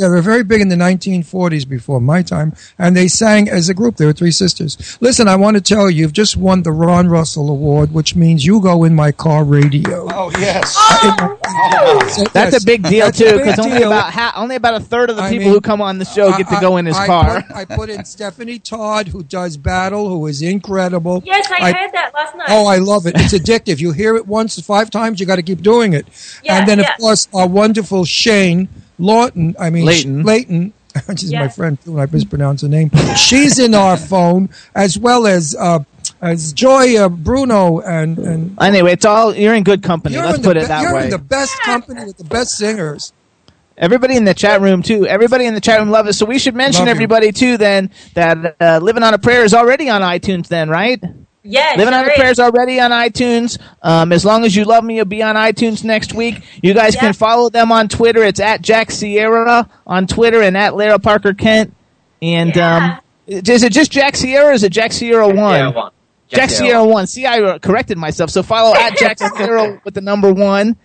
Yeah, 0.00 0.08
they 0.08 0.14
were 0.14 0.22
very 0.22 0.44
big 0.44 0.62
in 0.62 0.70
the 0.70 0.76
1940s 0.76 1.68
before 1.68 2.00
my 2.00 2.22
time, 2.22 2.54
and 2.78 2.96
they 2.96 3.06
sang 3.06 3.50
as 3.50 3.68
a 3.68 3.74
group. 3.74 3.96
They 3.96 4.06
were 4.06 4.14
three 4.14 4.30
sisters. 4.30 4.96
Listen, 5.02 5.28
I 5.28 5.36
want 5.36 5.58
to 5.58 5.60
tell 5.60 5.90
you, 5.90 6.00
you've 6.00 6.14
just 6.14 6.38
won 6.38 6.62
the 6.62 6.72
Ron 6.72 7.08
Russell 7.08 7.50
Award, 7.50 7.92
which 7.92 8.16
means 8.16 8.46
you 8.46 8.62
go 8.62 8.84
in 8.84 8.94
my 8.94 9.12
car 9.12 9.44
radio. 9.44 10.08
Oh 10.10 10.30
yes. 10.38 10.74
Oh, 10.78 12.08
so, 12.08 12.24
That's 12.32 12.54
yes, 12.54 12.62
a 12.62 12.64
big 12.64 12.82
deal 12.84 13.04
that's 13.04 13.18
too, 13.18 13.36
because 13.36 13.58
only 13.58 13.82
about 13.82 14.10
ha- 14.10 14.32
only 14.36 14.56
about 14.56 14.72
a 14.72 14.80
third 14.80 15.10
of 15.10 15.16
the 15.16 15.22
I 15.22 15.28
people 15.32 15.48
mean, 15.48 15.54
who 15.54 15.60
come 15.60 15.82
on 15.82 15.98
the 15.98 16.06
show 16.06 16.30
get 16.30 16.48
to 16.48 16.58
go 16.62 16.78
in 16.78 16.86
his 16.86 16.96
I 16.96 17.04
car. 17.04 17.42
Put, 17.42 17.56
I 17.56 17.64
put 17.66 17.90
in 17.90 18.06
Stephanie 18.06 18.58
Todd, 18.58 19.06
who 19.08 19.22
does 19.22 19.58
Battle, 19.58 20.08
who 20.08 20.26
is 20.28 20.40
incredible. 20.40 21.22
Yes, 21.26 21.46
I, 21.50 21.72
heard 21.72 21.92
that 21.92 22.12
last 22.14 22.34
night. 22.36 22.46
Oh, 22.48 22.64
I 22.64 22.78
love 22.78 23.06
it. 23.06 23.16
It's 23.16 23.34
addictive. 23.34 23.80
You 23.80 23.92
hear 23.92 24.16
it 24.16 24.26
once, 24.26 24.58
five 24.60 24.88
times, 24.88 25.20
you 25.20 25.26
got 25.26 25.36
to 25.36 25.42
keep 25.42 25.60
doing 25.60 25.92
it. 25.92 26.06
Yeah, 26.42 26.58
and 26.58 26.66
then, 26.66 26.78
yeah. 26.78 26.94
of 26.94 26.98
course, 26.98 27.28
our 27.34 27.46
wonderful 27.46 28.06
Shane 28.06 28.70
Lawton, 29.00 29.56
I 29.58 29.70
mean, 29.70 29.84
Leighton. 29.86 30.22
Leighton, 30.22 30.72
she's 31.16 31.32
my 31.32 31.42
Yes. 31.44 31.56
friend 31.56 31.78
too, 31.82 31.92
and 31.92 32.00
I 32.00 32.06
mispronounce 32.06 32.62
her 32.62 32.68
name. 32.68 32.90
She's 33.16 33.58
in 33.58 33.74
our 33.74 33.96
phone, 34.12 34.48
as 34.74 34.98
well 34.98 35.26
as 35.26 35.56
uh, 35.58 35.80
as 36.20 36.52
Joy 36.52 36.96
uh, 36.98 37.08
Bruno 37.08 37.80
and 37.80 38.18
and 38.18 38.56
Anyway, 38.60 38.92
it's 38.92 39.04
all 39.04 39.34
you're 39.34 39.54
in 39.54 39.64
good 39.64 39.82
company. 39.82 40.16
Let's 40.16 40.38
put 40.38 40.54
the 40.54 40.60
it 40.60 40.62
be- 40.62 40.66
that 40.68 40.82
you're 40.82 40.94
way. 40.94 41.04
in 41.04 41.10
the 41.10 41.18
best 41.18 41.58
company 41.62 42.04
with 42.04 42.18
the 42.18 42.24
best 42.24 42.52
singers. 42.56 43.12
Everybody 43.78 44.16
in 44.16 44.24
the 44.24 44.34
chat 44.34 44.60
room 44.60 44.82
too. 44.82 45.06
Everybody 45.06 45.46
in 45.46 45.54
the 45.54 45.60
chat 45.60 45.78
room 45.80 45.88
love 45.90 46.06
us. 46.06 46.18
So 46.18 46.26
we 46.26 46.38
should 46.38 46.54
mention 46.54 46.80
Love 46.80 46.88
you. 46.88 46.90
everybody 46.92 47.32
too. 47.32 47.56
Then 47.56 47.90
that 48.14 48.56
uh, 48.60 48.78
"Living 48.82 49.02
on 49.02 49.14
a 49.14 49.18
Prayer" 49.18 49.42
is 49.42 49.54
already 49.54 49.88
on 49.88 50.02
iTunes. 50.02 50.48
Then 50.48 50.68
right? 50.68 51.02
Yeah, 51.42 51.74
Living 51.76 51.94
on 51.94 52.00
sure 52.04 52.08
a 52.10 52.12
is. 52.12 52.16
Prayer 52.18 52.30
is 52.30 52.40
already 52.40 52.80
on 52.80 52.90
iTunes. 52.90 53.58
Um, 53.82 54.12
as 54.12 54.24
long 54.24 54.44
as 54.44 54.54
you 54.54 54.64
love 54.64 54.84
me, 54.84 54.96
you'll 54.96 55.04
be 55.06 55.22
on 55.22 55.36
iTunes 55.36 55.82
next 55.84 56.12
week. 56.12 56.42
You 56.62 56.74
guys 56.74 56.94
Yeah. 56.94 57.00
can 57.00 57.12
follow 57.14 57.48
them 57.48 57.72
on 57.72 57.88
Twitter. 57.88 58.22
It's 58.22 58.40
at 58.40 58.60
Jack 58.62 58.90
Sierra 58.90 59.68
on 59.86 60.06
Twitter 60.06 60.42
and 60.42 60.56
at 60.56 60.76
Lara 60.76 60.98
Parker 60.98 61.32
Kent. 61.34 61.74
And 62.22 62.54
Yeah. 62.54 62.76
um, 62.76 62.98
is 63.26 63.62
it 63.62 63.72
just 63.72 63.90
Jack 63.90 64.16
Sierra? 64.16 64.48
or 64.48 64.52
Is 64.52 64.62
it 64.64 64.72
Jack 64.72 64.92
Sierra 64.92 65.26
one? 65.28 65.36
Yeah, 65.36 65.68
one. 65.70 65.92
Jack 66.28 66.50
Sierra 66.50 66.84
one. 66.84 67.06
See, 67.06 67.26
I 67.26 67.40
uh, 67.40 67.58
corrected 67.58 67.96
myself. 67.98 68.30
So 68.30 68.42
follow 68.42 68.74
at 68.74 68.96
Jack 68.98 69.18
Sierra 69.36 69.80
with 69.84 69.94
the 69.94 70.00
number 70.00 70.32
one. 70.32 70.76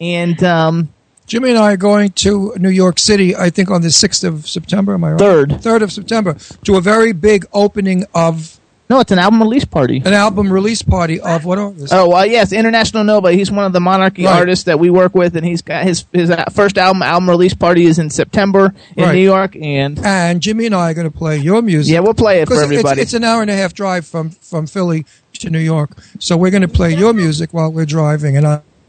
And 0.00 0.42
um, 0.44 0.88
Jimmy 1.26 1.50
and 1.50 1.58
I 1.58 1.72
are 1.72 1.76
going 1.76 2.10
to 2.10 2.54
New 2.58 2.70
York 2.70 2.98
City, 2.98 3.34
I 3.36 3.50
think 3.50 3.70
on 3.70 3.82
the 3.82 3.88
6th 3.88 4.24
of 4.24 4.48
September, 4.48 4.94
am 4.94 5.04
I 5.04 5.10
right? 5.12 5.18
Third. 5.18 5.50
3rd 5.50 5.82
of 5.82 5.92
September, 5.92 6.36
to 6.64 6.76
a 6.76 6.80
very 6.80 7.12
big 7.12 7.46
opening 7.52 8.04
of 8.14 8.58
no, 8.90 9.00
it's 9.00 9.10
an 9.12 9.18
album 9.18 9.40
release 9.40 9.64
party. 9.64 10.02
an 10.04 10.12
album 10.12 10.52
release 10.52 10.82
party 10.82 11.18
of 11.20 11.44
what 11.44 11.58
artist? 11.58 11.92
Oh 11.92 12.08
well, 12.10 12.26
yes, 12.26 12.52
International 12.52 13.02
Nova. 13.04 13.32
He's 13.32 13.50
one 13.50 13.64
of 13.64 13.72
the 13.72 13.80
Monarchy 13.80 14.24
Right. 14.24 14.34
artists 14.38 14.64
that 14.66 14.78
we 14.78 14.90
work 14.90 15.14
with, 15.14 15.36
and 15.36 15.44
he's 15.46 15.62
got 15.62 15.84
his 15.84 16.04
his 16.12 16.30
uh, 16.30 16.44
first 16.52 16.76
album 16.76 17.02
album 17.02 17.30
release 17.30 17.54
party 17.54 17.86
is 17.86 17.98
in 17.98 18.10
September 18.10 18.74
in 18.96 19.04
Right. 19.04 19.14
New 19.14 19.22
York, 19.24 19.56
and 19.56 19.98
And 20.04 20.40
Jimmy 20.42 20.66
and 20.66 20.74
I 20.74 20.90
are 20.90 20.94
going 20.94 21.10
to 21.10 21.16
play 21.16 21.38
your 21.38 21.62
music. 21.62 21.92
yeah, 21.92 22.00
we'll 22.00 22.14
play 22.14 22.40
it 22.42 22.46
for 22.48 22.54
'Cause 22.54 22.62
it's- 22.64 22.72
everybody. 22.72 23.00
It's, 23.00 23.14
an 23.14 23.24
hour 23.24 23.40
and 23.42 23.50
a 23.50 23.56
half 23.56 23.72
drive 23.74 24.06
from, 24.06 24.30
from 24.30 24.66
Philly 24.66 25.06
to 25.40 25.50
New 25.50 25.58
York. 25.58 25.90
So 26.18 26.36
we're 26.36 26.50
going 26.50 26.62
to 26.62 26.68
play 26.68 26.94
your 26.94 27.12
music 27.12 27.52
while 27.54 27.72
we're 27.72 27.86
driving. 27.86 28.36
And 28.36 28.46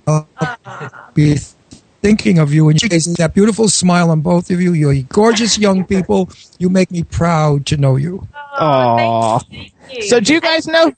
I'll 0.07 0.25
be 1.13 1.37
thinking 2.05 2.37
of 2.37 2.53
you 2.53 2.69
and 2.69 2.79
you 2.83 2.87
guys, 2.87 3.05
that 3.15 3.33
beautiful 3.33 3.67
smile 3.67 4.11
on 4.11 4.21
both 4.21 4.51
of 4.51 4.61
you. 4.61 4.73
You're 4.73 5.01
gorgeous 5.09 5.57
young 5.57 5.83
people. 5.83 6.29
You 6.59 6.69
make 6.69 6.91
me 6.91 7.01
proud 7.01 7.65
to 7.67 7.77
know 7.77 7.95
you. 7.95 8.27
Oh, 8.35 8.63
Aw. 8.63 9.39
Thank 9.39 9.73
you. 9.91 10.01
So 10.03 10.19
do 10.19 10.31
you 10.31 10.39
guys 10.39 10.67
know? 10.67 10.93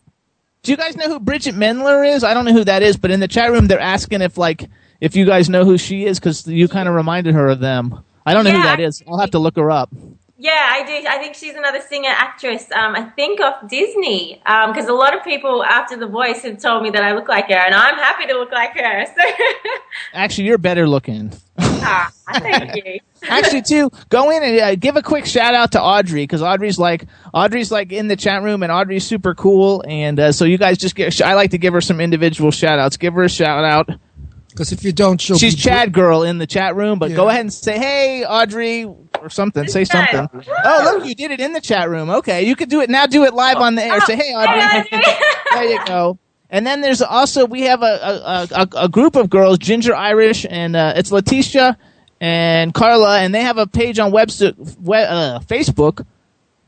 Do 0.64 0.72
you 0.72 0.76
guys 0.76 0.98
know 0.98 1.08
who 1.08 1.22
Bridgit 1.22 1.54
Mendler 1.54 2.06
is? 2.06 2.26
I 2.26 2.34
don't 2.34 2.44
know 2.44 2.52
who 2.52 2.66
that 2.66 2.84
is, 2.84 2.98
but 2.98 3.10
in 3.10 3.22
the 3.22 3.28
chat 3.30 3.52
room 3.52 3.68
they're 3.68 3.80
asking 3.80 4.22
if 4.22 4.38
like 4.38 4.70
if 5.00 5.16
you 5.16 5.26
guys 5.26 5.50
know 5.50 5.64
who 5.64 5.78
she 5.78 6.06
is 6.06 6.20
because 6.20 6.46
you 6.46 6.68
kind 6.68 6.90
of 6.90 6.96
reminded 6.96 7.36
her 7.36 7.48
of 7.48 7.62
them. 7.62 8.04
I 8.26 8.34
don't 8.34 8.44
know 8.44 8.52
who 8.52 8.64
that 8.64 8.82
is. 8.82 9.02
I'll 9.08 9.20
have 9.20 9.32
to 9.32 9.40
look 9.40 9.56
her 9.56 9.72
up. 9.72 9.90
Yeah, 10.40 10.52
I 10.70 10.86
do. 10.86 11.08
I 11.10 11.18
think 11.18 11.34
she's 11.34 11.56
another 11.56 11.82
singer 11.82 12.12
actress. 12.12 12.72
Um, 12.72 12.96
I 12.96 13.06
think 13.16 13.42
of 13.42 13.68
Disney 13.68 14.40
because 14.46 14.88
a 14.88 14.94
lot 14.94 15.18
of 15.18 15.24
people 15.24 15.64
after 15.64 15.98
The 15.98 16.06
Voice 16.06 16.44
have 16.44 16.62
told 16.62 16.84
me 16.84 16.92
that 16.92 17.04
I 17.04 17.14
look 17.14 17.28
like 17.28 17.48
her, 17.48 17.56
and 17.56 17.74
I'm 17.74 17.96
happy 17.96 18.28
to 18.28 18.34
look 18.34 18.52
like 18.52 18.74
her. 18.78 19.06
So 19.08 19.46
Actually, 20.14 20.46
you're 20.46 20.60
better 20.60 20.88
looking. 20.88 21.34
Ah, 21.58 22.12
thank 22.34 22.76
you. 22.86 23.00
Actually, 23.28 23.64
too, 23.64 23.90
go 24.10 24.30
in 24.30 24.44
and 24.44 24.60
uh, 24.60 24.76
give 24.76 24.96
a 24.96 25.02
quick 25.02 25.26
shout 25.26 25.56
out 25.56 25.72
to 25.72 25.82
Audrey 25.82 26.22
because 26.22 26.44
Audrey's 26.44 26.78
like 26.78 27.08
Audrey's 27.34 27.72
like 27.72 27.92
in 27.92 28.08
the 28.08 28.16
chat 28.16 28.44
room 28.44 28.62
and 28.62 28.72
Audrey's 28.72 29.08
super 29.08 29.34
cool. 29.34 29.84
And 29.88 30.20
uh, 30.20 30.32
so 30.32 30.46
you 30.46 30.60
guys 30.60 30.78
just 30.78 30.94
get. 30.94 31.20
I 31.20 31.34
like 31.34 31.50
to 31.52 31.58
give 31.58 31.74
her 31.74 31.82
some 31.82 32.00
individual 32.00 32.52
shout 32.52 32.78
outs. 32.78 32.98
Give 32.98 33.16
her 33.16 33.24
a 33.24 33.30
shout 33.30 33.64
out. 33.64 33.90
Because 34.50 34.72
if 34.72 34.84
you 34.84 34.92
don't, 34.92 35.22
she'll 35.22 35.38
She's 35.38 35.56
be 35.56 35.62
Chad 35.62 35.94
girl 35.94 36.24
in 36.24 36.40
the 36.40 36.48
chat 36.48 36.76
room, 36.76 36.98
but 36.98 37.14
go 37.14 37.30
ahead 37.30 37.42
and 37.42 37.54
say, 37.54 37.78
"Hey, 37.78 38.26
Audrey," 38.26 38.92
or 39.22 39.30
something. 39.30 39.68
Say 39.68 39.86
something. 39.86 40.30
Oh, 40.64 40.82
look, 40.98 41.06
you 41.08 41.16
did 41.16 41.32
it 41.32 41.40
in 41.40 41.54
the 41.54 41.62
chat 41.62 41.90
room. 41.90 42.10
Okay, 42.10 42.44
you 42.48 42.56
could 42.56 42.70
do 42.70 42.82
it 42.82 42.90
now. 42.90 43.06
Do 43.06 43.24
it 43.26 43.34
live 43.34 43.58
on 43.58 43.76
the 43.76 43.84
air. 43.84 44.00
Say, 44.02 44.16
"Hey, 44.16 44.34
Audrey." 44.34 44.90
There 45.54 45.64
you 45.64 45.86
go. 45.86 46.20
And 46.50 46.66
then 46.68 46.82
there's 46.82 47.02
also 47.02 47.46
we 47.46 47.62
have 47.64 47.82
a 47.82 47.86
a, 47.86 48.48
a, 48.62 48.68
a 48.86 48.90
group 48.90 49.16
of 49.16 49.30
girls, 49.30 49.58
Ginger 49.58 49.96
Irish, 49.96 50.46
and 50.50 50.76
uh, 50.76 50.94
it's 50.96 51.12
Letitia 51.12 51.78
and 52.22 52.74
Carla, 52.74 53.20
and 53.20 53.34
they 53.34 53.42
have 53.42 53.58
a 53.58 53.68
page 53.68 54.00
on 54.00 54.12
webs- 54.12 54.42
we- 54.82 54.98
uh, 54.98 55.40
Facebook 55.40 56.06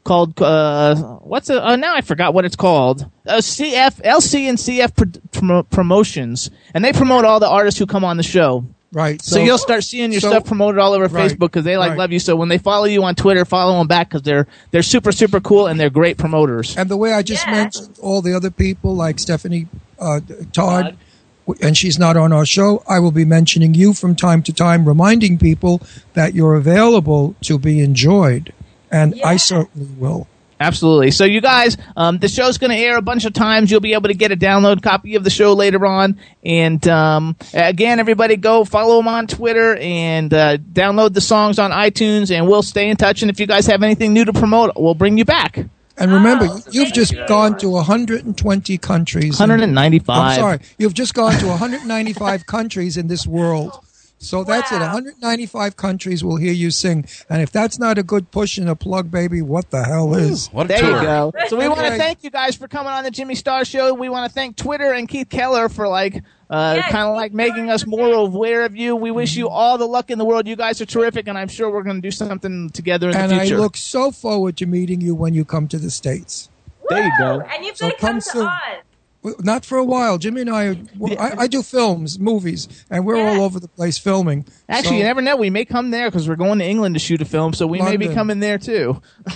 called 0.04 0.42
uh, 0.42 0.96
what's 0.96 1.50
it? 1.50 1.58
Uh, 1.58 1.76
now 1.76 1.96
I 1.96 2.02
forgot 2.02 2.34
what 2.34 2.46
it's 2.46 2.56
called. 2.56 3.10
Uh, 3.28 3.38
CF 3.38 4.02
LC 4.04 4.50
and 4.50 4.58
CF 4.58 5.22
Pro- 5.32 5.64
Promotions, 5.64 6.50
and 6.74 6.84
they 6.84 6.92
promote 6.94 7.26
all 7.26 7.40
the 7.40 7.50
artists 7.50 7.78
who 7.80 7.86
come 7.86 8.04
on 8.04 8.18
the 8.18 8.24
show. 8.24 8.66
Right. 8.92 9.22
So, 9.22 9.40
you'll 9.40 9.58
start 9.58 9.84
seeing 9.84 10.12
your 10.12 10.22
so- 10.22 10.30
stuff 10.30 10.46
promoted 10.46 10.80
all 10.80 10.94
over 10.94 11.08
right, 11.08 11.30
Facebook 11.32 11.40
because 11.52 11.64
they 11.64 11.78
like 11.78 11.92
right. 11.92 11.98
love 12.00 12.12
you. 12.12 12.20
So 12.20 12.36
when 12.36 12.50
they 12.50 12.58
follow 12.58 12.86
you 12.86 13.04
on 13.04 13.16
Twitter, 13.16 13.46
follow 13.46 13.78
them 13.78 13.88
back 13.88 14.10
because 14.10 14.22
they're 14.24 14.48
they're 14.72 14.84
super 14.84 15.12
super 15.12 15.40
cool 15.40 15.68
and 15.68 15.80
they're 15.80 15.90
great 15.90 16.18
promoters. 16.18 16.76
And 16.78 16.90
the 16.90 16.98
way 16.98 17.14
I 17.14 17.22
just 17.22 17.46
Yeah. 17.46 17.52
mentioned 17.54 17.98
all 18.02 18.22
the 18.22 18.34
other 18.34 18.52
people, 18.52 18.96
like 18.96 19.20
Stephanie 19.20 19.68
uh, 20.00 20.22
Todd, 20.54 20.98
w- 21.46 21.66
and 21.66 21.78
she's 21.78 22.00
not 22.00 22.16
on 22.18 22.32
our 22.32 22.46
show, 22.46 22.84
I 22.88 23.00
will 23.00 23.12
be 23.12 23.26
mentioning 23.26 23.74
you 23.74 23.94
from 23.94 24.16
time 24.16 24.42
to 24.44 24.54
time, 24.54 24.86
reminding 24.88 25.38
people 25.38 25.82
that 26.14 26.34
you're 26.34 26.56
available 26.56 27.36
to 27.44 27.58
be 27.60 27.82
enjoyed. 27.82 28.54
And 28.92 29.20
I 29.24 29.38
certainly 29.38 29.88
will. 29.98 30.28
Absolutely. 30.60 31.12
So 31.12 31.24
you 31.24 31.40
guys, 31.40 31.78
um, 31.96 32.18
the 32.18 32.28
show's 32.28 32.58
going 32.58 32.72
to 32.72 32.78
air 32.78 32.98
a 32.98 33.02
bunch 33.02 33.24
of 33.26 33.34
times. 33.34 33.72
You'll 33.72 33.80
be 33.80 33.94
able 33.94 34.10
to 34.10 34.14
get 34.14 34.32
a 34.32 34.36
download 34.36 34.82
copy 34.82 35.16
of 35.16 35.24
the 35.24 35.30
show 35.30 35.54
later 35.54 35.86
on. 35.86 36.20
And 36.44 36.86
um, 36.88 37.36
again, 37.54 38.00
everybody 38.00 38.36
go 38.36 38.66
follow 38.66 38.98
them 38.98 39.08
on 39.08 39.28
Twitter 39.28 39.78
and 39.78 40.34
uh, 40.34 40.58
download 40.58 41.14
the 41.14 41.22
songs 41.22 41.60
on 41.60 41.72
iTunes. 41.72 42.30
And 42.36 42.48
we'll 42.48 42.62
stay 42.64 42.90
in 42.90 42.98
touch. 42.98 43.22
And 43.22 43.32
if 43.32 43.40
you 43.40 43.48
guys 43.48 43.68
have 43.68 43.84
anything 43.84 44.14
new 44.14 44.26
to 44.26 44.34
promote, 44.34 44.74
we'll 44.76 44.96
bring 44.96 45.18
you 45.18 45.26
back. 45.26 45.58
And 45.98 46.14
remember, 46.14 46.48
Oh, 46.50 46.62
you've 46.72 46.94
just 46.94 47.12
you. 47.12 47.26
gone 47.28 47.58
to 47.58 47.70
120 47.70 48.78
countries. 48.78 49.40
in- 49.40 49.50
195. 49.50 50.18
I'm 50.18 50.36
sorry. 50.40 50.60
You've 50.78 50.94
just 50.94 51.14
gone 51.14 51.34
to 51.40 51.48
195 51.48 52.46
countries 52.46 52.96
in 52.98 53.08
this 53.08 53.28
world. 53.28 53.80
So 54.22 54.44
that's 54.44 54.70
it. 54.72 54.80
195 54.80 55.78
countries 55.78 56.24
will 56.26 56.36
hear 56.36 56.52
you 56.52 56.72
sing. 56.72 57.06
And 57.30 57.42
if 57.42 57.52
that's 57.52 57.80
not 57.80 57.98
a 57.98 58.04
good 58.04 58.32
push 58.32 58.58
and 58.58 58.70
a 58.70 58.76
plug, 58.76 59.10
baby, 59.10 59.42
what 59.42 59.72
the 59.72 59.84
hell 59.84 60.14
is? 60.14 60.48
What 60.48 60.66
a 60.66 60.68
There 60.68 60.80
tour. 60.80 60.98
you 60.98 61.02
go. 61.02 61.34
So 61.48 61.58
we 61.58 61.68
want 61.70 61.82
to 61.88 61.96
thank 61.98 62.24
you 62.24 62.30
guys 62.30 62.56
for 62.58 62.68
coming 62.68 62.92
on 62.92 63.06
the 63.06 63.12
Jimmy 63.12 63.36
Star 63.36 63.64
Show. 63.64 63.94
We 63.94 64.10
want 64.10 64.30
to 64.30 64.34
thank 64.34 64.58
Twitter 64.58 64.92
and 64.92 65.08
Keith 65.08 65.30
Keller 65.30 65.70
for 65.70 65.88
like 65.88 66.22
uh, 66.50 66.74
Yes, 66.78 66.92
kind 66.92 67.08
of 67.08 67.16
like 67.16 67.32
making 67.32 67.70
us 67.70 67.86
more 67.86 68.12
aware 68.14 68.66
of 68.66 68.76
you. 68.76 68.96
We 68.96 69.10
wish 69.12 69.38
you 69.38 69.48
all 69.48 69.78
the 69.78 69.88
luck 69.88 70.10
in 70.12 70.18
the 70.18 70.26
world. 70.26 70.48
You 70.48 70.56
guys 70.58 70.82
are 70.82 70.86
terrific, 70.86 71.28
and 71.28 71.38
I'm 71.38 71.48
sure 71.48 71.70
we're 71.72 71.84
going 71.84 71.98
to 71.98 72.02
do 72.02 72.12
something 72.12 72.72
together 72.72 73.10
in 73.10 73.16
And 73.16 73.32
the 73.32 73.36
I 73.42 73.46
look 73.46 73.78
so 73.78 74.12
forward 74.12 74.58
to 74.58 74.66
meeting 74.66 75.00
you 75.00 75.16
when 75.16 75.34
you 75.34 75.46
come 75.46 75.68
to 75.70 75.78
the 75.78 75.92
States. 75.92 76.50
There 76.90 77.04
you 77.06 77.12
go. 77.20 77.42
And 77.42 77.64
you've 77.64 77.78
So 77.78 77.88
got 77.88 77.96
to 77.96 78.02
come 78.02 78.10
come 78.14 78.20
to 78.22 78.30
soon. 78.30 78.48
Oz. 78.48 78.84
Well, 79.22 79.36
Not 79.40 79.66
for 79.66 79.78
a 79.78 79.84
while. 79.84 80.18
Jimmy 80.18 80.42
and 80.42 80.50
I, 80.50 80.82
I, 81.20 81.34
I 81.40 81.48
do 81.48 81.62
films, 81.62 82.18
movies, 82.20 82.68
and 82.90 83.06
we're 83.06 83.18
all 83.20 83.42
over 83.42 83.60
the 83.60 83.68
place 83.68 83.98
filming. 83.98 84.46
Actually, 84.70 84.90
So 84.90 84.96
you 84.96 85.04
never 85.04 85.22
know. 85.22 85.36
We 85.36 85.50
may 85.50 85.66
come 85.66 85.92
there 85.92 86.10
because 86.10 86.28
we're 86.30 86.38
going 86.38 86.60
to 86.60 86.66
England 86.66 86.96
to 86.96 87.00
shoot 87.00 87.22
a 87.22 87.26
film, 87.26 87.54
so 87.54 87.68
we 87.68 87.82
may 87.82 87.98
be 87.98 88.08
coming 88.08 88.40
there 88.40 88.58
too. 88.58 89.02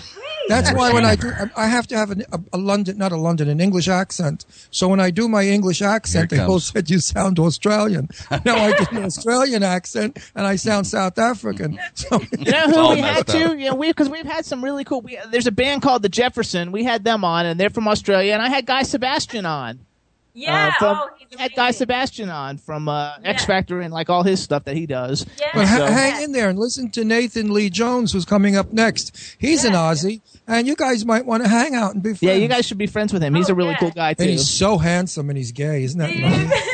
that's 0.48 0.74
why 0.74 0.92
when 0.92 1.06
I 1.06 1.16
do, 1.16 1.30
I- 1.30 1.64
I 1.64 1.68
have 1.68 1.88
to 1.88 1.96
have 1.98 2.12
an, 2.12 2.24
a, 2.32 2.40
a 2.54 2.58
London, 2.58 2.98
not 2.98 3.12
a 3.12 3.18
London, 3.18 3.48
an 3.50 3.60
English 3.62 3.88
accent. 3.88 4.46
So 4.72 4.88
when 4.88 5.00
I 5.00 5.10
do 5.12 5.28
my 5.28 5.44
English 5.46 5.82
accent, 5.82 6.30
they 6.30 6.40
it 6.42 6.48
both 6.48 6.64
said 6.64 6.90
you 6.90 7.00
sound 7.00 7.40
Australian. 7.40 8.10
now 8.46 8.56
I 8.56 8.72
do 8.74 8.86
an 8.98 9.06
Australian 9.06 9.64
accent, 9.64 10.18
and 10.36 10.46
I 10.46 10.56
sound 10.58 10.88
South 10.88 11.18
African. 11.18 11.80
So 11.96 12.20
You 12.38 12.52
know 12.52 12.68
who 12.70 12.90
we 12.96 13.00
had 13.02 13.28
messed 13.28 13.28
to? 13.30 13.46
up. 13.52 13.58
You 13.58 13.70
know, 13.70 13.76
we 13.76 13.88
because 13.90 14.10
we've 14.10 14.26
had 14.26 14.46
some 14.46 14.64
really 14.64 14.84
cool. 14.84 15.02
We, 15.02 15.18
there's 15.30 15.48
a 15.48 15.52
band 15.52 15.82
called 15.82 16.02
the 16.02 16.10
Jefferson. 16.10 16.72
We 16.72 16.84
had 16.84 17.04
them 17.04 17.24
on, 17.24 17.46
and 17.46 17.60
they're 17.60 17.70
from 17.70 17.88
Australia. 17.88 18.34
And 18.34 18.42
I 18.42 18.50
had 18.50 18.66
Guy 18.66 18.84
Sebastian 18.84 19.46
on. 19.46 19.80
Yeah. 20.36 20.68
uh, 20.68 20.80
from, 20.80 20.98
oh, 21.00 21.38
had 21.38 21.54
Guy. 21.56 21.72
Sebastian 21.72 22.30
on 22.30 22.58
from 22.58 22.88
uh, 22.90 23.14
X 23.24 23.46
Factor 23.46 23.82
and 23.82 23.94
like 23.94 24.10
all 24.10 24.24
his 24.24 24.42
stuff 24.42 24.64
that 24.66 24.76
he 24.76 24.86
does. 24.86 25.26
Yeah. 25.40 25.50
But 25.54 25.68
ha- 25.68 25.78
So- 25.78 25.86
hang 25.88 26.24
in 26.24 26.32
there 26.32 26.50
and 26.50 26.58
listen 26.58 26.90
to 26.92 27.04
Nathan 27.04 27.54
Leigh 27.54 27.70
Jones, 27.70 28.12
who's 28.14 28.26
coming 28.26 28.56
up 28.56 28.74
next. 28.74 29.36
He's 29.40 29.64
an 29.64 29.74
Aussie, 29.74 30.22
and 30.48 30.66
you 30.68 30.76
guys 30.76 31.06
might 31.06 31.26
want 31.26 31.44
to 31.44 31.50
hang 31.50 31.76
out 31.76 31.94
and 31.94 32.02
be 32.04 32.10
friends. 32.10 32.22
Yeah, 32.24 32.34
you 32.34 32.48
guys 32.48 32.66
should 32.66 32.78
be 32.80 32.88
friends 32.88 33.14
with 33.14 33.22
him. 33.24 33.36
He's 33.36 33.50
Oh, 33.50 33.54
a 33.54 33.56
really 33.56 33.72
yeah. 33.72 33.78
cool 33.78 33.92
guy 33.92 34.14
too. 34.14 34.24
And 34.24 34.32
he's 34.32 34.50
so 34.50 34.78
handsome 34.78 35.30
and 35.30 35.38
he's 35.38 35.52
gay, 35.52 35.84
isn't 35.84 36.00
that 36.00 36.10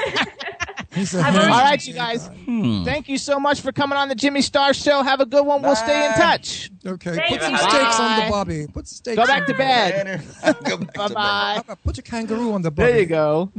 All 0.99 1.21
right, 1.21 1.85
you 1.87 1.93
guys. 1.93 2.27
Hmm. 2.45 2.83
Thank 2.83 3.07
you 3.09 3.17
so 3.17 3.39
much 3.39 3.61
for 3.61 3.71
coming 3.71 3.97
on 3.97 4.09
the 4.09 4.15
Jimmy 4.15 4.41
Star 4.41 4.73
Show. 4.73 5.03
Have 5.03 5.19
a 5.21 5.25
good 5.25 5.45
one. 5.45 5.61
We'll 5.61 5.75
stay 5.75 6.05
in 6.07 6.13
touch. 6.13 6.71
Okay, 6.85 7.15
Thank 7.15 7.29
put 7.33 7.41
some 7.41 7.51
you. 7.51 7.57
steaks 7.57 7.99
on 7.99 8.19
Bye. 8.19 8.25
the 8.25 8.31
bobby. 8.31 8.67
Put 8.67 8.87
some 8.87 8.95
steaks. 8.95 9.15
Go 9.15 9.21
on 9.23 9.27
back 9.27 9.45
to 9.47 9.53
bed. 9.53 10.21
Go 10.43 10.51
back 10.51 10.59
to 10.63 10.77
bed. 10.77 10.93
Bye 10.93 11.07
bye. 11.09 11.75
Put 11.83 11.97
a 11.97 12.01
kangaroo 12.01 12.53
on 12.53 12.61
the 12.61 12.71
bobby. 12.71 12.91
There 12.91 12.99
you 13.01 13.05
go. 13.05 13.51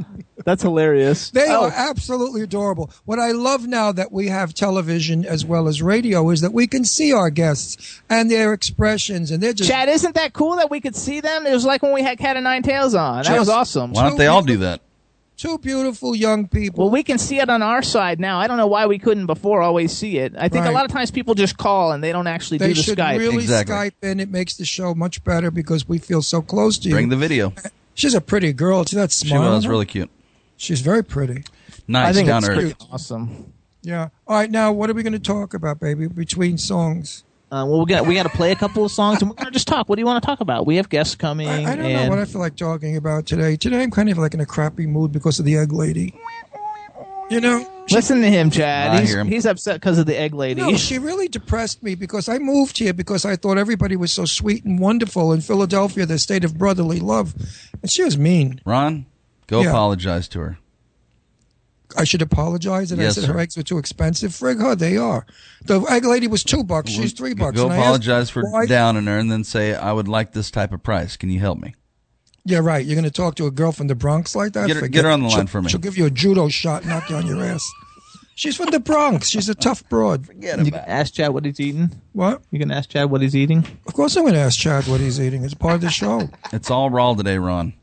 That's 0.43 0.63
hilarious. 0.63 1.29
They 1.29 1.49
Oh, 1.49 1.65
are 1.65 1.71
absolutely 1.71 2.41
adorable. 2.41 2.89
What 3.05 3.19
I 3.19 3.31
love 3.31 3.67
now 3.67 3.91
that 3.91 4.11
we 4.11 4.27
have 4.27 4.53
television 4.55 5.23
as 5.23 5.45
well 5.45 5.67
as 5.67 5.81
radio 5.83 6.27
is 6.31 6.41
that 6.41 6.51
we 6.53 6.65
can 6.65 6.83
see 6.83 7.13
our 7.13 7.29
guests 7.29 8.01
and 8.09 8.31
their 8.31 8.53
expressions, 8.53 9.29
and 9.29 9.41
they're 9.41 9.53
just 9.53 9.69
Chad, 9.69 9.87
isn't 9.87 10.15
that 10.15 10.33
cool 10.33 10.55
that 10.55 10.71
we 10.71 10.81
could 10.81 10.95
see 10.95 11.19
them? 11.21 11.45
It 11.45 11.53
was 11.53 11.63
like 11.65 11.83
when 11.83 11.93
we 11.93 12.01
had 12.01 12.17
Cat 12.17 12.37
of 12.37 12.43
Nine 12.43 12.63
Tails 12.63 12.95
on. 12.95 13.23
That 13.23 13.37
was 13.39 13.49
awesome. 13.49 13.91
Why 13.93 14.09
don't 14.09 14.17
they 14.17 14.27
all 14.27 14.41
do 14.41 14.57
that? 14.57 14.81
Two 15.41 15.57
beautiful 15.57 16.15
young 16.15 16.47
people. 16.47 16.85
Well, 16.85 16.91
we 16.91 17.01
can 17.01 17.17
see 17.17 17.39
it 17.39 17.49
on 17.49 17.63
our 17.63 17.81
side 17.81 18.19
now. 18.19 18.39
I 18.39 18.45
don't 18.45 18.57
know 18.57 18.67
why 18.67 18.85
we 18.85 18.99
couldn't 18.99 19.25
before 19.25 19.63
always 19.63 19.91
see 19.91 20.19
it. 20.19 20.33
I 20.37 20.49
think 20.49 20.67
a 20.67 20.71
lot 20.71 20.85
of 20.85 20.91
times 20.91 21.09
people 21.09 21.33
just 21.33 21.57
call 21.57 21.91
and 21.91 22.03
they 22.03 22.11
don't 22.11 22.27
actually 22.27 22.59
they 22.59 22.67
do 22.69 22.73
the 22.75 22.81
should 22.83 22.97
Skype. 22.99 23.17
really 23.17 23.37
Exactly. 23.37 23.75
Skype 23.75 23.93
in. 24.03 24.19
It 24.19 24.29
makes 24.29 24.55
the 24.55 24.65
show 24.65 24.93
much 24.93 25.23
better 25.23 25.49
because 25.49 25.87
we 25.87 25.97
feel 25.97 26.21
so 26.21 26.43
close 26.43 26.77
to 26.79 26.89
you. 26.89 26.93
Bring 26.93 27.09
the 27.09 27.17
video. 27.17 27.53
She's 27.95 28.13
a 28.13 28.21
pretty 28.21 28.53
girl. 28.53 28.85
See 28.85 28.97
that 28.97 29.11
smile? 29.11 29.43
She 29.43 29.49
was 29.49 29.67
really 29.67 29.87
cute. 29.87 30.11
She's 30.57 30.81
very 30.81 31.03
pretty. 31.03 31.43
Nice, 31.87 32.09
I 32.09 32.13
think 32.13 32.27
down 32.27 32.37
it's 32.39 32.47
to 32.47 32.53
pretty 32.53 32.71
earth. 32.71 32.87
awesome. 32.91 33.51
Yeah. 33.81 34.09
All 34.27 34.37
right. 34.37 34.51
Now, 34.51 34.71
what 34.71 34.91
are 34.91 34.93
we 34.93 35.01
going 35.01 35.13
to 35.13 35.19
talk 35.19 35.55
about, 35.55 35.79
baby? 35.79 36.07
Between 36.07 36.59
songs. 36.59 37.23
Uh, 37.51 37.65
well, 37.67 37.79
we 37.79 37.85
got 37.85 38.05
we 38.05 38.15
got 38.15 38.23
to 38.23 38.29
play 38.29 38.51
a 38.53 38.55
couple 38.55 38.85
of 38.85 38.91
songs 38.91 39.21
and 39.21 39.29
we're 39.29 39.35
gonna 39.35 39.51
just 39.51 39.67
talk. 39.67 39.89
What 39.89 39.97
do 39.97 40.01
you 40.01 40.05
want 40.05 40.23
to 40.23 40.25
talk 40.25 40.39
about? 40.39 40.65
We 40.65 40.77
have 40.77 40.87
guests 40.87 41.15
coming. 41.15 41.49
I, 41.49 41.73
I 41.73 41.75
don't 41.75 41.91
know 41.91 42.07
what 42.09 42.17
I 42.17 42.23
feel 42.23 42.39
like 42.39 42.55
talking 42.55 42.95
about 42.95 43.25
today. 43.25 43.57
Today, 43.57 43.83
I'm 43.83 43.91
kind 43.91 44.09
of 44.09 44.17
like 44.17 44.33
in 44.33 44.39
a 44.39 44.45
crappy 44.45 44.87
mood 44.87 45.11
because 45.11 45.37
of 45.37 45.43
the 45.43 45.57
egg 45.57 45.73
lady. 45.73 46.17
You 47.29 47.41
know, 47.41 47.65
she, 47.87 47.95
listen 47.95 48.21
to 48.21 48.27
him, 48.29 48.51
Chad. 48.51 48.91
I 48.91 48.99
he's, 49.01 49.09
hear 49.09 49.19
him. 49.19 49.27
he's 49.27 49.45
upset 49.45 49.75
because 49.81 49.97
of 49.99 50.05
the 50.05 50.17
egg 50.17 50.33
lady. 50.33 50.61
no, 50.61 50.75
she 50.77 50.97
really 50.97 51.27
depressed 51.27 51.83
me 51.83 51.95
because 51.95 52.29
I 52.29 52.39
moved 52.39 52.77
here 52.77 52.93
because 52.93 53.25
I 53.25 53.35
thought 53.35 53.57
everybody 53.57 53.97
was 53.97 54.13
so 54.13 54.23
sweet 54.23 54.63
and 54.63 54.79
wonderful 54.79 55.33
in 55.33 55.41
Philadelphia, 55.41 56.05
the 56.05 56.19
state 56.19 56.45
of 56.45 56.57
brotherly 56.57 56.99
love, 57.01 57.33
and 57.81 57.91
she 57.91 58.03
was 58.03 58.17
mean. 58.17 58.61
Ron, 58.65 59.05
go 59.47 59.61
Yeah. 59.61 59.69
apologize 59.71 60.27
to 60.29 60.39
her. 60.39 60.57
I 61.97 62.03
should 62.03 62.21
apologize 62.21 62.91
And 62.91 63.01
Yes, 63.01 63.17
I 63.17 63.21
said 63.21 63.29
her 63.29 63.39
eggs 63.39 63.57
were 63.57 63.63
too 63.63 63.77
expensive. 63.77 64.31
Frig 64.31 64.61
her, 64.61 64.75
they 64.75 64.97
are. 64.97 65.25
The 65.65 65.81
egg 65.89 66.05
lady 66.05 66.27
was 66.27 66.43
two 66.43 66.63
bucks. 66.63 66.91
She's 66.91 67.13
three 67.13 67.33
bucks. 67.33 67.57
Go 67.57 67.63
And 67.65 67.73
I 67.73 67.77
asked 67.77 67.83
apologize 67.85 68.29
for 68.29 68.43
why- 68.49 68.65
downing 68.65 69.05
her 69.05 69.17
and 69.17 69.31
then 69.31 69.43
say, 69.43 69.73
I 69.75 69.91
would 69.91 70.07
like 70.07 70.33
this 70.33 70.51
type 70.51 70.71
of 70.73 70.83
price. 70.83 71.17
Can 71.17 71.29
you 71.29 71.39
help 71.39 71.59
me? 71.59 71.75
Yeah, 72.43 72.59
right. 72.59 72.83
You're 72.85 72.95
going 72.95 73.05
to 73.05 73.11
talk 73.11 73.35
to 73.35 73.45
a 73.45 73.51
girl 73.51 73.71
from 73.71 73.87
the 73.87 73.95
Bronx 73.95 74.35
like 74.35 74.53
that? 74.53 74.67
Get 74.67 74.77
her- 74.77 74.87
get 74.87 75.05
her 75.05 75.11
on 75.11 75.21
the 75.21 75.27
line 75.27 75.37
She'll- 75.37 75.47
for 75.47 75.61
me. 75.61 75.69
She'll 75.69 75.79
give 75.79 75.97
you 75.97 76.05
a 76.05 76.09
judo 76.11 76.47
shot, 76.49 76.85
knock 76.85 77.09
you 77.09 77.15
on 77.15 77.27
your 77.27 77.43
ass. 77.43 77.69
She's 78.33 78.55
from 78.55 78.71
the 78.71 78.79
Bronx. 78.79 79.29
She's 79.29 79.49
a 79.49 79.53
tough 79.53 79.87
broad. 79.89 80.25
Forget 80.25 80.57
You 80.65 80.71
can 80.71 80.81
ask 80.87 81.13
Chad 81.13 81.31
what 81.31 81.45
he's 81.45 81.59
eating. 81.59 81.91
What? 82.13 82.41
You 82.49 82.57
can 82.57 82.71
ask 82.71 82.89
Chad 82.89 83.11
what 83.11 83.21
he's 83.21 83.35
eating. 83.35 83.59
Of 83.85 83.93
course, 83.93 84.15
I'm 84.15 84.23
going 84.23 84.33
to 84.33 84.39
ask 84.39 84.57
Chad 84.59 84.87
what 84.87 84.99
he's 84.99 85.21
eating. 85.21 85.43
It's 85.43 85.53
part 85.53 85.75
of 85.75 85.81
the 85.81 85.91
show. 85.91 86.27
It's 86.51 86.71
all 86.71 86.89
raw 86.89 87.13
today, 87.13 87.37
Ron. 87.37 87.73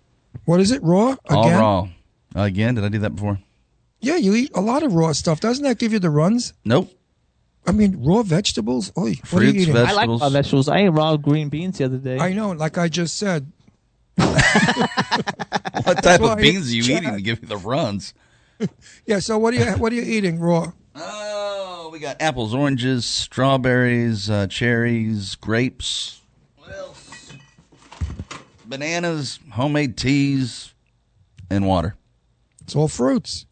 What 0.46 0.58
is 0.58 0.72
it? 0.72 0.82
Raw? 0.82 1.10
Again? 1.12 1.18
All 1.30 1.44
Again? 1.46 1.58
raw. 1.60 1.88
Again, 2.34 2.74
did 2.74 2.84
I 2.84 2.88
do 2.88 2.98
that 3.00 3.14
before? 3.14 3.38
Yeah, 4.00 4.16
you 4.16 4.34
eat 4.34 4.50
a 4.54 4.60
lot 4.60 4.82
of 4.82 4.94
raw 4.94 5.12
stuff. 5.12 5.40
Doesn't 5.40 5.64
that 5.64 5.78
give 5.78 5.92
you 5.92 5.98
the 5.98 6.10
runs? 6.10 6.52
Nope. 6.64 6.92
I 7.66 7.72
mean, 7.72 8.02
raw 8.04 8.22
vegetables. 8.22 8.92
Oy, 8.96 9.14
what 9.30 9.42
are 9.42 9.46
you 9.46 9.50
Fruits, 9.52 9.56
eating? 9.62 9.74
veg- 9.74 9.86
I 9.88 9.92
like 9.92 9.94
Vegetables. 9.96 10.20
raw 10.22 10.28
vegetables. 10.30 10.68
I 10.68 10.78
ate 10.78 10.88
raw 10.88 11.16
green 11.16 11.48
beans 11.48 11.78
the 11.78 11.84
other 11.84 11.98
day. 11.98 12.18
I 12.18 12.32
know, 12.32 12.52
like 12.52 12.78
I 12.78 12.88
just 12.88 13.18
said. 13.18 13.50
What 15.84 16.02
type 16.02 16.20
why 16.20 16.32
of 16.32 16.38
beans 16.38 16.70
are 16.70 16.74
you 16.74 16.82
Chad- 16.82 17.02
eating 17.02 17.14
to 17.16 17.22
give 17.22 17.40
you 17.42 17.48
the 17.48 17.56
runs? 17.56 18.14
Yeah. 19.06 19.20
So 19.20 19.38
what 19.38 19.54
are 19.54 19.56
you? 19.58 19.70
What 19.78 19.92
are 19.92 19.94
you 19.94 20.02
eating 20.02 20.40
raw? 20.40 20.72
Oh, 20.96 21.90
we 21.92 22.00
got 22.00 22.20
apples, 22.20 22.52
oranges, 22.52 23.06
strawberries, 23.06 24.28
uh, 24.28 24.48
cherries, 24.48 25.36
grapes. 25.36 26.20
What 26.56 26.72
else? 26.72 27.32
Bananas, 28.66 29.38
homemade 29.52 29.96
teas, 29.96 30.74
and 31.48 31.66
water. 31.68 31.94
It's 32.62 32.74
all 32.74 32.88
fruits. 32.88 33.46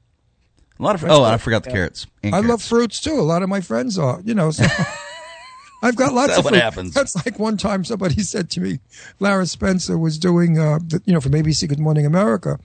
A 0.79 0.83
lot 0.83 0.95
of 0.95 1.05
oh, 1.05 1.25
I 1.25 1.37
forgot 1.39 1.65
the 1.65 1.71
carrots. 1.71 2.07
And 2.23 2.35
I 2.35 2.39
love 2.39 2.47
carrots. 2.49 2.69
fruits 2.69 3.01
too. 3.01 3.15
A 3.19 3.23
lot 3.23 3.43
of 3.43 3.49
my 3.49 3.61
friends 3.61 3.99
are, 3.99 4.21
you 4.25 4.35
know. 4.35 4.51
So 4.51 4.65
I've 5.83 5.95
got 5.97 6.15
lots 6.15 6.33
that 6.33 6.39
of 6.39 6.45
what 6.45 6.53
fruit. 6.55 6.63
happens? 6.63 6.95
That's 6.95 7.15
like 7.25 7.39
one 7.39 7.57
time 7.59 7.85
somebody 7.85 8.23
said 8.23 8.49
to 8.51 8.61
me, 8.61 8.81
Lara 9.21 9.47
Spencer 9.47 9.97
was 9.99 10.19
doing, 10.19 10.59
uh, 10.59 10.79
the, 10.79 11.03
you 11.05 11.13
know, 11.13 11.21
from 11.21 11.33
ABC 11.33 11.69
Good 11.69 11.79
Morning 11.79 12.07
America. 12.07 12.59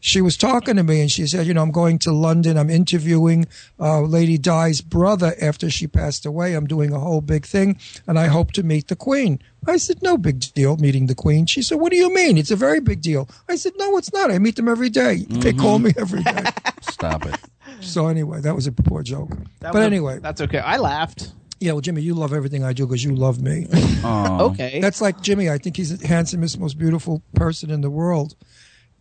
She 0.00 0.20
was 0.20 0.36
talking 0.36 0.76
to 0.76 0.82
me 0.82 1.00
and 1.00 1.10
she 1.10 1.26
said, 1.26 1.46
you 1.46 1.54
know, 1.54 1.62
I'm 1.62 1.70
going 1.72 1.98
to 2.00 2.12
London. 2.12 2.56
I'm 2.58 2.68
interviewing 2.70 3.46
uh, 3.80 4.02
Lady 4.02 4.36
Di's 4.38 4.80
brother 4.82 5.34
after 5.40 5.70
she 5.70 5.86
passed 5.86 6.24
away. 6.26 6.54
I'm 6.54 6.66
doing 6.66 6.92
a 6.92 6.98
whole 7.00 7.22
big 7.22 7.46
thing 7.46 7.78
and 8.06 8.18
I 8.18 8.26
hope 8.26 8.52
to 8.52 8.62
meet 8.62 8.88
the 8.88 8.96
Queen. 8.96 9.40
I 9.66 9.78
said, 9.78 10.02
no 10.02 10.16
big 10.18 10.40
deal 10.54 10.76
meeting 10.76 11.06
the 11.06 11.14
Queen. 11.14 11.46
She 11.46 11.62
said, 11.62 11.80
what 11.80 11.90
do 11.90 11.96
you 11.98 12.14
mean? 12.14 12.38
It's 12.38 12.50
a 12.52 12.56
very 12.56 12.80
big 12.80 13.00
deal. 13.00 13.28
I 13.48 13.56
said, 13.56 13.72
no, 13.78 13.96
it's 13.96 14.12
not. 14.12 14.30
I 14.30 14.38
meet 14.38 14.56
them 14.56 14.68
every 14.68 14.90
day. 14.90 15.24
They 15.28 15.52
Mm-hmm. 15.52 15.60
call 15.60 15.78
me 15.78 15.92
every 15.98 16.22
day. 16.22 16.44
Stop 16.82 17.26
it. 17.26 17.36
So 17.80 18.06
anyway, 18.08 18.40
that 18.40 18.54
was 18.54 18.66
a 18.66 18.72
poor 18.72 19.02
joke. 19.02 19.30
That 19.60 19.72
but 19.72 19.74
was 19.74 19.82
a- 19.82 19.86
anyway, 19.86 20.18
that's 20.20 20.40
okay. 20.42 20.58
I 20.58 20.76
laughed. 20.78 21.32
yeah, 21.60 21.72
well, 21.72 21.80
Jimmy, 21.80 22.02
you 22.02 22.14
love 22.14 22.32
everything 22.32 22.64
I 22.64 22.72
do 22.72 22.86
because 22.86 23.02
you 23.04 23.14
love 23.14 23.40
me. 23.42 23.66
Okay. 24.04 24.80
That's 24.80 25.00
like 25.00 25.20
Jimmy. 25.22 25.50
I 25.50 25.58
think 25.58 25.76
he's 25.76 25.96
the 25.98 26.06
handsomest, 26.06 26.58
most 26.58 26.78
beautiful 26.78 27.22
person 27.34 27.70
in 27.70 27.80
the 27.80 27.90
world. 27.90 28.34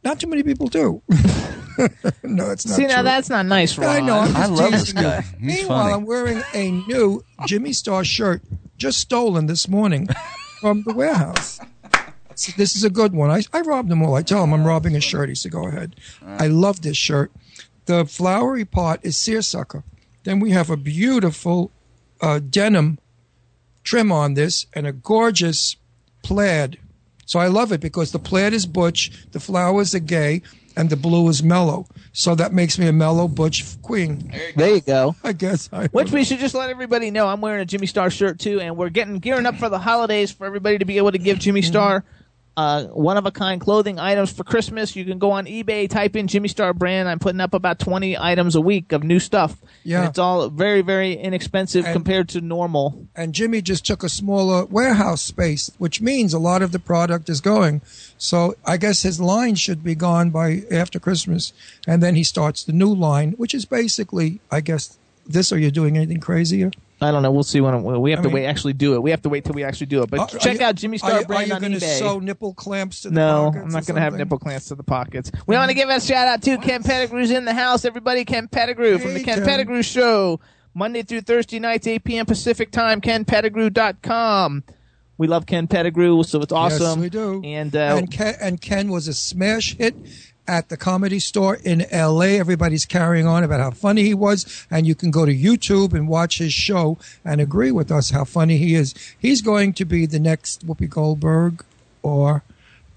Not 0.03 0.19
too 0.19 0.27
many 0.27 0.43
people 0.43 0.67
do. 0.67 1.01
no, 2.23 2.51
it's 2.51 2.65
not. 2.65 2.75
See, 2.75 2.85
now 2.87 3.01
that's 3.03 3.29
not 3.29 3.45
nice, 3.45 3.77
Ron. 3.77 3.89
I 3.89 3.99
know. 3.99 4.17
I'm 4.19 4.35
I 4.35 4.39
just 4.47 4.51
love 4.51 4.71
this 4.71 4.93
guy. 4.93 5.21
He's 5.21 5.39
Meanwhile, 5.59 5.83
funny. 5.83 5.93
I'm 5.93 6.05
wearing 6.05 6.43
a 6.53 6.71
new 6.71 7.23
Jimmy 7.45 7.73
Star 7.73 8.03
shirt, 8.03 8.41
just 8.77 8.99
stolen 8.99 9.45
this 9.45 9.67
morning 9.67 10.07
from 10.59 10.83
the 10.83 10.93
warehouse. 10.93 11.59
So 12.35 12.51
this 12.57 12.75
is 12.75 12.83
a 12.83 12.89
good 12.89 13.13
one. 13.13 13.29
I, 13.31 13.41
I 13.53 13.61
robbed 13.61 13.89
them 13.89 14.03
all. 14.03 14.15
I 14.15 14.21
tell 14.23 14.43
him 14.43 14.53
I'm 14.53 14.65
robbing 14.65 14.95
a 14.95 15.01
shirt. 15.01 15.29
He 15.29 15.35
said, 15.35 15.51
"Go 15.51 15.67
ahead." 15.67 15.95
I 16.25 16.47
love 16.47 16.81
this 16.81 16.97
shirt. 16.97 17.31
The 17.87 18.05
flowery 18.05 18.65
part 18.65 18.99
is 19.03 19.17
seersucker. 19.17 19.83
Then 20.23 20.39
we 20.39 20.51
have 20.51 20.69
a 20.69 20.77
beautiful 20.77 21.71
uh, 22.21 22.39
denim 22.39 22.99
trim 23.83 24.11
on 24.11 24.33
this 24.33 24.65
and 24.73 24.85
a 24.85 24.91
gorgeous 24.91 25.77
plaid. 26.21 26.77
So 27.25 27.39
I 27.39 27.47
love 27.47 27.71
it 27.71 27.79
because 27.79 28.11
the 28.11 28.19
plaid 28.19 28.53
is 28.53 28.65
butch, 28.65 29.27
the 29.31 29.39
flowers 29.39 29.95
are 29.95 29.99
gay, 29.99 30.41
and 30.75 30.89
the 30.89 30.97
blue 30.97 31.27
is 31.29 31.41
mellow. 31.41 31.87
So 32.11 32.35
that 32.35 32.53
makes 32.53 32.77
me 32.77 32.87
a 32.87 32.93
mellow 32.93 33.27
butch 33.27 33.81
queen. 33.81 34.33
There 34.55 34.75
you 34.75 34.81
go. 34.81 35.15
I 35.23 35.31
guess. 35.31 35.69
I 35.71 35.87
Which 35.87 36.11
we 36.11 36.25
should 36.25 36.39
just 36.39 36.55
let 36.55 36.69
everybody 36.69 37.09
know. 37.09 37.27
I'm 37.27 37.39
wearing 37.39 37.61
a 37.61 37.65
Jimmy 37.65 37.87
Star 37.87 38.09
shirt 38.09 38.37
too, 38.39 38.59
and 38.59 38.75
we're 38.75 38.89
getting 38.89 39.19
gearing 39.19 39.45
up 39.45 39.55
for 39.55 39.69
the 39.69 39.79
holidays 39.79 40.31
for 40.31 40.45
everybody 40.45 40.77
to 40.77 40.85
be 40.85 40.97
able 40.97 41.13
to 41.13 41.17
give 41.17 41.39
Jimmy 41.39 41.61
Mm-hmm. 41.61 41.69
Uh, 42.57 42.85
one 42.85 43.17
of 43.17 43.25
a 43.27 43.31
kind 43.31 43.61
clothing 43.61 43.99
items 43.99 44.31
for 44.33 44.43
Christmas. 44.43 44.95
You 44.95 45.05
can 45.05 45.19
go 45.19 45.29
on 45.29 45.45
eBay, 45.45 45.87
type 45.87 46.15
in 46.15 46.25
Jimmy 46.25 46.47
Star 46.47 46.73
brand. 46.73 47.07
I'm 47.07 47.19
putting 47.19 47.39
up 47.39 47.53
about 47.53 47.77
20 47.77 48.17
items 48.17 48.55
a 48.55 48.61
week 48.61 48.91
of 48.93 49.03
new 49.03 49.19
stuff. 49.19 49.55
Yeah. 49.83 49.99
And 49.99 50.09
it's 50.09 50.17
all 50.17 50.49
very, 50.49 50.81
very 50.81 51.13
inexpensive 51.13 51.85
And- 51.85 51.93
compared 51.93 52.29
to 52.29 52.41
normal. 52.41 53.05
and 53.15 53.33
Jimmy 53.33 53.61
just 53.61 53.85
took 53.85 54.03
a 54.03 54.09
smaller 54.09 54.65
warehouse 54.65 55.21
space, 55.21 55.69
which 55.77 56.01
means 56.01 56.33
a 56.33 56.39
lot 56.39 56.63
of 56.63 56.71
the 56.71 56.79
product 56.79 57.29
is 57.29 57.41
going. 57.41 57.81
So 58.17 58.55
I 58.65 58.77
guess 58.77 59.03
his 59.03 59.21
line 59.21 59.53
should 59.53 59.83
be 59.83 59.93
gone 59.93 60.31
by 60.31 60.63
after 60.71 60.99
Christmas, 60.99 61.53
and 61.85 62.01
then 62.01 62.15
he 62.15 62.23
starts 62.23 62.63
the 62.63 62.73
new 62.73 62.91
line, 62.91 63.33
which 63.37 63.53
is 63.53 63.65
basically, 63.65 64.39
I 64.51 64.61
guess, 64.61 64.97
this. 65.27 65.51
Are 65.53 65.59
you 65.59 65.69
doing 65.69 65.95
anything 65.95 66.19
crazier? 66.21 66.71
I 66.99 67.11
don't 67.11 67.21
know. 67.21 67.31
We'll 67.31 67.43
see 67.43 67.61
when 67.61 67.83
we 68.01 68.09
have 68.11 68.19
I 68.19 68.23
to 68.23 68.27
mean- 68.29 68.33
wait. 68.35 68.45
Actually, 68.47 68.73
do 68.73 68.95
it. 68.95 69.03
We 69.03 69.11
have 69.11 69.21
to 69.21 69.29
wait 69.29 69.45
till 69.45 69.53
we 69.53 69.63
actually 69.63 69.85
do 69.87 70.01
it. 70.01 70.09
But 70.09 70.19
are 70.33 70.39
check 70.39 70.59
you- 70.59 70.65
out 70.65 70.75
Jimmy 70.75 70.97
Star 70.97 71.11
are 71.11 71.25
brand 71.25 71.43
Are 71.43 71.47
you 71.47 71.53
on 71.53 71.61
going 71.61 71.73
to 71.73 71.77
eBay. 71.79 71.99
sew 71.99 72.19
nipple 72.19 72.53
clamps 72.55 73.01
to 73.01 73.09
the 73.09 73.15
No, 73.15 73.47
I'm 73.55 73.69
not 73.69 73.85
going 73.85 73.95
to 73.95 74.01
have 74.01 74.15
nipple 74.15 74.39
clamps 74.39 74.65
to 74.69 74.75
the 74.75 74.83
pockets. 74.83 75.31
We 75.45 75.55
want 75.55 75.69
to 75.69 75.75
give 75.75 75.89
a 75.89 75.99
shout 76.01 76.27
out 76.27 76.41
to 76.43 76.57
Ken 76.57 76.81
Pettigrew's 76.83 77.29
in 77.31 77.45
the 77.45 77.53
house. 77.53 77.85
Everybody, 77.85 78.25
Ken 78.25 78.47
Pettigrew 78.47 78.97
from 78.97 79.13
the 79.13 79.23
Ken 79.23 79.37
Ken. 79.39 79.45
Pettigrew 79.45 79.83
Show. 79.83 80.39
Monday 80.73 81.01
through 81.01 81.21
Thursday 81.21 81.59
nights, 81.59 81.87
8 81.87 82.03
p.m. 82.03 82.25
Pacific 82.27 82.71
time, 82.71 83.01
kenpettigrew.com. 83.01 84.63
We 85.17 85.25
love 85.27 85.47
Ken 85.47 85.65
Pettigrew, 85.67 86.21
so 86.23 86.41
it's 86.41 86.51
awesome. 86.53 86.81
Yes, 86.81 86.97
we 86.97 87.09
do. 87.09 87.41
And, 87.43 87.75
uh, 87.75 87.95
and 87.97 88.11
Ken, 88.11 88.35
and 88.39 88.61
Ken 88.61 88.89
was 88.91 89.07
a 89.07 89.13
smash 89.13 89.75
hit 89.75 89.95
at 90.47 90.69
the 90.69 90.77
comedy 90.77 91.19
store 91.19 91.55
in 91.55 91.81
L.A. 91.91 92.39
Everybody's 92.39 92.85
carrying 92.85 93.27
on 93.27 93.43
about 93.43 93.59
how 93.59 93.71
funny 93.71 94.03
he 94.03 94.13
was, 94.13 94.65
and 94.71 94.87
you 94.87 94.95
can 94.95 95.11
go 95.11 95.25
to 95.25 95.33
YouTube 95.35 95.93
and 95.93 96.07
watch 96.07 96.37
his 96.37 96.53
show 96.53 96.97
and 97.25 97.39
agree 97.41 97.71
with 97.71 97.91
us 97.91 98.11
how 98.11 98.23
funny 98.23 98.57
he 98.57 98.75
is. 98.75 98.93
He's 99.19 99.41
going 99.41 99.73
to 99.73 99.85
be 99.85 100.05
the 100.05 100.19
next 100.19 100.65
Whoopi 100.65 100.89
Goldberg, 100.89 101.63
or 102.01 102.43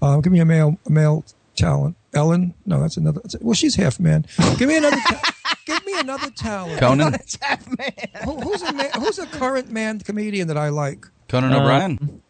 uh, 0.01 0.17
give 0.21 0.31
me 0.33 0.39
a 0.39 0.45
male 0.45 0.77
a 0.85 0.89
male 0.89 1.23
talent. 1.55 1.95
Ellen? 2.13 2.53
No, 2.65 2.81
that's 2.81 2.97
another. 2.97 3.21
Well, 3.39 3.53
she's 3.53 3.75
half 3.75 3.99
man. 3.99 4.25
Give 4.57 4.67
me 4.67 4.77
another. 4.77 4.97
ta- 4.97 5.33
give 5.65 5.85
me 5.85 5.97
another 5.99 6.29
talent. 6.31 6.79
Conan. 6.79 7.13
Who, 8.25 8.39
who's 8.41 8.61
a 8.63 8.73
man, 8.73 8.89
who's 8.99 9.17
a 9.19 9.25
current 9.27 9.71
man 9.71 9.99
comedian 9.99 10.47
that 10.49 10.57
I 10.57 10.69
like? 10.69 11.05
Conan 11.29 11.53
Uh, 11.53 11.59
O'Brien. 11.59 12.21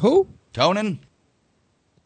Who? 0.00 0.26
Conan. 0.54 1.00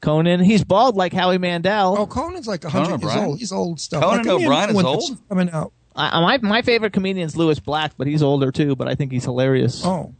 Conan, 0.00 0.40
he's 0.40 0.64
bald 0.64 0.96
like 0.96 1.12
Howie 1.12 1.38
Mandel. 1.38 1.96
Oh, 1.98 2.06
Conan's 2.06 2.46
like 2.46 2.62
Conan 2.62 2.90
100 2.90 3.02
years 3.02 3.12
O'Brien? 3.12 3.28
old. 3.28 3.38
He's 3.38 3.52
old 3.52 3.80
stuff. 3.80 4.02
Conan 4.02 4.22
give 4.22 4.38
me 4.38 4.44
a 4.44 4.46
O'Brien 4.46 4.72
new 4.72 4.78
is 4.78 4.84
one 4.84 4.94
that's 4.94 5.10
old? 5.10 5.28
Coming 5.28 5.50
out. 5.50 5.72
I, 5.94 6.20
my, 6.20 6.38
my 6.38 6.62
favorite 6.62 6.92
comedian's 6.92 7.36
Lewis 7.36 7.60
Black, 7.60 7.92
but 7.98 8.06
he's 8.06 8.22
older 8.22 8.50
too, 8.50 8.76
but 8.76 8.88
I 8.88 8.94
think 8.94 9.12
he's 9.12 9.24
hilarious. 9.24 9.84
Oh. 9.84 10.14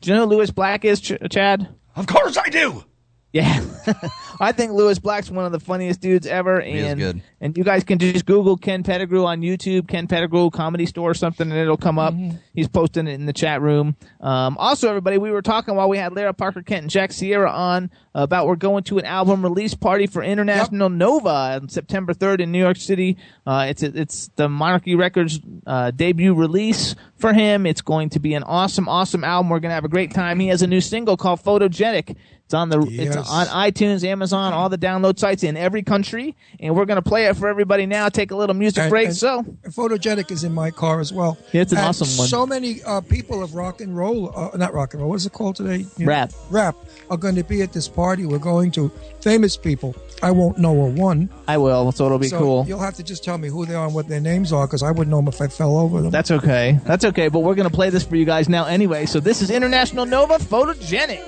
Do 0.00 0.10
you 0.10 0.16
know 0.16 0.24
who 0.24 0.30
Lewis 0.36 0.50
Black 0.50 0.84
is, 0.84 1.00
Ch- 1.00 1.12
Chad? 1.30 1.68
Of 1.96 2.06
course 2.06 2.36
I 2.36 2.48
do. 2.48 2.84
Yeah, 3.32 3.62
I 4.40 4.52
think 4.52 4.72
Lewis 4.72 4.98
Black's 4.98 5.30
one 5.30 5.44
of 5.44 5.52
the 5.52 5.60
funniest 5.60 6.00
dudes 6.00 6.26
ever, 6.26 6.60
and 6.60 6.98
good. 6.98 7.22
and 7.40 7.56
you 7.56 7.64
guys 7.64 7.84
can 7.84 7.98
just 7.98 8.24
Google 8.24 8.56
Ken 8.56 8.82
Pettigrew 8.82 9.26
on 9.26 9.42
YouTube, 9.42 9.88
Ken 9.88 10.06
Pettigrew 10.06 10.48
Comedy 10.50 10.86
Store 10.86 11.10
or 11.10 11.14
something, 11.14 11.50
and 11.50 11.60
it'll 11.60 11.76
come 11.76 11.98
up. 11.98 12.14
Mm-hmm. 12.14 12.38
He's 12.54 12.68
posting 12.68 13.06
it 13.06 13.12
in 13.12 13.26
the 13.26 13.34
chat 13.34 13.60
room. 13.60 13.94
Um, 14.20 14.56
also, 14.56 14.88
everybody, 14.88 15.18
we 15.18 15.30
were 15.30 15.42
talking 15.42 15.74
while 15.74 15.88
we 15.88 15.98
had 15.98 16.14
Lara 16.14 16.32
Parker 16.32 16.62
Kent 16.62 16.82
and 16.82 16.90
Jack 16.90 17.12
Sierra 17.12 17.50
on 17.50 17.90
about 18.14 18.46
we're 18.46 18.56
going 18.56 18.84
to 18.84 18.98
an 18.98 19.04
album 19.04 19.42
release 19.42 19.74
party 19.74 20.06
for 20.06 20.22
International 20.22 20.88
Nova 20.88 21.28
on 21.28 21.68
September 21.68 22.14
3rd 22.14 22.40
in 22.40 22.52
New 22.52 22.58
York 22.58 22.78
City. 22.78 23.18
Uh, 23.46 23.66
it's 23.68 23.82
it's 23.82 24.30
the 24.36 24.48
Monarchy 24.48 24.94
Records 24.94 25.40
uh, 25.66 25.90
debut 25.90 26.32
release 26.32 26.94
for 27.16 27.34
him. 27.34 27.66
It's 27.66 27.82
going 27.82 28.08
to 28.10 28.18
be 28.18 28.32
an 28.32 28.44
awesome, 28.44 28.88
awesome 28.88 29.24
album. 29.24 29.50
We're 29.50 29.60
going 29.60 29.70
to 29.70 29.74
have 29.74 29.84
a 29.84 29.88
great 29.88 30.14
time. 30.14 30.40
He 30.40 30.48
has 30.48 30.62
a 30.62 30.66
new 30.66 30.80
single 30.80 31.18
called 31.18 31.42
Photogenic. 31.42 32.16
It's 32.46 32.54
on 32.54 32.68
the 32.68 32.80
Yes. 32.88 33.16
it's 33.16 33.28
on 33.28 33.46
iTunes, 33.48 34.04
Amazon, 34.04 34.52
all 34.52 34.68
the 34.68 34.78
download 34.78 35.18
sites 35.18 35.42
in 35.42 35.56
every 35.56 35.82
country, 35.82 36.36
and 36.60 36.76
we're 36.76 36.84
going 36.84 37.02
to 37.02 37.02
play 37.02 37.26
it 37.26 37.36
for 37.36 37.48
everybody 37.48 37.86
now. 37.86 38.08
Take 38.08 38.30
a 38.30 38.36
little 38.36 38.54
music 38.54 38.84
And- 38.84 38.90
break. 38.90 39.08
and 39.08 39.16
so 39.16 39.42
Photogenic 39.68 40.30
is 40.30 40.44
in 40.44 40.52
my 40.54 40.70
car 40.70 41.00
as 41.00 41.12
well. 41.12 41.36
Yeah, 41.50 41.62
it's 41.62 41.72
an 41.72 41.78
And 41.78 41.88
awesome 41.88 42.06
one. 42.16 42.28
So 42.28 42.46
many 42.46 42.84
uh, 42.84 43.00
people 43.00 43.42
of 43.42 43.56
rock 43.56 43.80
and 43.80 43.96
roll, 43.96 44.32
uh, 44.36 44.56
not 44.56 44.72
rock 44.74 44.94
and 44.94 45.00
roll, 45.02 45.10
what 45.10 45.16
is 45.16 45.26
it 45.26 45.32
called 45.32 45.56
today? 45.56 45.86
You 45.96 46.06
know, 46.06 46.10
Rap. 46.10 46.32
Rap 46.48 46.76
are 47.10 47.16
going 47.16 47.34
to 47.34 47.42
be 47.42 47.62
at 47.62 47.72
this 47.72 47.88
party 47.88 48.26
we're 48.26 48.38
going 48.38 48.70
to. 48.72 48.92
Famous 49.22 49.56
people. 49.56 49.96
I 50.22 50.30
won't 50.30 50.56
know 50.56 50.70
a 50.82 50.86
one. 50.86 51.28
I 51.48 51.58
will. 51.58 51.90
So 51.90 52.06
it'll 52.06 52.20
be 52.20 52.28
so 52.28 52.38
cool. 52.38 52.64
You'll 52.68 52.78
have 52.78 52.94
to 52.94 53.02
just 53.02 53.24
tell 53.24 53.38
me 53.38 53.48
who 53.48 53.66
they 53.66 53.74
are 53.74 53.86
and 53.86 53.94
what 53.94 54.06
their 54.06 54.20
names 54.20 54.52
are 54.52 54.68
because 54.68 54.84
I 54.84 54.92
wouldn't 54.92 55.08
know 55.08 55.16
them 55.16 55.26
if 55.26 55.40
I 55.40 55.48
fell 55.48 55.76
over 55.78 56.00
them. 56.00 56.12
That's 56.12 56.30
okay. 56.30 56.78
That's 56.84 57.04
okay. 57.06 57.26
But 57.26 57.40
we're 57.40 57.56
going 57.56 57.68
to 57.68 57.74
play 57.74 57.90
this 57.90 58.04
for 58.04 58.14
you 58.14 58.24
guys 58.24 58.48
now 58.48 58.66
anyway. 58.66 59.06
So 59.06 59.18
this 59.18 59.42
is 59.42 59.50
International 59.50 60.06
Nova 60.06 60.34
Photogenic. 60.38 61.24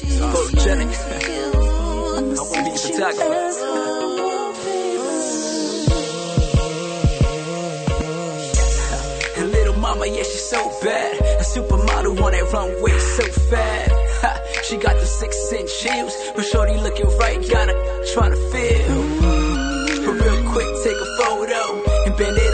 Photogenic. 0.00 0.90
I 2.12 2.42
wanna 2.42 2.64
be 2.64 2.70
a 2.70 2.78
photographer. 2.78 3.34
And 9.36 9.52
little 9.52 9.76
mama, 9.76 10.06
yeah, 10.06 10.22
she's 10.22 10.48
so 10.48 10.70
bad. 10.82 11.20
A 11.40 11.44
supermodel 11.44 12.22
on 12.22 12.32
that 12.32 12.52
runway, 12.52 12.98
so 12.98 13.24
fat. 13.50 13.92
She 14.64 14.76
got 14.76 14.98
the 15.00 15.06
six 15.06 15.52
inch 15.52 15.82
heels, 15.82 16.14
but 16.34 16.44
shorty 16.44 16.76
looking 16.78 17.06
right, 17.18 17.40
got 17.48 17.68
her 17.68 18.04
trying 18.12 18.30
to 18.30 18.40
feel. 18.52 19.02
But 20.04 20.14
real 20.24 20.50
quick, 20.52 20.68
take 20.84 20.96
a 20.96 21.06
photo 21.18 21.82
and 22.06 22.16
bend 22.16 22.36
it 22.38 22.49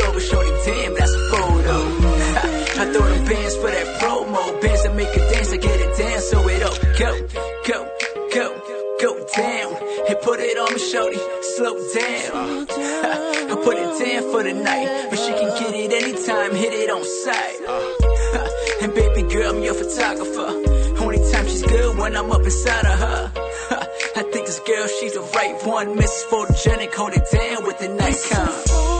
go, 6.99 7.28
go, 7.66 7.90
go, 8.32 8.97
go 9.01 9.26
down, 9.36 9.74
and 10.09 10.18
put 10.22 10.40
it 10.40 10.57
on 10.59 10.72
me, 10.72 10.78
shorty. 10.78 11.18
Slow 11.57 11.74
down. 11.94 12.66
I 12.70 13.55
put 13.62 13.76
it 13.76 14.05
down 14.05 14.32
for 14.32 14.42
the 14.42 14.55
night, 14.55 15.09
but 15.11 15.18
she 15.18 15.32
can 15.32 15.51
get 15.61 15.74
it 15.74 15.92
anytime, 15.92 16.55
hit 16.55 16.72
it 16.72 16.90
on 16.90 17.05
sight. 17.05 18.53
And 18.82 18.94
baby 18.94 19.22
girl, 19.22 19.57
I'm 19.57 19.62
your 19.62 19.72
photographer. 19.74 21.03
Only 21.03 21.18
time 21.32 21.47
she's 21.47 21.62
good 21.62 21.97
when 21.97 22.14
I'm 22.14 22.30
up 22.30 22.42
inside 22.42 22.84
of 22.84 22.99
her. 22.99 23.32
I 24.16 24.22
think 24.22 24.47
this 24.47 24.61
girl, 24.61 24.86
she's 24.86 25.14
the 25.14 25.22
right 25.34 25.57
one. 25.64 25.97
Miss 25.97 26.24
Photogenic, 26.30 26.94
hold 26.94 27.14
it 27.14 27.24
down 27.32 27.64
with 27.64 27.78
the 27.78 27.88
Nikon. 27.88 28.95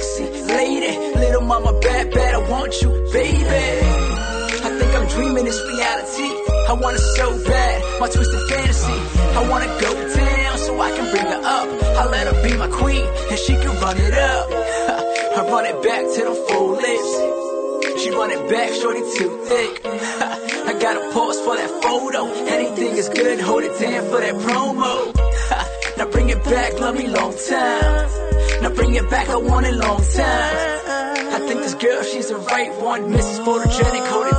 Sexy 0.00 0.42
lady, 0.44 0.98
little 1.16 1.42
mama 1.42 1.72
bad, 1.80 2.12
bad, 2.12 2.34
I 2.34 2.50
want 2.50 2.82
you, 2.82 2.90
baby. 3.12 3.64
I 4.66 4.70
think 4.78 4.94
I'm 4.94 5.08
dreaming 5.08 5.44
this 5.44 5.60
reality. 5.62 6.30
I 6.68 6.72
want 6.72 6.96
it 6.96 7.04
so 7.16 7.44
bad, 7.44 8.00
my 8.00 8.08
twisted 8.08 8.42
fantasy. 8.48 8.98
I 9.38 9.48
wanna 9.48 9.66
go 9.80 9.92
down 10.14 10.58
so 10.58 10.80
I 10.80 10.90
can 10.90 11.10
bring 11.10 11.26
her 11.26 11.42
up. 11.44 11.68
I 12.00 12.10
let 12.10 12.26
her 12.26 12.42
be 12.42 12.56
my 12.56 12.68
queen 12.68 13.06
and 13.30 13.38
she 13.38 13.54
can 13.54 13.72
run 13.80 13.96
it 13.98 14.14
up. 14.14 14.46
I 15.38 15.48
run 15.48 15.64
it 15.66 15.82
back 15.82 16.02
to 16.14 16.20
the 16.28 16.34
full 16.48 16.72
lips. 16.72 18.02
She 18.02 18.10
run 18.10 18.30
it 18.30 18.50
back, 18.50 18.72
shorty 18.72 19.00
too 19.16 19.30
thick. 19.48 19.80
I 19.84 20.72
got 20.78 20.96
a 20.96 21.12
pause 21.12 21.40
for 21.40 21.56
that 21.56 21.70
photo. 21.82 22.26
Anything 22.48 22.96
is 22.96 23.08
good, 23.08 23.40
hold 23.40 23.62
it 23.62 23.78
down 23.80 24.04
for 24.10 24.20
that 24.20 24.34
promo. 24.34 25.12
Now 25.96 26.04
bring 26.10 26.28
it 26.28 26.44
back, 26.44 26.78
love 26.78 26.94
me 26.94 27.06
long 27.06 27.34
time. 27.48 28.35
Bring 28.76 28.94
it 28.94 29.08
back, 29.10 29.28
I 29.28 29.36
want 29.36 29.66
it 29.66 29.74
long 29.74 30.02
time. 30.02 30.76
I 31.36 31.38
think 31.46 31.60
this 31.62 31.74
girl, 31.74 32.02
she's 32.02 32.28
the 32.28 32.36
right 32.36 32.72
one. 32.80 33.10
Mrs. 33.10 33.44
Photogenic, 33.44 34.06
hold 34.06 34.35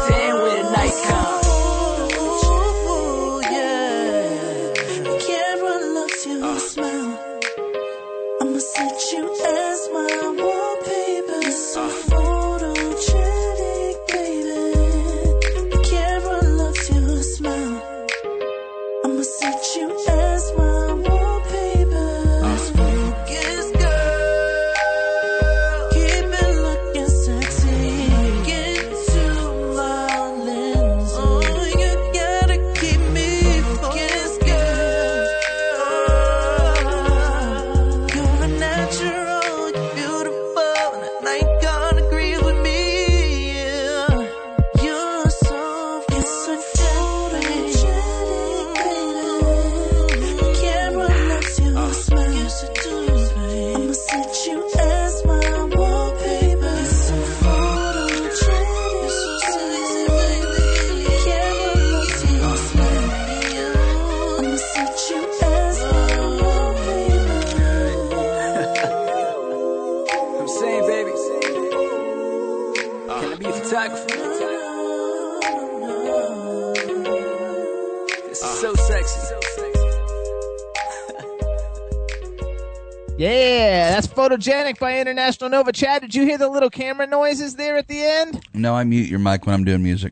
Photogenic 84.32 84.78
by 84.80 85.00
International 85.00 85.50
Nova. 85.50 85.72
Chad, 85.72 86.02
did 86.02 86.14
you 86.14 86.24
hear 86.24 86.38
the 86.38 86.50
little 86.50 86.70
camera 86.70 87.08
noises 87.08 87.56
there 87.56 87.78
at 87.78 87.88
the 87.88 88.02
end? 88.02 88.46
No, 88.54 88.76
I 88.76 88.84
mute 88.84 89.10
your 89.10 89.20
mic 89.20 89.46
when 89.46 89.56
I'm 89.56 89.64
doing 89.64 89.82
music. 89.82 90.12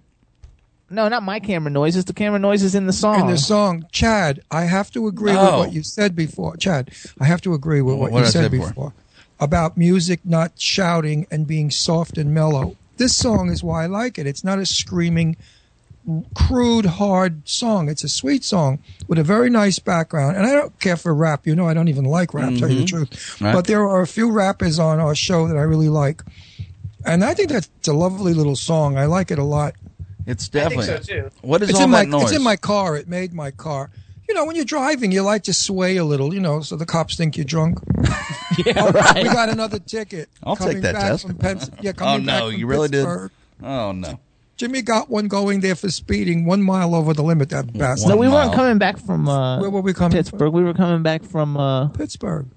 No, 0.90 1.10
not 1.10 1.22
my 1.24 1.40
camera 1.42 1.70
noises. 1.72 2.06
The 2.06 2.14
camera 2.14 2.40
noises 2.40 2.76
in 2.76 2.86
the 2.86 2.94
song. 2.94 3.20
In 3.22 3.28
the 3.28 3.38
song, 3.38 3.86
Chad, 3.92 4.40
I 4.52 4.62
have 4.66 4.90
to 4.92 5.08
agree 5.08 5.32
with 5.34 5.42
Oh. 5.42 5.58
what 5.60 5.74
you 5.74 5.84
said 5.84 6.16
before. 6.16 6.56
Chad, 6.56 6.92
I 7.20 7.26
have 7.26 7.42
to 7.42 7.54
agree 7.54 7.82
with 7.82 7.96
what, 7.96 8.12
What 8.12 8.20
you 8.20 8.26
I 8.26 8.30
said 8.30 8.52
before? 8.52 8.68
before 8.70 8.94
about 9.38 9.76
music 9.76 10.22
not 10.24 10.54
shouting 10.58 11.28
and 11.30 11.46
being 11.46 11.70
soft 11.70 12.18
and 12.18 12.34
mellow. 12.34 12.78
This 12.96 13.14
song 13.14 13.50
is 13.50 13.62
why 13.64 13.84
I 13.84 13.88
like 13.88 14.18
it. 14.18 14.26
It's 14.28 14.46
not 14.46 14.60
a 14.60 14.66
screaming, 14.66 15.36
crude, 16.36 16.86
hard 16.86 17.48
song. 17.48 17.90
It's 17.90 18.04
a 18.04 18.10
sweet 18.10 18.44
song 18.44 18.80
with 19.08 19.18
a 19.20 19.24
very 19.24 19.50
nice 19.50 19.80
background. 19.80 20.38
And 20.38 20.46
I 20.46 20.52
don't 20.54 20.80
care 20.80 20.98
for 20.98 21.14
rap. 21.14 21.46
You 21.48 21.56
know, 21.56 21.68
I 21.68 21.74
don't 21.74 21.88
even 21.88 22.06
like 22.06 22.34
rap, 22.34 22.54
tell 22.56 22.70
you 22.70 22.80
the 22.80 22.86
truth. 22.86 23.10
Mm-hmm. 23.12 23.46
Right. 23.46 23.54
But 23.54 23.66
there 23.68 23.84
are 23.88 24.02
a 24.02 24.08
few 24.08 24.32
rappers 24.32 24.80
on 24.80 25.00
our 25.00 25.16
show 25.16 25.48
that 25.48 25.58
I 25.58 25.62
really 25.62 25.90
like. 25.90 26.22
And 27.06 27.24
I 27.24 27.34
think 27.34 27.50
that's 27.50 27.70
a 27.88 27.94
lovely 27.94 28.34
little 28.34 28.56
song. 28.56 28.98
I 28.98 29.06
like 29.06 29.32
it 29.32 29.40
a 29.40 29.44
lot. 29.44 29.76
It's 30.28 30.50
I 30.56 30.70
think 30.70 30.82
definitely. 30.82 30.86
so 31.06 31.30
too. 31.30 31.30
What 31.42 31.62
is 31.62 31.70
It's 31.70 31.78
all 31.80 31.86
in 31.86 31.92
that 31.92 32.08
my 32.10 32.18
noise? 32.20 32.30
it's 32.32 32.38
in 32.38 32.44
my 32.44 32.56
car. 32.56 32.96
It 32.98 33.08
made 33.08 33.34
my 33.34 33.52
car. 33.52 33.92
You 34.28 34.34
know, 34.34 34.44
when 34.46 34.56
you're 34.56 34.66
driving, 34.66 35.12
you 35.12 35.22
like 35.22 35.44
to 35.44 35.54
sway 35.54 35.98
a 35.98 36.04
little. 36.04 36.34
You 36.34 36.40
know, 36.40 36.62
so 36.62 36.76
the 36.76 36.86
cops 36.88 37.16
think 37.16 37.38
you're 37.38 37.46
drunk. 37.46 37.80
Yeah, 38.66 38.86
We 38.92 38.92
right. 38.92 39.24
got 39.26 39.50
another 39.50 39.80
ticket. 39.80 40.30
I'll 40.44 40.56
coming 40.56 40.76
take 40.76 40.84
that 40.84 40.94
back 40.94 41.12
test. 41.12 41.28
From 41.28 41.36
Pens- 41.38 41.70
yeah, 41.82 41.90
oh 41.90 41.94
coming 41.94 42.26
back 42.26 42.40
no, 42.40 42.50
from 42.52 42.60
you 42.60 42.68
really 42.68 42.88
Pittsburgh. 42.90 43.32
did. 43.60 43.68
Oh 43.68 43.92
no. 43.92 44.20
Jimmy 44.58 44.82
got 44.82 45.10
one 45.10 45.28
going 45.28 45.60
there 45.60 45.76
for 45.76 45.90
speeding 45.90 46.46
one 46.46 46.62
mile 46.64 46.96
over 46.96 47.14
the 47.14 47.24
limit. 47.24 47.50
That 47.50 47.74
bastard. 47.78 48.10
No, 48.10 48.16
we 48.16 48.28
One 48.28 48.36
weren't 48.46 48.56
coming 48.56 48.78
back 48.78 48.98
from 48.98 49.28
uh, 49.28 49.60
Where 49.60 49.70
were 49.70 49.82
we 49.82 49.94
coming 49.94 50.16
Pittsburgh. 50.16 50.54
We 50.54 50.64
were 50.64 50.74
coming 50.74 51.04
back 51.04 51.24
from 51.24 51.58
uh, 51.58 51.90
Pittsburgh. 51.90 52.48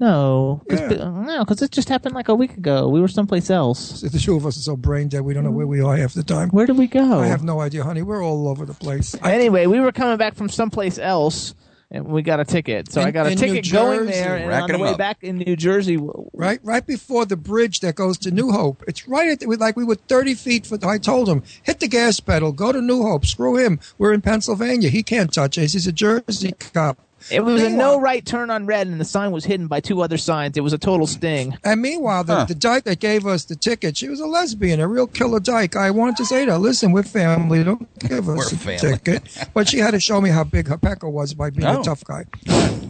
no, 0.00 0.62
cause, 0.70 0.80
Yeah. 0.80 1.10
No, 1.10 1.40
because 1.44 1.60
it 1.60 1.70
just 1.70 1.90
happened 1.90 2.14
like 2.14 2.28
a 2.28 2.34
week 2.34 2.56
ago. 2.56 2.88
We 2.88 2.98
were 3.00 3.08
someplace 3.08 3.50
else. 3.50 4.00
The 4.00 4.18
two 4.18 4.36
of 4.36 4.46
us 4.46 4.56
are 4.56 4.60
so 4.60 4.76
brain 4.76 5.08
dead. 5.08 5.20
We 5.20 5.34
don't 5.34 5.44
know 5.44 5.50
where 5.50 5.66
we 5.66 5.82
are 5.82 5.96
half 5.96 6.14
the 6.14 6.22
time. 6.22 6.48
Where 6.48 6.64
did 6.66 6.78
we 6.78 6.86
go? 6.86 7.20
I 7.20 7.26
have 7.26 7.44
no 7.44 7.60
idea, 7.60 7.84
honey. 7.84 8.02
We're 8.02 8.24
all 8.24 8.48
over 8.48 8.64
the 8.64 8.74
place. 8.74 9.14
I, 9.22 9.34
Anyway, 9.34 9.66
we 9.66 9.80
were 9.80 9.92
coming 9.92 10.16
back 10.16 10.34
from 10.34 10.48
someplace 10.48 10.98
else, 10.98 11.54
and 11.94 12.06
we 12.06 12.22
got 12.22 12.40
a 12.40 12.44
ticket. 12.44 12.90
So 12.92 13.00
In- 13.00 13.06
I 13.06 13.10
got 13.12 13.26
a 13.26 13.30
in 13.30 13.38
New 13.38 13.46
ticket 13.54 13.72
going 13.72 14.06
there, 14.06 14.34
and 14.34 14.44
on 14.44 14.48
Racking 14.50 14.68
the 14.68 14.74
'em 14.74 14.80
way 14.80 14.88
up. 14.90 14.98
back 14.98 15.18
in 15.22 15.38
New 15.38 15.56
Jersey, 15.56 15.96
right, 16.34 16.58
right 16.62 16.86
before 16.86 17.24
the 17.24 17.36
bridge 17.36 17.80
that 17.80 17.94
goes 17.94 18.18
to 18.18 18.30
New 18.30 18.50
Hope. 18.50 18.82
It's 18.88 19.06
right 19.08 19.28
at 19.28 19.40
the, 19.40 19.46
like 19.46 19.76
we 19.76 19.84
were 19.84 19.94
thirty 19.94 20.34
feet. 20.34 20.66
For, 20.66 20.78
I 20.86 20.98
told 20.98 21.28
him 21.28 21.42
hit 21.62 21.80
the 21.80 21.88
gas 21.88 22.20
pedal, 22.20 22.52
go 22.52 22.72
to 22.72 22.82
New 22.82 23.02
Hope. 23.02 23.24
Screw 23.24 23.56
him. 23.56 23.78
We're 23.96 24.12
in 24.12 24.20
Pennsylvania. 24.20 24.88
He 24.90 25.02
can't 25.02 25.32
touch 25.32 25.56
us. 25.58 25.72
He's 25.72 25.86
a 25.86 25.92
Jersey 25.92 26.52
cop. 26.72 26.98
It 27.30 27.40
was 27.40 27.62
a 27.62 27.70
no 27.70 27.98
right 28.00 28.24
turn 28.24 28.50
on 28.50 28.66
red, 28.66 28.86
and 28.86 29.00
the 29.00 29.04
sign 29.04 29.30
was 29.32 29.44
hidden 29.44 29.66
by 29.66 29.80
two 29.80 30.02
other 30.02 30.16
signs. 30.16 30.56
It 30.56 30.60
was 30.60 30.72
a 30.72 30.78
total 30.78 31.06
sting. 31.06 31.56
And 31.64 31.80
meanwhile, 31.80 32.24
the, 32.24 32.34
Huh. 32.34 32.44
the 32.46 32.54
dyke 32.54 32.84
that 32.84 33.00
gave 33.00 33.26
us 33.26 33.44
the 33.44 33.56
ticket, 33.56 33.96
she 33.96 34.08
was 34.08 34.20
a 34.20 34.26
lesbian, 34.26 34.80
a 34.80 34.88
real 34.88 35.06
killer 35.06 35.40
dyke. 35.40 35.76
I 35.76 35.90
wanted 35.90 36.16
to 36.16 36.24
say 36.26 36.44
to 36.44 36.52
her, 36.52 36.58
listen, 36.58 36.92
we're 36.92 37.02
family. 37.02 37.62
Don't 37.64 37.86
give 38.00 38.28
us 38.28 38.52
a 38.52 38.76
ticket. 38.78 39.22
But 39.54 39.68
she 39.68 39.78
had 39.78 39.92
to 39.92 40.00
show 40.00 40.20
me 40.20 40.30
how 40.30 40.44
big 40.44 40.68
her 40.68 40.78
pecker 40.78 41.08
was 41.08 41.34
by 41.34 41.50
being 41.50 41.66
Oh. 41.66 41.80
a 41.80 41.84
tough 41.84 42.04
guy. 42.04 42.24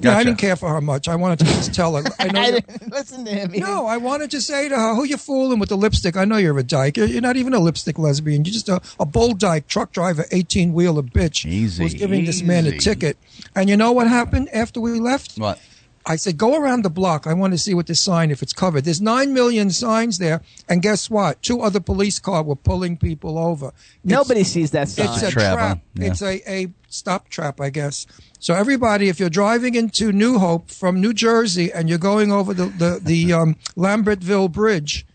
Yeah, 0.03 0.16
I 0.18 0.24
didn't 0.24 0.39
care 0.39 0.57
for 0.57 0.68
her 0.68 0.80
much. 0.80 1.09
I 1.09 1.16
wanted 1.16 1.39
to 1.41 1.45
just 1.47 1.72
tell 1.74 1.97
her. 1.97 2.03
I 2.18 2.28
know 2.28 2.41
I 2.45 2.51
didn't 2.51 2.91
listen 2.93 3.24
to 3.24 3.30
him. 3.30 3.53
He 3.53 3.61
no, 3.61 3.87
I 3.87 3.97
wanted 3.97 4.30
to 4.32 4.41
say 4.41 4.68
to 4.68 4.76
her, 4.76 4.95
who 4.95 5.05
you 5.05 5.16
fooling 5.16 5.59
with 5.59 5.68
the 5.70 5.76
lipstick? 5.76 6.16
I 6.16 6.24
know 6.24 6.37
you're 6.37 6.59
a 6.59 6.62
dyke. 6.62 6.97
You're, 6.97 7.07
you're 7.07 7.22
not 7.22 7.37
even 7.37 7.55
a 7.55 7.61
lipstick 7.61 7.99
lesbian. 7.99 8.45
You're 8.45 8.53
just 8.53 8.68
a, 8.68 8.80
a 9.01 9.07
bull 9.07 9.32
dyke 9.35 9.66
truck 9.68 9.93
driver, 9.93 10.24
18 10.30 10.72
wheeler 10.74 11.03
bitch 11.03 11.47
Easy, 11.47 11.82
who's 11.82 11.95
giving 11.95 12.24
this 12.24 12.43
man 12.43 12.66
a 12.66 12.76
ticket. 12.78 13.16
And 13.55 13.68
you 13.70 13.76
know 13.76 13.93
what 13.93 14.09
happened 14.09 14.24
after 14.53 14.81
we 14.81 15.01
left? 15.01 15.37
What? 15.37 15.61
I 16.07 16.16
said, 16.16 16.37
go 16.37 16.55
around 16.61 16.83
the 16.85 16.91
block. 16.91 17.27
I 17.27 17.33
want 17.33 17.55
to 17.55 17.59
see 17.59 17.72
what 17.72 17.87
the 17.87 17.95
sign, 17.95 18.31
if 18.31 18.43
it's 18.43 18.53
covered. 18.53 18.85
There's 18.85 19.01
nine 19.01 19.33
million 19.33 19.70
signs 19.70 20.18
there. 20.18 20.43
And 20.68 20.83
guess 20.83 21.09
what? 21.09 21.43
Two 21.43 21.62
other 21.62 21.81
police 21.81 22.18
cars 22.18 22.45
were 22.45 22.57
pulling 22.57 22.99
people 22.99 23.39
over. 23.39 23.68
It's- 23.68 23.79
Nobody 24.05 24.45
sees 24.45 24.72
that 24.72 24.91
sign. 24.91 25.07
It's 25.09 25.22
a 25.22 25.31
Trap, 25.31 25.55
trap. 25.55 25.79
Yeah. 25.95 26.07
It's 26.09 26.20
a, 26.20 26.51
a 26.51 26.68
stop 26.89 27.31
trap, 27.31 27.59
I 27.59 27.70
guess. 27.70 28.07
So 28.39 28.53
everybody, 28.53 29.09
if 29.09 29.18
you're 29.18 29.31
driving 29.31 29.75
into 29.75 30.12
New 30.12 30.39
Hope 30.39 30.70
from 30.70 31.01
New 31.01 31.14
Jersey 31.14 31.72
and 31.72 31.89
you're 31.89 31.97
going 31.97 32.31
over 32.31 32.53
the, 32.53 32.66
the, 32.66 33.01
the 33.03 33.33
um, 33.33 33.57
Lambertville 33.75 34.53
Bridge, 34.53 35.07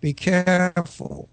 be 0.00 0.12
careful. 0.12 1.28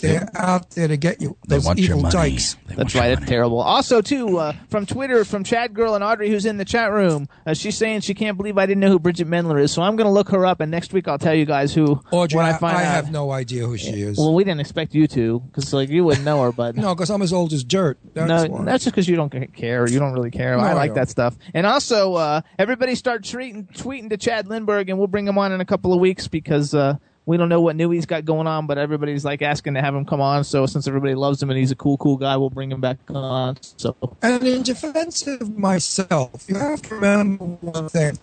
They're 0.00 0.28
out 0.34 0.70
there 0.70 0.88
to 0.88 0.96
get 0.96 1.20
you. 1.20 1.36
They 1.48 1.56
Those 1.56 1.66
want 1.66 1.78
your 1.78 1.88
evil 1.90 2.02
money. 2.02 2.12
dykes. 2.12 2.56
They 2.66 2.74
That's 2.74 2.94
right. 2.94 3.10
It's 3.12 3.20
money. 3.20 3.30
terrible. 3.30 3.60
Also, 3.60 4.00
too, 4.00 4.38
uh, 4.38 4.52
from 4.68 4.86
Twitter, 4.86 5.24
from 5.24 5.44
Chad 5.44 5.74
Girl 5.74 5.94
and 5.94 6.02
Audrey, 6.04 6.30
who's 6.30 6.46
in 6.46 6.56
the 6.56 6.64
chat 6.64 6.92
room, 6.92 7.28
uh, 7.46 7.54
she's 7.54 7.76
saying 7.76 8.00
she 8.00 8.14
can't 8.14 8.36
believe 8.36 8.58
I 8.58 8.66
didn't 8.66 8.80
know 8.80 8.90
who 8.90 8.98
Bridgit 8.98 9.26
Mendler 9.26 9.60
is. 9.60 9.72
So 9.72 9.82
I'm 9.82 9.96
going 9.96 10.06
to 10.06 10.12
look 10.12 10.28
her 10.30 10.44
up, 10.46 10.60
and 10.60 10.70
next 10.70 10.92
week 10.92 11.08
I'll 11.08 11.18
tell 11.18 11.34
you 11.34 11.44
guys 11.44 11.74
who. 11.74 12.00
Audrey, 12.10 12.36
when 12.36 12.46
I, 12.46 12.50
I 12.50 12.58
find 12.58 12.76
I 12.76 12.84
out. 12.84 12.94
have 12.94 13.10
no 13.10 13.30
idea 13.30 13.66
who 13.66 13.76
she 13.76 14.02
is. 14.02 14.18
Well, 14.18 14.34
we 14.34 14.44
didn't 14.44 14.60
expect 14.60 14.94
you 14.94 15.06
to, 15.08 15.40
because 15.40 15.72
like 15.72 15.88
you 15.88 16.04
wouldn't 16.04 16.24
know 16.24 16.42
her, 16.42 16.52
but 16.52 16.76
no, 16.76 16.94
because 16.94 17.10
I'm 17.10 17.22
as 17.22 17.32
old 17.32 17.52
as 17.52 17.64
dirt. 17.64 17.98
That's 18.14 18.28
no, 18.28 18.48
why. 18.56 18.64
that's 18.64 18.84
just 18.84 18.94
because 18.94 19.08
you 19.08 19.16
don't 19.16 19.30
care. 19.54 19.88
You 19.88 19.98
don't 19.98 20.12
really 20.12 20.30
care. 20.30 20.56
No, 20.56 20.62
I 20.62 20.70
I 20.70 20.72
like 20.74 20.90
don't. 20.90 20.96
that 20.96 21.08
stuff. 21.10 21.36
And 21.54 21.66
also, 21.66 22.14
uh, 22.14 22.40
everybody 22.58 22.94
start 22.94 23.22
tweeting, 23.22 23.70
tweeting 23.76 24.10
to 24.10 24.16
Chad 24.16 24.48
Lindbergh, 24.48 24.88
and 24.88 24.98
we'll 24.98 25.06
bring 25.08 25.26
him 25.26 25.38
on 25.38 25.52
in 25.52 25.60
a 25.60 25.64
couple 25.64 25.92
of 25.92 26.00
weeks 26.00 26.28
because 26.28 26.74
uh, 26.74 26.96
We 27.26 27.36
don't 27.36 27.48
know 27.48 27.60
what 27.60 27.76
new 27.76 27.90
he's 27.90 28.06
got 28.06 28.24
going 28.24 28.46
on, 28.46 28.66
but 28.66 28.78
everybody's 28.78 29.24
like 29.24 29.42
asking 29.42 29.74
to 29.74 29.80
have 29.80 29.94
him 29.94 30.04
come 30.04 30.20
on. 30.20 30.44
So 30.44 30.66
since 30.66 30.88
everybody 30.88 31.14
loves 31.14 31.42
him 31.42 31.50
and 31.50 31.58
he's 31.58 31.70
a 31.70 31.76
cool, 31.76 31.96
cool 31.98 32.16
guy, 32.16 32.36
we'll 32.36 32.50
bring 32.50 32.72
him 32.72 32.80
back 32.80 32.98
on. 33.08 33.58
So 33.76 33.96
And 34.22 34.42
in 34.42 34.62
defense 34.62 35.26
of 35.26 35.56
myself, 35.56 36.46
you 36.48 36.56
have 36.56 36.82
to 36.82 36.94
remember 36.94 37.44
one 37.44 37.88
thing. 37.88 38.18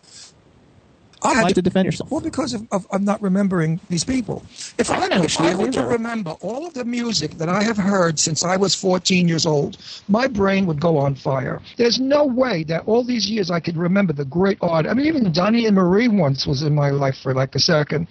I 1.21 1.29
I'd 1.29 1.35
had 1.35 1.43
like 1.43 1.55
to 1.55 1.61
defend 1.61 1.85
yourself. 1.85 2.11
Well, 2.11 2.21
because 2.21 2.53
of, 2.53 2.67
of, 2.71 2.85
of 2.91 3.01
not 3.01 3.21
remembering 3.21 3.79
these 3.89 4.03
people. 4.03 4.43
If 4.77 4.91
I, 4.91 5.07
if 5.23 5.39
I 5.39 5.55
were 5.55 5.71
to 5.71 5.83
remember 5.83 6.31
all 6.41 6.67
of 6.67 6.73
the 6.73 6.85
music 6.85 7.31
that 7.39 7.49
I 7.49 7.63
have 7.63 7.77
heard 7.77 8.19
since 8.19 8.43
I 8.43 8.55
was 8.55 8.75
14 8.75 9.27
years 9.27 9.45
old, 9.45 9.77
my 10.07 10.27
brain 10.27 10.67
would 10.67 10.79
go 10.79 10.97
on 10.97 11.15
fire. 11.15 11.61
There's 11.77 11.99
no 11.99 12.25
way 12.25 12.63
that 12.65 12.83
all 12.85 13.03
these 13.03 13.29
years 13.29 13.49
I 13.49 13.59
could 13.59 13.77
remember 13.77 14.13
the 14.13 14.25
great 14.25 14.59
art. 14.61 14.85
I 14.85 14.93
mean, 14.93 15.07
even 15.07 15.31
Donnie 15.31 15.65
and 15.65 15.75
Marie 15.75 16.07
once 16.07 16.45
was 16.45 16.61
in 16.61 16.75
my 16.75 16.91
life 16.91 17.17
for 17.17 17.33
like 17.33 17.55
a 17.55 17.59
second. 17.59 18.07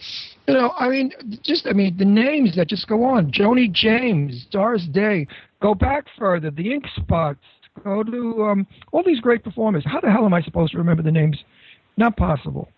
You 0.48 0.54
know, 0.54 0.72
I 0.78 0.88
mean, 0.88 1.12
just, 1.42 1.66
I 1.66 1.72
mean, 1.72 1.96
the 1.96 2.04
names 2.04 2.54
that 2.56 2.68
just 2.68 2.86
go 2.86 3.04
on. 3.04 3.32
Joni 3.32 3.70
James, 3.70 4.46
Doris 4.50 4.86
Day, 4.86 5.26
go 5.60 5.74
back 5.74 6.04
further, 6.16 6.50
the 6.50 6.72
Ink 6.72 6.84
Spots, 6.94 7.40
go 7.82 8.04
to 8.04 8.44
um, 8.44 8.66
all 8.92 9.02
these 9.02 9.20
great 9.20 9.42
performers. 9.42 9.84
How 9.84 10.00
the 10.00 10.10
hell 10.10 10.24
am 10.24 10.34
I 10.34 10.42
supposed 10.42 10.72
to 10.72 10.78
remember 10.78 11.02
the 11.02 11.10
names? 11.10 11.36
Not 11.96 12.16
possible. 12.16 12.68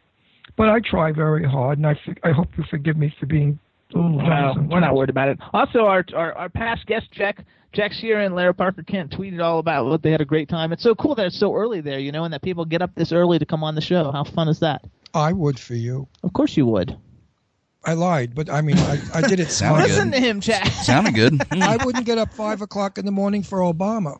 But 0.56 0.70
I 0.70 0.80
try 0.80 1.12
very 1.12 1.44
hard, 1.44 1.78
and 1.78 1.86
I 1.86 1.96
I 2.24 2.32
hope 2.32 2.48
you 2.56 2.64
forgive 2.68 2.96
me 2.96 3.14
for 3.20 3.26
being 3.26 3.58
a 3.94 3.98
little 3.98 4.16
Well, 4.16 4.66
we're 4.68 4.80
not 4.80 4.94
worried 4.94 5.10
about 5.10 5.28
it. 5.28 5.38
Also, 5.52 5.86
our 5.86 6.04
our, 6.16 6.32
our 6.32 6.48
past 6.48 6.86
guest 6.86 7.12
Jack 7.12 7.44
Jack 7.72 7.92
Shearer 7.92 8.22
and 8.22 8.34
Larry 8.34 8.54
Parker 8.54 8.82
Kent 8.82 9.12
tweeted 9.12 9.40
all 9.40 9.58
about 9.58 9.86
what 9.86 10.02
they 10.02 10.10
had 10.10 10.20
a 10.20 10.24
great 10.24 10.48
time. 10.48 10.72
It's 10.72 10.82
so 10.82 10.94
cool 10.94 11.14
that 11.14 11.26
it's 11.26 11.38
so 11.38 11.54
early 11.54 11.80
there, 11.80 11.98
you 11.98 12.10
know, 12.10 12.24
and 12.24 12.32
that 12.32 12.42
people 12.42 12.64
get 12.64 12.82
up 12.82 12.94
this 12.94 13.12
early 13.12 13.38
to 13.38 13.46
come 13.46 13.62
on 13.62 13.74
the 13.74 13.80
show. 13.80 14.10
How 14.10 14.24
fun 14.24 14.48
is 14.48 14.58
that? 14.60 14.82
I 15.14 15.32
would 15.32 15.60
for 15.60 15.74
you. 15.74 16.08
Of 16.24 16.32
course 16.32 16.56
you 16.56 16.66
would. 16.66 16.96
I 17.84 17.94
lied, 17.94 18.34
but 18.34 18.50
I 18.50 18.60
mean, 18.60 18.78
I, 18.78 19.00
I 19.14 19.20
did 19.22 19.40
it 19.40 19.50
Sounded 19.50 19.86
smart. 19.86 19.88
Listen 19.88 20.10
to 20.12 20.20
him, 20.20 20.40
Jack. 20.40 20.66
Sounded 20.66 21.14
good. 21.14 21.42
Hmm. 21.52 21.62
I 21.62 21.76
wouldn't 21.84 22.04
get 22.04 22.18
up 22.18 22.32
five 22.32 22.60
o'clock 22.60 22.98
in 22.98 23.06
the 23.06 23.12
morning 23.12 23.42
for 23.42 23.60
Obama. 23.60 24.18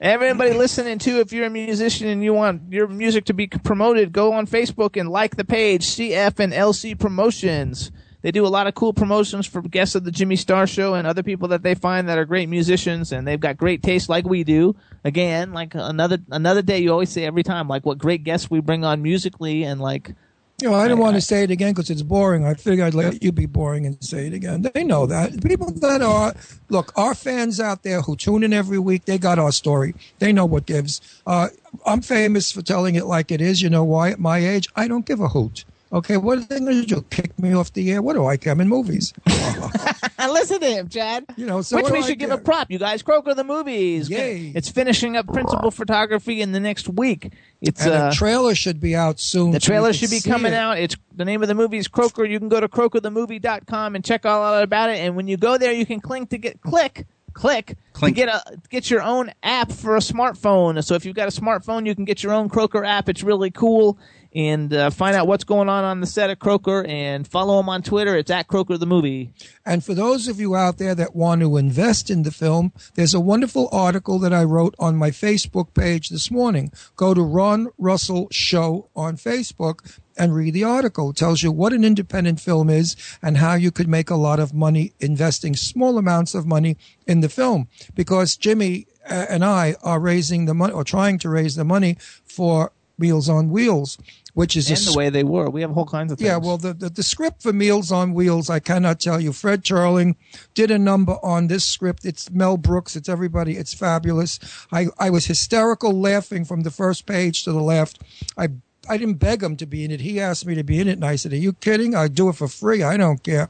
Everybody 0.00 0.52
listening 0.52 0.98
too, 0.98 1.20
if 1.20 1.32
you're 1.32 1.46
a 1.46 1.50
musician 1.50 2.08
and 2.08 2.22
you 2.22 2.34
want 2.34 2.72
your 2.72 2.88
music 2.88 3.24
to 3.26 3.34
be 3.34 3.46
promoted, 3.46 4.12
go 4.12 4.32
on 4.32 4.46
Facebook 4.46 5.00
and 5.00 5.08
like 5.08 5.36
the 5.36 5.44
page 5.44 5.86
CF 5.86 6.40
and 6.40 6.52
LC 6.52 6.98
Promotions. 6.98 7.90
They 8.20 8.30
do 8.30 8.46
a 8.46 8.48
lot 8.48 8.66
of 8.66 8.74
cool 8.74 8.92
promotions 8.92 9.46
for 9.46 9.60
guests 9.62 9.94
of 9.94 10.04
the 10.04 10.10
Jimmy 10.10 10.36
Star 10.36 10.66
Show 10.66 10.94
and 10.94 11.06
other 11.06 11.22
people 11.22 11.48
that 11.48 11.62
they 11.62 11.74
find 11.74 12.08
that 12.08 12.18
are 12.18 12.24
great 12.24 12.48
musicians 12.48 13.12
and 13.12 13.26
they've 13.26 13.38
got 13.38 13.56
great 13.56 13.82
taste 13.82 14.08
like 14.08 14.24
we 14.26 14.44
do. 14.44 14.74
Again, 15.04 15.52
like 15.52 15.74
another 15.74 16.18
another 16.30 16.62
day 16.62 16.78
you 16.78 16.90
always 16.90 17.10
say 17.10 17.24
every 17.24 17.42
time 17.42 17.68
like 17.68 17.86
what 17.86 17.98
great 17.98 18.24
guests 18.24 18.50
we 18.50 18.60
bring 18.60 18.82
on 18.84 19.02
musically 19.02 19.62
and 19.62 19.80
like 19.80 20.14
You 20.60 20.70
know, 20.70 20.76
I 20.76 20.84
didn't 20.86 21.00
want 21.00 21.16
to 21.16 21.20
say 21.20 21.42
it 21.42 21.50
again 21.50 21.72
because 21.72 21.90
it's 21.90 22.02
boring. 22.02 22.46
I 22.46 22.54
figured 22.54 22.86
I'd 22.86 22.94
let 22.94 23.22
you 23.24 23.32
be 23.32 23.46
boring 23.46 23.86
and 23.86 24.02
say 24.02 24.28
it 24.28 24.32
again. 24.32 24.62
They 24.62 24.84
know 24.84 25.04
that. 25.06 25.42
People 25.42 25.72
that 25.72 26.00
are, 26.00 26.32
look, 26.68 26.92
our 26.96 27.14
fans 27.14 27.58
out 27.58 27.82
there 27.82 28.02
who 28.02 28.14
tune 28.14 28.44
in 28.44 28.52
every 28.52 28.78
week, 28.78 29.04
they 29.04 29.18
got 29.18 29.38
our 29.38 29.50
story. 29.50 29.94
They 30.20 30.32
know 30.32 30.46
what 30.46 30.66
gives. 30.66 31.00
Uh, 31.26 31.48
I'm 31.84 32.02
famous 32.02 32.52
for 32.52 32.62
telling 32.62 32.94
it 32.94 33.04
like 33.04 33.32
it 33.32 33.40
is. 33.40 33.62
You 33.62 33.68
know 33.68 33.82
why? 33.82 34.10
At 34.10 34.20
my 34.20 34.38
age, 34.38 34.68
I 34.76 34.86
don't 34.86 35.04
give 35.04 35.20
a 35.20 35.28
hoot. 35.28 35.64
Okay, 35.94 36.16
what 36.16 36.38
are 36.38 36.40
they 36.40 36.58
going 36.58 36.80
to 36.80 36.86
do? 36.86 37.02
Kick 37.08 37.38
me 37.38 37.54
off 37.54 37.72
the 37.72 37.92
air? 37.92 38.02
What 38.02 38.14
do 38.14 38.26
I 38.26 38.36
care? 38.36 38.52
I'm 38.52 38.60
in 38.60 38.68
movies. 38.68 39.14
listen 40.18 40.58
to 40.58 40.66
him, 40.66 40.88
Chad. 40.88 41.24
You 41.36 41.46
know, 41.46 41.62
so 41.62 41.76
Which 41.76 41.84
we 41.86 41.92
do 41.92 41.96
I 41.98 42.00
should 42.00 42.18
give 42.18 42.32
a 42.32 42.38
prop. 42.38 42.68
You 42.68 42.78
guys, 42.78 43.02
Croker 43.02 43.32
the 43.32 43.44
movies. 43.44 44.10
Yay. 44.10 44.52
It's 44.56 44.68
finishing 44.68 45.16
up 45.16 45.28
principal 45.28 45.70
photography 45.70 46.42
in 46.42 46.50
the 46.50 46.58
next 46.58 46.88
week. 46.88 47.32
It's 47.60 47.80
And 47.84 47.94
uh, 47.94 48.10
a 48.12 48.14
trailer 48.14 48.56
should 48.56 48.80
be 48.80 48.96
out 48.96 49.20
soon. 49.20 49.52
The 49.52 49.60
trailer 49.60 49.90
can 49.90 49.98
should 49.98 50.10
be 50.10 50.20
coming 50.20 50.52
it. 50.52 50.56
out. 50.56 50.78
It's 50.78 50.96
the 51.14 51.24
name 51.24 51.42
of 51.42 51.48
the 51.48 51.54
movie 51.54 51.78
is 51.78 51.86
Croker. 51.86 52.24
You 52.24 52.40
can 52.40 52.48
go 52.48 52.58
to 52.58 52.66
crokerthemovie.com 52.66 53.94
and 53.94 54.04
check 54.04 54.26
all 54.26 54.42
out 54.42 54.64
about 54.64 54.90
it. 54.90 54.98
And 54.98 55.14
when 55.14 55.28
you 55.28 55.36
go 55.36 55.58
there, 55.58 55.72
you 55.72 55.86
can 55.86 56.00
click 56.00 56.28
to 56.30 56.38
get 56.38 56.60
click 56.60 57.06
click 57.34 57.76
Clink. 57.92 58.16
to 58.16 58.24
get 58.24 58.28
a 58.28 58.58
get 58.70 58.90
your 58.90 59.02
own 59.02 59.30
app 59.42 59.70
for 59.70 59.96
a 59.96 60.00
smartphone. 60.00 60.82
So 60.82 60.94
if 60.94 61.04
you've 61.04 61.16
got 61.16 61.28
a 61.28 61.40
smartphone, 61.40 61.86
you 61.86 61.94
can 61.94 62.04
get 62.04 62.22
your 62.22 62.32
own 62.32 62.48
Croker 62.48 62.84
app. 62.84 63.08
It's 63.08 63.22
really 63.22 63.50
cool. 63.50 63.98
And 64.34 64.72
uh, 64.74 64.90
find 64.90 65.14
out 65.14 65.28
what's 65.28 65.44
going 65.44 65.68
on 65.68 65.84
on 65.84 66.00
the 66.00 66.06
set 66.06 66.30
of 66.30 66.38
Croker 66.40 66.84
and 66.84 67.26
follow 67.26 67.60
him 67.60 67.68
on 67.68 67.82
Twitter. 67.82 68.16
It's 68.16 68.30
at 68.30 68.48
Croker 68.48 68.76
the 68.76 68.86
movie. 68.86 69.32
And 69.64 69.84
for 69.84 69.94
those 69.94 70.26
of 70.26 70.40
you 70.40 70.56
out 70.56 70.78
there 70.78 70.94
that 70.94 71.14
want 71.14 71.40
to 71.42 71.56
invest 71.56 72.10
in 72.10 72.24
the 72.24 72.32
film, 72.32 72.72
there's 72.94 73.14
a 73.14 73.20
wonderful 73.20 73.68
article 73.70 74.18
that 74.18 74.32
I 74.32 74.42
wrote 74.42 74.74
on 74.78 74.96
my 74.96 75.10
Facebook 75.10 75.72
page 75.74 76.08
this 76.08 76.30
morning. 76.30 76.72
Go 76.96 77.14
to 77.14 77.22
Ron 77.22 77.68
Russell 77.78 78.28
Show 78.32 78.88
on 78.96 79.16
Facebook 79.16 80.00
and 80.16 80.34
read 80.34 80.54
the 80.54 80.64
article. 80.64 81.10
It 81.10 81.16
tells 81.16 81.42
you 81.42 81.52
what 81.52 81.72
an 81.72 81.84
independent 81.84 82.40
film 82.40 82.70
is 82.70 82.96
and 83.22 83.36
how 83.36 83.54
you 83.54 83.70
could 83.70 83.88
make 83.88 84.10
a 84.10 84.16
lot 84.16 84.40
of 84.40 84.54
money 84.54 84.92
investing 85.00 85.56
small 85.56 85.98
amounts 85.98 86.34
of 86.34 86.46
money 86.46 86.76
in 87.06 87.20
the 87.20 87.28
film. 87.28 87.68
Because 87.94 88.36
Jimmy 88.36 88.86
uh, 89.08 89.26
and 89.28 89.44
I 89.44 89.76
are 89.82 90.00
raising 90.00 90.46
the 90.46 90.54
money 90.54 90.72
or 90.72 90.84
trying 90.84 91.18
to 91.18 91.28
raise 91.28 91.56
the 91.56 91.64
money 91.64 91.96
for 92.24 92.72
Meals 92.98 93.28
on 93.28 93.50
Wheels, 93.50 93.98
which 94.34 94.56
is 94.56 94.70
And 94.70 94.78
a 94.78 94.82
the 94.92 94.96
way 94.96 95.10
they 95.10 95.24
were. 95.24 95.50
We 95.50 95.60
have 95.62 95.70
whole 95.70 95.86
kinds 95.86 96.12
of 96.12 96.18
things. 96.18 96.26
yeah, 96.28 96.36
well, 96.36 96.58
the, 96.58 96.72
the, 96.72 96.90
the 96.90 97.02
script 97.02 97.42
for 97.42 97.52
Meals 97.52 97.90
on 97.90 98.14
Wheels, 98.14 98.50
I 98.50 98.60
cannot 98.60 99.00
tell 99.00 99.20
you. 99.20 99.32
Fred 99.32 99.64
Charling 99.64 100.16
did 100.54 100.70
a 100.70 100.78
number 100.78 101.16
on 101.22 101.48
this 101.48 101.64
script. 101.64 102.04
It's 102.04 102.30
Mel 102.30 102.56
Brooks. 102.56 102.96
It's 102.96 103.08
everybody. 103.08 103.56
It's 103.56 103.74
fabulous. 103.74 104.38
I, 104.72 104.86
I 104.98 105.10
was 105.10 105.26
hysterical 105.26 105.92
laughing 105.92 106.44
from 106.44 106.62
the 106.62 106.70
first 106.70 107.06
page 107.06 107.44
to 107.44 107.52
the 107.52 107.62
left. 107.62 108.00
I 108.36 108.48
I 108.86 108.98
didn't 108.98 109.14
beg 109.14 109.42
him 109.42 109.56
to 109.56 109.64
be 109.66 109.82
in 109.82 109.90
it. 109.90 110.02
He 110.02 110.20
asked 110.20 110.44
me 110.44 110.54
to 110.56 110.62
be 110.62 110.78
in 110.78 110.88
it, 110.88 110.92
and 110.92 111.06
I 111.06 111.16
said, 111.16 111.32
"Are 111.32 111.36
you 111.36 111.54
kidding? 111.54 111.94
I 111.94 112.06
do 112.08 112.28
it 112.28 112.36
for 112.36 112.48
free. 112.48 112.82
I 112.82 112.98
don't 112.98 113.22
care." 113.22 113.48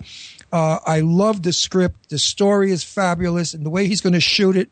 Uh, 0.52 0.78
I 0.86 1.00
love 1.00 1.42
the 1.42 1.52
script. 1.52 2.10
The 2.10 2.18
story 2.20 2.70
is 2.70 2.84
fabulous, 2.84 3.52
and 3.52 3.66
the 3.66 3.70
way 3.70 3.88
he's 3.88 4.00
going 4.00 4.12
to 4.12 4.20
shoot 4.20 4.56
it. 4.56 4.70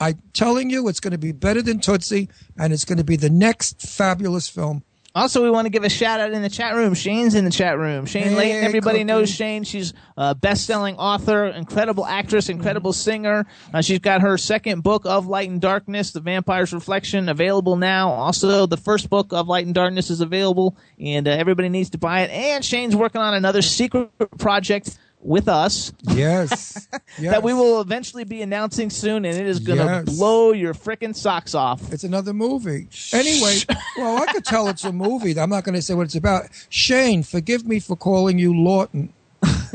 I'm 0.00 0.20
telling 0.32 0.70
you, 0.70 0.88
it's 0.88 1.00
going 1.00 1.12
to 1.12 1.18
be 1.18 1.32
better 1.32 1.62
than 1.62 1.78
Tootsie, 1.78 2.30
and 2.58 2.72
it's 2.72 2.84
going 2.84 2.98
to 2.98 3.04
be 3.04 3.16
the 3.16 3.30
next 3.30 3.82
fabulous 3.82 4.48
film. 4.48 4.82
Also, 5.12 5.42
we 5.42 5.50
want 5.50 5.66
to 5.66 5.70
give 5.70 5.82
a 5.82 5.88
shout 5.88 6.20
out 6.20 6.30
in 6.30 6.40
the 6.40 6.48
chat 6.48 6.76
room. 6.76 6.94
Shane's 6.94 7.34
in 7.34 7.44
the 7.44 7.50
chat 7.50 7.76
room. 7.76 8.06
Shane 8.06 8.28
Hey, 8.28 8.34
Layton, 8.36 8.64
everybody 8.64 8.98
Cookie. 8.98 9.04
knows 9.04 9.28
Shane. 9.28 9.64
She's 9.64 9.92
a 10.16 10.36
best-selling 10.36 10.96
author, 10.98 11.46
incredible 11.46 12.06
actress, 12.06 12.48
incredible 12.48 12.92
singer. 12.92 13.44
Uh, 13.74 13.82
she's 13.82 13.98
got 13.98 14.20
her 14.20 14.38
second 14.38 14.84
book 14.84 15.06
of 15.06 15.26
Light 15.26 15.50
and 15.50 15.60
Darkness, 15.60 16.12
The 16.12 16.20
Vampire's 16.20 16.72
Reflection, 16.72 17.28
available 17.28 17.74
now. 17.74 18.10
Also, 18.10 18.66
the 18.66 18.76
first 18.76 19.10
book 19.10 19.32
of 19.32 19.48
Light 19.48 19.66
and 19.66 19.74
Darkness 19.74 20.10
is 20.10 20.20
available, 20.20 20.76
and 21.00 21.26
uh, 21.26 21.32
everybody 21.32 21.68
needs 21.70 21.90
to 21.90 21.98
buy 21.98 22.20
it. 22.20 22.30
And 22.30 22.64
Shane's 22.64 22.94
working 22.94 23.20
on 23.20 23.34
another 23.34 23.62
secret 23.62 24.10
project 24.38 24.96
with 25.22 25.48
us 25.48 25.92
Yes, 26.02 26.88
yes. 27.18 27.18
that 27.32 27.42
we 27.42 27.52
will 27.52 27.80
eventually 27.80 28.24
be 28.24 28.40
announcing 28.42 28.88
soon, 28.90 29.24
and 29.24 29.36
it 29.38 29.46
is 29.46 29.60
going 29.60 29.78
to 29.78 29.84
Yes. 29.84 30.16
blow 30.16 30.52
your 30.52 30.72
freaking 30.74 31.14
socks 31.14 31.54
off. 31.54 31.92
It's 31.92 32.04
another 32.04 32.32
movie. 32.32 32.88
Anyway, 33.12 33.58
well, 33.98 34.22
I 34.22 34.26
could 34.32 34.44
tell 34.44 34.68
it's 34.68 34.84
a 34.84 34.92
movie. 34.92 35.38
I'm 35.38 35.50
not 35.50 35.64
going 35.64 35.74
to 35.74 35.82
say 35.82 35.94
what 35.94 36.04
it's 36.06 36.14
about. 36.14 36.48
Shane, 36.70 37.22
forgive 37.22 37.66
me 37.66 37.80
for 37.80 37.96
calling 37.96 38.38
you 38.38 38.56
Lawton, 38.56 39.12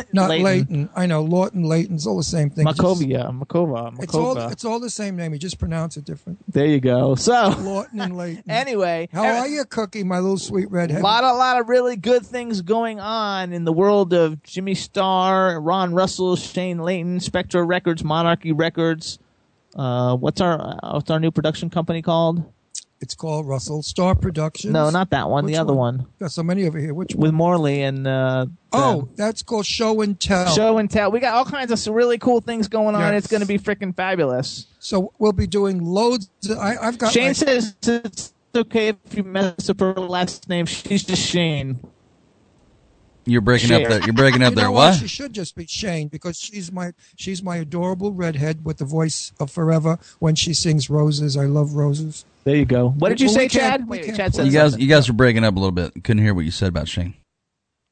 not. 0.14 0.30
Layton. 0.30 0.89
I 0.96 1.06
know 1.06 1.24
Lawton, 1.24 1.64
Layton's 1.64 2.06
all 2.08 2.18
the 2.18 2.24
same 2.24 2.50
thing. 2.50 2.66
Makovia, 2.66 3.32
Makova, 3.38 4.02
It's 4.02 4.14
all 4.14 4.36
Makova. 4.36 4.52
it's 4.52 4.66
all 4.66 4.80
the 4.80 4.89
same 4.89 5.16
name. 5.16 5.34
You 5.34 5.39
just 5.39 5.60
pronounce 5.60 5.98
it 5.98 6.06
different. 6.06 6.39
There 6.52 6.66
you 6.66 6.80
go. 6.80 7.16
So, 7.16 7.56
Lawton 7.60 8.00
and 8.00 8.18
Layton. 8.18 8.43
anyway, 8.50 9.10
How 9.12 9.26
are 9.26 9.48
you, 9.48 9.66
Cookie, 9.66 10.04
my 10.04 10.20
little 10.20 10.38
sweet 10.38 10.70
redhead. 10.72 11.02
A 11.02 11.04
lot, 11.04 11.24
a 11.24 11.34
lot 11.34 11.60
of 11.60 11.70
really 11.70 11.96
good 11.96 12.26
things 12.26 12.62
going 12.62 13.00
on 13.00 13.54
in 13.54 13.66
the 13.66 13.74
world 13.74 14.14
of 14.14 14.41
Jimmy 14.43 14.76
Star, 14.76 15.60
Ron 15.60 15.93
Russell, 15.93 16.36
Shane 16.36 16.80
Layton, 16.80 17.20
Spectra 17.20 17.64
Records, 17.64 18.04
Monarchy 18.04 18.52
Records. 18.52 19.20
Uh, 19.76 20.16
what's 20.16 20.39
our 20.39 20.60
uh, 20.62 20.93
what's 20.93 21.12
our 21.12 21.20
new 21.20 21.32
production 21.32 21.70
company 21.70 22.02
called? 22.02 22.43
It's 23.06 23.14
called 23.14 23.47
Russell 23.47 23.84
Star 23.84 24.16
Productions. 24.16 24.74
No, 24.74 24.89
not 24.89 25.12
that 25.12 25.30
one. 25.30 25.45
Which 25.45 25.53
the 25.53 25.62
other 25.62 25.76
one? 25.76 25.99
one, 25.99 26.08
Got 26.20 26.32
so 26.32 26.41
many 26.41 26.66
over 26.66 26.80
here. 26.80 26.91
Which 26.91 27.14
one? 27.14 27.22
with 27.22 27.34
Morley 27.34 27.84
and 27.84 28.08
uh, 28.08 28.47
Oh, 28.74 29.08
that's 29.16 29.43
called 29.43 29.68
Show 29.68 30.01
and 30.01 30.20
Tell. 30.20 30.47
Show 30.56 30.80
and 30.80 30.89
Tell. 30.89 31.12
We 31.12 31.20
got 31.20 31.36
all 31.36 31.45
kinds 31.45 31.72
of 31.72 31.93
really 31.93 32.18
cool 32.18 32.41
things 32.41 32.68
going 32.68 32.95
on. 32.95 33.14
Yes. 33.14 33.20
It's 33.26 33.28
going 33.28 33.41
to 33.41 33.47
be 33.47 33.60
freaking 33.60 33.95
fabulous. 33.95 34.66
So 34.80 35.14
we'll 35.20 35.34
be 35.34 35.45
doing 35.45 35.86
loads. 35.86 36.32
I, 36.49 36.78
I've 36.82 36.97
got. 36.97 37.14
Shane 37.14 37.36
says 37.36 37.76
it's 37.84 38.34
okay 38.56 38.88
if 38.88 38.97
you 39.16 39.24
mess 39.24 39.70
up 39.70 39.80
her 39.82 39.93
last 39.93 40.49
name. 40.49 40.66
She's 40.66 41.03
just 41.03 41.22
Shane. 41.22 41.80
You're 43.26 43.41
breaking 43.41 43.71
up 43.71 43.89
there. 43.89 44.01
You're 44.03 44.13
breaking 44.13 44.43
up 44.43 44.51
you 44.51 44.55
there. 44.55 44.65
know 44.65 44.71
What? 44.73 44.95
She 44.99 45.07
should 45.07 45.34
just 45.34 45.55
be 45.55 45.65
Shane 45.65 46.07
because 46.09 46.38
she's 46.39 46.71
my 46.71 46.93
she's 47.15 47.41
my 47.41 47.57
adorable 47.57 48.11
redhead 48.13 48.63
with 48.63 48.78
the 48.78 48.86
voice 48.86 49.32
of 49.39 49.49
forever 49.51 49.97
when 50.19 50.36
she 50.36 50.53
sings 50.53 50.89
roses. 50.89 51.36
I 51.36 51.45
love 51.45 51.73
roses. 51.73 52.23
There 52.43 52.55
you 52.55 52.65
go. 52.65 52.89
What 52.89 53.09
did 53.09 53.19
you 53.21 53.28
Well, 53.28 53.36
say, 53.36 53.47
Chad? 53.47 53.88
Wait, 53.88 54.15
Chad 54.15 54.28
put- 54.28 54.36
said 54.36 54.45
You 54.45 54.51
guys, 54.51 54.71
something. 54.73 54.82
you 54.88 54.88
guys 54.93 55.07
were 55.07 55.15
breaking 55.15 55.43
up 55.43 55.55
a 55.55 55.59
little 55.59 55.71
bit. 55.71 56.03
Couldn't 56.03 56.23
hear 56.23 56.34
what 56.36 56.45
you 56.45 56.51
said 56.51 56.69
about 56.69 56.88
Shane. 56.88 57.15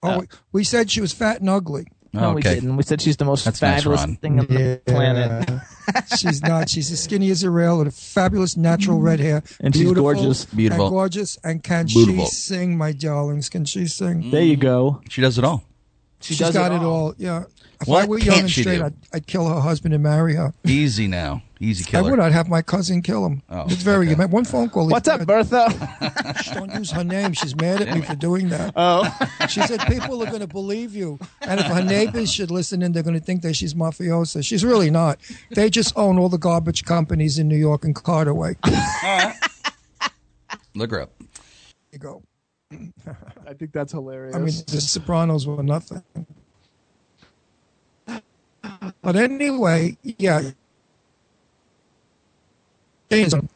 Oh, 0.03 0.19
we, 0.19 0.27
we 0.51 0.63
said 0.63 0.91
she 0.91 1.01
was 1.01 1.13
fat 1.13 1.39
and 1.39 1.49
ugly. 1.49 1.87
No, 2.13 2.33
we 2.33 2.41
didn't. 2.43 2.77
We 2.77 2.83
said 2.83 3.01
she's 3.01 3.17
the 3.17 3.25
most 3.25 3.43
That's 3.43 3.59
fabulous 3.59 4.01
Ron. 4.01 4.15
thing 4.17 4.39
on 4.39 4.45
the 4.45 4.79
planet. 4.85 5.49
she's 6.17 6.43
not. 6.43 6.69
She's 6.69 6.91
as 6.91 7.01
skinny 7.03 7.31
as 7.31 7.41
a 7.43 7.49
rail 7.49 7.79
with 7.79 7.87
a 7.87 7.91
fabulous 7.91 8.55
natural 8.55 8.99
red 8.99 9.19
hair. 9.19 9.41
And 9.59 9.73
she's 9.73 9.83
Beautiful 9.83 10.03
gorgeous. 10.13 10.45
Beautiful. 10.45 10.85
And 10.85 10.91
gorgeous. 10.91 11.37
And 11.43 11.63
can 11.63 11.87
Beautiful. 11.87 12.25
she 12.25 12.31
sing, 12.35 12.77
my 12.77 12.91
darlings? 12.91 13.49
Can 13.49 13.65
she 13.65 13.87
sing? 13.87 14.23
Mm. 14.23 14.31
There 14.31 14.43
you 14.43 14.55
go. 14.57 15.01
She 15.09 15.21
does 15.21 15.37
it 15.39 15.43
all. 15.43 15.63
She 16.21 16.35
She's 16.35 16.39
does 16.39 16.53
got 16.53 16.71
it 16.71 16.75
it 16.75 16.81
all. 16.81 17.07
all. 17.07 17.15
Yeah. 17.17 17.43
If 17.81 17.87
What 17.87 18.03
I 18.03 18.07
were 18.07 18.19
young 18.19 18.41
and 18.41 18.49
straight. 18.49 18.81
I'd, 18.81 18.93
I'd 19.11 19.27
kill 19.27 19.47
her 19.49 19.59
husband 19.59 19.93
and 19.95 20.03
marry 20.03 20.35
her. 20.35 20.53
Easy 20.63 21.07
now. 21.07 21.41
Easy 21.63 21.95
I 21.95 22.01
would. 22.01 22.11
I'd 22.13 22.17
not 22.17 22.31
have 22.33 22.49
my 22.49 22.61
cousin 22.61 23.01
kill 23.01 23.25
him. 23.25 23.41
Oh, 23.49 23.63
it's 23.63 23.75
very 23.83 24.07
okay. 24.07 24.15
good. 24.15 24.31
One 24.33 24.43
phone 24.43 24.69
call. 24.69 24.89
What's 24.89 25.07
up, 25.07 25.25
Bertha? 25.25 25.69
Shh, 26.43 26.49
Don't 26.49 26.73
use 26.73 26.91
her 26.91 27.05
name. 27.05 27.31
She's 27.31 27.55
mad 27.55 27.81
at 27.81 27.95
me 27.95 28.01
for 28.01 28.15
doing 28.15 28.49
that. 28.49 28.73
oh, 28.75 29.09
She 29.47 29.61
said 29.61 29.79
people 29.87 30.21
are 30.21 30.25
going 30.25 30.41
to 30.41 30.47
believe 30.47 30.93
you, 30.93 31.17
and 31.41 31.61
if 31.61 31.65
her 31.67 31.81
neighbors 31.81 32.33
should 32.33 32.51
listen 32.51 32.81
in, 32.81 32.91
they're 32.91 33.01
going 33.01 33.17
to 33.17 33.25
think 33.25 33.43
that 33.43 33.55
she's 33.55 33.75
mafiosa. 33.75 34.43
She's 34.45 34.65
really 34.65 34.89
not. 34.91 35.19
They 35.51 35.69
just 35.69 35.95
own 35.97 36.19
all 36.19 36.27
the 36.27 36.37
garbage 36.37 36.83
companies 36.83 37.39
in 37.39 37.47
New 37.47 37.55
York 37.55 37.85
and 37.85 37.95
Carterway. 37.95 38.57
There 39.01 39.33
Look 40.75 40.91
her 40.91 41.03
up. 41.03 41.11
you 41.93 41.99
go. 41.99 42.23
I 43.47 43.53
think 43.57 43.71
that's 43.71 43.93
hilarious. 43.93 44.35
I 44.35 44.39
mean, 44.39 44.53
the 44.67 44.81
Sopranos 44.81 45.47
were 45.47 45.63
nothing. 45.63 46.03
But 49.01 49.15
anyway, 49.15 49.97
yeah. 50.03 50.51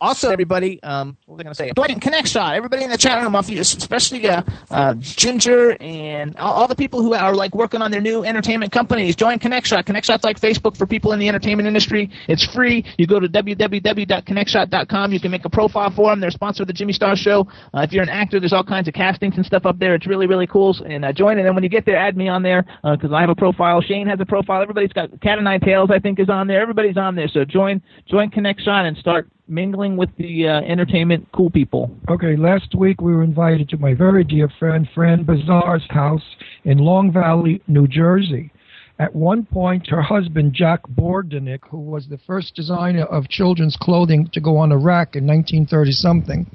Also, 0.01 0.29
everybody, 0.29 0.81
um, 0.83 1.17
what 1.25 1.35
was 1.35 1.41
I 1.41 1.43
going 1.43 1.53
to 1.53 1.83
say? 1.83 1.93
And 1.93 2.01
Connect 2.01 2.27
Shot. 2.27 2.55
Everybody 2.55 2.83
in 2.83 2.89
the 2.89 2.97
chat 2.97 3.21
room, 3.21 3.35
especially 3.35 4.27
uh, 4.27 4.41
uh, 4.69 4.93
Ginger 4.95 5.77
and 5.81 6.35
all, 6.37 6.53
all 6.53 6.67
the 6.67 6.75
people 6.75 7.01
who 7.01 7.13
are 7.13 7.33
like 7.33 7.55
working 7.55 7.81
on 7.81 7.91
their 7.91 8.01
new 8.01 8.23
entertainment 8.23 8.71
companies. 8.71 9.15
Join 9.15 9.39
Connect 9.39 9.65
Shot. 9.65 9.85
Connect 9.85 10.05
Shot's 10.05 10.23
like 10.23 10.39
Facebook 10.39 10.77
for 10.77 10.85
people 10.85 11.13
in 11.13 11.19
the 11.19 11.27
entertainment 11.27 11.67
industry. 11.67 12.09
It's 12.27 12.45
free. 12.45 12.85
You 12.97 13.07
go 13.07 13.19
to 13.19 13.27
www.connectshot.com. 13.27 15.13
You 15.13 15.19
can 15.19 15.31
make 15.31 15.45
a 15.45 15.49
profile 15.49 15.89
for 15.91 16.11
them. 16.11 16.19
They're 16.19 16.31
sponsored 16.31 16.61
of 16.61 16.67
the 16.67 16.73
Jimmy 16.73 16.93
Star 16.93 17.15
Show. 17.15 17.47
Uh, 17.73 17.81
if 17.81 17.93
you're 17.93 18.03
an 18.03 18.09
actor, 18.09 18.39
there's 18.39 18.53
all 18.53 18.63
kinds 18.63 18.87
of 18.87 18.93
castings 18.93 19.35
and 19.37 19.45
stuff 19.45 19.65
up 19.65 19.79
there. 19.79 19.95
It's 19.95 20.07
really, 20.07 20.27
really 20.27 20.47
cool. 20.47 20.75
And 20.85 21.05
uh, 21.05 21.13
join. 21.13 21.37
And 21.37 21.47
then 21.47 21.55
when 21.55 21.63
you 21.63 21.69
get 21.69 21.85
there, 21.85 21.97
add 21.97 22.17
me 22.17 22.27
on 22.27 22.43
there 22.43 22.65
because 22.83 23.11
I 23.13 23.21
have 23.21 23.29
a 23.29 23.35
profile. 23.35 23.81
Shane 23.81 24.07
has 24.07 24.19
a 24.19 24.25
profile. 24.25 24.61
Everybody's 24.61 24.93
got 24.93 25.09
Cat 25.21 25.37
and 25.37 25.45
Nine 25.45 25.61
Tails. 25.61 25.89
I 25.91 25.99
think 25.99 26.19
is 26.19 26.29
on 26.29 26.47
there. 26.47 26.61
Everybody's 26.61 26.97
on 26.97 27.15
there. 27.15 27.27
So 27.27 27.45
join, 27.45 27.81
join 28.09 28.29
Connect 28.29 28.61
Shot 28.61 28.85
and 28.85 28.97
start 28.97 29.29
mingling 29.47 29.97
with 29.97 30.09
the 30.17 30.47
uh, 30.47 30.61
entertainment 30.61 31.27
cool 31.33 31.49
people. 31.49 31.91
Okay, 32.09 32.35
last 32.35 32.75
week 32.75 33.01
we 33.01 33.13
were 33.13 33.23
invited 33.23 33.69
to 33.69 33.77
my 33.77 33.93
very 33.93 34.23
dear 34.23 34.49
friend 34.59 34.87
Fran 34.93 35.23
Bazaar's 35.23 35.85
house 35.89 36.35
in 36.63 36.77
Long 36.77 37.11
Valley, 37.11 37.61
New 37.67 37.87
Jersey. 37.87 38.51
At 38.99 39.15
one 39.15 39.45
point, 39.45 39.87
her 39.89 40.01
husband, 40.01 40.53
Jack 40.53 40.81
Borgenicht, 40.89 41.67
who 41.69 41.77
was 41.77 42.07
the 42.07 42.17
first 42.17 42.55
designer 42.55 43.03
of 43.03 43.29
children's 43.29 43.75
clothing 43.75 44.27
to 44.29 44.41
go 44.41 44.57
on 44.57 44.71
a 44.71 44.77
rack 44.77 45.15
in 45.15 45.27
1930 45.27 45.91
something, 45.91 46.47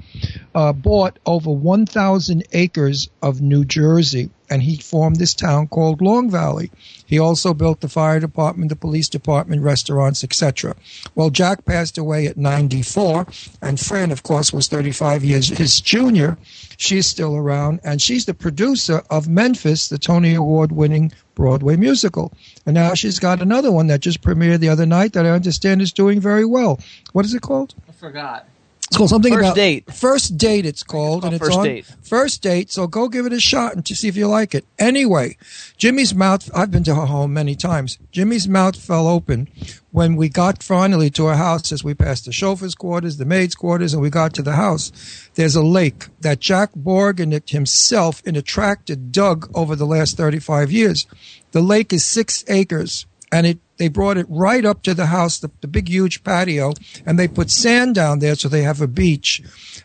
uh, 0.53 0.73
bought 0.73 1.19
over 1.25 1.49
1,000 1.49 2.43
acres 2.51 3.09
of 3.21 3.39
New 3.39 3.63
Jersey, 3.63 4.29
and 4.49 4.61
he 4.61 4.75
formed 4.75 5.15
this 5.15 5.33
town 5.33 5.67
called 5.67 6.01
Long 6.01 6.29
Valley. 6.29 6.69
He 7.13 7.19
also 7.19 7.53
built 7.53 7.81
the 7.81 7.89
fire 7.89 8.19
department, 8.19 8.69
the 8.69 8.75
police 8.75 9.07
department, 9.07 9.61
restaurants, 9.61 10.23
etc. 10.23 10.75
Well, 11.13 11.29
Jack 11.29 11.63
passed 11.63 11.95
away 11.99 12.25
at 12.25 12.37
94, 12.37 13.27
and 13.61 13.79
Fran, 13.79 14.11
of 14.11 14.23
course, 14.23 14.51
was 14.51 14.67
35 14.67 15.23
years 15.23 15.49
his 15.49 15.79
junior. 15.79 16.39
She's 16.77 17.05
still 17.05 17.35
around, 17.35 17.81
and 17.83 18.01
she's 18.01 18.25
the 18.25 18.33
producer 18.33 19.03
of 19.11 19.29
Memphis, 19.29 19.89
the 19.89 19.99
Tony 19.99 20.33
Award 20.33 20.71
winning 20.71 21.11
Broadway 21.35 21.75
musical. 21.75 22.33
And 22.65 22.73
now 22.73 22.95
she's 22.95 23.19
got 23.19 23.43
another 23.43 23.71
one 23.71 23.85
that 23.87 23.99
just 23.99 24.23
premiered 24.23 24.61
the 24.61 24.69
other 24.69 24.87
night 24.87 25.13
that 25.13 25.27
I 25.27 25.29
understand 25.29 25.83
is 25.83 25.93
doing 25.93 26.19
very 26.19 26.45
well. 26.45 26.79
What 27.11 27.25
is 27.25 27.35
it 27.35 27.43
called? 27.43 27.75
I 27.87 27.91
forgot. 27.91 28.47
It's 28.93 28.97
called 28.99 29.09
something 29.09 29.33
First 29.33 29.43
about 29.43 29.55
Date. 29.55 29.91
First 29.91 30.37
date. 30.37 30.67
It's 30.67 30.83
called, 30.83 31.23
called 31.23 31.33
and 31.33 31.41
it's 31.41 31.47
First 31.47 31.57
on 31.57 31.65
Date. 31.65 31.85
first 32.03 32.43
date. 32.43 32.71
So 32.71 32.85
go 32.85 33.09
give 33.09 33.25
it 33.25 33.33
a 33.33 33.39
shot 33.39 33.73
and 33.73 33.83
to 33.87 33.95
see 33.95 34.07
if 34.07 34.15
you 34.15 34.27
like 34.27 34.53
it. 34.53 34.65
Anyway, 34.77 35.35
Jimmy's 35.77 36.13
mouth. 36.13 36.47
I've 36.53 36.69
been 36.69 36.83
to 36.83 36.93
her 36.93 37.07
home 37.07 37.33
many 37.33 37.55
times. 37.55 37.97
Jimmy's 38.11 38.47
mouth 38.47 38.75
fell 38.75 39.07
open 39.07 39.49
when 39.89 40.15
we 40.15 40.29
got 40.29 40.61
finally 40.61 41.09
to 41.09 41.25
her 41.25 41.35
house. 41.35 41.71
As 41.71 41.83
we 41.83 41.95
passed 41.95 42.25
the 42.25 42.31
chauffeur's 42.31 42.75
quarters, 42.75 43.17
the 43.17 43.25
maid's 43.25 43.55
quarters, 43.55 43.93
and 43.93 44.01
we 44.03 44.11
got 44.11 44.35
to 44.35 44.43
the 44.43 44.57
house. 44.57 44.91
There's 45.33 45.55
a 45.55 45.63
lake 45.63 46.09
that 46.19 46.39
Jack 46.39 46.73
Borgenicht 46.77 47.49
himself 47.49 48.21
in 48.27 48.35
a 48.35 48.43
tractor 48.43 48.95
dug 48.95 49.49
over 49.55 49.75
the 49.75 49.87
last 49.87 50.17
35 50.17 50.71
years. 50.71 51.07
The 51.51 51.61
lake 51.61 51.91
is 51.91 52.05
six 52.05 52.45
acres 52.47 53.07
and 53.31 53.47
it 53.47 53.57
they 53.83 53.89
brought 53.89 54.15
it 54.15 54.25
right 54.29 54.63
up 54.63 54.81
to 54.83 54.93
the 54.93 55.07
house, 55.07 55.39
the, 55.39 55.51
the 55.59 55.67
big 55.67 55.89
huge 55.89 56.23
patio, 56.23 56.71
and 57.05 57.19
they 57.19 57.27
put 57.27 57.51
sand 57.51 57.95
down 57.95 58.19
there 58.19 58.33
so 58.33 58.47
they 58.47 58.61
have 58.61 58.79
a 58.79 58.87
beach. 58.87 59.41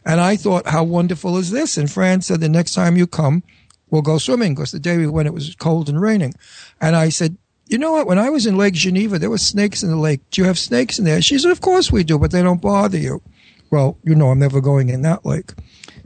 And 0.07 0.21
I 0.21 0.37
thought, 0.37 0.69
how 0.69 0.85
wonderful 0.85 1.37
is 1.37 1.51
this? 1.51 1.77
And 1.77 1.91
Fran 1.91 2.21
said, 2.21 2.39
the 2.39 2.49
next 2.49 2.75
time 2.75 2.97
you 2.97 3.09
come, 3.09 3.43
we'll 3.91 4.03
go 4.03 4.19
swimming 4.19 4.55
because 4.55 4.71
the 4.71 4.79
day 4.79 4.97
we 4.99 5.09
went 5.09 5.27
it 5.27 5.35
was 5.35 5.53
cold 5.57 5.89
and 5.89 6.01
raining. 6.01 6.33
And 6.81 6.95
I 6.95 7.09
said, 7.09 7.37
you 7.67 7.77
know 7.77 7.91
what? 7.91 8.07
When 8.07 8.21
I 8.21 8.31
was 8.31 8.47
in 8.47 8.57
Lake 8.57 8.75
Geneva, 8.75 9.19
there 9.19 9.31
were 9.31 9.37
snakes 9.37 9.83
in 9.83 9.91
the 9.91 9.97
lake. 9.97 10.21
Do 10.31 10.43
you 10.43 10.47
have 10.47 10.61
snakes 10.61 11.01
in 11.01 11.05
there? 11.05 11.21
She 11.21 11.37
said, 11.37 11.51
of 11.51 11.61
course 11.61 11.91
we 11.91 12.05
do, 12.05 12.21
but 12.21 12.31
they 12.31 12.41
don't 12.41 12.63
bother 12.63 12.99
you. 12.99 13.21
Well, 13.71 13.99
you 14.03 14.15
know, 14.15 14.29
I'm 14.31 14.39
never 14.39 14.61
going 14.61 14.89
in 14.89 15.03
that 15.03 15.27
lake. 15.27 15.53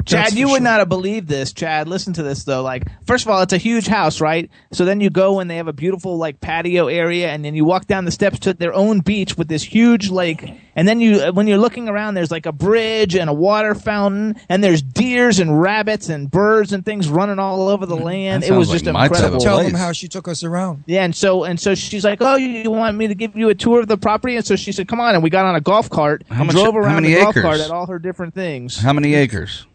Chad, 0.04 0.32
you 0.32 0.46
for 0.46 0.52
would 0.52 0.58
sure. 0.58 0.64
not 0.64 0.78
have 0.80 0.88
believed 0.88 1.28
this. 1.28 1.52
Chad, 1.52 1.86
listen 1.88 2.12
to 2.14 2.22
this 2.22 2.42
though. 2.44 2.62
Like, 2.62 2.84
first 3.06 3.24
of 3.24 3.30
all, 3.30 3.40
it's 3.42 3.52
a 3.52 3.58
huge 3.58 3.86
house, 3.86 4.20
right? 4.20 4.50
So 4.72 4.84
then 4.84 5.00
you 5.00 5.10
go 5.10 5.38
and 5.38 5.48
they 5.48 5.56
have 5.56 5.68
a 5.68 5.72
beautiful 5.72 6.16
like 6.16 6.40
patio 6.40 6.88
area, 6.88 7.28
and 7.30 7.44
then 7.44 7.54
you 7.54 7.64
walk 7.64 7.86
down 7.86 8.04
the 8.04 8.10
steps 8.10 8.40
to 8.40 8.54
their 8.54 8.74
own 8.74 9.00
beach 9.00 9.36
with 9.36 9.48
this 9.48 9.62
huge 9.62 10.10
lake. 10.10 10.44
And 10.74 10.88
then 10.88 11.00
you, 11.00 11.20
uh, 11.20 11.32
when 11.32 11.46
you're 11.46 11.58
looking 11.58 11.88
around, 11.88 12.14
there's 12.14 12.30
like 12.30 12.46
a 12.46 12.52
bridge 12.52 13.14
and 13.14 13.28
a 13.28 13.32
water 13.32 13.74
fountain, 13.74 14.36
and 14.48 14.64
there's 14.64 14.80
deers 14.82 15.38
and 15.38 15.60
rabbits 15.60 16.08
and 16.08 16.30
birds 16.30 16.72
and 16.72 16.84
things 16.84 17.08
running 17.08 17.38
all 17.38 17.68
over 17.68 17.84
the 17.84 17.96
mm, 17.96 18.02
land. 18.02 18.42
It 18.42 18.52
was 18.52 18.68
sounds 18.68 18.82
just 18.82 18.92
like 18.92 19.10
incredible. 19.10 19.38
Tell 19.40 19.62
them 19.62 19.74
how 19.74 19.92
she 19.92 20.08
took 20.08 20.26
us 20.28 20.42
around. 20.42 20.84
Yeah, 20.86 21.04
and 21.04 21.14
so 21.14 21.44
and 21.44 21.60
so 21.60 21.74
she's 21.74 22.04
like, 22.04 22.18
"Oh, 22.22 22.36
you, 22.36 22.48
you 22.48 22.70
want 22.70 22.96
me 22.96 23.06
to 23.08 23.14
give 23.14 23.36
you 23.36 23.50
a 23.50 23.54
tour 23.54 23.80
of 23.80 23.88
the 23.88 23.98
property?" 23.98 24.34
And 24.36 24.44
so 24.44 24.56
she 24.56 24.72
said, 24.72 24.88
"Come 24.88 24.98
on!" 25.00 25.14
And 25.14 25.22
we 25.22 25.30
got 25.30 25.44
on 25.44 25.54
a 25.54 25.60
golf 25.60 25.90
cart 25.90 26.24
How 26.28 26.38
and 26.38 26.46
much- 26.46 26.56
drove 26.56 26.72
how 26.74 26.80
around 26.80 27.02
many 27.02 27.14
the 27.14 27.20
golf 27.20 27.36
acres? 27.36 27.42
cart 27.42 27.51
at 27.60 27.70
all 27.70 27.86
her 27.86 27.98
different 27.98 28.34
things. 28.34 28.78
How 28.78 28.92
many 28.92 29.14
acres? 29.14 29.66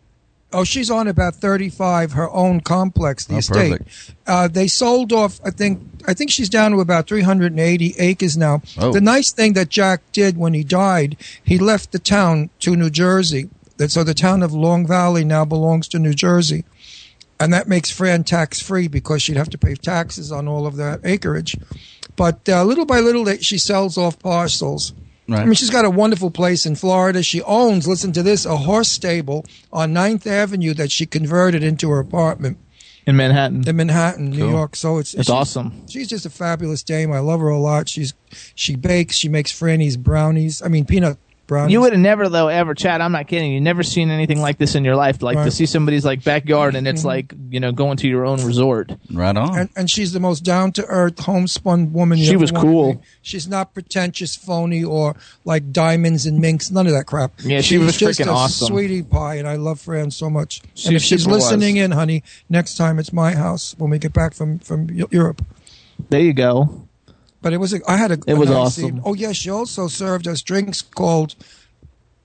Oh, 0.54 0.64
she's 0.64 0.90
on 0.90 1.10
about 1.10 1.36
35, 1.36 2.14
her 2.14 2.30
own 2.32 2.62
complex, 2.62 3.26
the 3.26 3.36
Oh, 3.36 3.38
estate. 3.40 3.72
perfect. 3.72 4.16
Uh, 4.26 4.48
they 4.48 4.68
sold 4.68 5.12
off, 5.12 5.42
I 5.44 5.50
think, 5.52 5.82
I 6.08 6.14
think 6.14 6.32
she's 6.32 6.48
down 6.48 6.72
to 6.72 6.80
about 6.80 7.08
380 7.08 7.96
acres 8.00 8.38
now. 8.38 8.62
Oh. 8.78 8.94
The 8.94 9.02
nice 9.02 9.32
thing 9.32 9.54
that 9.54 9.68
Jack 9.68 10.02
did 10.14 10.38
when 10.38 10.54
he 10.54 10.64
died, 10.64 11.18
he 11.44 11.58
left 11.60 11.92
the 11.92 12.00
town 12.00 12.50
to 12.62 12.76
New 12.78 12.90
Jersey. 12.90 13.50
That- 13.76 13.92
So 13.92 14.04
the 14.06 14.14
town 14.14 14.42
of 14.42 14.54
Long 14.54 14.88
Valley 14.88 15.26
now 15.26 15.44
belongs 15.44 15.88
to 15.90 16.00
New 16.00 16.14
Jersey. 16.14 16.64
And 17.40 17.54
that 17.54 17.68
makes 17.68 17.92
Fran 17.92 18.24
tax 18.24 18.60
free 18.62 18.88
because 18.88 19.22
she'd 19.22 19.38
have 19.38 19.50
to 19.50 19.58
pay 19.58 19.76
taxes 19.76 20.32
on 20.32 20.48
all 20.48 20.66
of 20.66 20.78
that 20.78 21.02
acreage. 21.04 21.56
But 22.16 22.48
uh, 22.50 22.64
little 22.64 22.86
by 22.86 23.00
little, 23.02 23.26
she 23.42 23.58
sells 23.60 23.98
off 23.98 24.18
parcels. 24.18 24.94
Right. 25.30 25.42
I 25.42 25.46
mean, 25.46 25.56
she's 25.56 25.70
got 25.70 25.84
a 25.86 25.90
wonderful 25.90 26.32
place 26.32 26.66
in 26.66 26.76
Florida. 26.76 27.22
She 27.22 27.42
owns, 27.42 27.88
listen 27.88 28.14
to 28.14 28.24
this, 28.24 28.46
a 28.46 28.56
horse 28.58 28.88
stable 28.90 29.46
on 29.74 29.94
9th 29.94 30.26
Avenue 30.26 30.74
that 30.76 30.90
she 30.92 31.06
converted 31.06 31.64
into 31.64 31.90
her 31.90 32.00
apartment 32.00 32.58
in 33.06 33.16
Manhattan. 33.18 33.68
in 33.68 33.76
Manhattan, 33.76 34.30
New 34.32 34.50
York. 34.50 34.76
So 34.76 34.98
it's 35.00 35.14
It's 35.14 35.26
she's- 35.28 35.30
awesome. 35.30 35.74
She's 35.90 36.08
just 36.08 36.26
a 36.26 36.30
fabulous 36.30 36.82
dame. 36.84 37.12
I 37.12 37.20
love 37.20 37.42
her 37.42 37.50
a 37.50 37.60
lot. 37.60 37.90
She's 37.90 38.14
she 38.56 38.76
bakes. 38.76 39.16
She 39.18 39.28
makes 39.30 39.52
Franny's 39.52 39.98
brownies. 39.98 40.62
I 40.62 40.68
mean 40.70 40.86
peanut 40.86 41.18
brownies. 41.48 41.74
You 41.74 41.82
would 41.82 41.94
have 41.94 42.02
never 42.02 42.30
though 42.30 42.50
ever, 42.50 42.76
Chad. 42.76 43.02
I'm 43.02 43.12
not 43.12 43.28
kidding. 43.28 43.52
You 43.52 43.62
never 43.62 43.82
seen 43.82 44.12
anything 44.12 44.42
like 44.42 44.58
this 44.58 44.76
in 44.76 44.86
your 44.86 44.96
life. 44.96 45.22
Like 45.22 45.38
to 45.38 45.52
see 45.52 45.66
somebody's 45.66 46.06
like 46.06 46.24
backyard 46.24 46.76
and 46.76 46.88
it's 46.88 47.00
mm-hmm. 47.00 47.08
like 47.08 47.34
you 47.50 47.60
know 47.60 47.72
going 47.72 47.98
to 47.98 48.08
your 48.08 48.26
own 48.26 48.44
resort. 48.46 48.92
Right 49.12 49.36
on. 49.36 49.58
and, 49.58 49.70
and 49.76 49.90
she's 49.90 50.14
the 50.14 50.20
most 50.20 50.42
down 50.42 50.72
to 50.74 50.86
earth, 50.86 51.20
homespun 51.20 51.94
woman. 51.94 52.18
She 52.20 52.36
was 52.36 52.52
cool. 52.52 52.94
meet. 52.94 53.00
She's 53.22 53.48
not 53.48 53.74
pretentious, 53.74 54.36
phony, 54.36 54.84
or 54.84 55.16
like 55.46 55.72
diamonds 55.72 56.26
and 56.26 56.40
minks. 56.40 56.70
None 56.70 56.88
of 56.88 56.94
that 56.94 57.06
crap. 57.06 57.32
Yeah, 57.40 57.62
she 57.62 57.78
she's 57.78 57.86
was 57.86 57.98
just 57.98 58.20
freaking 58.20 58.28
a 58.28 58.32
awesome. 58.32 58.68
sweetie 58.68 59.04
pie, 59.04 59.36
and 59.36 59.48
I 59.48 59.56
love 59.56 59.80
Fran 59.80 60.12
so 60.12 60.30
much. 60.30 60.62
She 60.76 60.90
and 60.90 60.96
if 60.98 61.02
she's 61.02 61.24
super 61.24 61.36
was. 61.36 61.46
listening 61.46 61.78
in, 61.78 61.92
honey, 61.92 62.24
next 62.50 62.76
time 62.76 63.00
it's 63.00 63.14
my 63.14 63.34
house 63.34 63.76
when 63.78 63.90
we 63.90 64.00
get 64.00 64.14
back 64.14 64.34
from 64.34 64.60
from 64.60 64.90
Europe. 64.90 65.44
There 66.10 66.22
you 66.22 66.34
go. 66.34 66.87
But 67.48 67.54
it 67.54 67.60
was 67.60 67.72
a, 67.74 67.80
I 67.90 67.96
had 67.96 68.12
a 68.12 68.18
It 68.28 68.34
was 68.34 68.50
nice 68.50 68.58
awesome. 68.58 68.86
evening. 68.86 69.04
Oh 69.06 69.14
yes, 69.14 69.38
she 69.38 69.50
also 69.50 69.88
served 69.88 70.28
us 70.28 70.42
drinks 70.42 70.82
called 70.82 71.36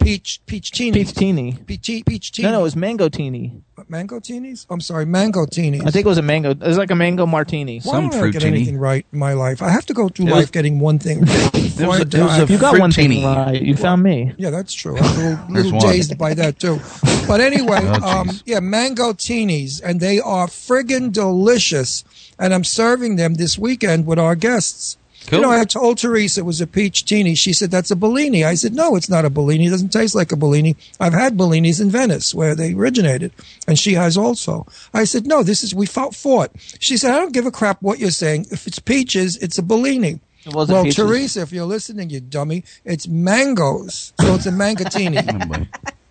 peach 0.01 0.41
peach 0.47 0.73
teeny. 0.73 1.05
Peach 1.05 1.15
teeny. 1.15 1.53
Peach, 1.65 2.03
peach 2.05 2.33
teeny. 2.33 2.47
No, 2.49 2.53
no, 2.55 2.59
it 2.59 2.63
was 2.65 2.75
mango 2.75 3.09
teeny. 3.09 3.63
mango 3.89 4.19
teenies. 4.19 4.67
I'm 4.69 4.81
sorry, 4.81 5.07
mango 5.07 5.47
teenies. 5.47 5.87
I 5.87 5.93
think 5.93 6.05
it 6.07 6.09
was 6.09 6.19
a 6.19 6.23
mango. 6.23 6.51
It 6.51 6.59
was 6.61 6.77
like 6.77 6.91
a 6.91 6.97
mango 6.97 7.25
martini. 7.25 7.79
Why 7.85 7.93
Some 7.93 8.09
don't 8.11 8.21
I 8.21 8.31
get 8.31 8.43
teeny. 8.43 8.57
anything 8.57 8.79
right 8.79 9.07
in 9.13 9.19
my 9.21 9.35
life? 9.35 9.63
I 9.63 9.69
have 9.71 9.87
to 9.87 9.95
go 9.95 10.09
through 10.09 10.27
It 10.27 10.31
life 10.31 10.41
was- 10.41 10.51
getting 10.51 10.81
one 10.81 10.99
thing 10.99 11.21
right 11.21 11.53
before 11.53 11.87
was 11.87 12.01
I 12.01 12.03
a- 12.03 12.21
it 12.21 12.25
was 12.43 12.51
a 12.51 12.53
You 12.53 12.59
got 12.59 12.81
one 12.81 12.91
thing 12.91 13.25
right. 13.25 13.63
You 13.63 13.77
found 13.77 14.03
me. 14.03 14.35
Yeah, 14.39 14.51
that's 14.51 14.73
true. 14.75 14.97
I'm 14.99 15.05
a 15.05 15.17
little, 15.17 15.47
There's 15.55 15.73
little 15.73 15.81
dazed 15.89 16.19
by 16.19 16.35
that 16.35 16.59
too. 16.59 16.81
But 17.29 17.41
anyway, 17.41 17.79
Oh, 17.85 18.21
um, 18.23 18.31
yeah, 18.45 18.59
mango 18.59 19.13
teenies, 19.13 19.81
and 19.85 20.01
they 20.01 20.19
are 20.19 20.49
friggin' 20.49 21.13
delicious. 21.13 22.03
And 22.41 22.53
I'm 22.53 22.65
serving 22.65 23.15
them 23.17 23.35
this 23.35 23.57
weekend 23.57 24.05
with 24.05 24.19
our 24.19 24.35
guests. 24.35 24.97
Cool. 25.27 25.39
You 25.39 25.45
know, 25.45 25.51
I 25.51 25.65
told 25.65 25.99
Teresa 25.99 26.41
it 26.41 26.45
was 26.45 26.61
a 26.61 26.67
peach 26.67 27.05
teeny. 27.05 27.35
She 27.35 27.53
said, 27.53 27.71
that's 27.71 27.91
a 27.91 27.97
Bellini. 27.97 28.45
I 28.45 28.55
said, 28.55 28.75
no, 28.75 28.97
it's 28.97 29.09
not 29.09 29.25
a 29.25 29.31
Bellini. 29.31 29.67
It 29.67 29.71
doesn't 29.71 29.93
taste 29.93 30.15
like 30.15 30.33
a 30.33 30.37
Bellini. 30.37 30.77
I've 31.01 31.13
had 31.13 31.37
Bellinis 31.37 31.81
in 31.81 31.91
Venice 31.91 32.35
where 32.35 32.55
they 32.55 32.75
originated. 32.75 33.33
And 33.67 33.79
she 33.79 33.95
has 33.95 34.17
also. 34.17 34.67
I 34.93 35.05
said, 35.05 35.27
no, 35.27 35.43
this 35.43 35.63
is, 35.63 35.75
we 35.75 35.87
fought, 35.87 36.15
fought. 36.15 36.51
She 36.81 36.97
said, 36.97 37.13
I 37.13 37.19
don't 37.19 37.33
give 37.33 37.47
a 37.47 37.51
crap 37.51 37.81
what 37.83 37.99
you're 37.99 38.11
saying. 38.11 38.47
If 38.51 38.67
it's 38.67 38.79
peaches, 38.79 39.37
it's 39.37 39.59
a 39.59 39.63
Bellini. 39.63 40.21
It 40.45 40.55
wasn't 40.55 40.75
well, 40.75 40.85
peaches. 40.85 40.97
Teresa, 40.97 41.43
if 41.43 41.53
you're 41.53 41.67
listening, 41.67 42.11
you 42.11 42.21
dummy, 42.21 42.65
it's 42.85 43.07
mangoes. 43.07 44.13
So 44.21 44.35
it's 44.35 44.47
a 44.47 44.51
mangatini. 44.51 45.69
Oh, 45.83 46.02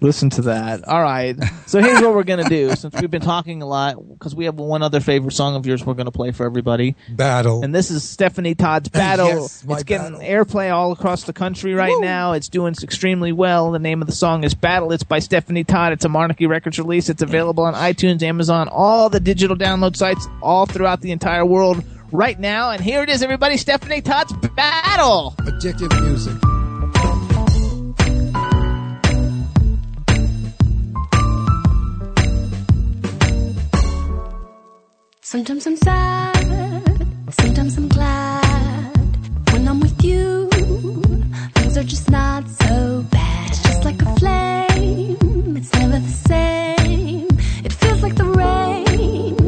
Listen 0.00 0.30
to 0.30 0.42
that. 0.42 0.86
All 0.88 1.02
right. 1.02 1.36
So 1.66 1.80
here's 1.80 2.00
what 2.00 2.14
we're 2.14 2.24
gonna 2.24 2.48
do. 2.48 2.70
Since 2.76 2.94
we've 3.00 3.10
been 3.10 3.20
talking 3.22 3.60
a 3.62 3.66
lot, 3.66 3.96
because 4.08 4.34
we 4.34 4.46
have 4.46 4.54
one 4.56 4.82
other 4.82 5.00
favorite 5.00 5.32
song 5.32 5.56
of 5.56 5.66
yours, 5.66 5.84
we're 5.84 5.94
gonna 5.94 6.10
play 6.10 6.32
for 6.32 6.46
everybody. 6.46 6.96
Battle. 7.10 7.62
And 7.62 7.74
this 7.74 7.90
is 7.90 8.08
Stephanie 8.08 8.54
Todd's 8.54 8.88
Battle. 8.90 9.28
Yes, 9.28 9.64
my 9.64 9.74
it's 9.74 9.84
getting 9.84 10.18
battle. 10.18 10.26
airplay 10.28 10.72
all 10.72 10.92
across 10.92 11.24
the 11.24 11.32
country 11.32 11.74
right 11.74 11.96
now. 12.00 12.32
It's 12.32 12.48
doing 12.48 12.74
extremely 12.82 13.32
well. 13.32 13.72
The 13.72 13.78
name 13.78 14.00
of 14.00 14.06
the 14.06 14.14
song 14.14 14.44
is 14.44 14.54
Battle. 14.54 14.92
It's 14.92 15.02
by 15.04 15.18
Stephanie 15.18 15.64
Todd. 15.64 15.92
It's 15.92 16.04
a 16.04 16.08
Monarchy 16.08 16.46
Records 16.46 16.78
release. 16.78 17.08
It's 17.08 17.22
available 17.22 17.64
on 17.64 17.74
iTunes, 17.74 18.22
Amazon, 18.22 18.68
all 18.68 19.10
the 19.10 19.20
digital 19.20 19.56
download 19.56 19.96
sites, 19.96 20.26
all 20.42 20.66
throughout 20.66 21.00
the 21.00 21.10
entire 21.12 21.44
world 21.44 21.84
right 22.12 22.38
now. 22.38 22.70
And 22.70 22.82
here 22.82 23.02
it 23.02 23.10
is, 23.10 23.22
everybody. 23.22 23.56
Stephanie 23.56 24.00
Todd's 24.00 24.32
Battle. 24.54 25.34
Addictive 25.38 26.00
music. 26.02 26.53
Sometimes 35.34 35.66
I'm 35.66 35.76
sad, 35.76 36.84
sometimes 37.30 37.76
I'm 37.76 37.88
glad. 37.88 38.96
When 39.50 39.66
I'm 39.66 39.80
with 39.80 40.04
you, 40.04 40.48
things 41.56 41.76
are 41.76 41.82
just 41.82 42.08
not 42.08 42.48
so 42.48 43.04
bad. 43.10 43.50
It's 43.50 43.60
just 43.64 43.84
like 43.84 44.00
a 44.00 44.14
flame, 44.20 45.56
it's 45.56 45.72
never 45.72 45.98
the 45.98 46.16
same. 46.28 47.26
It 47.64 47.72
feels 47.72 48.00
like 48.00 48.14
the 48.14 48.26
rain. 48.26 49.43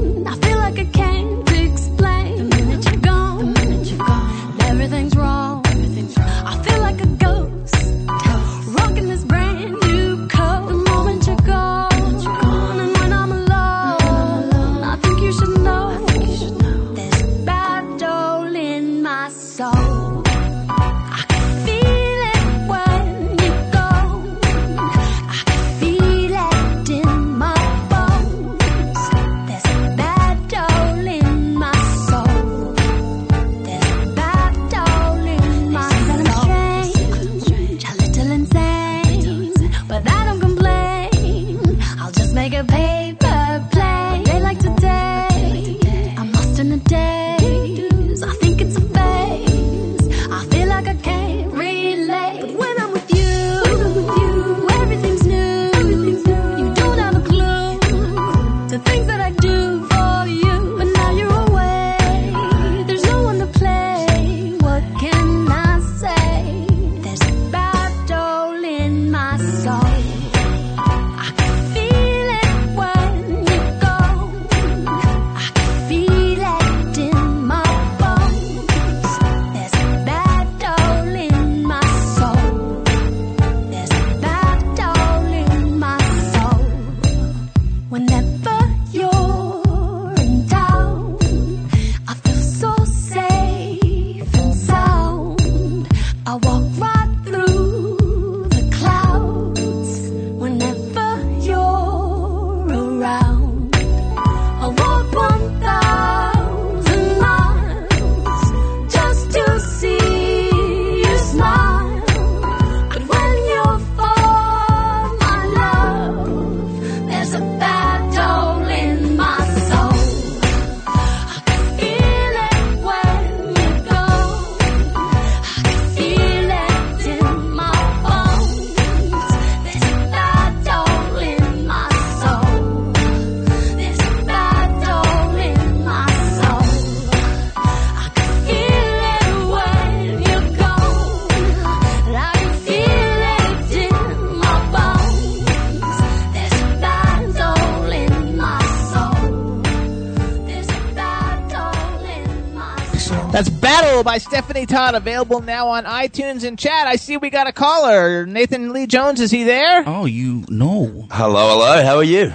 By 154.17 154.21
Stephanie 154.21 154.65
Todd, 154.65 154.95
available 154.95 155.43
now 155.43 155.69
on 155.69 155.85
iTunes 155.85 156.43
and 156.43 156.59
chat. 156.59 156.87
I 156.87 156.97
see 156.97 157.19
we 157.19 157.29
got 157.29 157.49
a 157.49 157.53
caller. 157.53 158.25
Nathan 158.25 158.73
Leigh 158.73 158.87
Jones, 158.87 159.21
is 159.21 159.31
he 159.31 159.45
there? 159.45 159.85
Oh, 159.87 160.07
you 160.07 160.43
know. 160.49 161.07
Hello, 161.11 161.51
hello. 161.51 161.85
How 161.85 161.97
are 161.97 162.03
you? 162.03 162.33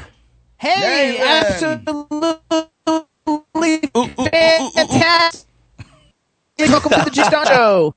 Hey, 0.57 1.17
absolutely 1.19 2.37
fantastic. 4.75 5.47
Welcome 6.59 6.91
to 6.91 7.01
the 7.03 7.11
G 7.11 7.23
Star 7.23 7.47
Show. 7.47 7.95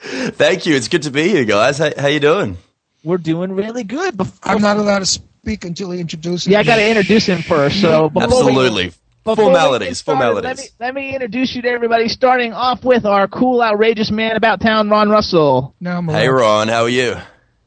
Thank 0.00 0.66
you. 0.66 0.74
It's 0.74 0.88
good 0.88 1.02
to 1.02 1.12
be 1.12 1.28
here, 1.28 1.44
guys. 1.44 1.78
How, 1.78 1.92
how 1.96 2.08
you 2.08 2.18
doing? 2.18 2.58
We're 3.04 3.18
doing 3.18 3.52
really 3.52 3.84
good. 3.84 4.16
Before, 4.16 4.50
I'm 4.52 4.60
not 4.60 4.78
allowed 4.78 4.98
to 4.98 5.06
speak 5.06 5.64
until 5.64 5.92
he 5.92 6.00
introduces 6.00 6.48
yeah, 6.48 6.58
I 6.58 6.64
got 6.64 6.74
to 6.74 6.88
introduce 6.88 7.26
him 7.26 7.42
first. 7.42 7.80
So 7.80 8.08
before 8.08 8.24
Absolutely. 8.24 8.86
we 8.86 8.90
get 8.90 8.96
Formalities, 9.24 9.98
started, 9.98 10.18
formalities. 10.18 10.44
Let 10.44 10.56
me, 10.56 10.64
let 10.80 10.94
me 10.94 11.14
introduce 11.14 11.54
you 11.54 11.62
to 11.62 11.68
everybody, 11.68 12.08
starting 12.08 12.52
off 12.52 12.84
with 12.84 13.06
our 13.06 13.28
cool, 13.28 13.62
outrageous 13.62 14.10
man 14.10 14.34
about 14.34 14.60
town, 14.60 14.90
Ron 14.90 15.10
Russell. 15.10 15.76
Now 15.80 15.98
I'm 15.98 16.08
Hey, 16.08 16.28
Ron. 16.28 16.66
How 16.66 16.82
are 16.82 16.88
you? 16.88 17.14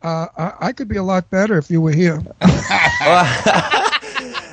Uh, 0.01 0.27
I, 0.37 0.53
I 0.67 0.71
could 0.73 0.89
be 0.89 0.97
a 0.97 1.03
lot 1.03 1.29
better 1.29 1.57
if 1.57 1.71
you 1.71 1.79
were 1.79 1.93
here. 1.93 2.21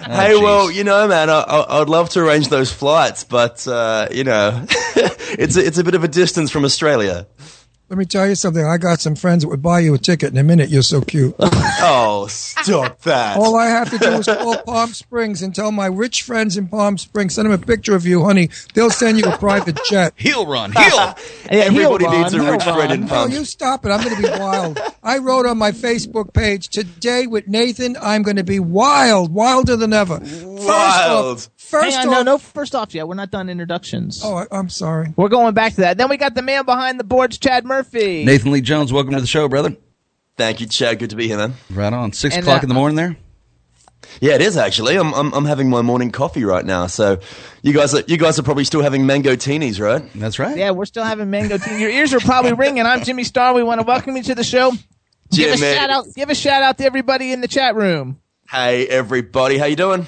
hey, 0.07 0.37
well, 0.37 0.71
you 0.71 0.85
know, 0.85 1.09
man, 1.09 1.29
I, 1.29 1.41
I, 1.41 1.81
I'd 1.81 1.89
love 1.89 2.11
to 2.11 2.21
arrange 2.21 2.49
those 2.49 2.73
flights, 2.73 3.25
but 3.25 3.67
uh, 3.67 4.09
you 4.13 4.25
know, 4.25 4.65
it's 4.71 5.57
a, 5.57 5.67
it's 5.67 5.79
a 5.79 5.85
bit 5.85 5.95
of 5.95 6.05
a 6.05 6.09
distance 6.09 6.51
from 6.51 6.65
Australia. 6.65 7.27
Let 7.93 7.99
me 7.99 8.07
tell 8.07 8.27
you 8.27 8.35
something. 8.37 8.65
I 8.65 8.79
got 8.79 9.01
some 9.03 9.15
friends 9.15 9.43
that 9.43 9.51
would 9.51 9.61
buy 9.61 9.81
you 9.81 9.93
a 9.93 9.99
ticket 9.99 10.33
in 10.33 10.39
a 10.39 10.43
minute. 10.43 10.71
You're 10.71 10.81
so 10.81 11.03
cute. 11.03 11.35
Oh, 11.85 12.29
stop 12.29 13.01
that! 13.03 13.37
All 13.37 13.57
I 13.57 13.67
have 13.67 13.91
to 13.91 13.99
do 13.99 14.07
is 14.13 14.27
call 14.27 14.57
Palm 14.67 14.93
Springs 14.93 15.43
and 15.43 15.53
tell 15.53 15.73
my 15.73 15.87
rich 15.87 16.23
friends 16.23 16.57
in 16.57 16.69
Palm 16.69 16.97
Springs, 16.97 17.35
send 17.35 17.47
them 17.51 17.61
a 17.61 17.67
picture 17.67 17.97
of 17.97 18.07
you, 18.07 18.23
honey. 18.23 18.51
They'll 18.75 18.89
send 18.91 19.19
you 19.19 19.25
a 19.25 19.37
private 19.37 19.81
jet. 19.91 20.15
Heel 20.17 20.47
run, 20.47 20.71
heel. 20.71 20.85
Yeah, 20.87 21.15
Everybody 21.51 22.05
heel, 22.05 22.21
needs 22.21 22.35
a 22.35 22.39
Ron, 22.39 22.53
rich 22.53 22.63
heel, 22.63 22.75
friend 22.77 22.93
in 22.93 23.01
Palm 23.01 23.09
No, 23.09 23.15
Palm. 23.15 23.31
you 23.33 23.45
stop 23.45 23.85
it. 23.85 23.89
I'm 23.91 24.05
going 24.05 24.15
to 24.15 24.23
be 24.23 24.29
wild. 24.29 24.79
I 25.03 25.19
wrote 25.19 25.45
on 25.45 25.59
my 25.59 25.73
Facebook 25.73 26.33
page 26.33 26.69
today 26.69 27.27
with 27.27 27.49
Nathan. 27.49 27.97
I'm 28.01 28.23
going 28.23 28.37
to 28.37 28.45
be 28.45 28.61
wild, 28.61 29.35
wilder 29.35 29.75
than 29.75 29.93
ever. 29.93 30.21
First 30.21 30.45
Wild. 30.69 31.37
off, 31.39 31.49
First 31.73 31.97
Hang 31.97 32.09
on, 32.09 32.13
no, 32.13 32.21
off- 32.21 32.27
no 32.27 32.39
first 32.39 32.75
off 32.75 32.95
yet. 32.95 33.09
We're 33.09 33.15
not 33.15 33.31
done 33.31 33.49
introductions. 33.49 34.21
Oh, 34.23 34.35
I, 34.37 34.47
I'm 34.53 34.69
sorry. 34.69 35.15
We're 35.17 35.31
going 35.31 35.55
back 35.55 35.73
to 35.77 35.81
that. 35.81 35.97
Then 35.97 36.11
we 36.11 36.19
got 36.19 36.35
the 36.35 36.43
man 36.43 36.67
behind 36.67 37.01
the 37.01 37.05
boards, 37.05 37.39
Chad 37.39 37.65
Murphy. 37.65 38.27
Nathan 38.27 38.53
Leigh 38.53 38.61
Jones, 38.61 38.93
welcome 38.93 39.15
to 39.15 39.23
the 39.23 39.27
show, 39.27 39.49
brother. 39.49 39.75
Thank 40.37 40.61
you, 40.61 40.67
Chad. 40.67 40.99
Good 40.99 41.09
to 41.11 41.17
be 41.17 41.29
here, 41.29 41.39
man. 41.39 41.55
Right 41.71 41.91
on. 41.91 42.13
Six 42.13 42.35
And, 42.35 42.45
o'clock 42.45 42.63
uh, 42.63 42.65
in 42.65 42.69
the 42.69 42.75
morning 42.75 42.97
there. 42.97 43.17
Yeah, 44.21 44.35
it 44.35 44.43
is 44.43 44.59
actually. 44.59 44.97
I'm, 44.99 45.15
I'm 45.15 45.33
I'm 45.33 45.45
having 45.47 45.71
my 45.71 45.81
morning 45.81 46.11
coffee 46.11 46.45
right 46.45 46.65
now. 46.65 46.89
So, 46.89 47.21
you 47.63 47.73
guys 47.73 47.95
are 47.95 48.03
you 48.07 48.19
guys 48.19 48.39
are 48.39 48.43
probably 48.43 48.65
still 48.65 48.83
having 48.83 49.07
mango 49.07 49.35
teenies, 49.35 49.81
right? 49.81 50.03
That's 50.15 50.39
right. 50.39 50.55
Yeah, 50.55 50.73
we're 50.73 50.85
still 50.85 51.05
having 51.05 51.31
mango 51.31 51.57
tea. 51.57 51.81
Your 51.81 51.89
ears 51.89 52.13
are 52.13 52.21
probably 52.21 52.53
ringing. 52.53 52.85
I'm 52.85 53.03
Jimmy 53.03 53.25
Star. 53.25 53.55
We 53.55 53.63
want 53.63 53.81
to 53.81 53.87
welcome 53.87 54.15
you 54.15 54.23
to 54.25 54.35
the 54.35 54.45
show. 54.45 54.73
Give 55.31 55.53
a 55.53 55.57
Jimmy. 55.57 55.75
shout 55.75 55.89
out. 55.89 56.05
Give 56.15 56.29
a 56.29 56.35
shout 56.35 56.63
out 56.63 56.77
to 56.79 56.85
everybody 56.85 57.33
in 57.33 57.41
the 57.41 57.49
chat 57.49 57.75
room. 57.77 58.21
Hey, 58.51 58.87
everybody, 58.89 59.57
how 59.57 59.65
you 59.65 59.77
doing? 59.77 60.07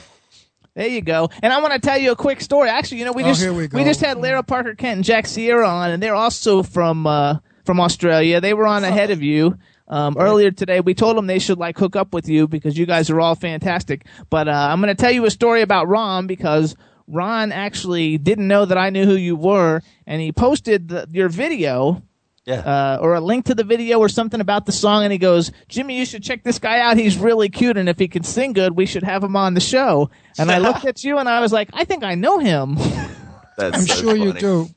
There 0.74 0.88
you 0.88 1.02
go. 1.02 1.28
And 1.42 1.52
I 1.52 1.60
want 1.60 1.72
to 1.74 1.78
tell 1.78 1.98
you 1.98 2.10
a 2.10 2.16
quick 2.16 2.40
story. 2.40 2.68
Actually, 2.68 2.98
you 2.98 3.04
know, 3.04 3.12
we 3.12 3.22
Oh, 3.22 3.26
just 3.28 3.48
we 3.48 3.68
go. 3.68 3.84
just 3.84 4.00
had 4.00 4.18
Lara 4.18 4.42
Parker 4.42 4.74
Kent 4.74 4.96
and 4.96 5.04
Jack 5.04 5.26
Sierra 5.26 5.68
on, 5.68 5.90
and 5.90 6.02
they're 6.02 6.14
also 6.16 6.62
from 6.64 7.06
uh, 7.06 7.38
from 7.64 7.80
Australia. 7.80 8.40
They 8.40 8.54
were 8.54 8.66
on 8.66 8.82
ahead 8.84 9.10
of 9.10 9.22
you. 9.22 9.56
Um, 9.86 10.16
earlier 10.18 10.50
today, 10.50 10.80
we 10.80 10.94
told 10.94 11.16
them 11.16 11.26
they 11.26 11.38
should 11.38 11.58
like 11.58 11.78
hook 11.78 11.94
up 11.94 12.12
with 12.14 12.28
you 12.28 12.48
because 12.48 12.76
you 12.76 12.86
guys 12.86 13.10
are 13.10 13.20
all 13.20 13.34
fantastic. 13.34 14.06
But 14.30 14.48
uh, 14.48 14.68
I'm 14.70 14.80
going 14.80 14.94
to 14.94 15.00
tell 15.00 15.12
you 15.12 15.26
a 15.26 15.30
story 15.30 15.60
about 15.62 15.86
Ron 15.88 16.26
because 16.26 16.74
Ron 17.06 17.52
actually 17.52 18.16
didn't 18.18 18.48
know 18.48 18.64
that 18.64 18.78
I 18.78 18.90
knew 18.90 19.04
who 19.04 19.14
you 19.14 19.36
were, 19.36 19.82
and 20.06 20.20
he 20.22 20.32
posted 20.32 20.88
the, 20.88 21.06
your 21.12 21.28
video 21.28 22.02
Yeah. 22.46 22.60
uh, 22.60 22.98
or 23.00 23.14
a 23.14 23.20
link 23.20 23.46
to 23.46 23.54
the 23.54 23.64
video 23.64 23.98
or 23.98 24.08
something 24.10 24.40
about 24.40 24.66
the 24.66 24.72
song, 24.72 25.02
and 25.02 25.10
he 25.12 25.18
goes, 25.18 25.50
"Jimmy, 25.68 25.96
you 25.98 26.04
should 26.04 26.22
check 26.22 26.42
this 26.44 26.58
guy 26.58 26.78
out. 26.80 26.98
He's 26.98 27.16
really 27.16 27.48
cute, 27.48 27.78
and 27.78 27.88
if 27.88 27.98
he 27.98 28.06
can 28.06 28.22
sing 28.22 28.52
good, 28.52 28.76
we 28.76 28.84
should 28.84 29.02
have 29.02 29.24
him 29.24 29.34
on 29.34 29.54
the 29.54 29.60
show." 29.60 30.10
And 30.38 30.50
I 30.50 30.58
looked 30.58 30.84
at 30.84 31.02
you, 31.04 31.16
and 31.18 31.28
I 31.28 31.40
was 31.40 31.52
like, 31.52 31.70
"I 31.72 31.84
think 31.84 32.04
I 32.04 32.14
know 32.16 32.38
him." 32.38 32.76
That's 33.56 33.78
I'm 33.78 33.86
so 33.86 33.94
sure 33.94 34.16
you 34.16 34.32
do. 34.34 34.68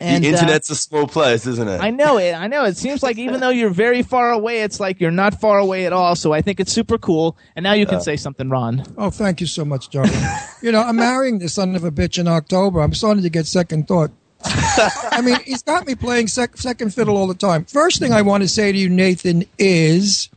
And 0.00 0.24
the 0.24 0.28
uh, 0.28 0.32
internet's 0.32 0.68
a 0.70 0.74
small 0.74 1.06
place, 1.06 1.46
isn't 1.46 1.68
it? 1.68 1.80
I 1.80 1.90
know 1.90 2.18
it. 2.18 2.32
I 2.32 2.48
know 2.48 2.64
it 2.64 2.76
seems 2.76 3.02
like 3.02 3.18
even 3.18 3.40
though 3.40 3.50
you're 3.50 3.70
very 3.70 4.02
far 4.02 4.30
away, 4.32 4.62
it's 4.62 4.80
like 4.80 5.00
you're 5.00 5.12
not 5.12 5.40
far 5.40 5.58
away 5.58 5.86
at 5.86 5.92
all. 5.92 6.16
So 6.16 6.32
I 6.32 6.42
think 6.42 6.58
it's 6.58 6.72
super 6.72 6.98
cool. 6.98 7.36
And 7.54 7.62
now 7.62 7.74
you 7.74 7.86
can 7.86 8.00
say 8.00 8.16
something, 8.16 8.48
Ron. 8.48 8.84
Oh, 8.98 9.10
thank 9.10 9.40
you 9.40 9.46
so 9.46 9.64
much, 9.64 9.90
John. 9.90 10.08
you 10.62 10.72
know, 10.72 10.82
I'm 10.82 10.96
marrying 10.96 11.38
this 11.38 11.54
son 11.54 11.76
of 11.76 11.84
a 11.84 11.92
bitch 11.92 12.18
in 12.18 12.26
October. 12.26 12.80
I'm 12.80 12.94
starting 12.94 13.22
to 13.22 13.30
get 13.30 13.46
second 13.46 13.86
thought. 13.86 14.10
I 14.44 15.20
mean, 15.24 15.38
he's 15.44 15.62
got 15.62 15.86
me 15.86 15.94
playing 15.94 16.28
sec- 16.28 16.56
second 16.56 16.94
fiddle 16.94 17.16
all 17.16 17.26
the 17.26 17.34
time. 17.34 17.64
First 17.64 17.98
thing 17.98 18.12
I 18.12 18.22
want 18.22 18.42
to 18.42 18.48
say 18.48 18.72
to 18.72 18.78
you, 18.78 18.88
Nathan, 18.88 19.44
is 19.58 20.28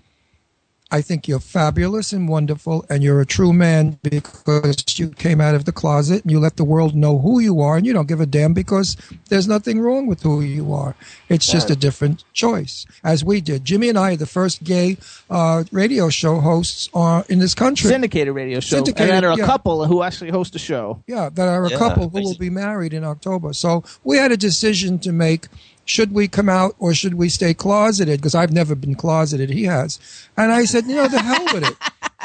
I 0.91 1.01
think 1.01 1.27
you're 1.27 1.39
fabulous 1.39 2.13
and 2.13 2.29
wonderful, 2.29 2.85
and 2.89 3.03
you're 3.03 3.19
a 3.19 3.25
true 3.25 3.53
man 3.53 3.97
because 4.03 4.99
you 4.99 5.09
came 5.09 5.41
out 5.41 5.55
of 5.55 5.65
the 5.65 5.71
closet 5.71 6.21
and 6.23 6.31
you 6.31 6.39
let 6.39 6.57
the 6.57 6.63
world 6.63 6.95
know 6.95 7.17
who 7.17 7.39
you 7.39 7.59
are, 7.59 7.75
and 7.75 7.85
you 7.87 7.91
don't 7.93 8.07
give 8.07 8.21
a 8.21 8.25
damn 8.25 8.53
because 8.53 8.95
there's 9.29 9.47
nothing 9.47 9.79
wrong 9.79 10.05
with 10.05 10.21
who 10.21 10.41
you 10.41 10.73
are. 10.73 10.95
It's 11.27 11.47
just 11.51 11.71
a 11.71 11.75
different 11.75 12.23
choice, 12.33 12.85
as 13.03 13.25
we 13.25 13.41
did. 13.41 13.65
Jimmy 13.65 13.89
and 13.89 13.97
I 13.97 14.13
are 14.13 14.15
the 14.15 14.27
first 14.27 14.63
gay 14.63 14.97
uh, 15.29 15.63
radio 15.71 16.09
show 16.09 16.39
hosts 16.39 16.87
uh, 16.93 17.23
in 17.29 17.39
this 17.39 17.55
country. 17.55 17.89
Syndicated 17.89 18.35
radio 18.35 18.59
show. 18.59 18.77
Syndicated, 18.77 19.09
and 19.09 19.23
that 19.23 19.27
are 19.27 19.33
a 19.33 19.37
yeah. 19.37 19.45
couple 19.45 19.85
who 19.85 20.03
actually 20.03 20.29
host 20.29 20.55
a 20.55 20.59
show. 20.59 21.03
Yeah, 21.07 21.29
that 21.29 21.47
are 21.47 21.65
a 21.65 21.69
Yeah, 21.71 21.77
couple 21.77 22.09
who 22.09 22.21
will 22.21 22.37
be 22.37 22.51
married 22.51 22.93
in 22.93 23.03
October. 23.03 23.53
So 23.53 23.83
we 24.03 24.17
had 24.17 24.31
a 24.31 24.37
decision 24.37 24.99
to 24.99 25.11
make. 25.11 25.47
Should 25.85 26.11
we 26.13 26.27
come 26.27 26.49
out 26.49 26.75
or 26.79 26.93
should 26.95 27.13
we 27.13 27.29
stay 27.29 27.53
closeted? 27.53 28.19
Because 28.19 28.33
I've 28.35 28.51
never 28.51 28.73
been 28.75 28.95
closeted. 28.95 29.49
He 29.51 29.65
has. 29.65 29.99
And 30.35 30.51
I 30.51 30.65
said, 30.65 30.85
you 30.87 30.95
know, 30.95 31.07
the 31.07 31.21
hell 31.21 31.45
with 31.53 31.63
it. 31.63 31.75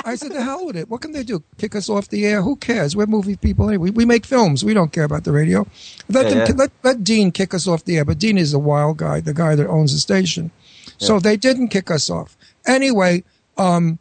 I 0.03 0.15
said, 0.15 0.33
the 0.33 0.43
hell 0.43 0.65
with 0.65 0.77
it. 0.77 0.89
What 0.89 1.03
can 1.03 1.13
they 1.13 1.23
do? 1.23 1.43
Kick 1.59 1.77
us 1.77 1.91
off 1.91 2.09
the 2.09 2.25
air? 2.25 2.41
Who 2.41 2.57
cares? 2.57 2.97
We're 2.97 3.05
movie 3.05 3.37
people 3.37 3.69
anyway. 3.69 3.91
We 3.91 4.07
make 4.07 4.25
films. 4.25 4.65
We 4.65 4.73
don't 4.73 4.93
care 4.93 5.05
about 5.05 5.25
the 5.25 5.33
radio. 5.33 5.67
Let, 6.09 6.25
Yeah, 6.25 6.31
them, 6.31 6.39
yeah. 6.49 6.55
let, 6.57 6.71
let 6.83 7.05
Dean 7.05 7.31
kick 7.33 7.53
us 7.53 7.69
off 7.69 7.85
the 7.85 7.99
air. 7.99 8.07
But 8.07 8.19
Dean 8.19 8.39
is 8.39 8.55
a 8.55 8.59
wild 8.59 8.97
guy, 8.97 9.21
the 9.21 9.35
guy 9.35 9.55
that 9.55 9.69
owns 9.69 9.93
the 9.93 9.99
station. 9.99 10.51
So 10.97 11.21
they 11.21 11.37
didn't 11.37 11.69
kick 11.69 11.91
us 11.91 12.09
off. 12.09 12.39
Anyway, 12.67 13.25
um, 13.59 13.99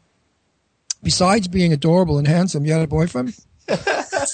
besides 1.03 1.49
being 1.49 1.73
adorable 1.73 2.17
and 2.17 2.27
handsome, 2.27 2.65
you 2.65 2.71
had 2.71 2.81
a 2.81 2.87
boyfriend? 2.87 3.35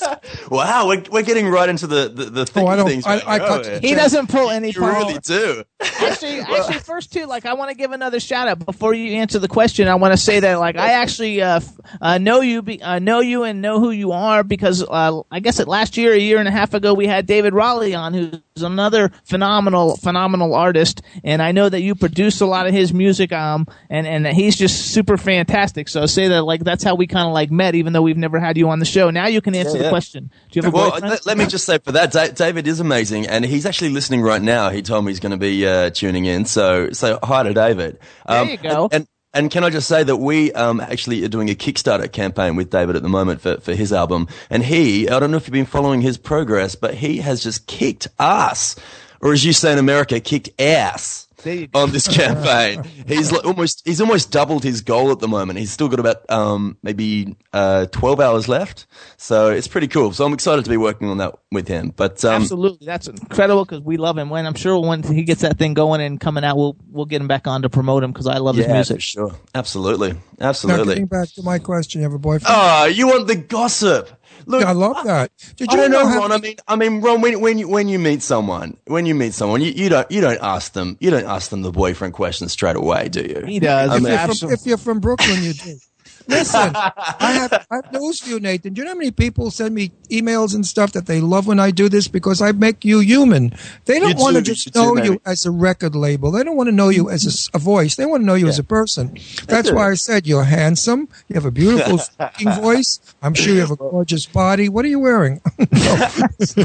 wow, 0.52 0.88
we're, 0.88 1.04
we're 1.12 1.24
getting 1.24 1.48
right 1.48 1.70
into 1.70 1.88
the 1.88 2.10
the, 2.10 2.26
the 2.26 2.46
thick 2.46 2.64
Oh, 2.64 2.68
I 2.68 2.74
of 2.74 2.80
don't- 2.80 2.88
things. 2.88 3.06
I- 3.06 3.16
right 3.16 3.24
I 3.28 3.38
now, 3.38 3.48
cut- 3.48 3.84
He 3.84 3.94
doesn't 3.96 4.28
pull 4.30 4.50
any 4.50 4.72
You 4.72 4.82
really 4.86 5.20
do. 5.20 5.64
actually, 5.80 6.40
actually, 6.40 6.80
first 6.80 7.12
too, 7.14 7.26
like 7.26 7.46
I 7.46 7.54
want 7.54 7.70
to 7.72 7.76
give 7.76 7.92
another 7.92 8.20
shout 8.20 8.48
out 8.48 8.66
before 8.66 8.94
you 8.94 9.16
answer 9.18 9.40
the 9.40 9.48
question. 9.48 9.88
I 9.88 9.96
want 9.96 10.14
to 10.14 10.18
say 10.18 10.40
that 10.40 10.60
like 10.60 10.76
I 10.78 10.94
actually 10.94 11.42
uh, 11.42 11.60
uh, 12.02 12.18
know 12.18 12.42
you, 12.42 12.62
be, 12.62 12.82
uh, 12.82 13.00
know 13.00 13.20
you, 13.20 13.44
and 13.44 13.62
know 13.62 13.80
who 13.80 13.92
you 13.92 14.12
are 14.12 14.44
because 14.44 14.84
uh, 14.84 15.22
I 15.32 15.40
guess 15.40 15.60
it 15.60 15.68
last 15.68 15.98
year, 15.98 16.14
a 16.14 16.18
year 16.18 16.38
and 16.40 16.48
a 16.48 16.52
half 16.52 16.74
ago, 16.74 16.94
we 16.94 17.08
had 17.08 17.26
David 17.26 17.54
Raleigh 17.54 17.96
on, 17.96 18.14
who's 18.14 18.40
another 18.58 19.12
phenomenal, 19.26 19.98
phenomenal 19.98 20.54
artist, 20.56 21.02
and 21.24 21.42
I 21.42 21.52
know 21.52 21.68
that 21.70 21.82
you 21.82 21.96
produce 21.96 22.42
a 22.42 22.46
lot 22.46 22.68
of 22.68 22.74
his 22.74 22.94
music, 22.94 23.32
um, 23.32 23.68
and 23.90 24.08
and 24.08 24.26
that 24.26 24.34
he's 24.34 24.56
just 24.56 24.92
super 24.94 25.18
fantastic. 25.18 25.90
So 25.90 26.06
say 26.06 26.28
that 26.30 26.44
like 26.44 26.64
that's 26.64 26.84
how 26.84 26.96
we 26.96 27.08
kind 27.08 27.28
of 27.28 27.34
like 27.34 27.52
met, 27.52 27.76
even 27.76 27.94
though 27.94 28.02
we've 28.02 28.18
never 28.18 28.40
had 28.40 28.58
you 28.58 28.70
on 28.70 28.80
the 28.80 28.86
show. 28.86 29.10
Now 29.10 29.28
you 29.28 29.42
can 29.42 29.56
answer 29.56 29.78
Yeah, 29.78 29.85
the 29.86 29.90
question. 29.90 30.32
Do 30.52 30.60
you 30.60 30.64
have 30.64 30.74
a 30.74 30.78
question? 30.78 30.92
Well, 30.92 30.92
boyfriend? 30.92 31.12
let, 31.12 31.26
let 31.26 31.38
me 31.38 31.46
just 31.46 31.66
say 31.66 31.80
for 31.80 31.92
that, 31.94 32.12
Da- 32.12 32.28
David 32.28 32.68
is 32.68 32.80
amazing, 32.80 33.28
and 33.28 33.46
he's 33.46 33.66
actually 33.66 33.90
listening 33.92 34.22
right 34.22 34.42
now. 34.42 34.70
He 34.70 34.82
told 34.82 35.06
me 35.06 35.12
he's 35.12 35.20
going 35.20 35.32
to 35.32 35.38
be 35.38 35.66
uh, 35.66 35.90
tuning 35.90 36.26
in, 36.26 36.46
so 36.46 36.92
so 36.92 37.20
hi 37.24 37.44
to 37.44 37.54
David. 37.54 38.00
Um, 38.26 38.48
There 38.48 38.56
you 38.56 38.58
go. 38.58 38.84
And, 38.86 38.94
and 38.94 39.08
and 39.34 39.52
can 39.52 39.66
I 39.66 39.70
just 39.70 39.90
say 39.90 40.02
that 40.02 40.16
we 40.16 40.54
um, 40.54 40.80
actually 40.80 41.26
are 41.26 41.28
doing 41.28 41.50
a 41.50 41.56
Kickstarter 41.56 42.10
campaign 42.10 42.56
with 42.56 42.70
David 42.70 42.96
at 42.96 43.04
the 43.04 43.10
moment 43.10 43.42
for, 43.42 43.60
for 43.60 43.74
his 43.76 43.92
album, 43.92 44.28
and 44.50 44.64
he 44.64 45.10
I 45.10 45.20
don't 45.20 45.30
know 45.32 45.38
if 45.38 45.46
you've 45.46 45.52
been 45.54 45.66
following 45.66 46.02
his 46.02 46.18
progress, 46.18 46.76
but 46.76 46.94
he 46.94 47.18
has 47.18 47.44
just 47.44 47.68
kicked 47.68 48.08
ass, 48.18 48.78
or 49.22 49.34
as 49.34 49.44
you 49.44 49.52
say 49.54 49.74
in 49.74 49.78
America, 49.78 50.20
kicked 50.20 50.50
ass. 50.60 51.25
There 51.46 51.54
you 51.56 51.68
go. 51.68 51.80
on 51.84 51.92
this 51.92 52.08
campaign. 52.08 52.84
he's 53.08 53.32
like 53.32 53.46
almost 53.46 53.84
he's 53.86 54.02
almost 54.02 54.32
doubled 54.32 54.64
his 54.64 54.82
goal 54.82 55.12
at 55.12 55.20
the 55.20 55.28
moment. 55.28 55.60
He's 55.60 55.72
still 55.72 55.88
got 55.88 56.00
about 56.00 56.30
um, 56.30 56.78
maybe 56.82 57.36
uh, 57.54 57.86
twelve 57.86 58.20
hours 58.20 58.50
left, 58.50 58.88
so 59.18 59.50
it's 59.52 59.68
pretty 59.68 59.88
cool. 59.88 60.12
So 60.12 60.26
I'm 60.26 60.34
excited 60.34 60.66
to 60.66 60.72
be 60.72 60.78
working 60.78 61.08
on 61.10 61.20
that 61.20 61.36
with 61.52 61.68
him. 61.68 61.94
But 61.96 62.26
um, 62.26 62.42
Absolutely, 62.42 62.88
that's 62.88 63.08
incredible 63.08 63.64
because 63.64 63.82
we 63.82 63.98
love 63.98 64.18
him. 64.18 64.30
When 64.30 64.46
I'm 64.48 64.56
sure 64.56 64.80
when 64.80 65.04
he 65.04 65.24
gets 65.24 65.42
that 65.42 65.58
thing 65.60 65.76
going 65.76 66.02
and 66.02 66.20
coming 66.20 66.44
out, 66.44 66.58
we'll 66.58 66.76
we'll 66.90 67.06
get 67.06 67.22
him 67.22 67.28
back 67.28 67.46
on 67.46 67.62
to 67.62 67.70
promote 67.70 68.04
him 68.04 68.12
because 68.12 68.26
I 68.28 68.40
love 68.40 68.56
his 68.56 68.68
music. 68.68 68.98
for 68.98 69.02
sure, 69.02 69.36
absolutely, 69.54 70.14
Now, 70.40 70.50
absolutely. 70.50 70.96
getting 70.96 71.06
back 71.06 71.30
to 71.36 71.44
my 71.44 71.60
question, 71.60 72.02
you 72.02 72.04
have 72.06 72.14
a 72.14 72.20
boyfriend? 72.20 72.46
Oh, 72.50 72.86
you 72.86 73.06
want 73.08 73.28
the 73.28 73.36
gossip? 73.36 74.10
Look, 74.46 74.64
I 74.64 74.72
love 74.72 75.04
that. 75.06 75.32
Did 75.56 75.70
I 75.70 75.74
you 75.74 75.82
don't 75.82 75.92
know, 75.92 76.08
how- 76.08 76.20
Ron. 76.20 76.32
I 76.32 76.38
mean, 76.38 76.56
I 76.68 76.76
mean, 76.76 77.02
Ron. 77.02 77.22
When 77.22 77.42
when 77.42 77.58
you 77.58 77.68
when 77.68 77.88
you 77.88 78.00
meet 78.00 78.22
someone, 78.22 78.78
when 78.86 79.06
you 79.06 79.16
meet 79.16 79.34
someone, 79.34 79.62
you, 79.62 79.72
you 79.72 79.90
don't 79.90 80.10
you 80.12 80.22
don't 80.22 80.40
ask 80.42 80.74
them 80.74 80.98
you 81.00 81.10
don't 81.12 81.26
ask 81.26 81.50
them 81.50 81.62
the 81.62 81.72
boyfriend 81.72 82.14
question 82.14 82.50
straight 82.50 82.76
away, 82.76 83.10
do 83.10 83.22
you? 83.22 83.44
He 83.46 83.60
does. 83.60 83.90
I 83.92 83.98
if, 83.98 84.04
mean, 84.04 84.12
you're 84.12 84.36
from, 84.36 84.52
if 84.52 84.66
you're 84.66 84.78
from 84.78 85.00
Brooklyn, 85.00 85.44
you 85.44 85.54
do. 85.54 85.76
Listen, 86.28 86.72
I 86.76 87.32
have, 87.34 87.54
I 87.70 87.76
have 87.76 87.92
news 87.92 88.22
for 88.22 88.30
you, 88.30 88.40
Nathan. 88.40 88.74
Do 88.74 88.82
you 88.82 88.86
know 88.86 88.92
how 88.92 88.98
many 88.98 89.12
people 89.12 89.52
send 89.52 89.76
me 89.76 89.92
emails 90.10 90.56
and 90.56 90.66
stuff 90.66 90.92
that 90.94 91.06
they 91.06 91.22
love 91.22 91.48
when 91.48 91.60
I 91.60 91.72
do 91.72 91.90
this 91.90 92.08
because 92.08 92.42
I 92.42 92.52
make 92.52 92.84
you 92.86 93.00
human? 93.00 93.54
They 93.86 94.00
don't 94.00 94.18
want 94.18 94.36
to 94.36 94.42
just 94.42 94.74
know 94.76 94.98
you 94.98 95.22
as 95.26 95.46
a 95.46 95.52
record 95.52 95.96
label. 95.96 96.32
They 96.32 96.44
don't 96.44 96.58
want 96.58 96.68
to 96.68 96.76
know 96.76 96.90
you 96.90 97.10
as 97.10 97.50
a 97.54 97.60
voice. 97.60 97.96
They 97.96 98.06
want 98.06 98.22
to 98.22 98.26
know 98.26 98.36
you 98.36 98.48
as 98.48 98.60
a 98.60 98.64
person. 98.64 99.18
That's 99.48 99.72
why 99.72 99.92
I 99.92 99.94
said 99.96 100.28
you're 100.28 100.44
handsome. 100.44 101.08
You 101.28 101.36
have 101.36 101.46
a 101.46 101.52
beautiful 101.52 101.98
speaking 102.00 102.52
voice. 102.54 103.00
I'm 103.22 103.34
sure 103.34 103.54
you 103.54 103.60
have 103.62 103.72
a 103.72 103.76
gorgeous 103.76 104.26
body. 104.26 104.70
What 104.70 104.86
are 104.86 104.90
you 104.90 105.00
wearing? 105.00 105.42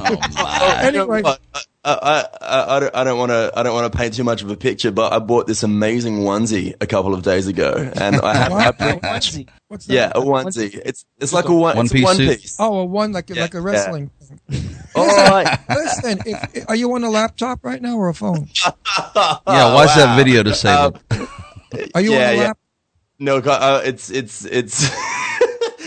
anyway, 0.83 1.23
I, 1.83 1.95
I, 1.95 2.45
I, 2.47 2.77
I 2.77 2.81
don't, 2.81 2.95
I 2.97 3.05
don't 3.05 3.19
want 3.19 3.31
to, 3.31 3.51
I 3.57 3.63
don't 3.63 3.73
want 3.75 3.91
to 3.91 3.97
paint 3.99 4.13
too 4.15 4.25
much 4.25 4.43
of 4.43 4.51
a 4.51 4.57
picture, 4.57 4.91
but 4.91 5.13
I 5.15 5.19
bought 5.19 5.47
this 5.47 5.63
amazing 5.63 6.19
onesie 6.19 6.75
a 6.81 6.87
couple 6.87 7.15
of 7.15 7.23
days 7.23 7.47
ago, 7.47 7.73
and 7.97 8.17
I 8.17 8.35
have, 8.37 8.53
I 8.53 8.71
pretty 8.73 9.01
much, 9.03 9.37
what's 9.69 9.87
that? 9.87 9.95
yeah, 9.95 10.13
a 10.15 10.21
onesie. 10.21 10.79
It's, 10.85 11.07
it's 11.19 11.33
like 11.33 11.49
a 11.49 11.55
one, 11.55 11.77
One 11.77 11.87
it's 11.87 11.93
a 11.93 11.97
piece 11.97 12.05
one 12.05 12.17
piece. 12.19 12.57
Oh, 12.59 12.81
a 12.81 12.85
one 12.85 13.13
like 13.13 13.31
a, 13.31 13.35
Yeah, 13.35 13.43
like 13.43 13.55
a 13.55 13.59
yeah. 13.59 13.63
wrestling. 13.65 14.11
thing. 14.21 14.41
All 14.95 15.07
right. 15.07 15.59
Listen, 15.71 16.19
if, 16.27 16.69
are 16.69 16.77
you 16.77 16.93
on 16.95 17.03
a 17.03 17.09
laptop 17.11 17.61
right 17.65 17.81
now 17.81 17.97
or 17.97 18.09
a 18.11 18.15
phone? 18.15 18.49
Yeah, 19.47 19.73
watch 19.75 19.95
that 19.97 20.17
video 20.17 20.43
to 20.43 20.55
save 20.55 20.77
Um, 20.79 20.95
it. 21.73 21.91
Are 21.95 22.01
you 22.03 22.13
yeah, 22.13 22.17
on 22.19 22.23
a 22.23 22.35
yeah. 22.35 22.41
laptop? 22.41 22.59
No, 23.21 23.37
uh, 23.39 23.83
it's, 23.85 24.11
it's, 24.11 24.45
it's, 24.45 24.91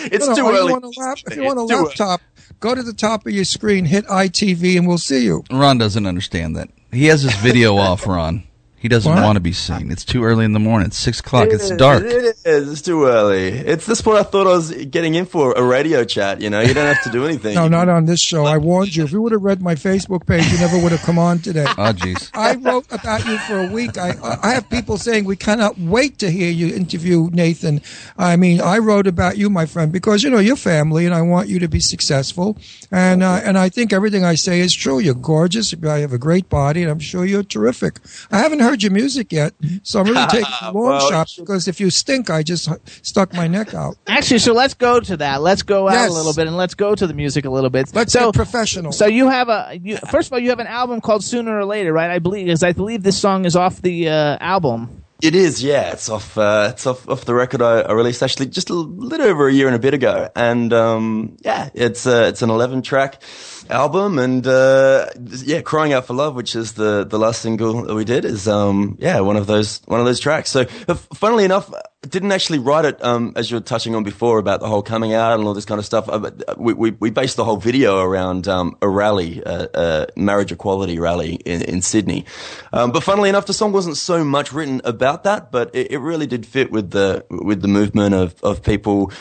it's 0.05 0.25
No, 0.27 0.33
no, 0.33 0.35
too 0.35 0.45
are 0.47 0.53
early. 0.53 0.69
You 0.69 0.75
on 0.75 0.83
a 0.83 0.99
lap- 0.99 1.17
if 1.27 1.35
you're 1.35 1.47
on 1.51 1.57
a 1.57 1.63
It's 1.63 1.71
early. 1.71 1.85
laptop, 1.85 2.21
go 2.59 2.75
to 2.75 2.83
the 2.83 2.93
top 2.93 3.25
of 3.25 3.33
your 3.33 3.45
screen, 3.45 3.85
hit 3.85 4.05
ITV, 4.07 4.77
and 4.77 4.87
we'll 4.87 4.97
see 4.97 5.23
you. 5.23 5.43
Ron 5.51 5.77
doesn't 5.77 6.05
understand 6.05 6.55
that. 6.55 6.69
He 6.91 7.05
has 7.05 7.21
his 7.23 7.35
video 7.35 7.75
off, 7.77 8.05
Ron. 8.07 8.43
He 8.83 8.89
doesn't 8.89 9.09
What? 9.09 9.23
want 9.23 9.37
to 9.37 9.39
be 9.39 9.53
seen. 9.53 9.91
It's 9.91 10.03
too 10.03 10.25
early 10.25 10.43
in 10.43 10.51
the 10.51 10.59
morning. 10.59 10.87
It's 10.87 10.97
six 10.97 11.21
o'clock. 11.21 11.47
It's 11.51 11.69
dark. 11.71 12.03
It 12.03 12.35
is. 12.43 12.69
It's 12.69 12.81
too 12.81 13.05
early. 13.05 13.47
It's 13.47 13.85
this 13.85 14.01
point 14.01 14.17
I 14.19 14.23
thought 14.23 14.45
I 14.45 14.49
was 14.51 14.71
getting 14.71 15.15
in 15.15 15.25
for 15.25 15.53
a 15.53 15.63
radio 15.63 16.03
chat. 16.03 16.41
You 16.41 16.49
know, 16.49 16.59
you 16.59 16.73
don't 16.73 16.85
have 16.93 17.01
to 17.03 17.09
do 17.09 17.23
anything. 17.29 17.55
No, 17.55 17.69
not 17.69 17.87
on 17.87 18.07
this 18.07 18.19
show. 18.19 18.43
I 18.43 18.57
warned 18.57 18.93
you. 18.93 19.05
If 19.05 19.13
you 19.13 19.21
would 19.21 19.31
have 19.31 19.41
read 19.41 19.61
my 19.61 19.75
Facebook 19.75 20.27
page, 20.27 20.51
you 20.51 20.59
never 20.59 20.77
would 20.77 20.91
have 20.91 21.01
come 21.01 21.17
on 21.17 21.39
today. 21.39 21.63
Oh, 21.77 21.93
jeez. 21.93 22.29
I 22.33 22.55
wrote 22.55 22.85
about 22.91 23.25
you 23.25 23.37
for 23.39 23.57
a 23.63 23.67
week. 23.67 23.97
I 23.97 24.15
I 24.43 24.51
have 24.51 24.69
people 24.69 24.97
saying 24.97 25.23
we 25.23 25.37
cannot 25.37 25.79
wait 25.79 26.17
to 26.19 26.29
hear 26.29 26.51
you 26.51 26.75
interview 26.75 27.29
Nathan. 27.31 27.81
I 28.17 28.35
mean, 28.35 28.59
I 28.59 28.79
wrote 28.79 29.07
about 29.07 29.37
you, 29.37 29.49
my 29.49 29.65
friend, 29.65 29.91
because 29.93 30.23
you 30.23 30.29
know 30.29 30.39
you're 30.39 30.57
family, 30.57 31.05
and 31.05 31.15
I 31.15 31.21
want 31.21 31.47
you 31.47 31.57
to 31.59 31.69
be 31.69 31.79
successful. 31.79 32.57
And 32.91 33.23
uh, 33.23 33.39
and 33.45 33.57
I 33.57 33.69
think 33.69 33.93
everything 33.93 34.25
I 34.25 34.35
say 34.35 34.59
is 34.59 34.73
true. 34.73 34.99
You're 34.99 35.13
gorgeous. 35.15 35.73
I 35.85 35.99
have 35.99 36.11
a 36.13 36.17
great 36.17 36.49
body, 36.49 36.81
and 36.83 36.91
I'm 36.91 36.99
sure 36.99 37.25
you're 37.25 37.43
terrific. 37.43 37.99
I 38.29 38.39
haven't 38.39 38.59
heard 38.59 38.72
your 38.81 38.91
music 38.91 39.31
yet, 39.31 39.53
so 39.83 39.99
I'm 39.99 40.07
really 40.07 40.25
taking 40.27 40.49
long 40.63 40.73
Well, 40.73 41.09
shot 41.09 41.29
because 41.37 41.67
if 41.67 41.79
you 41.79 41.89
stink, 41.89 42.29
I 42.29 42.41
just 42.41 42.69
stuck 43.05 43.33
my 43.33 43.47
neck 43.47 43.73
out. 43.73 43.97
Actually, 44.07 44.39
so 44.39 44.53
let's 44.53 44.73
go 44.73 44.99
to 44.99 45.17
that. 45.17 45.41
Let's 45.41 45.61
go 45.61 45.87
out 45.87 45.93
Yes. 45.93 46.09
a 46.09 46.13
little 46.13 46.33
bit 46.33 46.47
and 46.47 46.57
let's 46.57 46.73
go 46.73 46.95
to 46.95 47.05
the 47.05 47.13
music 47.13 47.45
a 47.45 47.49
little 47.49 47.69
bit. 47.69 47.93
Let's 47.93 48.13
so, 48.13 48.27
get 48.31 48.35
professional. 48.35 48.91
So 48.91 49.05
you 49.05 49.29
have 49.29 49.49
a 49.49 49.77
you, 49.81 49.97
first 50.09 50.29
of 50.29 50.33
all, 50.33 50.39
you 50.39 50.49
have 50.49 50.59
an 50.59 50.67
album 50.67 51.01
called 51.01 51.23
Sooner 51.23 51.59
or 51.59 51.65
Later, 51.65 51.93
right? 51.93 52.09
I 52.09 52.19
believe 52.19 52.45
because 52.47 52.63
I 52.63 52.71
believe 52.71 53.03
this 53.03 53.17
song 53.17 53.45
is 53.45 53.55
off 53.55 53.81
the 53.81 54.09
uh, 54.09 54.37
album. 54.39 55.03
It 55.21 55.35
is, 55.35 55.63
yeah. 55.63 55.91
It's 55.93 56.09
off. 56.09 56.37
Uh, 56.37 56.71
it's 56.73 56.85
off, 56.85 57.07
off 57.07 57.23
the 57.23 57.33
record 57.33 57.61
I, 57.61 57.79
I 57.81 57.93
released 57.93 58.21
actually 58.21 58.47
just 58.47 58.69
a 58.69 58.73
little 58.73 59.25
over 59.25 59.47
a 59.47 59.53
year 59.53 59.67
and 59.67 59.75
a 59.75 59.79
bit 59.79 59.93
ago, 59.93 60.29
and 60.35 60.73
um, 60.73 61.37
yeah, 61.39 61.69
it's 61.73 62.05
uh, 62.05 62.25
it's 62.27 62.41
an 62.41 62.49
eleven 62.49 62.81
track 62.81 63.21
album, 63.69 64.19
and 64.19 64.45
uh, 64.45 65.07
yeah, 65.43 65.61
crying 65.61 65.93
out 65.93 66.05
for 66.05 66.13
love, 66.13 66.35
which 66.35 66.55
is 66.55 66.73
the 66.73 67.03
the 67.03 67.17
last 67.17 67.41
single 67.41 67.83
that 67.83 67.95
we 67.95 68.05
did, 68.05 68.25
is 68.25 68.47
um, 68.47 68.97
yeah, 68.99 69.19
one 69.19 69.37
of 69.37 69.47
those 69.47 69.81
one 69.85 69.99
of 69.99 70.05
those 70.05 70.19
tracks. 70.19 70.51
So, 70.51 70.65
uh, 70.87 70.95
funnily 71.13 71.45
enough, 71.45 71.73
I 71.73 72.07
didn't 72.07 72.31
actually 72.31 72.59
write 72.59 72.85
it 72.85 73.03
um, 73.03 73.33
as 73.35 73.49
you 73.49 73.57
were 73.57 73.61
touching 73.61 73.95
on 73.95 74.03
before 74.03 74.37
about 74.37 74.59
the 74.59 74.67
whole 74.67 74.81
coming 74.81 75.13
out 75.13 75.39
and 75.39 75.47
all 75.47 75.53
this 75.53 75.65
kind 75.65 75.79
of 75.79 75.85
stuff. 75.85 76.09
Uh, 76.09 76.31
uh, 76.47 76.55
We 76.57 76.73
we, 76.73 76.91
we 76.91 77.09
based 77.09 77.35
the 77.35 77.45
whole 77.45 77.57
video 77.57 77.99
around 77.99 78.47
um, 78.47 78.77
a 78.81 78.87
rally, 78.89 79.41
a 79.45 80.07
marriage 80.15 80.51
equality 80.51 80.99
rally 80.99 81.35
in, 81.45 81.61
in 81.61 81.81
Sydney. 81.81 82.25
Um, 82.71 82.91
but 82.91 83.03
funnily 83.03 83.29
enough, 83.29 83.45
the 83.45 83.53
song 83.53 83.71
wasn't 83.71 83.97
so 83.97 84.23
much 84.23 84.51
written 84.53 84.81
about 84.83 85.23
that, 85.23 85.51
but 85.51 85.73
it, 85.73 85.91
it 85.91 85.99
really 85.99 86.27
did 86.27 86.45
fit 86.45 86.71
with 86.71 86.91
the 86.91 87.25
with 87.29 87.61
the 87.61 87.67
movement 87.67 88.13
of 88.13 88.35
of 88.43 88.61
people 88.61 89.11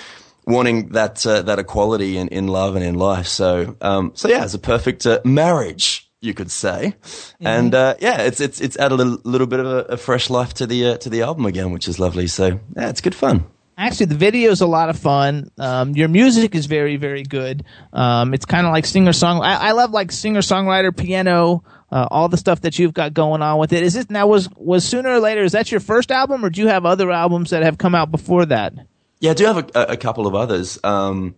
wanting 0.47 0.91
that 0.91 1.25
uh, 1.27 1.43
that 1.43 1.59
equality 1.59 2.17
in, 2.17 2.29
in 2.29 2.49
love 2.49 2.77
and 2.77 2.85
in 2.85 2.95
life. 2.95 3.27
So 3.27 3.77
um, 3.81 4.13
so 4.15 4.29
yeah, 4.29 4.45
it's 4.45 4.55
a 4.55 4.59
perfect 4.59 5.07
uh, 5.07 5.21
marriage. 5.25 6.09
You 6.21 6.35
could 6.35 6.53
say, 6.53 6.95
and 7.41 7.75
uh, 7.75 7.97
yeah, 8.01 8.23
it's 8.23 8.41
it's 8.41 8.61
it's 8.61 8.77
added 8.77 9.01
a 9.01 9.05
little 9.05 9.49
bit 9.49 9.59
of 9.59 9.67
a, 9.67 9.79
a 9.95 9.97
fresh 9.97 10.31
life 10.31 10.55
to 10.55 10.67
the 10.67 10.87
uh, 10.87 10.97
to 10.99 11.11
the 11.11 11.23
album 11.23 11.47
again, 11.47 11.73
which 11.73 11.89
is 11.89 11.99
lovely. 11.99 12.29
So 12.29 12.61
yeah, 12.77 12.91
it's 12.91 13.01
good 13.01 13.15
fun. 13.15 13.47
Actually, 13.77 14.07
the 14.07 14.15
video 14.17 14.51
is 14.51 14.61
a 14.61 14.67
lot 14.67 14.91
of 14.91 14.99
fun. 14.99 15.51
Um, 15.59 15.93
your 15.97 16.07
music 16.07 16.55
is 16.55 16.67
very, 16.67 16.97
very 16.97 17.23
good. 17.23 17.65
Um, 17.93 18.35
it's 18.35 18.45
kind 18.45 18.67
of 18.67 18.73
like 18.73 18.85
singer 18.85 19.15
song. 19.15 19.43
I, 19.43 19.69
I 19.69 19.73
love 19.73 19.91
like 19.91 20.13
singer 20.13 20.41
songwriter, 20.41 20.95
piano, 20.97 21.65
uh, 21.91 22.07
all 22.11 22.29
the 22.29 22.37
stuff 22.37 22.61
that 22.61 22.79
you've 22.79 22.95
got 22.95 23.15
going 23.15 23.43
on 23.43 23.59
with 23.59 23.73
it. 23.73 23.83
Is 23.83 23.97
it 23.97 24.11
now 24.11 24.27
was 24.27 24.49
was 24.57 24.85
sooner 24.85 25.11
or 25.11 25.21
later? 25.21 25.43
Is 25.43 25.53
that 25.53 25.71
your 25.71 25.81
first 25.81 26.11
album, 26.11 26.45
or 26.45 26.51
do 26.51 26.61
you 26.61 26.69
have 26.69 26.87
other 26.87 27.11
albums 27.11 27.51
that 27.51 27.63
have 27.63 27.79
come 27.79 27.95
out 27.95 28.11
before 28.11 28.47
that? 28.47 28.75
Yeah, 29.23 29.31
I 29.31 29.35
do 29.35 29.45
have 29.45 29.71
a, 29.77 29.83
a, 29.93 29.97
couple 29.97 30.27
of 30.27 30.35
others. 30.35 30.81
Um, 30.83 31.37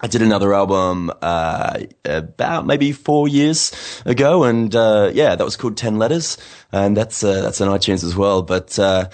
I 0.00 0.06
did 0.06 0.22
another 0.22 0.54
album 0.54 1.10
uh, 1.20 1.80
about 2.04 2.66
maybe 2.66 2.92
four 2.92 3.26
years 3.26 3.72
ago, 4.04 4.44
and 4.44 4.72
uh, 4.76 5.10
yeah, 5.12 5.34
that 5.34 5.42
was 5.42 5.56
called 5.56 5.76
Ten 5.76 5.98
Letters, 5.98 6.38
and 6.70 6.96
that's 6.96 7.24
uh, 7.24 7.42
that's 7.42 7.60
on 7.60 7.76
iTunes 7.76 8.04
as 8.04 8.14
well. 8.14 8.42
But 8.42 8.78
uh, 8.78 9.08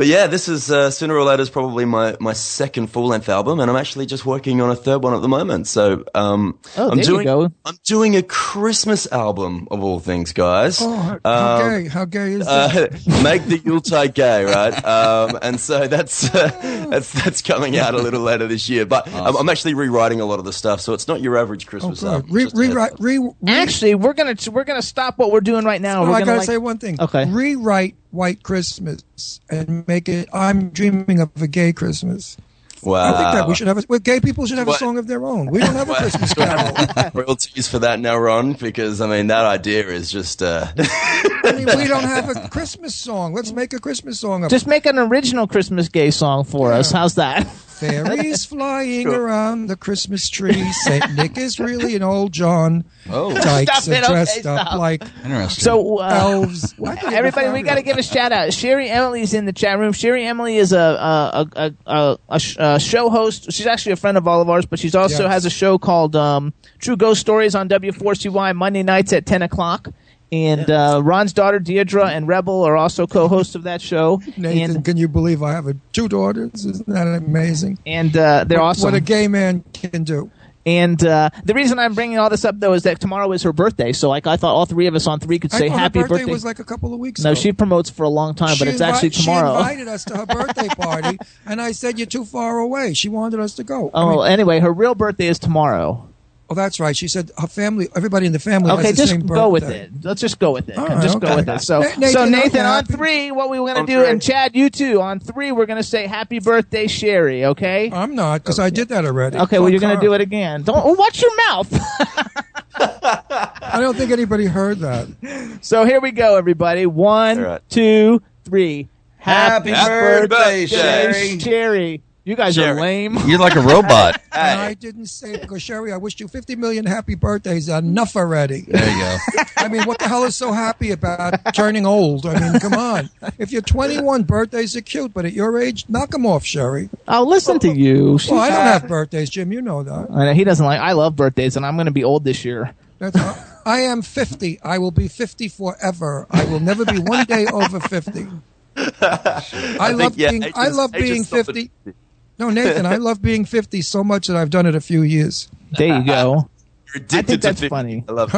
but 0.00 0.06
yeah, 0.06 0.26
this 0.28 0.48
is 0.48 0.70
uh, 0.70 0.90
sooner 0.90 1.14
or 1.14 1.24
later 1.24 1.42
is 1.42 1.50
probably 1.50 1.84
my, 1.84 2.16
my 2.20 2.32
second 2.32 2.86
full 2.86 3.08
length 3.08 3.28
album, 3.28 3.60
and 3.60 3.70
I'm 3.70 3.76
actually 3.76 4.06
just 4.06 4.24
working 4.24 4.62
on 4.62 4.70
a 4.70 4.74
third 4.74 5.02
one 5.02 5.12
at 5.12 5.20
the 5.20 5.28
moment. 5.28 5.66
So 5.66 6.04
um, 6.14 6.58
Oh, 6.78 6.88
I'm 6.90 6.96
there 6.96 7.04
you 7.04 7.10
doing 7.10 7.24
go. 7.26 7.52
I'm 7.66 7.76
doing 7.84 8.16
a 8.16 8.22
Christmas 8.22 9.06
album 9.12 9.68
of 9.70 9.82
all 9.82 10.00
things, 10.00 10.32
guys. 10.32 10.78
Oh, 10.80 10.96
how 11.22 11.58
Um, 11.62 11.82
gay! 11.82 11.88
How 11.88 12.04
gay 12.06 12.32
is 12.32 12.46
that? 12.46 12.94
uh, 12.94 13.22
make 13.22 13.44
the 13.44 13.58
Yuletide 13.58 14.14
gay, 14.14 14.44
right? 14.44 14.72
Um, 14.86 15.38
and 15.42 15.60
so 15.60 15.86
that's 15.86 16.34
uh, 16.34 16.86
that's 16.90 17.12
that's 17.22 17.42
coming 17.42 17.76
out 17.76 17.92
a 17.94 17.98
little 17.98 18.22
later 18.22 18.46
this 18.46 18.70
year. 18.70 18.86
But 18.86 19.06
I'm, 19.12 19.36
I'm 19.36 19.48
actually 19.50 19.74
rewriting 19.74 20.22
a 20.22 20.24
lot 20.24 20.38
of 20.38 20.46
the 20.46 20.52
stuff, 20.54 20.80
so 20.80 20.94
it's 20.94 21.08
not 21.08 21.20
your 21.20 21.36
average 21.36 21.66
Oh, 21.66 21.68
Christmas 21.68 22.00
good. 22.00 22.06
album. 22.10 22.30
Re- 22.32 22.44
Just 22.44 22.56
a 22.56 22.58
heads 22.62 22.68
rewrite, 22.74 22.92
re- 23.00 23.18
re- 23.18 23.30
Actually, 23.48 23.94
we're 23.96 24.14
gonna 24.14 24.34
we're 24.50 24.64
gonna 24.64 24.80
stop 24.80 25.18
what 25.18 25.30
we're 25.30 25.42
doing 25.42 25.66
right 25.66 25.82
now. 25.82 26.04
No, 26.04 26.10
we're 26.10 26.16
I 26.16 26.20
gonna 26.20 26.24
gotta 26.24 26.38
like- 26.38 26.46
say 26.46 26.56
one 26.56 26.78
thing. 26.78 26.98
Okay. 26.98 27.26
Rewrite 27.30 27.96
White 28.10 28.42
Christmas 28.42 29.40
and 29.50 29.86
make 29.86 30.08
it. 30.08 30.28
I'm 30.32 30.70
dreaming 30.70 31.20
of 31.20 31.30
a 31.40 31.46
gay 31.46 31.72
Christmas. 31.72 32.36
Wow. 32.82 33.12
I 33.12 33.16
think 33.18 33.34
that 33.34 33.48
we 33.48 33.54
should 33.54 33.66
have. 33.66 33.78
A, 33.78 33.82
well, 33.88 33.98
gay 33.98 34.20
people 34.20 34.46
should 34.46 34.58
have 34.58 34.68
a 34.68 34.74
song 34.74 34.96
of 34.96 35.06
their 35.06 35.24
own. 35.24 35.46
We 35.46 35.58
don't 35.58 35.74
have 35.74 35.90
a 35.90 35.94
Christmas 35.94 36.32
carol. 36.32 37.10
royalties 37.14 37.68
for 37.68 37.78
that 37.80 38.00
now, 38.00 38.16
Ron, 38.16 38.54
because 38.54 39.00
I 39.00 39.06
mean 39.06 39.26
that 39.26 39.44
idea 39.44 39.86
is 39.88 40.10
just. 40.10 40.42
Uh, 40.42 40.66
I 40.78 41.52
mean, 41.52 41.66
we 41.76 41.86
don't 41.86 42.04
have 42.04 42.34
a 42.34 42.48
Christmas 42.48 42.94
song. 42.94 43.34
Let's 43.34 43.52
make 43.52 43.72
a 43.72 43.78
Christmas 43.78 44.20
song. 44.20 44.44
Of 44.44 44.50
Just 44.50 44.66
make 44.66 44.86
an 44.86 44.98
original 44.98 45.46
Christmas 45.46 45.88
gay 45.88 46.10
song 46.10 46.44
for 46.44 46.72
us. 46.72 46.90
How's 46.90 47.16
that? 47.16 47.46
Fairies 47.80 48.44
flying 48.46 49.08
around 49.08 49.66
the 49.66 49.76
Christmas 49.76 50.28
tree. 50.28 50.70
Saint 50.72 51.14
Nick 51.14 51.36
is 51.38 51.58
really 51.58 51.96
an 51.96 52.02
old 52.02 52.32
John. 52.32 52.84
Oh, 53.10 53.32
Dykes 53.34 53.84
Stop 53.84 53.88
are 53.88 53.92
it, 53.92 54.04
okay, 54.04 54.12
dressed 54.12 54.46
up 54.46 54.74
like 54.78 55.02
interesting. 55.24 55.62
So 55.64 55.98
uh, 56.00 56.08
elves. 56.08 56.72
Why 56.78 56.96
Everybody, 57.02 57.48
we 57.50 57.62
got 57.62 57.76
to 57.76 57.82
give 57.82 57.96
a 57.98 58.02
shout 58.02 58.32
out. 58.32 58.52
Sherry 58.52 58.88
Emily's 58.90 59.34
in 59.34 59.46
the 59.46 59.52
chat 59.52 59.78
room. 59.78 59.92
Sherry 59.92 60.24
Emily 60.26 60.56
is 60.56 60.72
a 60.72 60.78
a 60.78 61.46
a, 61.56 61.74
a, 61.86 62.18
a, 62.28 62.38
sh- 62.40 62.56
a 62.58 62.78
show 62.78 63.08
host. 63.10 63.50
She's 63.52 63.66
actually 63.66 63.92
a 63.92 63.96
friend 63.96 64.16
of 64.18 64.28
all 64.28 64.40
of 64.42 64.48
ours, 64.50 64.66
but 64.66 64.78
she's 64.78 64.94
also 64.94 65.24
Yes. 65.24 65.32
has 65.32 65.44
a 65.46 65.50
show 65.50 65.78
called 65.78 66.14
um, 66.14 66.52
True 66.78 66.96
Ghost 66.96 67.20
Stories 67.20 67.54
on 67.54 67.68
W4CY 67.68 68.54
Monday 68.56 68.82
nights 68.82 69.12
at 69.12 69.26
ten 69.26 69.42
o'clock. 69.42 69.88
And 70.32 70.70
uh, 70.70 71.00
Ron's 71.02 71.32
daughter 71.32 71.58
Deidre 71.58 72.06
and 72.06 72.28
Rebel 72.28 72.62
are 72.62 72.76
also 72.76 73.06
co-hosts 73.06 73.54
of 73.56 73.64
that 73.64 73.82
show. 73.82 74.22
Nathan, 74.36 74.76
and 74.76 74.84
can 74.84 74.96
you 74.96 75.08
believe 75.08 75.42
I 75.42 75.52
have 75.52 75.66
a, 75.66 75.74
two 75.92 76.08
daughters? 76.08 76.64
Isn't 76.64 76.88
that 76.88 77.06
amazing? 77.08 77.78
and 77.84 78.16
uh, 78.16 78.44
they're 78.44 78.60
what, 78.60 78.66
awesome. 78.66 78.84
What 78.92 78.94
a 78.94 79.00
gay 79.00 79.26
man 79.26 79.64
can 79.72 80.04
do. 80.04 80.30
and 80.66 81.04
uh, 81.04 81.30
the 81.44 81.54
reason 81.54 81.78
I'm 81.80 81.94
bringing 81.94 82.18
all 82.18 82.28
this 82.30 82.44
up 82.44 82.60
though 82.60 82.74
is 82.74 82.82
that 82.84 83.00
tomorrow 83.00 83.32
is 83.32 83.42
her 83.42 83.52
birthday. 83.52 83.92
So 83.92 84.08
like 84.08 84.26
I 84.28 84.36
thought 84.36 84.54
all 84.54 84.66
three 84.66 84.86
of 84.86 84.94
us 84.94 85.06
on 85.08 85.18
three 85.18 85.38
could 85.40 85.52
I 85.54 85.58
say 85.58 85.68
happy 85.68 86.00
birthday, 86.00 86.18
birthday. 86.18 86.30
was 86.32 86.44
like 86.44 86.58
a 86.60 86.64
couple 86.64 86.92
of 86.94 87.00
weeks 87.00 87.22
no, 87.24 87.30
ago. 87.32 87.40
she 87.40 87.52
promotes 87.52 87.90
for 87.90 88.04
a 88.04 88.08
long 88.08 88.34
time, 88.34 88.56
but 88.58 88.66
She 88.66 88.72
it's 88.72 88.80
actually 88.82 89.10
tomorrow. 89.10 89.54
She 89.54 89.58
invited 89.58 89.88
us 89.88 90.04
to 90.04 90.16
her 90.18 90.26
birthday 90.26 90.68
party, 90.78 91.18
and 91.46 91.60
I 91.60 91.72
said, 91.72 91.98
You're 91.98 92.06
too 92.06 92.24
far 92.24 92.58
away. 92.58 92.92
She 92.94 93.08
wanted 93.08 93.40
us 93.40 93.54
to 93.54 93.64
go. 93.64 93.88
I 93.94 94.02
Oh, 94.02 94.18
mean, 94.22 94.30
anyway, 94.32 94.60
her 94.60 94.72
real 94.72 94.94
birthday 94.94 95.26
is 95.28 95.38
tomorrow. 95.40 96.06
Oh, 96.50 96.54
that's 96.54 96.80
right. 96.80 96.96
She 96.96 97.08
said 97.08 97.30
her 97.38 97.46
family, 97.46 97.88
everybody 97.94 98.26
in 98.26 98.32
the 98.32 98.38
family 98.38 98.70
Okay, 98.72 98.82
has 98.88 98.96
the 98.96 99.02
just 99.02 99.12
same 99.12 99.26
go 99.26 99.48
with 99.48 99.70
it. 99.70 99.90
Let's 100.02 100.20
just 100.20 100.38
go 100.38 100.50
with 100.52 100.68
it. 100.68 100.76
All 100.76 100.86
right, 100.86 101.00
just 101.02 101.20
go 101.20 101.36
with 101.36 101.48
it. 101.48 101.60
So, 101.60 101.80
Nathan, 101.80 102.08
so 102.08 102.22
I'm 102.22 102.30
Nathan, 102.30 102.60
on 102.60 102.84
happy. 102.84 102.92
three, 102.94 103.30
what 103.30 103.48
we 103.50 103.60
were 103.60 103.66
going 103.66 103.78
On 103.78 103.86
to 103.86 103.92
do, 103.92 104.00
three. 104.00 104.10
and 104.10 104.20
Chad, 104.20 104.54
you 104.54 104.68
too, 104.68 105.00
on 105.00 105.20
three, 105.20 105.52
we're 105.52 105.66
going 105.66 105.78
to 105.78 105.82
say 105.82 106.06
happy 106.06 106.40
birthday, 106.40 106.86
Sherry, 106.86 107.44
okay? 107.46 107.90
I'm 107.92 108.14
not, 108.14 108.42
because 108.42 108.58
I 108.58 108.70
did 108.70 108.88
that 108.88 109.04
already. 109.04 109.38
Okay, 109.38 109.58
well, 109.58 109.68
you're 109.70 109.80
going 109.80 109.90
to 109.90 109.96
her. 109.96 110.02
do 110.02 110.12
it 110.14 110.20
again. 110.20 110.62
Don't 110.62 110.82
oh, 110.84 110.94
watch 110.94 111.22
your 111.22 111.34
mouth. 111.48 111.68
I 112.74 113.78
don't 113.80 113.96
think 113.96 114.10
anybody 114.10 114.46
heard 114.46 114.78
that. 114.80 115.58
so 115.60 115.84
here 115.84 116.00
we 116.00 116.10
go, 116.12 116.36
everybody. 116.36 116.86
One, 116.86 117.38
All 117.38 117.44
right. 117.44 117.62
two, 117.68 118.22
three. 118.44 118.88
Happy 119.18 119.70
birthday, 119.72 120.66
Sherry. 120.66 121.38
Sherry. 121.38 122.02
You 122.30 122.36
guys 122.36 122.56
are 122.58 122.80
lame. 122.80 123.18
You're 123.26 123.40
like 123.40 123.56
a 123.56 123.60
robot. 123.60 124.22
And 124.32 124.60
I 124.60 124.74
didn't 124.74 125.06
say 125.06 125.32
it 125.32 125.40
because, 125.42 125.60
Sherry, 125.60 125.92
I 125.92 125.96
wished 125.96 126.20
you 126.20 126.28
50 126.28 126.54
million 126.54 126.86
happy 126.86 127.16
birthdays. 127.16 127.68
Enough 127.68 128.14
already. 128.14 128.60
There 128.60 128.88
you 128.88 128.98
go. 129.00 129.42
I 129.56 129.66
mean, 129.66 129.82
what 129.82 129.98
the 129.98 130.06
hell 130.08 130.22
is 130.22 130.36
so 130.36 130.52
happy 130.52 130.92
about 130.92 131.52
turning 131.52 131.84
old? 131.84 132.24
I 132.24 132.38
mean, 132.38 132.60
come 132.60 132.74
on. 132.74 133.10
If 133.38 133.50
you're 133.50 133.60
21, 133.60 134.22
birthdays 134.22 134.76
are 134.76 134.80
cute, 134.82 135.12
but 135.12 135.24
at 135.24 135.32
your 135.32 135.58
age, 135.60 135.84
knock 135.88 136.10
them 136.10 136.24
off, 136.24 136.44
Sherry. 136.44 136.88
I'll 137.08 137.28
listen 137.28 137.58
to 137.58 137.72
you. 137.74 138.18
Well, 138.30 138.38
I 138.38 138.50
don't 138.50 138.66
have 138.80 138.88
birthdays, 138.88 139.30
Jim. 139.30 139.52
You 139.52 139.62
know 139.62 139.82
that. 139.82 140.06
I 140.12 140.26
know, 140.26 140.32
he 140.32 140.44
doesn't 140.44 140.64
like. 140.64 140.80
I 140.80 140.92
love 140.92 141.16
birthdays, 141.16 141.56
and 141.56 141.66
I'm 141.66 141.74
going 141.74 141.86
to 141.86 141.92
be 141.92 142.04
old 142.04 142.22
this 142.22 142.44
year. 142.44 142.72
That's 143.00 143.18
I 143.66 143.80
am 143.80 144.00
50. 144.00 144.60
I 144.62 144.78
will 144.78 144.92
be 144.92 145.08
50 145.08 145.48
forever. 145.48 146.28
I 146.30 146.44
will 146.44 146.60
never 146.60 146.84
be 146.84 147.00
one 147.00 147.26
day 147.26 147.46
over 147.46 147.80
50. 147.80 148.28
I, 148.76 149.90
love 149.90 150.14
think, 150.14 150.18
yeah, 150.18 150.30
being. 150.30 150.44
age 150.44 150.52
I 150.54 150.68
love 150.68 150.94
age 150.94 151.02
is 151.02 151.10
being 151.10 151.24
something- 151.24 151.70
50. 151.84 151.94
No, 152.40 152.48
Nathan, 152.50 152.86
I 152.86 152.96
love 152.96 153.20
being 153.22 153.44
50 153.44 153.82
so 153.82 154.02
much 154.02 154.26
that 154.26 154.36
I've 154.36 154.50
done 154.50 154.64
it 154.66 154.74
a 154.74 154.80
few 154.80 155.02
years. 155.02 155.48
There 155.76 155.98
you 155.98 156.04
go. 156.04 156.48
You're 156.94 157.02
addicted 157.04 157.14
I 157.16 157.22
think 157.22 157.26
to 157.42 157.46
that's 157.48 157.60
50. 157.60 157.68
funny. 157.68 158.04
I 158.08 158.12
love 158.12 158.30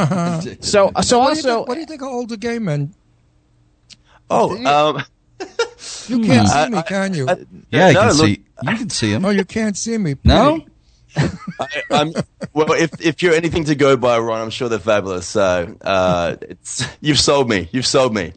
it. 0.47 0.65
So, 0.65 0.91
so 1.03 1.19
What 1.21 1.35
do, 1.35 1.41
you 1.41 1.49
also, 1.49 1.55
think, 1.57 1.69
what 1.69 1.75
do 1.75 1.81
you 1.81 1.87
think 1.87 2.03
of 2.03 2.09
older 2.09 2.37
gay 2.37 2.59
men? 2.59 2.93
oh, 4.29 4.51
um, 4.67 5.05
You 6.09 6.21
can't 6.25 6.49
I- 6.49 6.65
see 6.67 6.71
me, 6.71 6.83
can 6.83 7.15
you? 7.15 7.27
Yeah, 7.71 7.89
you 7.89 7.95
No, 7.95 8.01
can 8.01 8.09
look- 8.17 8.27
see. 8.27 8.43
You 8.65 8.77
can 8.77 8.91
see 8.91 9.11
him. 9.13 9.25
oh, 9.25 9.31
you 9.31 9.45
can't 9.45 9.77
see 9.77 9.99
me. 9.99 10.15
No, 10.25 10.65
I, 11.17 11.67
I'm, 11.91 12.13
well, 12.55 12.73
if 12.73 12.91
if 13.05 13.23
you're 13.23 13.35
anything 13.35 13.65
to 13.65 13.75
go 13.75 13.97
by, 13.97 14.19
Ron, 14.19 14.41
I'm 14.41 14.51
sure 14.51 14.69
they're 14.69 14.79
fabulous. 14.79 15.27
So 15.27 15.77
uh, 15.83 16.37
it's 16.43 16.87
you've 17.01 17.19
sold 17.21 17.49
me. 17.49 17.69
You've 17.73 17.87
sold 17.87 18.15
me. 18.15 18.33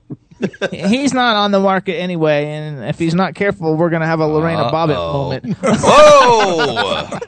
He's 0.71 1.13
not 1.13 1.35
on 1.35 1.51
the 1.51 1.59
market 1.59 1.95
anyway, 1.95 2.45
and 2.45 2.83
if 2.85 2.99
he's 2.99 3.15
not 3.15 3.35
careful, 3.35 3.75
we're 3.75 3.89
gonna 3.89 4.05
have 4.05 4.19
a 4.19 4.25
Lorena 4.27 4.65
Bobbitt 4.71 4.95
Uh-oh. 4.95 5.13
moment. 5.13 5.57
Whoa! 5.61 7.19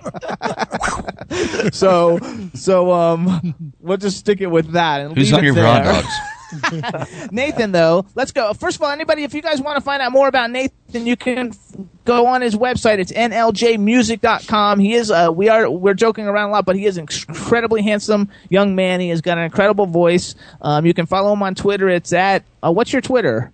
so, 1.71 2.19
so 2.53 2.91
um, 2.91 3.73
we'll 3.79 3.97
just 3.97 4.17
stick 4.17 4.41
it 4.41 4.47
with 4.47 4.71
that. 4.73 5.01
And 5.01 5.15
Who's 5.15 5.31
leave 5.31 5.37
on 5.37 5.43
it 5.43 5.45
your 5.45 5.55
there. 5.55 5.83
dogs? 5.83 6.07
Nathan, 7.31 7.71
though, 7.71 8.05
let's 8.15 8.31
go. 8.31 8.53
First 8.53 8.77
of 8.77 8.83
all, 8.83 8.91
anybody, 8.91 9.23
if 9.23 9.33
you 9.33 9.41
guys 9.41 9.61
want 9.61 9.77
to 9.77 9.81
find 9.81 10.01
out 10.01 10.11
more 10.11 10.27
about 10.27 10.49
Nathan, 10.51 11.05
you 11.05 11.15
can 11.15 11.53
go 12.05 12.25
on 12.27 12.41
his 12.41 12.55
website. 12.55 12.99
It's 12.99 13.11
nljmusic.com. 13.11 14.79
He 14.79 14.93
is, 14.93 15.11
uh, 15.11 15.29
we 15.33 15.49
are, 15.49 15.69
we're 15.69 15.93
joking 15.93 16.27
around 16.27 16.49
a 16.49 16.51
lot, 16.53 16.65
but 16.65 16.75
he 16.75 16.85
is 16.85 16.97
an 16.97 17.07
incredibly 17.27 17.81
handsome 17.81 18.29
young 18.49 18.75
man. 18.75 18.99
He 18.99 19.09
has 19.09 19.21
got 19.21 19.37
an 19.37 19.43
incredible 19.43 19.85
voice. 19.85 20.35
Um, 20.61 20.85
you 20.85 20.93
can 20.93 21.05
follow 21.05 21.33
him 21.33 21.43
on 21.43 21.55
Twitter. 21.55 21.89
It's 21.89 22.13
at, 22.13 22.43
uh, 22.63 22.71
what's 22.71 22.93
your 22.93 23.01
Twitter? 23.01 23.51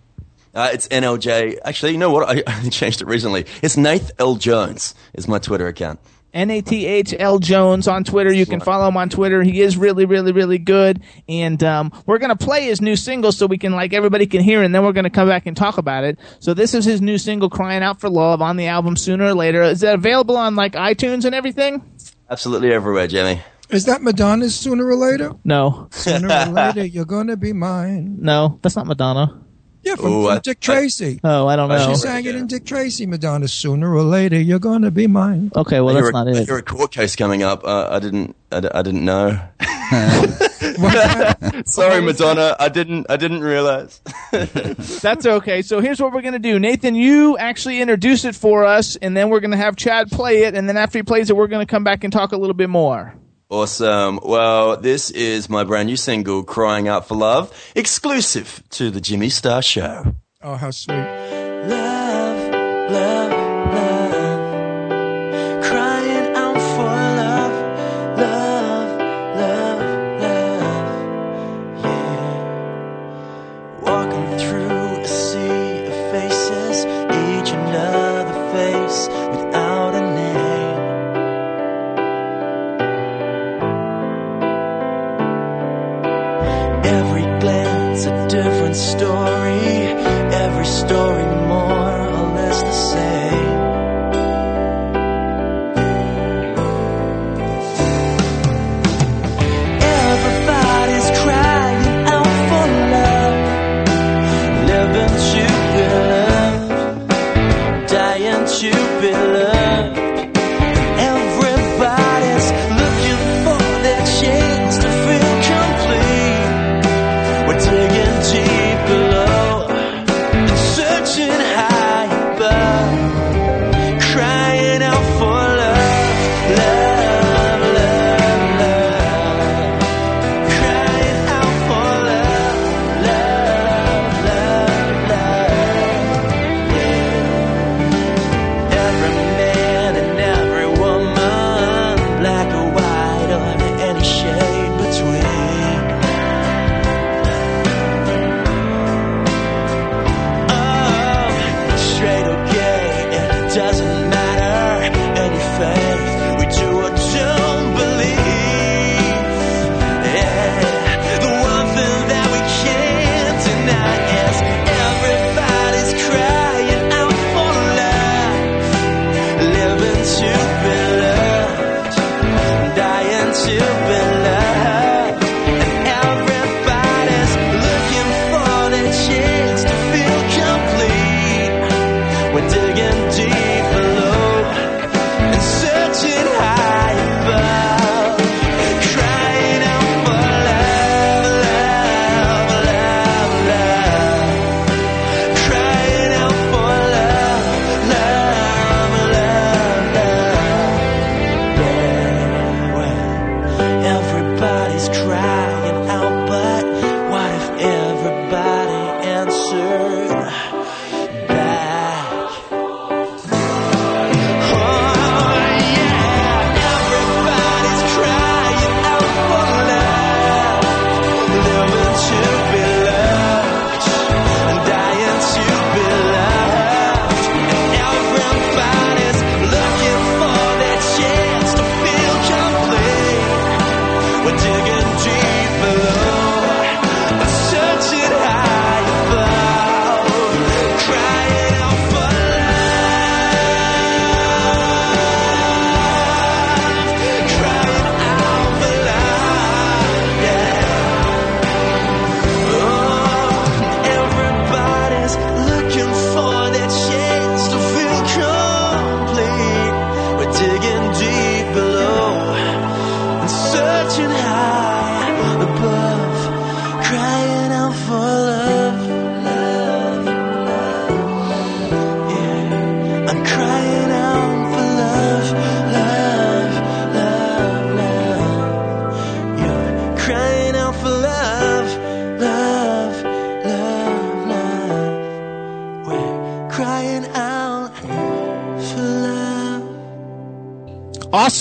Uh, 0.53 0.69
it's 0.71 0.87
NLJ. 0.89 1.59
Actually, 1.65 1.93
you 1.93 1.97
know 1.97 2.11
what? 2.11 2.29
I, 2.29 2.43
I 2.47 2.69
changed 2.69 3.01
it 3.01 3.07
recently. 3.07 3.45
It's 3.61 3.75
Nath 3.75 4.11
L 4.19 4.35
Jones 4.35 4.93
is 5.13 5.27
my 5.27 5.39
Twitter 5.39 5.67
account. 5.67 5.99
N 6.33 6.49
A 6.49 6.61
T 6.61 6.85
H 6.87 7.13
L 7.17 7.37
Jones 7.39 7.87
on 7.87 8.03
Twitter. 8.03 8.33
You 8.33 8.45
can 8.45 8.59
follow 8.59 8.87
him 8.87 8.97
on 8.97 9.09
Twitter. 9.09 9.43
He 9.43 9.61
is 9.61 9.77
really, 9.77 10.05
really, 10.05 10.31
really 10.31 10.57
good. 10.57 11.01
And 11.29 11.63
um, 11.63 11.91
we're 12.05 12.17
gonna 12.17 12.35
play 12.35 12.65
his 12.65 12.81
new 12.81 12.95
single 12.95 13.31
so 13.31 13.45
we 13.45 13.57
can 13.57 13.73
like 13.73 13.93
everybody 13.93 14.25
can 14.25 14.41
hear, 14.41 14.63
and 14.63 14.73
then 14.73 14.83
we're 14.83 14.93
gonna 14.93 15.09
come 15.11 15.27
back 15.27 15.45
and 15.45 15.55
talk 15.55 15.77
about 15.77 16.03
it. 16.03 16.17
So 16.39 16.53
this 16.53 16.73
is 16.73 16.85
his 16.85 17.01
new 17.01 17.17
single, 17.19 17.49
"Crying 17.49 17.83
Out 17.83 17.99
for 17.99 18.09
Love," 18.09 18.41
on 18.41 18.57
the 18.57 18.65
album 18.67 18.95
Sooner 18.95 19.25
or 19.25 19.33
Later. 19.35 19.61
Is 19.61 19.81
that 19.81 19.95
available 19.95 20.35
on 20.37 20.55
like 20.55 20.73
iTunes 20.73 21.25
and 21.25 21.35
everything? 21.35 21.83
Absolutely 22.29 22.73
everywhere, 22.73 23.07
Jimmy. 23.07 23.41
Is 23.69 23.85
that 23.85 24.01
Madonna's 24.01 24.55
sooner 24.55 24.85
or 24.87 24.95
later? 24.95 25.33
No, 25.43 25.87
Sooner 25.91 26.27
or 26.27 26.45
later, 26.51 26.85
you're 26.85 27.05
gonna 27.05 27.37
be 27.37 27.53
mine. 27.53 28.17
no, 28.19 28.59
that's 28.61 28.75
not 28.75 28.87
Madonna. 28.87 29.42
Yeah, 29.83 29.95
from, 29.95 30.05
Ooh, 30.13 30.23
from 30.27 30.37
I- 30.37 30.39
Dick 30.39 30.59
Tracy. 30.59 31.19
Oh, 31.23 31.45
I 31.47 31.55
don't 31.55 31.69
know. 31.69 31.89
she 31.89 31.95
sang 31.95 32.25
it 32.25 32.35
in 32.35 32.47
Dick 32.47 32.65
Tracy. 32.65 33.05
Madonna, 33.05 33.47
sooner 33.47 33.93
or 33.93 34.01
later, 34.03 34.39
you're 34.39 34.59
gonna 34.59 34.91
be 34.91 35.07
mine. 35.07 35.51
Okay, 35.55 35.81
well 35.81 35.93
you're 35.93 36.03
that's 36.03 36.15
a, 36.15 36.25
not 36.25 36.27
it. 36.27 36.47
You're 36.47 36.59
a 36.59 36.63
court 36.63 36.91
case 36.91 37.15
coming 37.15 37.43
up. 37.43 37.63
Uh, 37.65 37.87
I 37.89 37.99
didn't. 37.99 38.35
I, 38.51 38.59
d- 38.61 38.69
I 38.73 38.81
didn't 38.81 39.03
know. 39.05 39.39
Sorry, 41.65 42.01
Madonna. 42.01 42.55
I 42.59 42.69
didn't. 42.69 43.07
I 43.09 43.17
didn't 43.17 43.41
realize. 43.41 44.01
That's 44.31 45.25
okay. 45.25 45.61
So 45.61 45.81
here's 45.81 46.01
what 46.01 46.13
we're 46.13 46.21
gonna 46.21 46.39
do. 46.39 46.59
Nathan, 46.59 46.95
you 46.95 47.37
actually 47.37 47.81
introduce 47.81 48.25
it 48.25 48.35
for 48.35 48.63
us, 48.65 48.95
and 48.97 49.15
then 49.15 49.29
we're 49.29 49.39
gonna 49.39 49.57
have 49.57 49.75
Chad 49.75 50.09
play 50.09 50.43
it, 50.43 50.55
and 50.55 50.67
then 50.67 50.77
after 50.77 50.99
he 50.99 51.03
plays 51.03 51.29
it, 51.29 51.35
we're 51.35 51.47
gonna 51.47 51.65
come 51.65 51.83
back 51.83 52.03
and 52.03 52.13
talk 52.13 52.31
a 52.31 52.37
little 52.37 52.53
bit 52.53 52.69
more. 52.69 53.13
Awesome. 53.53 54.19
Well, 54.23 54.77
this 54.77 55.11
is 55.11 55.47
my 55.47 55.63
brand 55.63 55.85
new 55.85 55.95
single, 55.95 56.41
"Crying 56.43 56.87
Out 56.87 57.07
for 57.07 57.13
Love," 57.13 57.53
exclusive 57.75 58.63
to 58.71 58.89
the 58.89 58.99
Jimmy 58.99 59.29
Star 59.29 59.61
Show. 59.61 60.15
Oh, 60.41 60.55
how 60.55 60.71
sweet. 60.71 60.95
Love, 60.95 61.69
love, 61.69 62.91
love. 62.91 63.32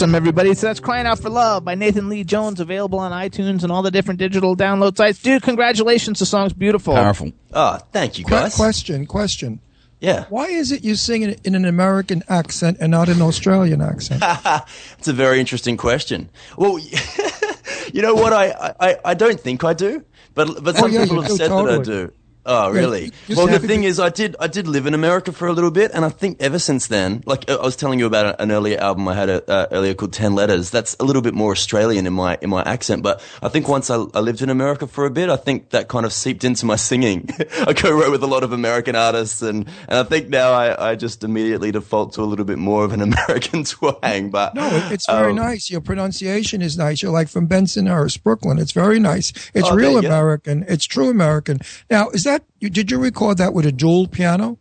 Awesome, 0.02 0.16
everybody. 0.16 0.52
So 0.54 0.66
that's 0.66 0.80
Crying 0.80 1.06
Out 1.06 1.20
for 1.20 1.30
Love 1.30 1.64
by 1.64 1.76
Nathan 1.76 2.08
Leigh 2.08 2.24
Jones, 2.24 2.58
available 2.58 2.98
on 2.98 3.12
iTunes 3.12 3.62
and 3.62 3.70
all 3.70 3.82
the 3.82 3.90
different 3.92 4.18
digital 4.18 4.56
download 4.56 4.96
sites. 4.96 5.22
Dude, 5.22 5.42
congratulations. 5.42 6.18
The 6.18 6.26
song's 6.26 6.52
beautiful. 6.52 6.94
Powerful. 6.94 7.30
Oh, 7.52 7.78
thank 7.92 8.18
you, 8.18 8.24
Que- 8.24 8.30
guys. 8.32 8.56
question, 8.56 9.06
question. 9.06 9.60
Yeah. 10.00 10.24
Why 10.28 10.46
is 10.48 10.72
it 10.72 10.82
you 10.82 10.96
sing 10.96 11.22
it 11.22 11.40
in 11.46 11.54
an 11.54 11.64
American 11.64 12.24
accent 12.28 12.78
and 12.80 12.90
not 12.90 13.08
an 13.08 13.22
Australian 13.22 13.80
accent? 13.80 14.24
It's 14.98 15.06
a 15.06 15.12
very 15.12 15.38
interesting 15.38 15.76
question. 15.76 16.30
Well, 16.56 16.80
you 17.92 18.02
know 18.02 18.16
what? 18.16 18.32
I, 18.32 18.74
I, 18.80 18.96
I 19.04 19.14
don't 19.14 19.38
think 19.38 19.62
I 19.62 19.72
do, 19.72 20.04
but 20.34 20.64
but 20.64 20.74
Oh, 20.78 20.80
some 20.80 20.90
yeah, 20.92 21.04
people 21.04 21.22
have 21.22 21.30
do, 21.30 21.36
said 21.36 21.52
that 21.52 21.80
I 21.80 21.80
do. 21.80 22.12
Oh, 22.44 22.70
really? 22.70 23.12
you 23.28 23.36
well, 23.36 23.46
the 23.46 23.58
thing 23.60 23.84
is, 23.84 24.00
I 24.00 24.08
did 24.08 24.34
I 24.40 24.48
did 24.48 24.66
live 24.66 24.86
in 24.86 24.94
America 24.94 25.30
for 25.32 25.46
a 25.46 25.52
little 25.52 25.70
bit, 25.70 25.92
and 25.94 26.04
I 26.04 26.08
think 26.08 26.38
ever 26.40 26.58
since 26.58 26.88
then, 26.88 27.22
like 27.24 27.48
uh, 27.48 27.58
I 27.60 27.64
was 27.64 27.76
telling 27.76 27.98
you 28.00 28.06
about 28.06 28.40
an 28.40 28.50
earlier 28.50 28.78
album 28.78 29.06
I 29.06 29.14
had 29.14 29.28
a, 29.28 29.48
uh, 29.50 29.66
earlier 29.70 29.94
called 29.94 30.12
Ten 30.12 30.34
Letters. 30.34 30.70
That's 30.70 30.96
a 30.98 31.04
little 31.04 31.22
bit 31.22 31.34
more 31.34 31.52
Australian 31.52 32.06
in 32.06 32.12
my 32.12 32.38
in 32.42 32.50
my 32.50 32.62
accent, 32.62 33.02
but 33.02 33.22
I 33.42 33.48
think 33.48 33.68
once 33.68 33.90
I, 33.90 33.96
I 34.14 34.20
lived 34.20 34.42
in 34.42 34.50
America 34.50 34.86
for 34.86 35.06
a 35.06 35.10
bit, 35.10 35.28
I 35.28 35.36
think 35.36 35.70
that 35.70 35.88
kind 35.88 36.04
of 36.04 36.12
seeped 36.12 36.42
into 36.42 36.66
my 36.66 36.76
singing. 36.76 37.28
I 37.66 37.74
co-wrote 37.74 38.10
with 38.10 38.22
a 38.24 38.26
lot 38.26 38.42
of 38.42 38.52
American 38.52 38.96
artists, 38.96 39.42
and 39.42 39.68
and 39.88 39.98
I 39.98 40.02
think 40.02 40.28
now 40.28 40.52
I, 40.52 40.90
I 40.90 40.94
just 40.96 41.22
immediately 41.22 41.70
default 41.70 42.14
to 42.14 42.22
a 42.22 42.24
little 42.24 42.44
bit 42.44 42.58
more 42.58 42.84
of 42.84 42.92
an 42.92 43.02
American 43.12 43.62
twang. 43.64 44.30
But 44.30 44.54
No, 44.56 44.68
it's 44.90 45.06
very 45.06 45.30
um, 45.30 45.36
nice. 45.36 45.70
Your 45.70 45.80
pronunciation 45.80 46.60
is 46.62 46.76
nice. 46.76 47.02
You're 47.02 47.12
like 47.12 47.28
from 47.28 47.46
Bensonhurst, 47.46 48.22
Brooklyn. 48.22 48.58
It's 48.58 48.72
very 48.72 48.98
nice. 48.98 49.32
It's 49.54 49.68
Oh, 49.68 49.74
real. 49.76 49.98
American. 49.98 50.64
It's 50.66 50.86
true 50.86 51.08
American. 51.08 51.60
Now, 51.90 52.08
is 52.10 52.24
that 52.24 52.31
you, 52.60 52.70
did 52.70 52.90
you 52.90 52.98
record 52.98 53.38
that 53.38 53.54
with 53.54 53.66
a 53.66 53.72
dual 53.72 54.06
piano? 54.06 54.58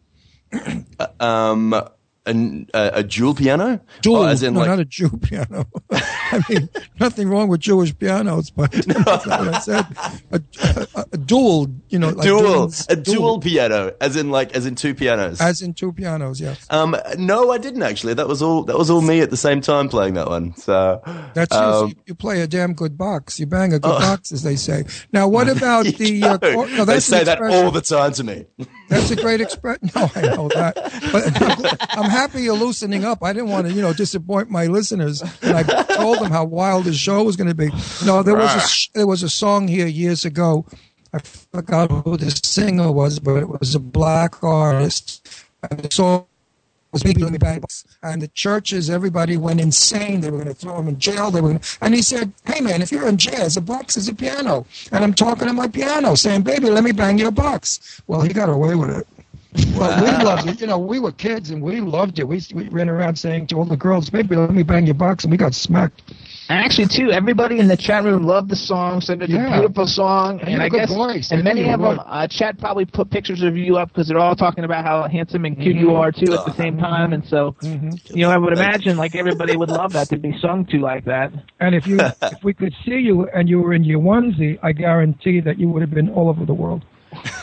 um, 1.19 1.73
an, 1.73 1.87
a, 2.25 2.65
a 2.73 3.03
dual 3.03 3.33
piano? 3.33 3.81
Dual, 4.01 4.17
Oh, 4.23 4.27
as 4.27 4.43
in 4.43 4.53
no, 4.53 4.59
like, 4.61 4.69
not 4.69 4.79
a 4.79 4.85
Jew 4.85 5.09
piano. 5.09 5.65
I 5.91 6.41
mean, 6.49 6.69
nothing 6.99 7.27
wrong 7.29 7.47
with 7.47 7.61
Jewish 7.61 7.97
pianos, 7.97 8.49
but 8.51 8.71
that's 8.87 9.25
not 9.25 9.39
what 9.39 9.55
I 9.55 9.59
said. 9.59 9.85
A, 10.31 10.41
a, 10.95 11.05
a 11.13 11.17
dual, 11.17 11.67
you 11.89 11.97
know, 11.99 12.09
like 12.09 12.25
dual, 12.27 12.67
duals- 12.67 12.85
a 12.89 12.95
dual 12.95 13.39
piano, 13.39 13.93
as 13.99 14.15
in 14.15 14.29
like, 14.29 14.55
as 14.55 14.65
in 14.65 14.75
two 14.75 14.93
pianos. 14.93 15.41
as 15.41 15.61
in 15.61 15.73
two 15.73 15.91
pianos. 15.91 16.39
Yes, 16.39 16.65
um, 16.69 16.95
no, 17.17 17.51
I 17.51 17.57
didn't 17.57 17.83
actually. 17.83 18.13
That 18.13 18.27
was 18.27 18.41
all. 18.41 18.63
That 18.63 18.77
was 18.77 18.89
all 18.89 19.01
me 19.01 19.21
at 19.21 19.29
the 19.31 19.37
same 19.37 19.59
time 19.61 19.89
playing 19.89 20.13
that 20.13 20.27
one. 20.27 20.55
So 20.55 21.01
that's 21.33 21.53
you. 21.55 21.59
So 21.61 21.83
um, 21.85 21.91
Oh. 21.97 22.01
you. 22.05 22.15
Play 22.15 22.41
a 22.41 22.47
damn 22.47 22.73
good 22.73 22.97
box. 22.97 23.39
You 23.39 23.47
bang 23.47 23.73
a 23.73 23.79
good 23.79 23.89
box, 23.89 24.31
as 24.31 24.43
they 24.43 24.55
say. 24.55 24.85
Now, 25.11 25.27
what 25.27 25.49
about 25.57 25.85
the? 25.85 26.23
Uh, 26.23 26.37
cor- 26.37 26.67
no, 26.69 26.85
they 26.85 26.99
say 26.99 27.23
that 27.23 27.41
all 27.41 27.71
the 27.71 27.81
time 27.81 28.13
to 28.13 28.23
me. 28.23 28.45
That's 28.91 29.09
a 29.09 29.15
great 29.15 29.41
expression. 29.41 29.89
No, 29.95 30.09
I 30.15 30.21
know 30.21 30.47
that, 30.49 30.75
but 31.11 31.41
I'm, 31.41 32.03
I'm 32.03 32.09
happy 32.09 32.43
you're 32.43 32.55
loosening 32.55 33.05
up. 33.05 33.23
I 33.23 33.33
didn't 33.33 33.49
want 33.49 33.67
to, 33.67 33.73
you 33.73 33.81
know, 33.81 33.93
disappoint 33.93 34.49
my 34.49 34.67
listeners, 34.67 35.21
and 35.41 35.57
I 35.57 35.63
told 35.63 36.19
them 36.19 36.31
how 36.31 36.45
wild 36.45 36.85
the 36.85 36.93
show 36.93 37.23
was 37.23 37.35
going 37.35 37.47
to 37.47 37.55
be. 37.55 37.69
No, 38.05 38.21
there 38.21 38.35
was 38.35 38.53
a 38.53 38.97
there 38.97 39.07
was 39.07 39.23
a 39.23 39.29
song 39.29 39.67
here 39.67 39.87
years 39.87 40.25
ago. 40.25 40.65
I 41.13 41.19
forgot 41.19 41.89
who 41.89 42.17
the 42.17 42.31
singer 42.31 42.91
was, 42.91 43.19
but 43.19 43.37
it 43.37 43.47
was 43.47 43.75
a 43.75 43.79
black 43.79 44.43
artist, 44.43 45.27
and 45.69 45.79
the 45.79 45.91
song 45.91 46.25
was 46.91 47.03
"Baby 47.03 47.23
Let 47.23 47.31
Me 47.31 47.37
Bang 47.37 47.59
Box." 47.59 47.85
And 48.03 48.21
the 48.21 48.27
churches, 48.29 48.89
everybody 48.89 49.37
went 49.37 49.61
insane. 49.61 50.21
They 50.21 50.29
were 50.29 50.37
going 50.37 50.49
to 50.49 50.53
throw 50.53 50.77
him 50.79 50.87
in 50.87 50.99
jail. 50.99 51.31
They 51.31 51.41
were, 51.41 51.49
gonna, 51.49 51.61
and 51.81 51.93
he 51.93 52.01
said, 52.01 52.31
"Hey 52.45 52.61
man, 52.61 52.81
if 52.81 52.91
you're 52.91 53.07
in 53.07 53.17
jazz, 53.17 53.57
a 53.57 53.61
box 53.61 53.97
is 53.97 54.07
a 54.07 54.15
piano." 54.15 54.65
And 54.91 55.03
I'm 55.03 55.13
talking 55.13 55.47
to 55.47 55.53
my 55.53 55.67
piano, 55.67 56.15
saying, 56.15 56.41
"Baby, 56.43 56.69
let 56.69 56.83
me 56.83 56.91
bang 56.91 57.17
your 57.17 57.31
box." 57.31 58.01
Well, 58.07 58.21
he 58.21 58.33
got 58.33 58.49
away 58.49 58.75
with 58.75 58.91
it. 58.91 59.07
But 59.77 60.01
we 60.01 60.09
loved 60.23 60.47
it. 60.47 60.61
You 60.61 60.67
know, 60.67 60.77
we 60.79 60.99
were 60.99 61.11
kids 61.11 61.49
and 61.49 61.61
we 61.61 61.81
loved 61.81 62.19
it. 62.19 62.27
We, 62.27 62.41
we 62.53 62.69
ran 62.69 62.89
around 62.89 63.17
saying 63.17 63.47
to 63.47 63.57
all 63.57 63.65
the 63.65 63.75
girls, 63.77 64.09
"Baby, 64.09 64.35
let 64.35 64.51
me 64.51 64.63
bang 64.63 64.85
your 64.85 64.95
box," 64.95 65.23
and 65.23 65.31
we 65.31 65.37
got 65.37 65.53
smacked. 65.53 66.01
Actually, 66.51 66.87
too, 66.87 67.11
everybody 67.11 67.59
in 67.59 67.67
the 67.69 67.77
chat 67.77 68.03
room 68.03 68.23
loved 68.23 68.49
the 68.49 68.55
song, 68.57 68.99
said 68.99 69.21
it's 69.21 69.31
Yeah. 69.31 69.47
a 69.47 69.59
beautiful 69.59 69.87
song, 69.87 70.39
And 70.39 70.41
and, 70.41 70.49
you 70.49 70.53
have 70.55 70.61
I 70.61 70.65
a 70.65 70.69
good 70.69 70.77
guess, 70.79 70.89
voice. 70.93 71.31
and 71.31 71.43
many 71.43 71.61
of 71.69 71.79
them, 71.79 71.97
what. 71.97 72.05
uh, 72.07 72.27
chat 72.27 72.57
probably 72.59 72.83
put 72.85 73.09
pictures 73.09 73.41
of 73.41 73.55
you 73.55 73.77
up 73.77 73.87
because 73.89 74.07
they're 74.09 74.19
all 74.19 74.35
talking 74.35 74.63
about 74.65 74.83
how 74.83 75.07
handsome 75.07 75.45
and 75.45 75.57
cute 75.57 75.77
you 75.77 75.95
are 75.95 76.11
too 76.11 76.33
at 76.33 76.43
the 76.45 76.53
same 76.57 76.77
time, 76.77 77.13
and 77.13 77.25
so, 77.25 77.55
Mm-hmm. 77.63 77.95
you 78.15 78.25
know, 78.25 78.31
I 78.31 78.37
would 78.37 78.51
imagine 78.53 78.97
like 78.97 79.15
everybody 79.15 79.55
would 79.55 79.69
love 79.69 79.93
that 79.93 80.09
to 80.09 80.17
be 80.17 80.37
sung 80.41 80.65
to 80.71 80.79
like 80.79 81.05
that. 81.05 81.31
And 81.61 81.73
if 81.73 81.87
you, 81.87 81.99
if 82.21 82.43
we 82.43 82.53
could 82.53 82.73
see 82.85 82.95
you 82.99 83.27
and 83.33 83.47
you 83.47 83.59
were 83.61 83.73
in 83.73 83.83
your 83.85 84.01
onesie, 84.01 84.59
I 84.61 84.73
guarantee 84.73 85.39
that 85.41 85.57
you 85.57 85.69
would 85.69 85.81
have 85.81 85.91
been 85.91 86.09
all 86.09 86.27
over 86.27 86.45
the 86.45 86.53
world. 86.53 86.83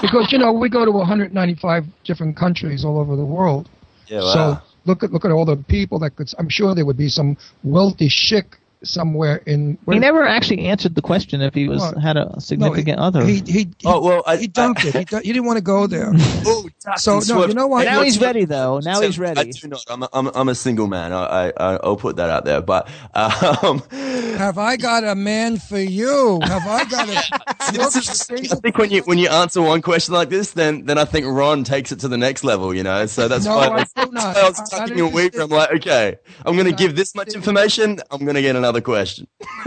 because 0.00 0.28
you 0.32 0.38
know 0.38 0.52
we 0.52 0.68
go 0.68 0.84
to 0.84 0.90
195 0.90 1.84
different 2.04 2.36
countries 2.36 2.84
all 2.84 2.98
over 2.98 3.16
the 3.16 3.24
world. 3.24 3.68
Yeah, 4.06 4.20
So 4.32 4.58
look 4.88 5.02
at 5.04 5.12
look 5.12 5.24
at 5.24 5.30
all 5.30 5.44
the 5.44 5.56
people 5.56 5.98
that 6.00 6.16
could. 6.16 6.28
I'm 6.38 6.48
sure 6.48 6.74
there 6.74 6.86
would 6.86 6.96
be 6.96 7.08
some 7.08 7.36
wealthy 7.62 8.08
chic 8.08 8.57
somewhere 8.82 9.36
in. 9.46 9.78
He 9.90 9.98
never 9.98 10.24
actually 10.26 10.66
answered 10.66 10.94
the 10.94 11.02
question 11.02 11.40
if 11.40 11.54
he 11.54 11.68
was 11.68 11.80
What? 11.80 11.98
had 11.98 12.16
a 12.16 12.40
significant 12.40 12.98
other. 12.98 13.24
He 13.24 13.40
he, 13.46 13.52
he 13.52 13.68
Oh 13.84 14.00
well, 14.00 14.22
I, 14.26 14.36
he 14.36 14.46
dumped 14.46 14.84
it. 14.84 14.94
He, 14.94 15.16
he 15.22 15.32
didn't 15.32 15.44
want 15.46 15.56
to 15.58 15.62
go 15.64 15.86
there. 15.86 16.12
oh, 16.16 16.68
So 16.96 17.20
no, 17.20 17.46
you 17.46 17.54
know 17.54 17.66
what? 17.66 17.84
now 17.84 18.02
he's 18.02 18.20
ready 18.20 18.44
though. 18.44 18.80
Now 18.80 19.00
he's 19.00 19.18
ready. 19.18 19.38
I 19.40 19.42
ready. 19.42 19.52
do 19.52 19.68
not. 19.68 19.84
I'm 19.88 20.02
a, 20.02 20.08
I'm 20.12 20.26
a, 20.26 20.32
I'm 20.34 20.48
a 20.48 20.54
single 20.54 20.86
man. 20.86 21.12
I, 21.12 21.52
I 21.56 21.78
I'll 21.82 21.96
put 21.96 22.16
that 22.16 22.30
out 22.30 22.44
there. 22.44 22.60
But 22.62 22.88
um, 23.14 23.82
Have 24.38 24.58
I 24.58 24.76
got 24.76 25.04
a 25.04 25.14
man 25.14 25.58
for 25.58 25.78
you? 25.78 26.40
Have 26.44 26.66
I 26.66 26.84
got 26.84 27.08
a? 27.08 27.72
this 27.72 27.96
is, 27.96 28.52
I 28.52 28.56
think 28.56 28.78
when 28.78 28.90
you 28.90 29.02
when 29.02 29.18
you 29.18 29.28
answer 29.28 29.60
one 29.60 29.82
question 29.82 30.14
like 30.14 30.28
this, 30.28 30.52
then 30.52 30.84
then 30.84 30.98
I 30.98 31.04
think 31.04 31.26
Ron 31.26 31.64
takes 31.64 31.90
it 31.92 32.00
to 32.00 32.08
the 32.08 32.18
next 32.18 32.44
level. 32.44 32.74
You 32.74 32.82
know, 32.84 33.06
so 33.06 33.28
that's 33.28 33.44
No, 33.44 33.56
why 33.56 33.64
I 33.64 33.68
I 33.68 33.72
was. 33.72 33.92
I 34.16 34.48
was 34.48 34.70
tucking 34.70 35.00
a 35.00 35.08
week. 35.08 35.38
I'm 35.38 35.48
like, 35.50 35.72
okay, 35.72 36.16
I'm 36.46 36.54
going 36.54 36.66
to 36.66 36.72
give 36.72 36.94
this 36.94 37.14
much 37.14 37.34
information. 37.34 37.98
I'm 38.10 38.20
going 38.20 38.36
to 38.36 38.42
get 38.42 38.54
another 38.56 38.67
question. 38.82 39.26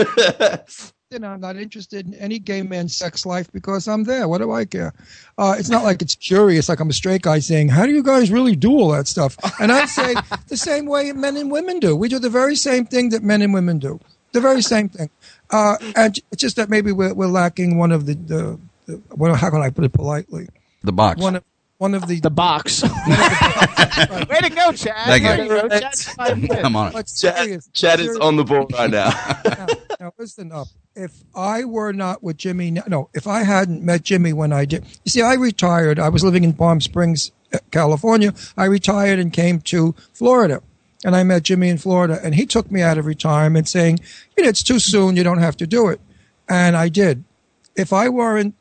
you 1.12 1.20
know, 1.20 1.30
I'm 1.30 1.42
not 1.42 1.58
interested 1.58 2.08
in 2.08 2.14
any 2.16 2.40
gay 2.40 2.62
man's 2.62 2.96
sex 2.96 3.26
life 3.26 3.52
because 3.52 3.88
I'm 3.88 4.06
there. 4.06 4.28
What 4.28 4.40
do 4.40 4.52
I 4.52 4.66
care? 4.66 4.94
Uh, 5.38 5.56
it's 5.60 5.70
not 5.70 5.84
like 5.84 6.02
it's 6.02 6.16
curious, 6.16 6.70
like 6.70 6.80
I'm 6.80 6.90
a 6.90 6.94
straight 6.94 7.22
guy 7.22 7.40
saying, 7.40 7.70
"How 7.70 7.86
do 7.86 7.92
you 7.92 8.02
guys 8.02 8.32
really 8.32 8.56
do 8.56 8.72
all 8.72 8.92
that 8.92 9.08
stuff?" 9.08 9.38
And 9.60 9.72
I 9.72 9.86
say 9.86 10.16
the 10.48 10.58
same 10.58 10.86
way 10.86 11.12
men 11.12 11.36
and 11.36 11.52
women 11.52 11.80
do. 11.80 11.96
We 11.96 12.08
do 12.08 12.20
the 12.20 12.30
very 12.30 12.56
same 12.56 12.86
thing 12.86 13.10
that 13.10 13.24
men 13.24 13.42
and 13.42 13.54
women 13.54 13.80
do. 13.80 14.00
The 14.32 14.42
very 14.42 14.62
same 14.62 14.88
thing. 14.88 15.10
Uh, 15.50 15.76
and 15.96 16.18
it's 16.32 16.42
just 16.42 16.56
that 16.56 16.70
maybe 16.70 16.94
we're, 16.94 17.14
we're 17.14 17.28
lacking 17.28 17.78
one 17.78 17.92
of 17.92 18.06
the, 18.06 18.14
the, 18.14 18.60
the 18.86 19.02
well, 19.14 19.36
how 19.36 19.50
can 19.50 19.62
I 19.62 19.70
put 19.70 19.84
it 19.84 19.92
politely? 19.92 20.48
The 20.84 20.94
box. 20.94 21.22
One 21.22 21.36
of 21.36 21.44
one 21.82 21.96
of 21.96 22.08
the 22.08 22.20
the 22.20 22.30
box. 22.30 22.84
Way 22.84 22.90
to 22.90 24.52
go, 24.54 24.72
Chad. 24.72 25.08
Thank 25.08 25.24
you. 25.24 25.30
Way 25.30 25.38
to 25.38 25.68
go, 25.68 25.80
Chad. 25.90 26.62
Come 26.62 26.76
on. 26.76 26.92
But 26.94 27.08
Chad, 27.08 27.38
serious, 27.38 27.70
Chad 27.74 28.00
is 28.00 28.18
on 28.18 28.36
the 28.36 28.44
ball 28.44 28.68
right 28.74 28.90
now. 28.90 29.10
now, 29.46 29.68
now 30.00 30.14
listen 30.20 30.52
up. 30.52 30.68
If 30.96 31.24
I 31.34 31.66
were 31.66 31.92
not 31.92 32.22
with 32.22 32.38
Jimmy, 32.38 32.70
no, 32.70 33.10
if 33.16 33.26
I 33.26 33.42
hadn't 33.42 33.82
met 33.82 34.04
Jimmy 34.04 34.32
when 34.32 34.54
I 34.54 34.66
did, 34.66 34.86
you 35.04 35.10
see, 35.10 35.24
I 35.24 35.34
retired. 35.34 35.98
I 35.98 36.10
was 36.10 36.24
living 36.24 36.44
in 36.44 36.54
Palm 36.54 36.82
Springs, 36.82 37.32
uh, 37.52 37.58
California. 37.72 38.32
I 38.56 38.66
retired 38.66 39.18
and 39.18 39.34
came 39.34 39.60
to 39.62 39.96
Florida, 40.14 40.62
and 41.04 41.16
I 41.16 41.24
met 41.24 41.42
Jimmy 41.42 41.70
in 41.70 41.80
Florida, 41.80 42.20
and 42.24 42.36
he 42.36 42.46
took 42.46 42.70
me 42.70 42.84
out 42.84 43.00
of 43.00 43.08
retirement, 43.08 43.68
saying, 43.68 44.00
"You 44.38 44.44
know, 44.44 44.50
it's 44.50 44.62
too 44.62 44.78
soon. 44.78 45.16
You 45.16 45.24
don't 45.24 45.40
have 45.40 45.58
to 45.58 45.66
do 45.66 45.88
it," 45.88 46.00
and 46.48 46.78
I 46.78 46.90
did. 46.90 47.24
If 47.76 47.92
I 47.92 48.08
weren't, 48.08 48.54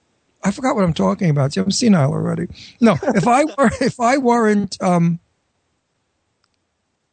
I 0.42 0.50
forgot 0.50 0.74
what 0.74 0.84
I'm 0.84 0.94
talking 0.94 1.30
about. 1.30 1.52
See, 1.52 1.60
I'm 1.60 1.70
senile 1.70 2.12
already. 2.12 2.46
No, 2.80 2.96
if 3.02 3.26
I 3.26 3.44
were, 3.44 3.70
if 3.80 4.00
I 4.00 4.16
weren't. 4.18 4.80
um 4.82 5.20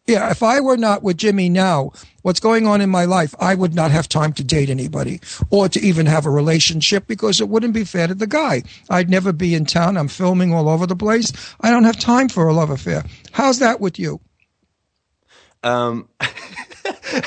yeah, 0.07 0.31
if 0.31 0.41
I 0.41 0.61
were 0.61 0.77
not 0.77 1.03
with 1.03 1.17
Jimmy 1.17 1.49
now, 1.49 1.91
what's 2.21 2.39
going 2.39 2.65
on 2.65 2.79
in 2.79 2.89
my 2.89 3.03
life, 3.03 3.35
I 3.41 3.55
would 3.55 3.75
not 3.75 3.91
have 3.91 4.07
time 4.07 4.31
to 4.33 4.43
date 4.43 4.69
anybody 4.69 5.19
or 5.49 5.67
to 5.67 5.81
even 5.81 6.05
have 6.05 6.25
a 6.25 6.29
relationship 6.29 7.07
because 7.07 7.41
it 7.41 7.49
wouldn't 7.49 7.73
be 7.73 7.83
fair 7.83 8.07
to 8.07 8.15
the 8.15 8.25
guy. 8.25 8.63
I'd 8.89 9.09
never 9.09 9.33
be 9.33 9.53
in 9.53 9.65
town. 9.65 9.97
I'm 9.97 10.07
filming 10.07 10.53
all 10.53 10.69
over 10.69 10.87
the 10.87 10.95
place. 10.95 11.33
I 11.59 11.71
don't 11.71 11.83
have 11.83 11.99
time 11.99 12.29
for 12.29 12.47
a 12.47 12.53
love 12.53 12.69
affair. 12.69 13.03
How's 13.33 13.59
that 13.59 13.81
with 13.81 13.99
you? 13.99 14.21
Um, 15.61 16.07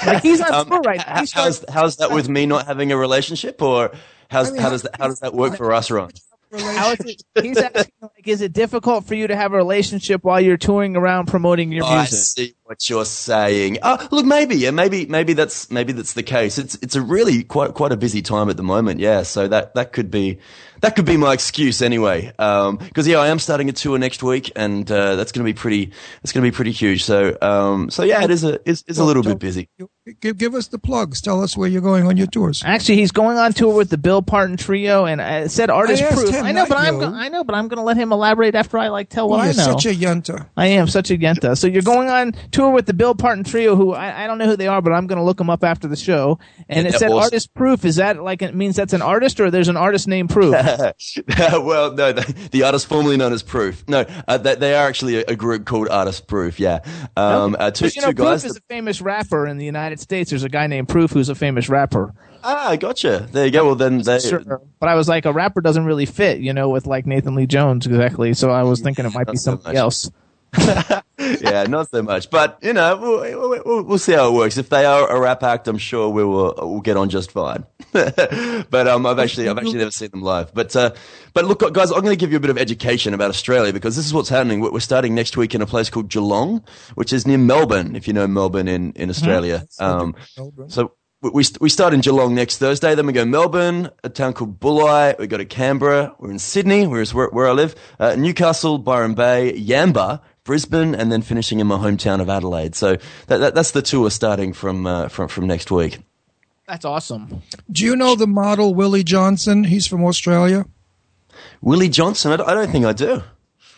Like 0.07 0.23
he's 0.23 0.41
on 0.41 0.55
um, 0.55 0.69
tour 0.69 0.81
right 0.81 0.99
now. 1.07 1.21
He's 1.21 1.33
how's 1.33 1.65
how's 1.69 1.97
that 1.97 2.11
with 2.11 2.29
me 2.29 2.47
not 2.47 2.67
having 2.67 2.93
a 2.93 2.97
relationship, 2.97 3.61
or 3.61 3.93
how's 4.31 4.49
I 4.49 4.53
mean, 4.53 4.61
how 4.61 4.65
how- 4.65 4.71
does 4.71 4.83
that 4.83 4.97
how 4.99 5.09
does 5.09 5.21
that 5.21 5.35
work 5.35 5.57
for 5.57 5.73
us, 5.73 5.91
Ron? 5.91 6.11
How 6.53 6.91
is 6.91 6.99
it, 7.01 7.23
he's 7.41 7.59
asking, 7.59 7.93
like, 8.03 8.27
is 8.27 8.41
it 8.41 8.53
difficult 8.53 9.05
for 9.05 9.15
you 9.15 9.29
to 9.29 9.37
have 9.37 9.53
a 9.53 9.57
relationship 9.57 10.25
while 10.25 10.41
you're 10.41 10.57
touring 10.57 10.97
around 10.97 11.27
promoting 11.27 11.71
your 11.71 11.85
I 11.85 11.99
music? 11.99 12.19
see 12.19 12.55
what 12.65 12.91
you're 12.91 13.05
saying. 13.05 13.79
Oh, 13.83 14.09
look, 14.11 14.27
maybe, 14.27 14.57
yeah, 14.57 14.73
maybe, 14.73 15.07
maybe 15.07 15.33
that's 15.33 15.71
maybe 15.71 15.93
that's 15.93 16.15
the 16.15 16.25
case. 16.25 16.59
It's 16.59 16.75
it's 16.83 16.97
a 16.97 17.03
really 17.03 17.45
quite 17.45 17.75
quite 17.75 17.93
a 17.93 17.97
busy 17.97 18.21
time 18.21 18.51
at 18.51 18.57
the 18.57 18.65
moment, 18.65 18.99
yeah. 18.99 19.23
So 19.23 19.47
that 19.47 19.75
that 19.75 19.93
could 19.93 20.11
be 20.11 20.41
that 20.81 20.97
could 20.97 21.05
be 21.05 21.17
my 21.17 21.33
excuse 21.33 21.83
anyway. 21.83 22.33
Because 22.37 23.07
yeah, 23.09 23.19
I 23.19 23.29
am 23.29 23.39
starting 23.39 23.69
a 23.69 23.73
tour 23.73 23.99
next 23.99 24.23
week, 24.23 24.53
and 24.55 24.91
uh, 24.91 25.17
that's 25.17 25.33
going 25.33 25.45
to 25.45 25.53
be 25.53 25.57
pretty. 25.57 25.93
It's 26.23 26.33
going 26.33 26.45
to 26.45 26.51
be 26.51 26.55
pretty 26.55 26.73
huge. 26.73 27.05
So 27.05 27.37
um, 27.43 27.91
so 27.91 28.05
yeah, 28.05 28.23
it 28.23 28.31
is 28.31 28.45
a 28.45 28.61
is, 28.69 28.85
is 28.87 28.99
a 28.99 29.05
little 29.05 29.23
bit 29.23 29.39
busy. 29.39 29.69
Give, 30.21 30.37
give 30.37 30.55
us 30.55 30.69
the 30.69 30.79
plugs. 30.79 31.21
Tell 31.21 31.43
us 31.43 31.57
where 31.57 31.69
you're 31.69 31.83
going 31.83 32.07
on 32.07 32.17
your 32.17 32.27
tours. 32.27 32.63
Actually, 32.65 32.97
he's 32.97 33.13
going 33.13 33.37
on 33.37 33.53
tour 33.53 33.75
with 33.75 33.91
the 33.91 33.99
Bill 33.99 34.23
Parton 34.23 34.57
Trio, 34.57 35.05
and 35.05 35.21
I 35.21 35.47
said 35.49 35.71
artist 35.71 36.03
I 36.03 36.11
proof. 36.11 36.35
I 36.35 36.53
know, 36.53 36.67
but 36.67 36.79
I'm 36.79 36.99
go- 36.99 37.13
I 37.13 37.29
know, 37.29 37.45
but 37.45 37.55
I'm 37.55 37.69
going 37.69 37.79
to 37.79 37.85
let 37.85 37.97
him 37.97 38.13
elaborate 38.13 38.55
after 38.55 38.79
I 38.79 38.89
like 38.89 39.09
tell 39.09 39.29
what 39.29 39.39
you're 39.39 39.63
I 39.63 39.67
know. 39.67 39.79
such 39.79 39.87
a 39.87 39.95
yenta. 39.95 40.49
I 40.57 40.67
am 40.69 40.89
such 40.89 41.11
a 41.11 41.17
yenta. 41.17 41.57
So 41.57 41.67
you're 41.67 41.83
going 41.83 42.09
on 42.09 42.33
tour 42.51 42.61
tour 42.61 42.71
with 42.71 42.87
the 42.87 42.95
Bill 42.95 43.15
Parton 43.15 43.45
Trio, 43.45 43.77
who 43.77 43.93
I, 43.93 44.25
I 44.25 44.27
don't 44.27 44.39
know 44.39 44.47
who 44.47 44.57
they 44.57 44.67
are, 44.67 44.83
but 44.83 44.93
I'm 44.93 45.07
going 45.07 45.19
to 45.19 45.25
look 45.25 45.39
them 45.39 45.51
up 45.51 45.65
after 45.65 45.89
the 45.89 45.97
show. 45.97 46.39
And 46.69 46.87
it 46.87 46.95
said 46.95 47.11
awesome. 47.11 47.25
artist 47.25 47.55
proof. 47.55 47.85
Is 47.85 47.97
that 47.97 48.23
like 48.23 48.43
it 48.43 48.55
means 48.55 48.77
that's 48.77 48.93
an 48.93 49.03
artist, 49.03 49.41
or 49.41 49.51
there's 49.51 49.69
an 49.69 49.77
artist 49.77 50.09
named 50.09 50.31
Proof? 50.31 50.55
well, 51.39 51.93
no, 51.93 52.13
the, 52.13 52.49
the 52.51 52.63
artist 52.63 52.87
formerly 52.87 53.17
known 53.17 53.33
as 53.33 53.43
Proof. 53.43 53.87
No, 53.89 54.05
uh, 54.29 54.39
they, 54.39 54.55
they 54.55 54.75
are 54.75 54.87
actually 54.87 55.17
a, 55.17 55.25
a 55.29 55.37
group 55.37 55.67
called 55.67 55.89
Artist 55.89 56.27
Proof. 56.27 56.61
Yeah, 56.61 56.81
um, 57.17 57.57
uh, 57.59 57.71
two, 57.71 57.89
you 57.89 58.01
know, 58.01 58.09
two 58.09 58.15
guys. 58.15 58.43
Proof 58.43 58.51
is 58.53 58.57
a 58.57 58.63
famous 58.69 59.01
rapper 59.01 59.47
in 59.47 59.59
the 59.59 59.65
United 59.65 60.01
States. 60.01 60.31
There's 60.31 60.45
a 60.45 60.49
guy 60.49 60.67
named 60.67 60.89
Proof 60.89 61.11
who's 61.13 61.29
a 61.29 61.35
famous 61.35 61.69
rapper. 61.69 62.15
ah, 62.45 62.77
gotcha. 62.79 63.29
There 63.31 63.45
you 63.45 63.51
go. 63.53 63.65
Well, 63.67 63.75
then 63.75 64.03
they. 64.03 64.19
Sure. 64.21 64.61
But 64.79 64.89
I 64.89 64.95
was 64.95 65.09
like, 65.09 65.27
a 65.27 65.33
rapper 65.33 65.61
doesn't 65.61 65.85
really 65.85 66.07
fit, 66.07 66.41
you 66.41 66.53
know, 66.53 66.69
with 66.69 66.87
like 66.87 67.07
Nathan 67.07 67.35
Leigh 67.35 67.47
Jones 67.47 67.87
exactly. 67.87 68.35
So 68.35 68.51
I 68.51 68.63
was 68.63 68.81
thinking 68.81 69.07
it 69.07 69.15
might 69.15 69.27
be 69.27 69.33
Not 69.33 69.39
so 69.39 69.61
else. 69.67 70.11
Yeah, 71.19 71.65
not 71.65 71.91
so 71.91 72.03
much. 72.03 72.31
But 72.31 72.59
you 72.63 72.73
know, 72.73 72.97
we'll, 72.97 73.63
we'll, 73.65 73.83
we'll 73.85 73.99
see 73.99 74.13
how 74.13 74.29
it 74.29 74.35
works. 74.35 74.57
If 74.57 74.69
they 74.69 74.85
are 74.85 75.09
a 75.09 75.21
rap 75.21 75.43
act, 75.43 75.69
I'm 75.69 75.79
sure 75.79 76.09
we 76.09 76.25
will 76.25 76.55
we'll 76.59 76.81
get 76.81 76.97
on 76.97 77.09
just 77.09 77.31
fine. 77.31 77.65
but 77.93 78.89
um, 78.89 79.07
I've 79.07 79.19
actually 79.19 79.49
I've 79.49 79.59
actually 79.59 79.79
never 79.79 79.91
seen 79.91 80.11
them 80.11 80.23
live. 80.23 80.53
But 80.55 80.75
uh, 80.75 80.93
but 81.33 81.45
look, 81.45 81.61
guys, 81.73 81.91
I'm 81.91 82.01
going 82.01 82.13
to 82.13 82.17
give 82.17 82.31
you 82.31 82.37
a 82.37 82.41
bit 82.41 82.51
of 82.51 82.59
education 82.59 83.15
about 83.15 83.31
Australia 83.31 83.73
because 83.73 83.97
this 83.97 84.07
is 84.07 84.15
what's 84.15 84.29
happening. 84.29 84.61
We're 84.61 84.81
starting 84.81 85.15
next 85.15 85.37
week 85.37 85.55
in 85.55 85.63
a 85.63 85.67
place 85.67 85.91
called 85.91 86.09
Geelong, 86.09 86.65
which 86.95 87.13
is 87.13 87.27
near 87.27 87.39
Melbourne. 87.39 87.97
If 87.97 88.07
you 88.07 88.15
know 88.15 88.27
Melbourne 88.27 88.69
in 88.69 88.93
in 88.93 89.11
Australia, 89.11 89.67
um, 89.79 90.15
so. 90.69 90.95
We, 91.23 91.45
we 91.61 91.69
start 91.69 91.93
in 91.93 92.01
Geelong 92.01 92.35
next 92.35 92.57
Thursday. 92.57 92.95
Then 92.95 93.05
we 93.05 93.13
go 93.13 93.27
Melbourne, 93.27 93.91
a 94.03 94.09
town 94.09 94.33
called 94.33 94.59
Bulli. 94.59 95.19
We 95.19 95.27
go 95.27 95.37
to 95.37 95.45
Canberra. 95.45 96.15
We're 96.19 96.31
in 96.31 96.39
Sydney, 96.39 96.87
whereas 96.87 97.13
where, 97.13 97.29
where 97.29 97.47
I 97.47 97.53
live, 97.53 97.75
uh, 97.99 98.17
Newcastle, 98.17 98.79
Byron 98.79 99.13
Bay, 99.13 99.53
Yamba, 99.53 100.23
Brisbane, 100.51 100.97
and 100.97 101.13
then 101.13 101.23
finishing 101.23 101.61
in 101.61 101.69
my 101.69 101.77
hometown 101.77 102.21
of 102.21 102.29
Adelaide. 102.29 102.75
So 102.75 102.97
that, 103.29 103.37
that, 103.39 103.55
that's 103.55 103.71
the 103.71 103.83
tour 103.83 104.11
starting 104.11 104.53
from 104.53 104.85
uh, 104.85 105.07
from 105.07 105.29
from 105.29 105.47
next 105.47 105.71
week. 105.71 106.01
That's 106.67 106.85
awesome. 106.85 107.43
Do 107.71 107.85
you 107.85 107.95
know 107.95 108.17
the 108.17 108.27
model 108.27 108.75
Willie 108.75 109.05
Johnson? 109.05 109.63
He's 109.63 109.87
from 109.87 110.05
Australia. 110.05 110.67
Willie 111.63 111.89
Johnson, 111.89 112.33
I 112.33 112.37
don't, 112.37 112.49
I 112.49 112.55
don't 112.55 112.69
think 112.73 112.85
I 112.85 112.93
do. 112.93 113.23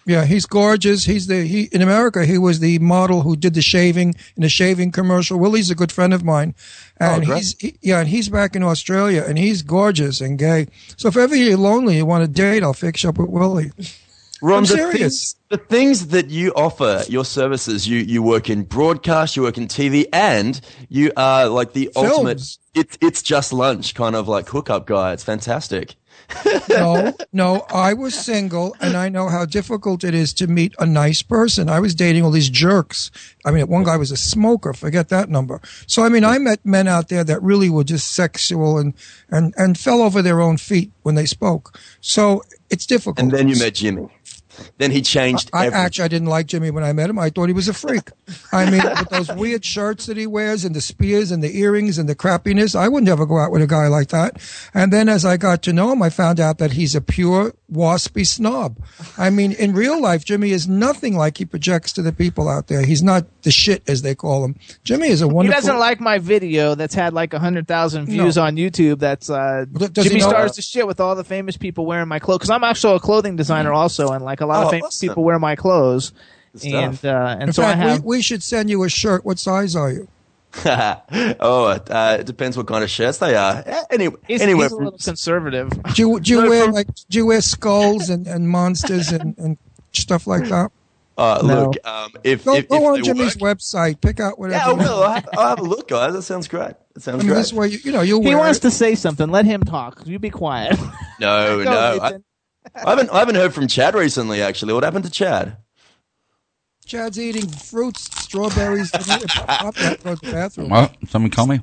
Yeah, 0.07 0.25
he's 0.25 0.47
gorgeous. 0.47 1.05
He's 1.05 1.27
the 1.27 1.45
he 1.45 1.65
in 1.73 1.83
America. 1.83 2.25
He 2.25 2.39
was 2.39 2.61
the 2.61 2.79
model 2.79 3.21
who 3.21 3.37
did 3.37 3.53
the 3.53 3.61
shaving 3.61 4.15
in 4.35 4.41
the 4.43 4.49
shaving 4.49 4.93
commercial. 4.93 5.39
Willie's 5.39 5.71
a 5.71 5.75
good 5.75 5.93
friend 5.93 6.15
of 6.15 6.25
mine, 6.25 6.55
and 6.97 7.29
Oh, 7.29 7.35
he's 7.35 7.55
he, 7.61 7.77
yeah, 7.83 8.01
and 8.01 8.09
he's 8.09 8.31
back 8.31 8.57
in 8.57 8.63
Australia, 8.63 9.23
and 9.29 9.37
he's 9.37 9.61
gorgeous 9.61 10.23
and 10.23 10.39
gay. 10.39 10.69
So 10.97 11.09
if 11.09 11.19
ever 11.19 11.37
you're 11.37 11.59
lonely, 11.59 11.99
you 11.99 12.07
want 12.07 12.25
to 12.25 12.29
date, 12.29 12.63
I'll 12.63 12.73
fix 12.73 13.03
you 13.03 13.11
up 13.11 13.19
with 13.19 13.29
Willie. 13.29 13.73
Ron, 14.43 14.59
I'm 14.59 14.63
the 14.65 14.69
serious. 14.69 14.99
things, 14.99 15.37
the 15.51 15.57
things 15.57 16.07
that 16.09 16.29
you 16.29 16.53
offer, 16.55 17.05
your 17.09 17.25
services, 17.25 17.87
you, 17.87 17.99
you 17.99 18.23
work 18.23 18.51
in 18.51 18.65
broadcast, 18.65 19.37
you 19.37 19.43
work 19.43 19.57
in 19.57 19.69
TV, 19.69 20.07
and 20.13 20.61
you 20.89 21.13
are 21.17 21.47
like 21.47 21.73
the 21.75 21.91
ultimate, 21.95 22.39
Films. 22.39 22.59
it's, 22.75 22.99
it's 23.01 23.23
just 23.23 23.53
lunch 23.53 23.95
kind 23.95 24.17
of 24.17 24.27
like 24.27 24.49
hookup 24.49 24.87
guy. 24.87 25.13
It's 25.13 25.23
fantastic. 25.23 25.95
no, 26.69 27.13
no, 27.33 27.67
I 27.73 27.95
was 27.95 28.15
single, 28.15 28.75
and 28.81 28.97
I 28.97 29.09
know 29.09 29.29
how 29.29 29.45
difficult 29.45 30.05
it 30.05 30.15
is 30.15 30.33
to 30.35 30.47
meet 30.47 30.75
a 30.79 30.87
nice 30.87 31.23
person. 31.23 31.69
I 31.69 31.81
was 31.81 31.95
dating 31.95 32.25
all 32.25 32.31
these 32.31 32.51
jerks. 32.51 33.11
I 33.45 33.51
mean, 33.51 33.67
one 33.69 33.85
guy 33.85 33.97
was 33.97 34.11
a 34.11 34.17
smoker. 34.17 34.73
Forget 34.73 35.09
that 35.11 35.29
number. 35.29 35.61
So, 35.87 36.03
I 36.03 36.09
mean, 36.09 36.25
I 36.25 36.39
met 36.39 36.65
men 36.65 36.89
out 36.89 37.09
there 37.09 37.25
that 37.25 37.43
really 37.43 37.71
were 37.71 37.85
just 37.85 38.13
sexual 38.15 38.79
and 38.79 38.95
and 39.31 39.55
and 39.57 39.79
fell 39.79 40.03
over 40.03 40.23
their 40.23 40.41
own 40.41 40.57
feet 40.57 40.91
when 41.03 41.15
they 41.15 41.27
spoke. 41.27 41.79
So 42.01 42.43
it's 42.71 42.87
difficult. 42.87 43.19
And 43.19 43.31
then 43.31 43.49
you 43.49 43.59
met 43.59 43.75
Jimmy. 43.75 44.09
Then 44.79 44.91
he 44.91 45.03
changed 45.03 45.51
I 45.53 45.67
everything. 45.67 45.85
actually 45.87 46.05
I 46.05 46.09
didn't 46.09 46.29
like 46.29 46.47
Jimmy 46.47 46.71
when 46.71 46.85
I 46.85 46.93
met 46.93 47.09
him. 47.11 47.19
I 47.19 47.31
thought 47.31 47.47
he 47.49 47.53
was 47.53 47.69
a 47.69 47.73
freak. 47.75 48.11
I 48.53 48.71
mean, 48.71 48.83
with 48.83 49.09
those 49.11 49.33
weird 49.33 49.65
shirts 49.65 50.07
that 50.07 50.17
he 50.17 50.27
wears 50.27 50.65
and 50.65 50.75
the 50.75 50.81
spears 50.81 51.31
and 51.31 51.43
the 51.43 51.59
earrings 51.59 51.99
and 51.99 52.09
the 52.09 52.15
crappiness, 52.15 52.75
I 52.75 52.89
would 52.89 53.05
never 53.05 53.25
go 53.27 53.39
out 53.39 53.51
with 53.51 53.63
a 53.63 53.67
guy 53.67 53.87
like 53.89 54.09
that. 54.09 54.41
And 54.75 54.93
then 54.93 55.09
as 55.09 55.25
I 55.25 55.37
got 55.37 55.63
to 55.63 55.73
know 55.73 55.93
him, 55.93 56.03
I 56.03 56.11
found 56.11 56.39
out 56.41 56.59
that 56.59 56.73
he's 56.73 56.95
a 56.95 57.01
pure 57.01 57.53
waspy 57.73 58.27
snob. 58.27 58.77
I 59.17 59.31
mean, 59.31 59.53
in 59.53 59.73
real 59.73 60.01
life, 60.01 60.25
Jimmy 60.25 60.51
is 60.51 60.69
nothing 60.69 61.17
like 61.17 61.39
he 61.39 61.45
projects 61.47 61.93
to 61.95 62.03
the 62.03 62.13
people 62.13 62.49
out 62.49 62.67
there. 62.67 62.85
He's 62.85 63.03
not 63.03 63.25
the 63.43 63.51
shit 63.51 63.83
as 63.89 64.03
they 64.03 64.15
call 64.15 64.45
him. 64.45 64.57
Jimmy 64.85 65.09
is 65.09 65.23
a 65.23 65.27
wonderful. 65.29 65.55
He 65.59 65.67
doesn't 65.67 65.79
like 65.79 65.99
my 66.01 66.19
video 66.19 66.75
that's 66.75 66.95
had 66.95 67.15
like 67.15 67.33
a 67.33 67.39
hundred 67.39 67.67
thousand 67.67 68.07
views 68.07 68.37
No. 68.37 68.43
on 68.45 68.57
YouTube. 68.57 68.99
That's 68.99 69.31
uh, 69.31 69.65
he 69.79 69.89
Jimmy 69.89 70.21
know- 70.21 70.29
stars 70.29 70.57
the 70.57 70.63
shit 70.63 70.87
with 70.87 71.01
all 71.01 71.15
the 71.15 71.25
famous 71.25 71.57
people 71.57 71.87
wearing 71.87 72.09
my 72.09 72.19
clothes. 72.19 72.39
Because 72.39 72.51
I'm 72.51 72.65
actually 72.65 72.97
a 72.97 73.01
clothing 73.01 73.37
designer 73.37 73.73
also, 73.73 74.09
and 74.13 74.23
like 74.25 74.42
a 74.43 74.47
lot 74.47 74.63
Oh, 74.65 74.67
of 74.67 74.71
famous 74.73 74.87
awesome. 74.89 75.09
people 75.09 75.25
wear 75.25 75.39
my 75.39 75.57
clothes. 75.57 76.13
And 76.65 77.03
uh, 77.05 77.37
and 77.41 77.45
In 77.49 77.53
so 77.55 77.63
fact, 77.63 77.79
I 77.79 77.81
have. 77.81 78.05
we, 78.05 78.17
we 78.19 78.23
should 78.23 78.43
send 78.43 78.69
you 78.69 78.83
a 78.85 78.89
shirt. 78.91 79.25
What 79.25 79.39
size 79.39 79.75
are 79.75 79.91
you? 79.91 80.09
oh, 80.67 81.67
uh, 81.91 82.17
it 82.21 82.27
depends 82.27 82.57
what 82.57 82.67
kind 82.67 82.85
of 82.85 82.91
shirts 82.91 83.19
they 83.19 83.35
are. 83.35 83.65
Anyway, 83.91 84.17
he's, 84.27 84.43
anywhere 84.43 84.67
he's 84.67 84.73
a 84.73 84.77
little 84.77 84.99
conservative. 84.99 85.71
Do 85.95 86.03
you, 86.03 86.21
do 86.21 86.31
you 86.33 86.43
wear 86.51 86.71
like 86.71 86.89
do 87.09 87.19
you 87.19 87.27
wear 87.27 87.41
skulls 87.41 88.11
and, 88.11 88.27
and 88.27 88.49
monsters 88.49 89.11
and, 89.13 89.37
and 89.39 89.57
stuff 89.93 90.27
like 90.27 90.45
that? 90.49 90.71
Uh, 91.17 91.41
No. 91.45 91.65
Look, 91.71 91.87
um, 91.87 92.13
if, 92.25 92.45
Go, 92.45 92.55
if, 92.57 92.69
go 92.69 92.77
if 92.77 92.83
on 92.83 92.95
they 92.95 93.01
Jimmy's 93.03 93.39
work- 93.39 93.59
website. 93.59 94.01
Pick 94.01 94.21
out 94.21 94.39
whatever. 94.39 94.59
Yeah, 94.59 94.71
I 94.71 94.73
will. 94.73 95.03
I'll 95.03 95.13
have, 95.13 95.29
I'll 95.35 95.49
have 95.49 95.59
a 95.61 95.63
look, 95.63 95.89
guys. 95.89 96.13
That 96.15 96.23
sounds 96.23 96.49
great. 96.49 96.69
That 96.69 96.77
I 96.97 97.01
sounds 97.01 97.19
mean, 97.19 97.29
great. 97.29 97.37
this 97.39 97.53
way, 97.53 97.69
you, 97.69 97.79
you 97.85 97.93
know, 97.93 98.01
you'll 98.03 98.21
He 98.23 98.29
wear 98.29 98.39
wants 98.39 98.59
it. 98.59 98.63
to 98.63 98.71
say 98.71 98.95
something. 98.95 99.31
Let 99.31 99.45
him 99.47 99.63
talk. 99.63 100.03
You 100.07 100.19
be 100.19 100.31
quiet. 100.31 100.79
no, 101.21 101.59
Go, 101.65 101.65
no. 101.65 101.71
I, 102.03 102.09
Nathan. 102.09 102.25
I 102.75 102.91
haven't. 102.91 103.11
I 103.11 103.19
haven't 103.19 103.35
heard 103.35 103.55
from 103.55 103.67
Chad 103.69 103.95
recently. 103.95 104.41
Actually, 104.43 104.73
what 104.73 104.85
happened 104.85 105.05
to 105.05 105.11
Chad? 105.11 105.57
Chad's 106.85 107.19
eating 107.19 107.49
fruits, 107.49 108.03
strawberries. 108.23 108.91
and 108.93 109.05
he- 109.05 109.27
pop 109.27 109.75
that, 109.77 110.03
go 110.03 110.15
to 110.15 110.27
the 110.27 110.33
bathroom. 110.33 110.69
What? 110.69 110.95
Someone 111.09 111.31
call 111.31 111.47
me? 111.47 111.61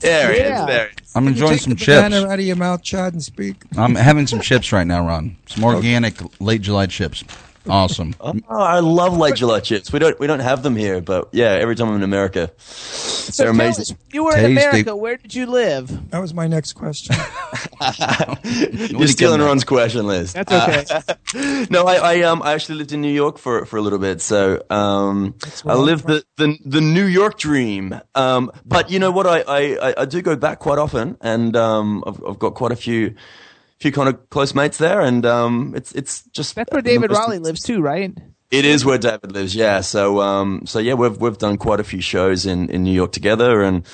There 0.00 0.32
he 0.32 0.38
Yeah. 0.38 0.60
is. 0.62 0.66
There. 0.66 0.88
he. 0.88 0.94
I'm 1.14 1.24
You 1.24 1.30
enjoying 1.30 1.52
take 1.52 1.60
some 1.60 1.70
the 1.74 1.78
chips. 1.78 2.14
out 2.14 2.38
of 2.38 2.44
your 2.44 2.56
mouth, 2.56 2.82
Chad, 2.82 3.12
and 3.12 3.22
speak. 3.22 3.62
I'm 3.76 3.94
having 3.94 4.26
some 4.26 4.40
chips 4.40 4.72
right 4.72 4.86
now, 4.86 5.06
Ron. 5.06 5.36
Some 5.46 5.64
organic 5.64 6.16
late 6.40 6.60
July 6.62 6.86
chips. 6.86 7.24
Awesome. 7.68 8.14
Oh, 8.48 8.60
I 8.60 8.80
love 8.80 9.16
late 9.16 9.36
July 9.36 9.60
chips. 9.60 9.92
We 9.92 9.98
don't. 9.98 10.18
We 10.20 10.26
don't 10.26 10.40
have 10.40 10.62
them 10.62 10.76
here, 10.76 11.00
but 11.00 11.28
yeah, 11.32 11.50
every 11.52 11.74
time 11.76 11.88
I'm 11.88 11.96
in 11.96 12.02
America, 12.02 12.50
So 12.58 13.42
they're 13.42 13.50
amazing. 13.52 13.82
us, 13.82 13.94
you 14.12 14.24
were 14.24 14.32
Tasty. 14.32 14.44
in 14.46 14.52
America. 14.52 14.94
Where 14.96 15.16
did 15.16 15.34
you 15.34 15.46
live? 15.46 16.10
That 16.10 16.18
was 16.20 16.34
my 16.34 16.46
next 16.46 16.74
question. 16.74 17.16
You're 18.44 19.08
stealing 19.08 19.40
Ron's 19.40 19.64
question 19.64 20.06
list. 20.06 20.34
That's 20.34 20.52
okay. 20.52 21.66
no, 21.70 21.84
I, 21.86 21.94
I 22.16 22.20
um 22.22 22.42
I 22.42 22.52
actually 22.52 22.76
lived 22.76 22.92
in 22.92 23.00
New 23.00 23.12
York 23.12 23.38
for 23.38 23.64
for 23.66 23.76
a 23.78 23.80
little 23.82 23.98
bit, 23.98 24.20
so 24.20 24.62
um 24.70 25.34
I 25.44 25.48
where 25.68 25.76
I'm 25.76 25.84
lived 25.84 26.06
the, 26.06 26.24
the 26.36 26.58
the 26.64 26.80
New 26.80 27.06
York 27.06 27.38
dream. 27.38 27.98
Um, 28.14 28.50
but 28.64 28.90
you 28.90 28.98
know 28.98 29.10
what, 29.10 29.26
I 29.26 29.40
I, 29.40 29.88
I- 29.90 29.94
I 29.98 30.04
do 30.04 30.20
go 30.22 30.36
back 30.36 30.58
quite 30.58 30.78
often, 30.78 31.16
and 31.20 31.56
um 31.56 32.04
I've 32.06 32.22
I've 32.28 32.38
got 32.38 32.54
quite 32.54 32.72
a 32.72 32.76
few 32.76 33.14
few 33.84 33.92
kind 33.92 34.08
of 34.08 34.30
close 34.30 34.54
mates 34.54 34.78
there, 34.78 35.02
and 35.02 35.26
um 35.26 35.74
it's 35.76 35.92
it's 35.92 36.22
just 36.32 36.54
That's 36.54 36.72
where 36.72 36.80
David 36.80 37.10
Raleigh 37.10 37.38
lives 37.38 37.60
too, 37.60 37.82
right? 37.82 38.16
It 38.50 38.64
is 38.64 38.82
where 38.82 38.96
David 38.96 39.32
lives, 39.32 39.54
yeah. 39.54 39.82
So 39.82 40.20
um 40.20 40.62
so 40.64 40.78
yeah, 40.78 40.94
we've 40.94 41.18
we've 41.18 41.36
done 41.36 41.58
quite 41.58 41.80
a 41.80 41.84
few 41.84 42.00
shows 42.00 42.46
in 42.46 42.70
in 42.70 42.82
New 42.82 42.94
York 42.94 43.12
together, 43.12 43.62
and 43.62 43.84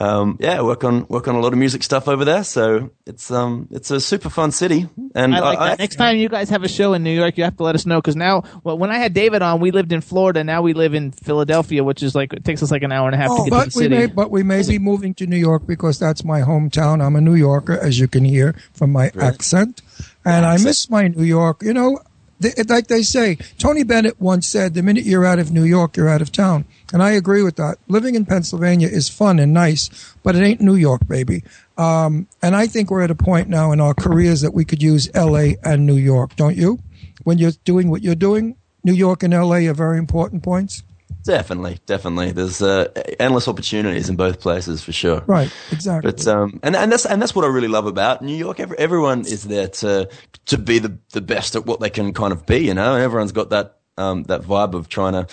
um 0.00 0.38
yeah, 0.40 0.62
work 0.62 0.82
on 0.82 1.06
work 1.08 1.28
on 1.28 1.34
a 1.34 1.40
lot 1.40 1.52
of 1.52 1.58
music 1.58 1.82
stuff 1.82 2.08
over 2.08 2.24
there. 2.24 2.42
So 2.42 2.90
it's 3.06 3.30
um 3.30 3.68
it's 3.70 3.90
a 3.90 4.00
super 4.00 4.30
fun 4.30 4.50
city, 4.50 4.88
and 5.14 5.34
I 5.34 5.40
like 5.40 5.58
that. 5.58 5.78
Next 5.78 5.96
time 5.96 6.16
you 6.16 6.28
guys 6.30 6.48
have 6.48 6.64
a 6.64 6.68
show 6.68 6.94
in 6.94 7.02
New 7.02 7.12
York, 7.14 7.36
you 7.36 7.44
have 7.44 7.56
to 7.58 7.62
let 7.64 7.74
us 7.74 7.84
know 7.84 7.98
because 8.00 8.16
now, 8.16 8.44
well, 8.64 8.78
when 8.78 8.90
I 8.90 8.96
had 8.96 9.12
David 9.12 9.42
on, 9.42 9.60
we 9.60 9.70
lived 9.72 9.92
in 9.92 10.00
Florida. 10.00 10.42
Now 10.42 10.62
we 10.62 10.72
live 10.72 10.94
in 10.94 11.10
Philadelphia, 11.12 11.84
which 11.84 12.02
is 12.02 12.14
like 12.14 12.32
it 12.32 12.44
takes 12.46 12.62
us 12.62 12.70
like 12.70 12.82
an 12.82 12.92
hour 12.92 13.06
and 13.08 13.14
a 13.14 13.18
half 13.18 13.28
to 13.28 13.44
get 13.44 13.50
to 13.50 13.54
Oh, 13.54 13.58
but 13.58 13.72
the 13.72 13.78
we 13.78 13.82
city. 13.84 13.94
may, 13.94 14.06
but 14.06 14.30
we 14.30 14.42
may 14.42 14.66
be 14.66 14.78
moving 14.78 15.12
to 15.14 15.26
New 15.26 15.36
York 15.36 15.66
because 15.66 15.98
that's 15.98 16.24
my 16.24 16.40
hometown. 16.40 17.04
I'm 17.04 17.14
a 17.14 17.20
New 17.20 17.34
Yorker, 17.34 17.78
as 17.78 18.00
you 18.00 18.08
can 18.08 18.24
hear 18.24 18.54
from 18.72 18.92
my 18.92 19.10
accent, 19.20 19.82
and 20.24 20.46
I 20.46 20.56
miss 20.56 20.88
my 20.88 21.08
New 21.08 21.24
York. 21.24 21.62
You 21.62 21.74
know, 21.74 22.00
th- 22.40 22.56
like 22.70 22.86
they 22.86 23.02
say, 23.02 23.36
Tony 23.58 23.82
Bennett 23.84 24.18
once 24.18 24.46
said, 24.46 24.72
"The 24.72 24.82
minute 24.82 25.04
you're 25.04 25.26
out 25.26 25.38
of 25.38 25.52
New 25.52 25.64
York, 25.64 25.96
you're 25.98 26.08
out 26.08 26.22
of 26.22 26.32
town," 26.32 26.64
and 26.92 27.02
I 27.02 27.10
agree 27.12 27.42
with 27.42 27.56
that. 27.56 27.78
Living 27.88 28.14
in 28.14 28.24
Pennsylvania 28.26 28.88
is 28.88 29.08
fun 29.08 29.38
and 29.38 29.52
nice, 29.52 30.14
but 30.22 30.36
it 30.36 30.42
ain't 30.42 30.60
New 30.60 30.74
York, 30.74 31.06
baby. 31.06 31.42
Um, 31.78 32.26
and 32.42 32.56
I 32.56 32.66
think 32.66 32.90
we're 32.90 33.02
at 33.02 33.10
a 33.10 33.14
point 33.14 33.48
now 33.48 33.72
in 33.72 33.80
our 33.80 33.94
careers 33.94 34.40
that 34.42 34.54
we 34.54 34.64
could 34.64 34.82
use 34.82 35.08
L.A. 35.14 35.56
and 35.64 35.86
New 35.86 35.96
York, 35.96 36.36
don't 36.36 36.56
you? 36.56 36.78
When 37.24 37.38
you're 37.38 37.52
doing 37.64 37.90
what 37.90 38.02
you're 38.02 38.14
doing, 38.14 38.56
New 38.84 38.92
York 38.92 39.22
and 39.22 39.32
L.A. 39.32 39.66
are 39.66 39.74
very 39.74 39.98
important 39.98 40.42
points. 40.42 40.82
Definitely, 41.22 41.78
definitely. 41.84 42.32
There's 42.32 42.62
uh, 42.62 42.88
endless 43.18 43.46
opportunities 43.46 44.08
in 44.08 44.16
both 44.16 44.40
places 44.40 44.82
for 44.82 44.92
sure. 44.92 45.22
Right, 45.26 45.52
exactly. 45.70 46.10
But 46.10 46.26
um, 46.26 46.60
and 46.62 46.74
and 46.74 46.90
that's 46.90 47.04
and 47.04 47.20
that's 47.20 47.34
what 47.34 47.44
I 47.44 47.48
really 47.48 47.68
love 47.68 47.86
about 47.86 48.22
New 48.22 48.34
York. 48.34 48.58
Every, 48.58 48.78
everyone 48.78 49.20
is 49.20 49.44
there 49.44 49.68
to 49.68 50.08
to 50.46 50.58
be 50.58 50.78
the 50.78 50.96
the 51.12 51.20
best 51.20 51.56
at 51.56 51.66
what 51.66 51.80
they 51.80 51.90
can 51.90 52.14
kind 52.14 52.32
of 52.32 52.46
be, 52.46 52.60
you 52.60 52.74
know. 52.74 52.94
And 52.94 53.02
everyone's 53.02 53.32
got 53.32 53.50
that 53.50 53.76
um 53.98 54.22
that 54.24 54.42
vibe 54.42 54.72
of 54.72 54.88
trying 54.88 55.12
to 55.12 55.26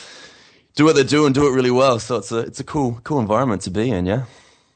do 0.77 0.85
what 0.85 0.95
they 0.95 1.03
do 1.03 1.25
and 1.25 1.35
do 1.35 1.47
it 1.47 1.51
really 1.51 1.71
well. 1.71 1.99
So 1.99 2.15
it's 2.15 2.31
a 2.31 2.37
it's 2.37 2.61
a 2.61 2.63
cool 2.63 3.01
cool 3.03 3.19
environment 3.19 3.63
to 3.63 3.71
be 3.71 3.89
in. 3.89 4.05
Yeah. 4.05 4.25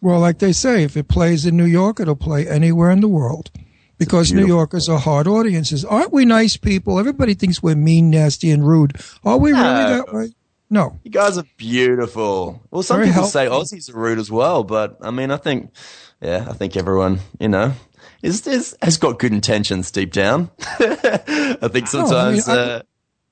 Well, 0.02 0.20
like 0.20 0.40
they 0.40 0.52
say, 0.52 0.84
if 0.84 0.98
it 0.98 1.08
plays 1.08 1.46
in 1.46 1.56
New 1.56 1.66
York, 1.66 2.00
it'll 2.00 2.16
play 2.16 2.48
anywhere 2.48 2.90
in 2.90 3.00
the 3.00 3.08
world. 3.08 3.52
Because 4.00 4.34
New 4.34 4.48
Yorkers 4.48 4.90
are 4.90 4.98
hard 4.98 5.28
audiences. 5.28 5.86
Aren't 5.86 6.12
we 6.12 6.26
nice 6.26 6.58
people? 6.58 6.98
Everybody 6.98 7.36
thinks 7.36 7.62
we're 7.62 7.76
mean, 7.76 8.10
nasty, 8.10 8.50
and 8.50 8.68
rude. 8.68 9.00
Are 9.24 9.38
we 9.38 9.52
really 9.52 9.62
that 9.62 10.12
way? 10.12 10.34
No. 10.72 11.00
You 11.04 11.12
guys 11.12 11.38
are 11.38 11.46
beautiful. 11.56 12.64
Well, 12.72 12.82
some 12.82 12.98
Very 12.98 13.10
people 13.10 13.26
say. 13.26 13.46
Aussies 13.46 13.94
are 13.94 14.00
rude 14.00 14.18
as 14.18 14.32
well, 14.32 14.64
but 14.64 14.98
I 15.02 15.12
mean, 15.12 15.30
I 15.30 15.38
think, 15.38 15.72
yeah, 16.20 16.48
I 16.50 16.54
think 16.54 16.76
everyone, 16.76 17.20
you 17.40 17.48
know, 17.48 17.74
is, 18.24 18.48
is 18.48 18.76
has 18.82 18.98
got 18.98 19.20
good 19.20 19.34
intentions 19.34 19.92
deep 19.92 20.12
down. 20.12 20.50
I 20.60 21.68
think 21.68 21.94
No, 21.94 22.00
I 22.18 22.32
mean, 22.32 22.42
sometimes. 22.42 22.50
Uh, 22.50 22.82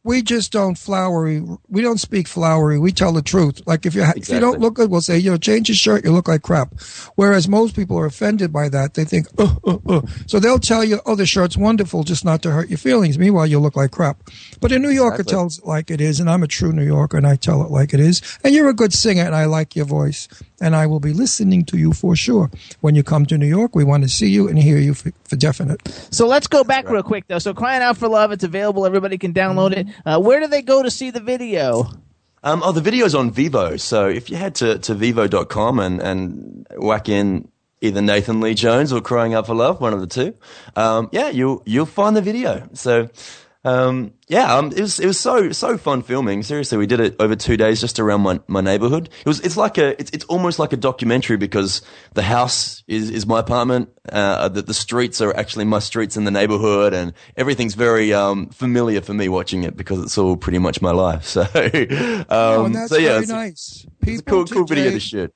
we 0.04 0.22
just 0.22 0.52
don't 0.54 0.78
flowery. 0.78 1.42
We 1.68 1.82
don't 1.82 2.00
speak 2.00 2.28
flowery. 2.28 2.80
We 2.80 2.92
tell 2.94 3.12
the 3.12 3.22
truth. 3.22 3.62
Like 3.66 3.86
if 3.86 3.94
you 3.96 4.04
ha- 4.04 4.14
if 4.16 4.30
you 4.30 4.40
don't 4.40 4.60
look 4.62 4.76
good, 4.76 4.90
we'll 4.90 5.02
say 5.02 5.18
you 5.18 5.32
know 5.32 5.38
change 5.38 5.68
your 5.68 5.76
shirt. 5.76 6.06
You 6.06 6.12
look 6.12 6.28
like 6.28 6.42
crap. 6.42 6.80
Whereas 7.16 7.50
most 7.50 7.76
people 7.76 7.98
are 8.00 8.06
offended 8.06 8.54
by 8.54 8.70
that. 8.70 8.94
They 8.94 9.04
think 9.04 9.28
oh 9.38 9.58
oh 9.66 9.82
oh. 9.88 10.04
So 10.26 10.40
they'll 10.40 10.58
tell 10.60 10.84
you 10.86 11.02
oh 11.06 11.16
the 11.16 11.26
shirt's 11.26 11.58
wonderful 11.58 12.04
just 12.04 12.24
not 12.24 12.42
to 12.44 12.52
hurt 12.52 12.70
your 12.70 12.78
feelings. 12.78 13.20
Meanwhile 13.20 13.48
you 13.48 13.60
look 13.60 13.76
like 13.76 13.92
crap. 13.92 14.22
But 14.62 14.72
a 14.72 14.80
New 14.80 14.90
Yorker 14.90 15.16
Exactly. 15.22 15.32
tells 15.34 15.60
it 15.60 15.66
like 15.66 15.92
it 15.92 16.00
is, 16.00 16.20
and 16.22 16.30
I'm 16.30 16.44
a 16.44 16.48
true 16.48 16.72
New 16.72 16.86
Yorker 16.86 17.18
and 17.18 17.28
I 17.28 17.36
tell 17.36 17.62
it 17.64 17.70
like 17.70 17.94
it 17.94 18.00
is. 18.00 18.22
And 18.44 18.56
you're 18.56 18.70
a 18.70 18.74
good 18.74 18.94
singer 18.94 19.24
and 19.24 19.36
I 19.36 19.46
like 19.46 19.76
your 19.76 19.86
voice. 19.86 20.28
And 20.62 20.76
I 20.76 20.86
will 20.88 21.00
be 21.00 21.14
listening 21.14 21.66
to 21.66 21.78
you 21.78 21.94
for 21.94 22.16
sure 22.16 22.52
when 22.82 22.96
you 22.96 23.04
come 23.04 23.26
to 23.28 23.38
New 23.38 23.48
York. 23.48 23.76
We 23.76 23.84
want 23.84 24.04
to 24.04 24.10
see 24.10 24.30
you 24.30 24.48
and 24.48 24.58
hear 24.58 24.78
you 24.78 24.94
for, 24.94 25.12
for 25.24 25.36
definite. 25.36 25.88
So 26.12 26.28
let's 26.28 26.48
go 26.48 26.64
back 26.64 26.90
real 26.90 27.04
quick 27.04 27.26
though. 27.28 27.40
So 27.40 27.54
crying 27.54 27.82
out 27.82 27.98
for 27.98 28.08
love, 28.08 28.32
it's 28.32 28.44
available. 28.44 28.86
Everybody 28.86 29.18
can 29.18 29.34
download 29.34 29.72
it. 29.76 29.88
Uh, 30.06 30.20
where 30.20 30.40
do 30.40 30.48
they 30.48 30.62
go 30.62 30.84
to 30.84 30.92
see 30.92 31.12
the 31.12 31.22
video? 31.22 31.90
Um, 32.44 32.62
oh, 32.64 32.72
the 32.72 32.82
video's 32.82 33.16
on 33.16 33.32
Vevo. 33.32 33.80
So 33.80 34.08
if 34.08 34.30
you 34.30 34.38
head 34.38 34.56
to, 34.56 34.80
to 34.80 34.96
vevo.com 34.96 35.80
and, 35.80 36.02
and 36.02 36.68
whack 36.78 37.10
in 37.10 37.50
either 37.82 38.02
Nathan 38.02 38.40
Leigh 38.40 38.54
Jones 38.54 38.94
or 38.94 39.02
Crying 39.02 39.34
Out 39.34 39.48
for 39.48 39.56
Love, 39.56 39.82
one 39.82 39.94
of 39.94 40.00
the 40.00 40.08
two, 40.08 40.36
um, 40.76 41.10
yeah, 41.12 41.30
you'll, 41.30 41.62
you'll 41.66 41.86
find 41.86 42.16
the 42.16 42.22
video. 42.22 42.68
So, 42.74 43.10
um, 43.70 44.14
yeah, 44.28 44.56
um, 44.56 44.68
it 44.68 44.80
was, 44.82 45.00
it 45.00 45.06
was 45.06 45.20
so, 45.20 45.52
so 45.52 45.78
fun 45.78 46.02
filming. 46.02 46.44
Seriously, 46.44 46.78
we 46.78 46.88
did 46.88 47.00
it 47.00 47.16
over 47.20 47.36
two 47.36 47.58
days 47.58 47.80
just 47.82 48.00
around 48.00 48.22
my, 48.22 48.40
my 48.48 48.62
neighborhood. 48.62 49.10
It 49.20 49.26
was, 49.28 49.40
it's 49.42 49.58
like 49.58 49.78
a, 49.78 50.00
it's, 50.00 50.12
it's 50.12 50.26
almost 50.26 50.60
like 50.60 50.74
a 50.74 50.78
documentary 50.78 51.38
because 51.38 51.82
the 52.14 52.22
house 52.22 52.84
is, 52.88 53.10
is 53.10 53.26
my 53.26 53.40
apartment. 53.40 53.90
Uh, 54.12 54.50
the, 54.50 54.62
the 54.62 54.74
streets 54.74 55.22
are 55.22 55.36
actually 55.36 55.66
my 55.66 55.80
streets 55.80 56.18
in 56.18 56.24
the 56.26 56.32
neighborhood 56.32 56.94
and 56.94 57.14
everything's 57.38 57.76
very, 57.76 58.14
um, 58.14 58.48
familiar 58.50 59.02
for 59.02 59.14
me 59.14 59.30
watching 59.30 59.64
it 59.64 59.76
because 59.78 60.04
it's 60.04 60.18
all 60.18 60.36
pretty 60.38 60.60
much 60.60 60.82
my 60.82 60.92
life. 60.92 61.26
So, 61.30 61.42
um, 61.42 62.26
oh, 62.30 62.66
and 62.66 62.76
that's 62.76 62.90
so 62.90 62.98
yeah, 62.98 63.20
it's, 63.20 63.30
nice. 63.30 63.86
it's 64.02 64.22
a 64.22 64.24
cool, 64.24 64.46
cool 64.46 64.66
video 64.66 64.86
to 64.86 64.90
today- 64.92 65.00
shoot. 65.00 65.34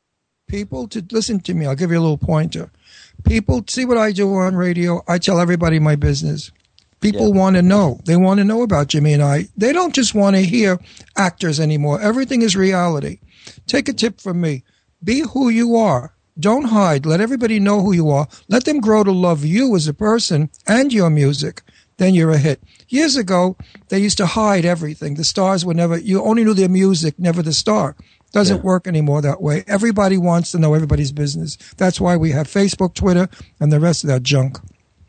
people 0.47 0.87
to 0.89 1.05
listen 1.11 1.39
to 1.41 1.53
me. 1.53 1.65
I'll 1.65 1.75
give 1.75 1.91
you 1.91 1.99
a 1.99 2.01
little 2.01 2.17
pointer. 2.17 2.71
People 3.23 3.63
see 3.67 3.85
what 3.85 3.97
I 3.97 4.11
do 4.11 4.33
on 4.35 4.55
radio. 4.55 5.01
I 5.07 5.17
tell 5.17 5.39
everybody 5.39 5.79
my 5.79 5.95
business. 5.95 6.51
People 7.03 7.33
Yeah. 7.33 7.39
want 7.41 7.55
to 7.57 7.61
know. 7.61 7.99
They 8.05 8.15
want 8.15 8.39
to 8.39 8.43
know 8.43 8.63
about 8.63 8.87
Jimmy 8.87 9.13
and 9.13 9.21
I. 9.21 9.47
They 9.55 9.71
don't 9.73 9.93
just 9.93 10.15
want 10.15 10.35
to 10.35 10.41
hear 10.41 10.79
actors 11.15 11.59
anymore. 11.59 12.01
Everything 12.01 12.41
is 12.41 12.55
reality. 12.55 13.19
Take 13.67 13.87
a 13.89 13.93
tip 13.93 14.19
from 14.21 14.41
me. 14.41 14.63
Be 15.03 15.19
who 15.33 15.49
you 15.49 15.75
are. 15.75 16.13
Don't 16.39 16.65
hide. 16.65 17.05
Let 17.05 17.21
everybody 17.21 17.59
know 17.59 17.81
who 17.81 17.93
you 17.93 18.09
are. 18.09 18.27
Let 18.49 18.65
them 18.65 18.79
grow 18.79 19.03
to 19.03 19.11
love 19.11 19.45
you 19.45 19.75
as 19.75 19.87
a 19.87 19.93
person 19.93 20.49
and 20.65 20.91
your 20.91 21.09
music. 21.11 21.61
Then 21.97 22.15
you're 22.15 22.31
a 22.31 22.39
hit. 22.39 22.59
Years 22.89 23.15
ago, 23.15 23.55
they 23.89 23.99
used 23.99 24.17
to 24.17 24.25
hide 24.25 24.65
everything. 24.65 25.13
The 25.13 25.23
stars 25.23 25.63
were 25.63 25.75
never, 25.75 25.97
you 25.97 26.23
only 26.23 26.43
knew 26.43 26.55
their 26.55 26.69
music, 26.69 27.19
never 27.19 27.43
the 27.43 27.53
star. 27.53 27.95
Doesn't 28.31 28.63
work 28.63 28.87
anymore 28.87 29.21
that 29.21 29.43
way. 29.43 29.63
Everybody 29.67 30.17
wants 30.17 30.51
to 30.51 30.57
know 30.57 30.73
everybody's 30.73 31.11
business. 31.11 31.55
That's 31.77 32.01
why 32.01 32.17
we 32.17 32.31
have 32.31 32.47
Facebook, 32.47 32.95
Twitter, 32.95 33.29
and 33.59 33.71
the 33.71 33.79
rest 33.79 34.03
of 34.03 34.07
that 34.07 34.23
junk. 34.23 34.57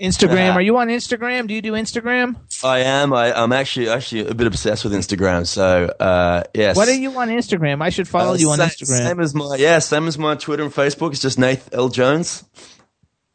Instagram. 0.04 0.36
Yeah. 0.36 0.52
Are 0.54 0.60
you 0.62 0.76
on 0.78 0.88
Instagram? 0.88 1.46
Do 1.48 1.54
you 1.54 1.62
do 1.62 1.72
Instagram? 1.72 2.36
I 2.62 2.80
am. 2.80 3.12
I, 3.12 3.32
I'm 3.32 3.52
actually 3.52 3.88
actually 3.88 4.28
a 4.28 4.34
bit 4.34 4.46
obsessed 4.46 4.84
with 4.84 4.92
Instagram. 4.92 5.46
So 5.46 5.86
uh, 5.98 6.44
yes. 6.54 6.76
What 6.76 6.88
are 6.88 6.94
you 6.94 7.10
on 7.18 7.28
Instagram? 7.28 7.82
I 7.82 7.90
should 7.90 8.06
follow 8.08 8.32
Uh, 8.34 8.36
you 8.36 8.50
on 8.50 8.58
sa- 8.58 8.64
Instagram. 8.66 9.06
Same 9.08 9.20
as 9.20 9.34
my 9.34 9.56
yeah, 9.58 9.78
same 9.80 10.06
as 10.06 10.16
my 10.18 10.34
Twitter 10.36 10.62
and 10.62 10.72
Facebook. 10.72 11.10
It's 11.12 11.20
just 11.22 11.38
Nath 11.38 11.68
L 11.72 11.88
Jones. 11.88 12.44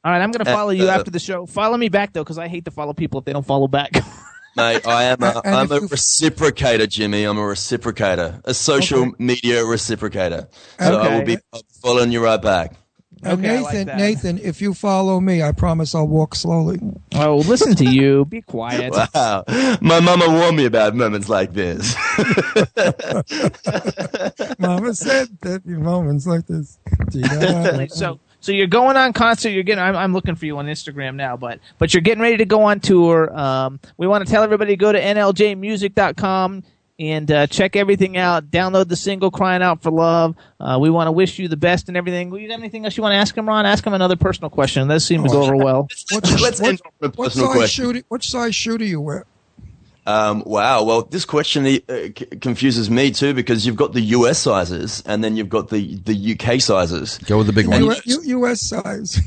All 0.03 0.11
right, 0.13 0.21
I'm 0.21 0.31
going 0.31 0.45
to 0.45 0.49
Uh, 0.49 0.55
follow 0.55 0.69
you 0.71 0.87
uh, 0.87 0.93
after 0.93 1.11
the 1.11 1.19
show. 1.19 1.45
Follow 1.45 1.75
me 1.75 1.89
back 1.89 2.13
though, 2.13 2.23
because 2.23 2.37
I 2.37 2.47
hate 2.47 2.63
to 2.65 2.71
follow 2.71 2.93
people 2.93 3.19
if 3.19 3.25
they 3.25 3.33
don't 3.33 3.45
follow 3.45 3.67
back. 3.67 3.91
Mate, 4.55 4.87
I 4.87 5.03
am. 5.03 5.21
A, 5.21 5.41
I'm 5.45 5.71
a 5.71 5.79
reciprocator, 5.79 6.89
Jimmy. 6.89 7.23
I'm 7.23 7.37
a 7.37 7.41
reciprocator, 7.41 8.41
a 8.45 8.53
social 8.53 9.01
Okay. 9.01 9.11
media 9.19 9.61
reciprocator. 9.63 10.47
So 10.79 10.97
I 10.99 11.17
will 11.17 11.25
be 11.25 11.37
following 11.81 12.11
you 12.11 12.23
right 12.23 12.41
back. 12.41 12.73
And 13.23 13.39
Okay, 13.39 13.57
I 13.57 13.61
like 13.61 13.73
Nathan, 13.73 13.87
that. 13.87 13.97
Nathan, 13.97 14.39
if 14.39 14.61
you 14.61 14.73
follow 14.73 15.19
me, 15.19 15.43
I 15.43 15.51
promise 15.51 15.93
I'll 15.93 16.07
walk 16.07 16.35
slowly. 16.35 16.79
oh, 17.15 17.37
listen 17.37 17.75
to 17.75 17.85
you. 17.85 18.25
Be 18.29 18.41
quiet. 18.41 18.93
Wow, 18.93 19.43
my 19.81 19.99
mama 19.99 20.29
warned 20.29 20.57
me 20.57 20.65
about 20.65 20.95
moments 20.95 21.27
like 21.27 21.53
this. 21.53 21.95
Mama 24.59 24.93
said 24.93 25.29
that 25.41 25.63
in 25.65 25.83
moments 25.83 26.27
like 26.27 26.45
this. 26.47 26.77
so 27.95 28.19
so 28.39 28.51
you're 28.51 28.67
going 28.67 28.97
on 28.97 29.13
concert 29.13 29.49
you're 29.49 29.63
getting 29.63 29.83
I'm, 29.83 29.95
I'm 29.95 30.13
looking 30.13 30.35
for 30.35 30.45
you 30.45 30.57
on 30.57 30.67
instagram 30.67 31.15
now 31.15 31.35
but 31.35 31.59
but 31.77 31.93
you're 31.93 32.01
getting 32.01 32.21
ready 32.21 32.37
to 32.37 32.45
go 32.45 32.63
on 32.63 32.79
tour 32.79 33.35
um, 33.37 33.79
we 33.97 34.07
want 34.07 34.25
to 34.25 34.31
tell 34.31 34.43
everybody 34.43 34.73
to 34.73 34.77
go 34.77 34.91
to 34.91 35.01
nljmusic.com 35.01 36.63
and 36.99 37.31
uh, 37.31 37.47
check 37.47 37.75
everything 37.75 38.17
out 38.17 38.51
download 38.51 38.87
the 38.89 38.95
single 38.95 39.31
crying 39.31 39.61
out 39.63 39.81
for 39.81 39.89
love 39.91 40.35
uh, 40.59 40.77
we 40.79 40.89
want 40.89 41.07
to 41.07 41.11
wish 41.11 41.39
you 41.39 41.47
the 41.47 41.57
best 41.57 41.87
and 41.87 41.95
everything 41.97 42.29
Do 42.29 42.37
you 42.37 42.47
got 42.47 42.59
anything 42.59 42.83
else 42.85 42.97
you 42.97 43.03
want 43.03 43.13
to 43.13 43.17
ask 43.17 43.35
him 43.35 43.47
ron 43.47 43.65
ask 43.65 43.85
him 43.85 43.93
another 43.93 44.15
personal 44.17 44.49
question 44.49 44.87
that 44.89 44.99
seemed 44.99 45.23
to 45.25 45.29
go 45.31 45.43
over 45.43 45.55
well 45.55 45.87
What, 46.11 46.29
Let's 46.41 46.59
what, 46.59 46.69
end 46.69 46.81
on 46.85 46.91
what 46.99 47.13
personal 47.15 47.47
size 47.47 47.55
question. 47.55 47.85
shoe? 47.85 47.93
do- 47.93 48.03
What 48.09 48.23
size 48.23 48.53
shoe 48.55 48.77
do 48.77 48.85
you 48.85 48.99
wear? 49.01 49.25
Um, 50.05 50.41
wow. 50.45 50.83
Well, 50.83 51.03
this 51.03 51.23
question 51.25 51.67
uh, 51.67 51.69
c- 51.87 52.11
confuses 52.41 52.89
me 52.89 53.11
too 53.11 53.33
because 53.35 53.65
you've 53.65 53.75
got 53.75 53.93
the 53.93 54.01
US 54.01 54.39
sizes 54.39 55.03
and 55.05 55.23
then 55.23 55.37
you've 55.37 55.49
got 55.49 55.69
the, 55.69 55.97
the 55.97 56.35
UK 56.39 56.59
sizes. 56.61 57.19
Go 57.19 57.37
with 57.37 57.45
the 57.47 57.53
big 57.53 57.67
And 57.69 57.85
one. 57.85 57.95
U- 58.05 58.15
U- 58.15 58.39
U.S. 58.39 58.61
size. 58.61 59.19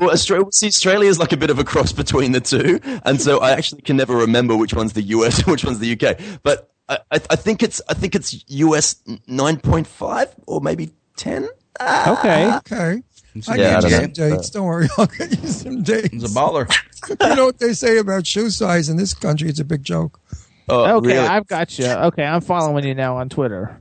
Well, 0.00 0.10
Australia, 0.10 0.44
see, 0.52 0.68
Australia 0.68 1.08
is 1.08 1.18
like 1.18 1.32
a 1.32 1.36
bit 1.36 1.50
of 1.50 1.58
a 1.58 1.64
cross 1.64 1.90
between 1.92 2.30
the 2.30 2.40
two, 2.40 2.78
and 3.04 3.20
so 3.20 3.38
I 3.40 3.50
actually 3.52 3.82
can 3.82 3.96
never 3.96 4.14
remember 4.14 4.54
which 4.54 4.72
one's 4.72 4.92
the 4.92 5.02
US 5.02 5.38
and 5.38 5.46
which 5.50 5.64
one's 5.64 5.80
the 5.80 5.92
UK. 6.00 6.16
But 6.44 6.70
I, 6.90 6.98
I, 7.12 7.20
I 7.30 7.36
think 7.36 7.62
it's 7.62 7.80
I 7.88 7.94
think 7.94 8.14
it's 8.14 8.44
US 8.48 9.02
nine 9.26 9.58
point 9.58 9.86
five 9.86 10.34
or 10.46 10.60
maybe 10.60 10.90
ten. 11.16 11.48
Ah. 11.80 12.18
okay 12.18 12.56
Okay. 12.56 13.02
I 13.48 13.54
Yeah, 13.56 13.78
I 13.78 13.80
get 13.80 13.84
you 13.84 13.90
don't 13.90 13.90
some 13.90 14.02
know. 14.28 14.36
dates. 14.36 14.50
Don't 14.50 14.66
worry. 14.66 14.88
I'll 14.98 15.06
get 15.06 15.30
you 15.40 15.48
some 15.48 15.82
dates. 15.84 16.08
He's 16.10 16.24
a 16.24 16.28
baller. 16.28 16.68
you 17.28 17.36
know 17.36 17.46
what 17.46 17.58
they 17.60 17.72
say 17.74 17.98
about 17.98 18.26
shoe 18.26 18.50
size 18.50 18.88
in 18.88 18.96
this 18.96 19.14
country? 19.14 19.48
It's 19.48 19.60
a 19.60 19.64
big 19.64 19.82
joke. 19.84 20.20
Oh, 20.68 20.98
okay 20.98 21.16
really? 21.16 21.26
i've 21.26 21.48
got 21.48 21.76
you 21.80 21.86
okay 21.88 22.22
i'm 22.24 22.40
following 22.40 22.84
you 22.86 22.94
now 22.94 23.16
on 23.16 23.28
twitter 23.28 23.76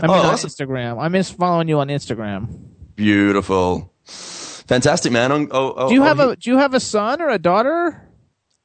i 0.00 0.06
mean 0.06 0.10
Oh, 0.16 0.20
on 0.20 0.26
awesome. 0.32 0.48
instagram 0.48 0.98
i'm 0.98 1.12
just 1.12 1.36
following 1.36 1.68
you 1.68 1.78
on 1.80 1.88
instagram 1.88 2.48
Beautiful, 2.94 3.92
fantastic, 4.06 5.12
man. 5.12 5.30
Oh, 5.30 5.48
oh, 5.52 5.88
do 5.88 5.94
you 5.94 6.00
oh, 6.00 6.04
have 6.04 6.16
he- 6.16 6.24
a 6.24 6.36
do 6.36 6.50
you 6.50 6.56
have 6.56 6.72
a 6.72 6.80
son 6.80 7.20
or 7.20 7.28
a 7.28 7.38
daughter 7.38 8.08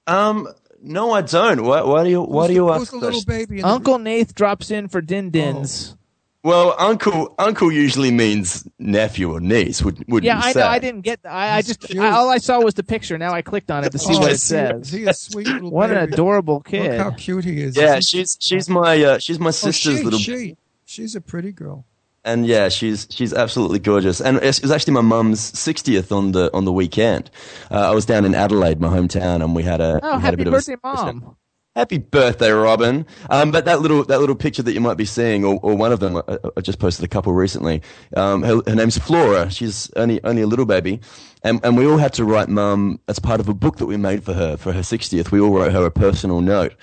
um? 0.07 0.47
No, 0.83 1.11
I 1.11 1.21
don't. 1.21 1.63
Why, 1.63 1.81
why 1.83 2.03
do 2.03 2.09
you 2.09 2.21
Why 2.21 2.47
do 2.47 2.53
you 2.53 2.67
Who's 2.71 2.81
ask? 2.83 2.91
the 2.91 2.97
little 2.97 3.23
baby? 3.25 3.57
In 3.57 3.61
the- 3.61 3.67
uncle 3.67 3.99
nath 3.99 4.33
drops 4.35 4.71
in 4.71 4.87
for 4.87 4.99
din 5.01 5.29
dins 5.29 5.95
Well, 6.43 6.73
uncle 6.79 7.35
uncle 7.37 7.71
usually 7.71 8.09
means 8.09 8.67
nephew 8.79 9.31
or 9.31 9.39
niece. 9.39 9.83
Would 9.83 10.03
would 10.07 10.23
Yeah, 10.23 10.37
you 10.37 10.43
I 10.43 10.51
say? 10.53 10.59
know. 10.61 10.67
I 10.67 10.79
didn't 10.79 11.01
get. 11.01 11.19
I, 11.23 11.57
I 11.57 11.61
just. 11.61 11.95
I, 11.95 12.09
all 12.09 12.29
I 12.29 12.39
saw 12.39 12.59
was 12.61 12.73
the 12.73 12.81
picture. 12.83 13.17
Now 13.19 13.31
I 13.31 13.43
clicked 13.43 13.69
on 13.69 13.83
it 13.83 13.91
to 13.91 13.99
see 13.99 14.15
Oh, 14.15 14.19
what 14.21 14.29
it 14.29 14.33
he- 14.33 14.37
says. 14.37 14.87
Is 14.87 14.91
he 14.91 15.05
a 15.05 15.13
sweet 15.13 15.45
little 15.47 15.69
What 15.69 15.91
an 15.91 15.97
baby? 15.97 16.13
adorable 16.13 16.55
Look 16.55 16.65
kid! 16.65 16.99
how 16.99 17.11
cute 17.11 17.45
he 17.45 17.61
is. 17.61 17.77
Yeah, 17.77 17.97
Is 17.97 18.09
he- 18.09 18.17
she's 18.19 18.37
she's 18.39 18.67
my 18.69 19.03
uh, 19.03 19.19
she's 19.19 19.39
my 19.39 19.49
Oh, 19.49 19.51
sister's 19.51 19.97
she, 19.99 20.03
little 20.03 20.19
she. 20.19 20.57
She's 20.85 21.15
a 21.15 21.21
pretty 21.21 21.51
girl. 21.51 21.85
And 22.23 22.45
yeah, 22.45 22.69
she's 22.69 23.07
she's 23.09 23.33
absolutely 23.33 23.79
gorgeous. 23.79 24.21
And 24.21 24.37
it 24.37 24.61
was 24.61 24.71
actually 24.71 24.93
my 24.93 25.01
mum's 25.01 25.39
sixtieth 25.39 26.11
on 26.11 26.31
the 26.31 26.53
on 26.53 26.65
the 26.65 26.71
weekend. 26.71 27.29
Uh, 27.69 27.89
I 27.89 27.91
was 27.91 28.05
down 28.05 28.25
in 28.25 28.35
Adelaide, 28.35 28.79
my 28.79 28.89
hometown, 28.89 29.43
and 29.43 29.55
we 29.55 29.63
had 29.63 29.81
a 29.81 29.99
Oh, 30.03 30.17
we 30.17 30.21
had 30.21 30.33
a 30.33 30.37
happy 30.37 30.43
bit 30.43 30.51
birthday, 30.51 30.73
of 30.73 30.79
a, 30.83 30.87
mom! 31.13 31.37
Happy 31.73 31.99
birthday, 31.99 32.51
Robin. 32.51 33.05
Um, 33.29 33.51
but 33.51 33.63
that 33.63 33.79
little 33.79 34.03
that 34.03 34.19
little 34.19 34.35
picture 34.35 34.61
that 34.61 34.73
you 34.73 34.81
might 34.81 34.97
be 34.97 35.05
seeing, 35.05 35.45
or, 35.45 35.57
or 35.63 35.73
one 35.73 35.93
of 35.93 36.01
them, 36.01 36.17
I, 36.17 36.37
I 36.57 36.61
just 36.61 36.79
posted 36.79 37.05
a 37.05 37.07
couple 37.07 37.31
recently. 37.31 37.81
Um, 38.15 38.43
her, 38.43 38.61
her 38.67 38.75
name's 38.75 38.97
Flora. 38.97 39.49
She's 39.49 39.89
only 39.95 40.21
only 40.25 40.41
a 40.41 40.47
little 40.47 40.65
baby, 40.65 40.99
and 41.43 41.61
and 41.63 41.77
we 41.77 41.87
all 41.87 41.97
had 41.97 42.13
to 42.15 42.25
write 42.25 42.49
mum 42.49 42.99
as 43.07 43.19
part 43.19 43.39
of 43.39 43.47
a 43.47 43.53
book 43.53 43.77
that 43.77 43.85
we 43.85 43.95
made 43.95 44.23
for 44.23 44.33
her 44.33 44.57
for 44.57 44.73
her 44.73 44.83
sixtieth. 44.83 45.31
We 45.31 45.39
all 45.39 45.51
wrote 45.51 45.71
her 45.71 45.85
a 45.85 45.91
personal 45.91 46.41
note. 46.41 46.75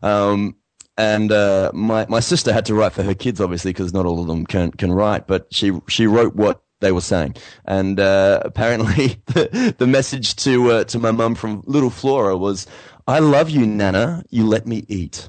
Um, 0.00 0.54
and 0.96 1.32
uh, 1.32 1.70
my 1.74 2.06
my 2.08 2.20
sister 2.20 2.52
had 2.52 2.66
to 2.66 2.74
write 2.74 2.92
for 2.92 3.02
her 3.02 3.14
kids, 3.14 3.40
obviously, 3.40 3.72
because 3.72 3.92
not 3.92 4.06
all 4.06 4.20
of 4.20 4.26
them 4.26 4.46
can 4.46 4.70
can 4.72 4.92
write. 4.92 5.26
But 5.26 5.46
she 5.50 5.72
she 5.88 6.06
wrote 6.06 6.34
what 6.34 6.62
they 6.80 6.92
were 6.92 7.00
saying, 7.00 7.36
and 7.64 7.98
uh, 8.00 8.40
apparently 8.44 9.20
the, 9.26 9.74
the 9.76 9.86
message 9.86 10.36
to 10.36 10.70
uh, 10.72 10.84
to 10.84 10.98
my 10.98 11.10
mum 11.10 11.34
from 11.34 11.62
little 11.66 11.90
Flora 11.90 12.36
was, 12.36 12.66
"I 13.06 13.18
love 13.18 13.50
you, 13.50 13.66
Nana. 13.66 14.24
You 14.30 14.46
let 14.46 14.66
me 14.66 14.84
eat." 14.88 15.28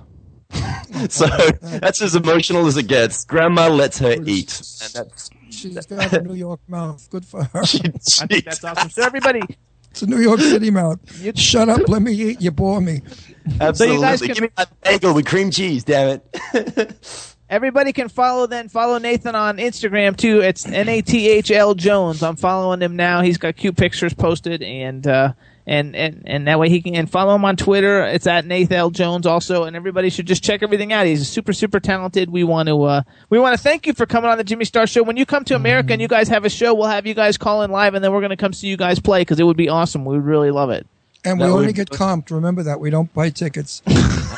so 1.10 1.28
that's 1.62 2.02
as 2.02 2.16
emotional 2.16 2.68
as 2.68 2.78
it 2.78 2.88
gets. 2.88 3.26
Grandma 3.26 3.68
lets 3.68 4.00
her 4.00 4.16
eat, 4.26 4.62
and 4.82 4.94
that's 4.94 5.30
She's 5.58 5.86
got 5.88 6.14
a 6.14 6.22
New 6.22 6.36
York 6.36 6.60
mouth. 6.68 7.10
Good 7.10 7.26
for 7.26 7.44
her. 7.44 7.66
she, 7.66 7.80
I 7.80 8.28
think 8.28 8.46
that's 8.46 8.64
awesome. 8.64 8.90
So 8.90 9.04
everybody, 9.04 9.42
It's 9.98 10.04
a 10.04 10.08
New 10.08 10.20
York 10.20 10.40
City 10.40 10.70
mouth. 10.70 11.00
You- 11.24 11.34
Shut 11.36 11.70
up. 11.70 11.88
Let 11.90 12.02
me 12.04 12.14
eat. 12.14 12.40
You 12.42 12.52
bore 12.52 12.80
me. 12.82 13.02
absolutely. 13.60 14.02
guys 14.02 14.20
can- 14.22 14.28
Give 14.34 14.42
me 14.44 14.50
that 14.58 14.70
bagel 14.82 15.14
with 15.16 15.26
cream 15.26 15.50
cheese, 15.50 15.84
damn 15.84 16.20
it. 16.54 16.94
Everybody 17.50 17.94
can 17.94 18.10
follow 18.10 18.46
then 18.46 18.68
follow 18.70 18.98
Nathan 18.98 19.34
on 19.34 19.58
Instagram 19.58 20.16
too. 20.18 20.42
It's 20.42 20.68
N 20.68 20.88
A 20.90 21.02
T 21.02 21.30
H 21.30 21.50
L 21.50 21.74
Jones. 21.76 22.22
I'm 22.22 22.36
following 22.36 22.82
him 22.82 22.96
now. 22.98 23.22
He's 23.22 23.38
got 23.38 23.56
cute 23.56 23.78
pictures 23.78 24.14
posted 24.14 24.62
and 24.62 25.08
uh 25.08 25.34
and, 25.68 25.96
and 25.96 26.24
and 26.26 26.48
that 26.48 26.58
way 26.60 26.70
he 26.70 26.82
can 26.82 26.96
and 26.96 27.12
follow 27.12 27.36
him 27.36 27.44
on 27.46 27.58
Twitter. 27.58 28.04
It's 28.06 28.26
at 28.26 28.46
Nathan 28.46 28.78
L 28.78 28.90
Jones 28.90 29.26
also 29.28 29.66
and 29.66 29.76
everybody 29.76 30.10
should 30.10 30.26
just 30.26 30.44
check 30.44 30.64
everything 30.64 30.94
out. 30.94 31.06
He's 31.06 31.28
super 31.28 31.52
super 31.54 31.80
talented. 31.82 32.30
We 32.32 32.44
want 32.46 32.70
to 32.70 32.82
uh 32.84 33.02
we 33.30 33.38
want 33.38 33.56
to 33.58 33.62
thank 33.62 33.86
you 33.86 33.94
for 33.94 34.06
coming 34.06 34.30
on 34.32 34.38
the 34.38 34.44
Jimmy 34.46 34.64
Star 34.66 34.88
show. 34.88 35.04
When 35.04 35.18
you 35.18 35.26
come 35.26 35.44
to 35.46 35.56
America 35.56 35.92
and 35.92 36.02
you 36.02 36.08
guys 36.08 36.30
have 36.30 36.46
a 36.46 36.50
show, 36.50 36.74
we'll 36.74 36.88
have 36.88 37.06
you 37.06 37.14
guys 37.14 37.38
call 37.38 37.62
in 37.64 37.70
live 37.72 37.94
and 37.94 38.04
then 38.04 38.14
we're 38.14 38.22
going 38.22 38.30
to 38.30 38.38
come 38.38 38.54
see 38.54 38.68
you 38.68 38.78
guys 38.78 39.00
play 39.00 39.24
cuz 39.26 39.40
it 39.40 39.44
would 39.44 39.58
be 39.58 39.68
awesome. 39.70 40.06
We 40.06 40.16
would 40.16 40.26
really 40.26 40.52
love 40.52 40.70
it. 40.70 40.88
And 41.26 41.38
we 41.38 41.46
That 41.46 41.52
only 41.52 41.66
would- 41.68 41.76
get 41.76 41.90
comped. 41.90 42.32
Remember 42.32 42.64
that. 42.64 42.80
We 42.80 42.90
don't 42.90 43.14
buy 43.14 43.30
tickets. 43.30 43.82
I, 43.86 44.38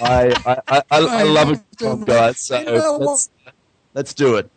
I, 0.46 0.56
I, 0.68 0.76
I, 0.78 0.82
I 0.90 1.22
love 1.24 1.50
it, 1.52 1.60
guys. 2.06 2.38
So 2.40 2.98
let's, 3.00 3.30
let's 3.94 4.14
do 4.14 4.36
it. 4.36 4.48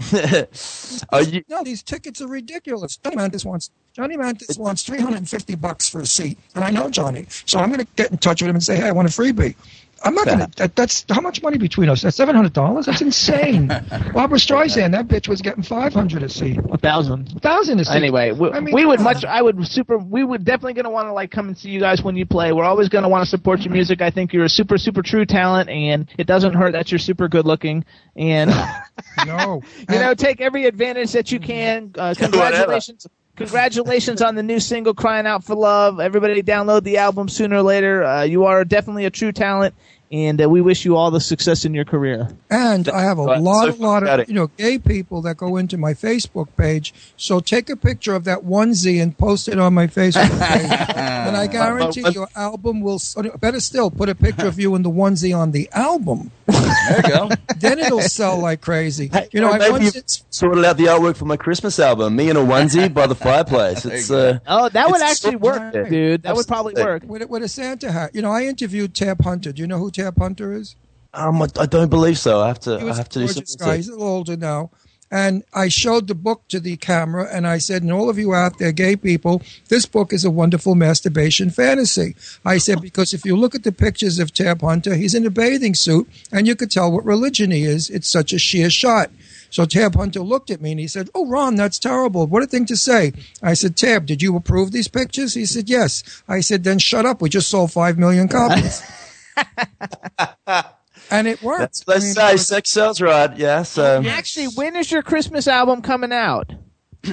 Are 1.10 1.22
you, 1.22 1.42
No, 1.48 1.62
these 1.64 1.82
tickets 1.82 2.20
are 2.22 2.28
ridiculous. 2.28 2.96
Johnny 2.98 3.16
Mathis 3.16 3.44
wants 3.44 3.70
Johnny 3.94 4.16
Mathis 4.16 4.56
wants 4.58 4.82
three 4.82 5.00
hundred 5.00 5.18
and 5.18 5.28
fifty 5.28 5.54
bucks 5.56 5.88
for 5.88 6.00
a 6.00 6.06
seat, 6.06 6.38
and 6.54 6.64
I 6.64 6.70
know 6.70 6.88
Johnny, 6.90 7.26
so 7.46 7.58
I'm 7.58 7.70
going 7.70 7.80
to 7.80 7.88
get 7.96 8.10
in 8.10 8.18
touch 8.18 8.40
with 8.42 8.48
him 8.50 8.56
and 8.56 8.62
say, 8.62 8.76
"Hey, 8.76 8.88
I 8.88 8.92
want 8.92 9.08
a 9.08 9.10
freebie." 9.10 9.56
I'm 10.02 10.14
not 10.14 10.26
going 10.26 10.38
to. 10.38 10.50
That, 10.56 10.76
that's 10.76 11.04
how 11.10 11.20
much 11.20 11.42
money 11.42 11.58
between 11.58 11.88
us. 11.88 12.02
That's 12.02 12.16
seven 12.16 12.34
hundred 12.34 12.52
dollars. 12.52 12.86
That's 12.86 13.02
insane. 13.02 13.66
Barbra 14.14 14.38
Streisand, 14.38 14.92
that 14.92 15.08
bitch 15.08 15.28
was 15.28 15.42
getting 15.42 15.62
five 15.62 15.92
hundred 15.92 16.22
a 16.22 16.28
seat. 16.28 16.58
A 16.70 16.78
thousand. 16.78 17.32
A 17.36 17.40
Thousand 17.40 17.80
a 17.80 17.84
seat. 17.84 17.94
Anyway, 17.94 18.32
we, 18.32 18.50
I 18.50 18.60
mean, 18.60 18.74
we 18.74 18.86
would 18.86 18.98
come 18.98 19.04
much. 19.04 19.24
I 19.24 19.42
would 19.42 19.66
super. 19.66 19.98
We 19.98 20.24
would 20.24 20.44
definitely 20.44 20.74
going 20.74 20.84
to 20.84 20.90
want 20.90 21.08
to 21.08 21.12
like 21.12 21.30
come 21.30 21.48
and 21.48 21.56
see 21.58 21.70
you 21.70 21.80
guys 21.80 22.02
when 22.02 22.16
you 22.16 22.26
play. 22.26 22.52
We're 22.52 22.64
always 22.64 22.88
going 22.88 23.02
to 23.02 23.08
want 23.08 23.24
to 23.24 23.30
support 23.30 23.60
your 23.60 23.72
music. 23.72 24.00
I 24.00 24.10
think 24.10 24.32
you're 24.32 24.44
a 24.44 24.48
super 24.48 24.78
super 24.78 25.02
true 25.02 25.26
talent, 25.26 25.68
and 25.68 26.08
it 26.18 26.26
doesn't 26.26 26.54
hurt 26.54 26.72
that 26.72 26.90
you're 26.90 26.98
super 26.98 27.28
good 27.28 27.44
looking. 27.46 27.84
And 28.16 28.50
No, 29.26 29.62
you 29.90 29.98
know, 29.98 30.14
take 30.14 30.40
every 30.40 30.66
advantage 30.66 31.12
that 31.12 31.32
you 31.32 31.40
can. 31.40 31.92
Uh, 31.96 32.14
congratulations. 32.16 33.06
Congratulations 33.40 34.20
on 34.20 34.34
the 34.34 34.42
new 34.42 34.60
single 34.60 34.92
"Crying 34.92 35.24
Out 35.24 35.44
for 35.44 35.54
Love." 35.54 35.98
Everybody, 35.98 36.42
download 36.42 36.82
the 36.82 36.98
album 36.98 37.26
sooner 37.26 37.56
or 37.56 37.62
later. 37.62 38.04
Uh, 38.04 38.22
you 38.22 38.44
are 38.44 38.66
definitely 38.66 39.06
a 39.06 39.10
true 39.10 39.32
talent, 39.32 39.74
and 40.10 40.42
uh, 40.42 40.48
we 40.48 40.60
wish 40.60 40.84
you 40.84 40.96
all 40.96 41.10
the 41.10 41.20
success 41.20 41.64
in 41.64 41.72
your 41.74 41.84
career. 41.84 42.28
And 42.50 42.88
I 42.88 43.02
have 43.02 43.18
a 43.18 43.24
Right, 43.24 43.40
lot, 43.40 43.74
so 43.74 43.80
a 43.80 43.82
lot 43.82 44.02
of 44.20 44.28
you 44.28 44.34
know 44.34 44.48
gay 44.56 44.78
people 44.78 45.22
that 45.22 45.36
go 45.36 45.56
into 45.56 45.78
my 45.78 45.94
Facebook 45.94 46.48
page. 46.56 46.92
So 47.16 47.40
take 47.40 47.70
a 47.70 47.76
picture 47.76 48.14
of 48.14 48.24
that 48.24 48.40
onesie 48.40 49.00
and 49.02 49.16
post 49.16 49.48
it 49.48 49.58
on 49.58 49.74
my 49.74 49.86
Facebook 49.86 50.38
page, 50.48 50.70
and 50.96 51.36
I 51.36 51.46
guarantee 51.46 52.02
but- 52.02 52.14
your 52.14 52.28
album 52.34 52.80
will. 52.80 53.00
Better 53.40 53.60
still, 53.60 53.90
put 53.90 54.08
a 54.08 54.14
picture 54.14 54.46
of 54.46 54.58
you 54.58 54.74
in 54.74 54.82
the 54.82 54.90
onesie 54.90 55.36
on 55.36 55.52
the 55.52 55.68
album. 55.72 56.30
There 56.46 56.96
you 56.96 57.02
go. 57.02 57.30
Then 57.60 57.78
it'll 57.78 58.00
sell 58.00 58.38
like 58.38 58.62
crazy. 58.62 59.10
You 59.32 59.42
know, 59.42 59.50
I 59.50 59.68
once 59.70 59.94
you've 59.94 60.04
sorted 60.30 60.64
out 60.64 60.78
the 60.78 60.84
artwork 60.86 61.14
for 61.16 61.26
my 61.26 61.36
Christmas 61.36 61.78
album. 61.78 62.16
Me 62.16 62.30
in 62.30 62.36
a 62.36 62.40
onesie 62.40 62.92
by 62.92 63.06
the 63.06 63.14
fireplace. 63.14 63.84
It's 63.84 64.10
uh, 64.10 64.38
Oh, 64.46 64.70
that 64.70 64.90
would 64.90 65.02
actually 65.02 65.32
so 65.32 65.38
work, 65.38 65.74
right. 65.74 65.90
dude. 65.90 66.22
That 66.22 66.34
would 66.36 66.46
probably 66.48 66.72
work. 66.82 67.02
with, 67.06 67.20
a- 67.22 67.26
with 67.26 67.42
a 67.42 67.48
Santa 67.48 67.92
hat. 67.92 68.14
You 68.14 68.22
know, 68.22 68.30
I 68.32 68.44
interviewed 68.44 68.94
Tab 68.94 69.22
Hunter. 69.22 69.52
Do 69.52 69.60
you 69.60 69.68
know 69.68 69.76
who 69.76 69.90
Tab 69.90 69.99
Hunter 70.18 70.52
is? 70.52 70.76
um, 71.14 71.42
I, 71.42 71.48
I 71.58 71.66
don't 71.66 71.90
believe 71.90 72.18
so. 72.18 72.40
I 72.40 72.48
have 72.48 72.60
to. 72.60 72.76
He 72.78 72.82
I 72.82 72.84
was 72.84 72.96
have 72.96 73.06
a 73.06 73.10
to 73.10 73.18
do 73.20 73.26
some 73.28 73.34
gorgeous 73.34 73.56
guy. 73.56 73.76
He's 73.76 73.88
a 73.88 73.92
little 73.92 74.06
older 74.06 74.36
now. 74.36 74.70
And 75.12 75.42
I 75.52 75.66
showed 75.68 76.06
the 76.06 76.14
book 76.14 76.46
to 76.50 76.60
the 76.60 76.76
camera 76.76 77.28
and 77.32 77.44
I 77.44 77.58
said, 77.58 77.82
and 77.82 77.92
all 77.92 78.08
of 78.08 78.16
you 78.16 78.32
out 78.32 78.58
there, 78.58 78.70
gay 78.70 78.94
people, 78.94 79.42
this 79.68 79.84
book 79.84 80.12
is 80.12 80.24
a 80.24 80.30
wonderful 80.30 80.76
masturbation 80.76 81.50
fantasy. 81.50 82.14
I 82.44 82.58
said, 82.58 82.80
because 82.82 83.12
if 83.12 83.24
you 83.24 83.36
look 83.36 83.56
at 83.56 83.64
the 83.64 83.72
pictures 83.72 84.20
of 84.20 84.32
Tab 84.32 84.60
Hunter, 84.60 84.94
he's 84.94 85.16
in 85.16 85.26
a 85.26 85.30
bathing 85.30 85.74
suit 85.74 86.08
and 86.30 86.46
you 86.46 86.54
could 86.54 86.70
tell 86.70 86.92
what 86.92 87.04
religion 87.04 87.50
he 87.50 87.64
is. 87.64 87.90
It's 87.90 88.08
such 88.08 88.32
a 88.32 88.38
sheer 88.38 88.70
shot. 88.70 89.10
So 89.50 89.64
Tab 89.64 89.96
Hunter 89.96 90.20
looked 90.20 90.48
at 90.48 90.60
me 90.60 90.70
and 90.70 90.78
he 90.78 90.86
said, 90.86 91.10
Oh, 91.12 91.26
Ron, 91.26 91.56
that's 91.56 91.80
terrible. 91.80 92.28
What 92.28 92.44
a 92.44 92.46
thing 92.46 92.66
to 92.66 92.76
say. 92.76 93.12
I 93.42 93.54
said, 93.54 93.76
Tab, 93.76 94.06
did 94.06 94.22
you 94.22 94.36
approve 94.36 94.70
these 94.70 94.86
pictures? 94.86 95.34
He 95.34 95.44
said, 95.44 95.68
Yes. 95.68 96.22
I 96.28 96.38
said, 96.38 96.62
Then 96.62 96.78
shut 96.78 97.04
up. 97.04 97.20
We 97.20 97.30
just 97.30 97.50
sold 97.50 97.72
five 97.72 97.98
million 97.98 98.28
copies. 98.28 98.80
and 101.10 101.26
it 101.26 101.42
worked. 101.42 101.60
That's 101.60 101.84
I 101.86 101.92
let's 101.92 102.04
mean, 102.04 102.14
say 102.14 102.36
sex 102.36 102.70
sells, 102.70 103.00
right? 103.00 103.36
Yeah. 103.36 103.62
So 103.62 104.02
Actually, 104.06 104.46
when 104.54 104.76
is 104.76 104.90
your 104.90 105.02
Christmas 105.02 105.48
album 105.48 105.82
coming 105.82 106.12
out? 106.12 106.52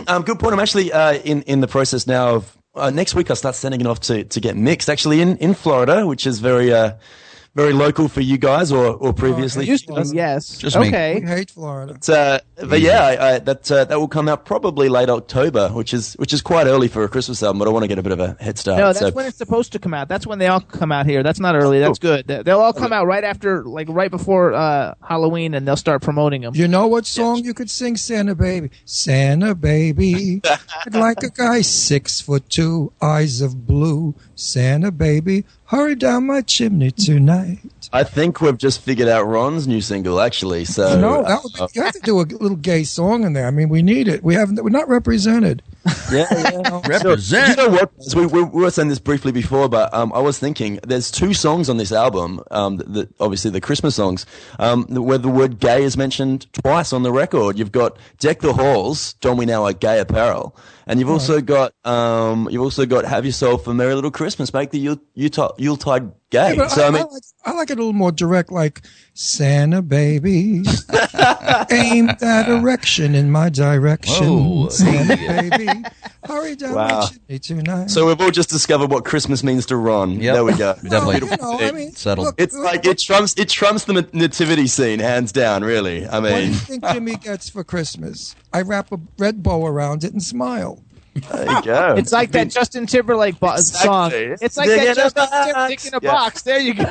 Um, 0.07 0.23
good 0.23 0.38
point. 0.38 0.52
I'm 0.52 0.60
actually 0.60 0.91
uh, 0.91 1.14
in 1.14 1.44
in 1.44 1.61
the 1.61 1.68
process 1.68 2.07
now 2.07 2.35
of 2.35 2.57
uh, 2.76 2.89
next 2.89 3.15
week. 3.15 3.31
I 3.31 3.35
start 3.35 3.56
sending 3.56 3.80
it 3.80 3.88
off 3.88 4.02
to 4.02 4.26
to 4.26 4.39
get 4.41 4.57
mixed. 4.57 4.89
Actually, 4.89 5.22
in 5.22 5.38
in 5.38 5.53
Florida, 5.53 6.06
which 6.06 6.27
is 6.27 6.39
very 6.39 6.73
uh 6.73 6.95
very 7.58 7.74
local 7.74 8.08
for 8.08 8.22
you 8.22 8.38
guys, 8.38 8.72
or 8.72 8.86
or 8.94 9.12
previously. 9.14 9.64
it 9.64 9.66
for 9.66 9.72
used 9.72 9.88
to 9.88 9.94
be, 10.12 10.16
Yes. 10.16 10.58
Just 10.60 10.78
me. 10.78 10.88
okay. 10.88 11.20
We 11.20 11.28
hate 11.28 11.50
Florida. 11.52 11.94
But, 11.94 12.10
uh, 12.10 12.40
but 12.68 12.80
yeah, 12.82 13.04
I, 13.04 13.34
I, 13.34 13.40
that 13.40 13.72
uh, 13.72 13.84
that 13.86 14.00
will 14.00 14.08
come 14.08 14.30
out 14.30 14.46
probably 14.46 14.88
late 14.90 15.10
October, 15.10 15.70
which 15.70 15.94
is 15.94 16.14
which 16.14 16.34
is 16.34 16.42
quite 16.42 16.68
early 16.68 16.88
for 16.88 17.04
a 17.04 17.10
Christmas 17.10 17.42
album. 17.42 17.60
But 17.60 17.68
I 17.68 17.72
want 17.72 17.84
to 17.84 17.88
get 17.88 17.98
a 17.98 18.04
bit 18.04 18.12
of 18.14 18.20
a 18.20 18.38
head 18.40 18.58
start. 18.60 18.78
No, 18.78 18.88
that's 18.88 19.00
so, 19.00 19.12
when 19.12 19.26
it's 19.26 19.38
supposed 19.38 19.72
to 19.74 19.80
come 19.80 19.94
out. 19.94 20.08
That's 20.08 20.28
when 20.28 20.38
they 20.40 20.48
all 20.48 20.62
come 20.62 20.92
out 20.92 21.06
here. 21.08 21.24
That's 21.24 21.40
not 21.40 21.56
early. 21.56 21.80
That's 21.80 22.00
good. 22.00 22.28
They- 22.28 22.44
They'll 22.44 22.62
all 22.62 22.72
come 22.74 22.94
out 22.94 23.08
right 23.08 23.24
after, 23.24 23.64
like 23.66 23.88
right 23.90 24.12
before 24.12 24.54
uh, 24.54 24.94
Halloween, 25.02 25.54
and 25.56 25.68
they'll 25.68 25.76
start 25.76 26.02
promoting 26.04 26.44
them. 26.44 26.54
You 26.56 26.68
know 26.68 26.88
what 26.88 27.06
song 27.06 27.44
you 27.44 27.54
could 27.54 27.70
sing, 27.70 27.98
Santa 27.98 28.36
Baby? 28.36 28.70
Santa 28.86 29.56
Baby, 29.56 30.42
I'd 30.86 30.94
like 31.08 31.24
a 31.24 31.30
guy 31.30 31.62
six 31.62 32.22
foot 32.22 32.48
two, 32.50 32.94
eyes 33.02 33.42
of 33.42 33.66
blue. 33.68 34.14
Santa 34.36 34.92
Baby, 34.92 35.44
hurry 35.68 35.95
down 35.95 36.26
my 36.27 36.41
chimney 36.41 36.91
tonight. 36.91 37.60
I 37.93 38.03
think 38.03 38.41
we've 38.41 38.57
just 38.57 38.81
figured 38.81 39.07
out 39.07 39.23
Ron's 39.23 39.68
new 39.68 39.80
single, 39.81 40.19
actually. 40.19 40.65
So 40.65 40.99
no, 40.99 41.23
that 41.23 41.41
would 41.43 41.53
be, 41.53 41.80
you 41.80 41.84
have 41.84 41.93
to 41.93 41.99
do 42.01 42.19
a 42.19 42.22
little 42.22 42.57
gay 42.57 42.84
song 42.84 43.23
in 43.23 43.34
there. 43.34 43.47
I 43.47 43.51
mean, 43.51 43.69
we 43.69 43.81
need 43.81 44.07
it. 44.07 44.23
We 44.23 44.35
haven't. 44.35 44.61
We're 44.61 44.69
not 44.69 44.89
represented. 44.89 45.64
yeah, 46.11 46.27
yeah. 46.31 46.81
Represent. 46.88 47.49
You 47.49 47.55
know 47.55 47.69
what? 47.69 47.91
We, 48.15 48.26
we, 48.26 48.43
we 48.43 48.61
were 48.61 48.72
saying 48.72 48.89
this 48.89 48.99
briefly 48.99 49.31
before, 49.31 49.69
but 49.69 49.93
um, 49.93 50.11
I 50.14 50.19
was 50.19 50.38
thinking 50.38 50.80
there's 50.84 51.09
two 51.09 51.34
songs 51.34 51.69
on 51.69 51.77
this 51.77 51.91
album. 51.91 52.41
Um, 52.51 52.77
that 52.77 53.09
obviously 53.19 53.51
the 53.51 53.61
Christmas 53.61 53.95
songs, 53.95 54.26
um, 54.59 54.85
where 54.89 55.18
the 55.18 55.30
word 55.30 55.59
"gay" 55.59 55.84
is 55.84 55.95
mentioned 55.95 56.51
twice 56.53 56.91
on 56.91 57.03
the 57.03 57.11
record. 57.11 57.57
You've 57.57 57.72
got 57.72 57.97
"Deck 58.19 58.39
the 58.39 58.53
Halls," 58.53 59.14
"Don't 59.22 59.38
We 59.38 59.45
Now 59.45 59.61
Like 59.61 59.80
Gay 59.80 59.99
Apparel," 59.99 60.55
and 60.88 60.99
you've 60.99 61.09
also 61.09 61.39
got 61.39 61.73
um, 61.85 62.49
you've 62.51 62.61
also 62.61 62.85
got 62.85 63.05
"Have 63.05 63.26
Yourself 63.26 63.65
a 63.68 63.73
Merry 63.73 63.95
Little 63.95 64.11
Christmas." 64.11 64.53
Make 64.53 64.72
the 64.72 64.80
Yule, 64.80 64.99
Utah, 65.14 65.53
Yuletide 65.57 66.11
gay. 66.30 66.49
Yeah, 66.52 66.56
but 66.56 66.70
so 66.72 66.84
I, 66.84 66.88
I 66.88 66.90
mean, 66.91 67.02
I, 67.02 67.06
like, 67.06 67.24
I 67.45 67.52
like 67.54 67.70
it 67.70 67.74
a 67.78 67.82
little 67.82 67.94
more 67.94 68.12
direct, 68.12 68.52
like 68.52 68.82
Santa 69.14 69.82
Baby, 69.82 70.64
aim 71.72 72.08
that 72.20 72.45
erection 72.48 73.16
in 73.16 73.32
my 73.32 73.49
direction. 73.49 74.28
Whoa. 74.28 74.70
Santa 74.70 75.18
Baby, 75.58 75.84
hurry 76.26 76.56
down 76.56 76.74
Wow. 76.76 76.99
my 77.02 77.08
chimney 77.38 77.40
tonight. 77.40 77.90
so 77.90 78.06
we've 78.08 78.20
all 78.20 78.32
just 78.32 78.49
discovered 78.49 78.91
what 78.91 79.06
Christmas 79.06 79.44
means 79.44 79.66
to 79.68 79.78
Ron. 79.78 80.20
Yep. 80.20 80.34
There 80.34 80.44
we 80.44 80.54
go. 80.56 80.74
Definitely. 80.84 81.30
you 81.30 81.38
know, 81.38 81.60
I 81.60 81.72
mean, 81.72 81.91
Settled. 81.94 82.28
look, 82.28 82.36
It's 82.38 82.56
like 82.56 82.86
it 82.86 82.99
trumps 82.99 83.34
it 83.38 83.49
trumps 83.49 83.86
the 83.86 84.08
nativity 84.14 84.68
scene 84.68 84.99
hands 84.99 85.32
down. 85.32 85.64
Really, 85.64 86.08
I 86.08 86.20
mean, 86.20 86.32
What 86.32 86.40
do 86.40 86.45
you 86.48 86.54
think 86.54 86.86
Jimmy 86.86 87.16
gets 87.16 87.49
for 87.49 87.64
Christmas? 87.64 88.36
I 88.54 88.62
wrap 88.62 88.91
a 88.91 88.99
red 89.18 89.44
bow 89.44 89.66
around 89.66 90.04
it 90.04 90.12
and 90.14 90.22
smile. 90.22 90.84
There 91.22 91.52
you 91.52 91.61
go. 91.64 91.95
It's 91.98 92.11
like 92.11 92.31
that 92.31 92.49
Justin 92.49 92.85
Timberlake 92.88 93.39
bo- 93.39 93.56
song. 93.57 94.11
It's 94.14 94.57
like 94.57 94.68
Dick 94.69 94.81
that 94.81 94.95
Justin. 94.95 95.27
Timberlake 95.30 95.85
in 95.85 95.94
a 95.94 95.99
Yeah. 96.02 96.11
box. 96.11 96.41
There 96.44 96.60
you 96.60 96.73
go. 96.73 96.85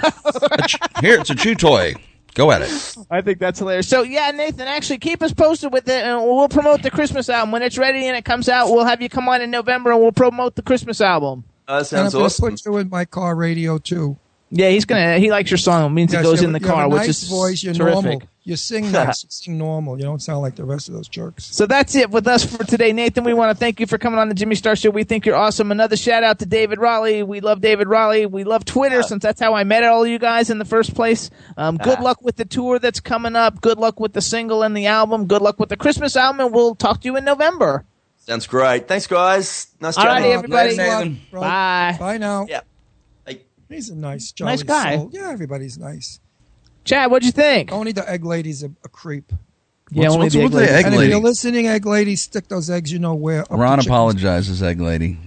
Here, 1.01 1.21
it's 1.21 1.31
a 1.31 1.35
chew 1.35 1.55
toy. 1.55 1.95
Go 2.35 2.51
at 2.51 2.61
it. 2.63 2.97
I 3.11 3.23
think 3.23 3.39
that's 3.39 3.59
hilarious. 3.59 3.89
So 3.89 4.03
yeah, 4.03 4.31
Nathan, 4.31 4.69
actually 4.69 4.99
keep 4.99 5.23
us 5.23 5.33
posted 5.33 5.73
with 5.73 5.89
it, 5.89 6.05
and 6.05 6.23
we'll 6.23 6.49
promote 6.49 6.83
the 6.83 6.91
Christmas 6.91 7.31
album 7.31 7.51
when 7.51 7.63
it's 7.63 7.79
ready 7.79 8.07
and 8.07 8.17
it 8.17 8.25
comes 8.27 8.49
out. 8.49 8.69
We'll 8.69 8.85
have 8.85 9.01
you 9.01 9.09
come 9.09 9.27
on 9.29 9.41
in 9.41 9.51
November, 9.51 9.91
and 9.91 10.01
we'll 10.01 10.13
promote 10.13 10.55
the 10.55 10.63
Christmas 10.63 11.01
album. 11.01 11.45
Uh, 11.67 11.73
And 11.73 11.79
I'm 11.79 11.85
sounds 11.85 12.13
going 12.13 12.23
to 12.23 12.27
awesome. 12.27 12.51
put 12.51 12.65
you 12.67 12.77
in 12.77 12.91
my 12.91 13.05
car 13.07 13.35
radio 13.35 13.79
too. 13.79 14.19
Yeah, 14.51 14.69
he's 14.71 14.85
gonna. 14.85 15.19
He 15.19 15.31
likes 15.31 15.51
your 15.51 15.59
song. 15.59 15.87
It 15.87 15.95
means 15.95 16.13
Yes, 16.13 16.21
it 16.21 16.25
goes 16.25 16.41
you 16.41 16.47
in 16.47 16.53
the 16.53 16.59
have- 16.61 16.63
you 16.63 16.69
have 16.69 16.77
car, 16.77 16.85
a 16.85 16.89
which 16.89 17.09
is 17.09 17.29
voice. 17.29 17.65
You're 17.65 17.75
terrific. 17.75 18.05
normal. 18.05 18.23
You 18.45 18.55
sing 18.55 18.93
nice. 18.93 19.25
you 19.25 19.29
sing 19.29 19.59
normal. 19.59 19.99
You 19.99 20.05
don't 20.05 20.23
sound 20.23 20.41
like 20.43 20.55
the 20.55 20.65
rest 20.65 20.87
of 20.89 20.95
those 20.95 21.09
jerks. 21.09 21.47
So 21.47 21.67
that's 21.67 21.97
it 21.97 22.13
with 22.13 22.29
us 22.29 22.45
for 22.45 22.63
today, 22.63 22.93
Nathan. 22.93 23.25
We 23.25 23.35
want 23.35 23.51
to 23.51 23.59
thank 23.59 23.81
you 23.81 23.87
for 23.89 23.99
coming 23.99 24.21
on 24.21 24.29
the 24.29 24.37
Jimmy 24.37 24.55
Star 24.55 24.77
Show. 24.77 24.91
We 24.91 25.03
think 25.03 25.27
you're 25.27 25.35
awesome. 25.35 25.73
Another 25.73 25.97
shout 25.97 26.23
out 26.23 26.39
to 26.39 26.47
David 26.47 26.79
Raleigh. 26.79 27.25
We 27.25 27.41
love 27.41 27.61
David 27.61 27.89
Raleigh. 27.89 28.27
We 28.27 28.45
love 28.45 28.65
Twitter 28.65 29.03
since 29.03 29.21
that's 29.25 29.41
how 29.41 29.55
I 29.55 29.65
met 29.65 29.83
all 29.83 30.07
you 30.07 30.21
guys 30.21 30.49
in 30.49 30.59
the 30.59 30.65
first 30.65 30.95
place. 30.95 31.29
Um, 31.57 31.77
good 31.77 31.99
luck 31.99 32.23
with 32.23 32.37
the 32.37 32.45
tour 32.45 32.79
that's 32.79 33.01
coming 33.01 33.35
up. 33.35 33.61
Good 33.61 33.79
luck 33.79 33.99
with 33.99 34.13
the 34.13 34.23
single 34.23 34.63
and 34.63 34.77
the 34.77 34.87
album. 34.87 35.27
Good 35.27 35.43
luck 35.43 35.59
with 35.59 35.71
the 35.71 35.77
Christmas 35.77 36.15
album, 36.15 36.39
and 36.47 36.55
we'll 36.55 36.77
talk 36.77 37.01
to 37.01 37.07
you 37.07 37.17
in 37.17 37.25
November. 37.25 37.85
Sounds 38.19 38.47
great. 38.47 38.87
Thanks, 38.87 39.09
guys. 39.09 39.67
Nice 39.81 39.97
All 39.99 40.05
chatting. 40.05 40.23
righty, 40.23 40.33
everybody. 40.35 40.77
Thanks, 40.77 41.05
Nathan. 41.05 41.21
Bye. 41.33 41.97
Bye 41.99 42.19
now. 42.19 42.47
Yeah. 42.49 42.61
Hey. 43.69 43.77
He's 43.77 43.91
a 43.91 43.97
nice, 43.97 44.33
jolly 44.33 44.53
Nice 44.53 44.63
guy. 44.63 44.97
soul. 44.97 45.11
Yeah, 45.13 45.31
everybody's 45.31 45.79
nice. 45.79 46.21
Chad, 46.85 47.11
what'd 47.11 47.27
you 47.27 47.33
think? 47.33 47.73
Only 47.73 47.93
the 47.93 48.09
egg 48.09 48.25
lady's 48.25 48.63
a, 48.63 48.71
a 48.85 48.89
creep. 48.89 49.33
yeah, 49.91 50.03
What's- 50.03 50.15
only 50.15 50.25
what's 50.27 50.35
the 50.35 50.43
with 50.45 50.53
egg 50.55 50.59
lady. 50.61 50.67
the 50.73 50.79
egg 50.79 50.87
and 50.87 50.95
if 50.95 51.09
you're 51.11 51.21
listening, 51.21 51.67
egg 51.67 51.85
lady, 51.87 52.15
stick 52.17 52.49
those 52.49 52.71
eggs. 52.71 52.93
You 52.93 52.99
know 53.01 53.15
where. 53.15 53.43
up 53.43 53.51
Ron 53.51 53.81
apologizes, 53.81 54.63
egg 54.63 54.81
lady. 54.81 55.19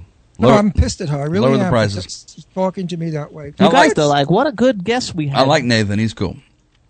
No, 0.42 0.50
I'm 0.52 0.72
pissed 0.72 1.02
at 1.02 1.10
her. 1.10 1.18
I 1.20 1.26
really 1.26 1.48
lower 1.48 1.58
the 1.58 1.66
am. 1.66 1.70
prices. 1.70 2.26
She's 2.34 2.46
talking 2.56 2.88
to 2.88 2.96
me 2.98 3.10
that 3.10 3.34
way. 3.34 3.48
I 3.60 3.64
guys 3.64 3.74
like- 3.74 3.96
though, 3.96 4.08
like 4.08 4.30
what 4.30 4.48
a 4.48 4.54
good 4.54 4.86
guest 4.86 5.14
we 5.14 5.28
have. 5.28 5.40
I 5.40 5.46
like 5.46 5.66
Nathan. 5.66 6.00
He's 6.00 6.14
cool. 6.14 6.38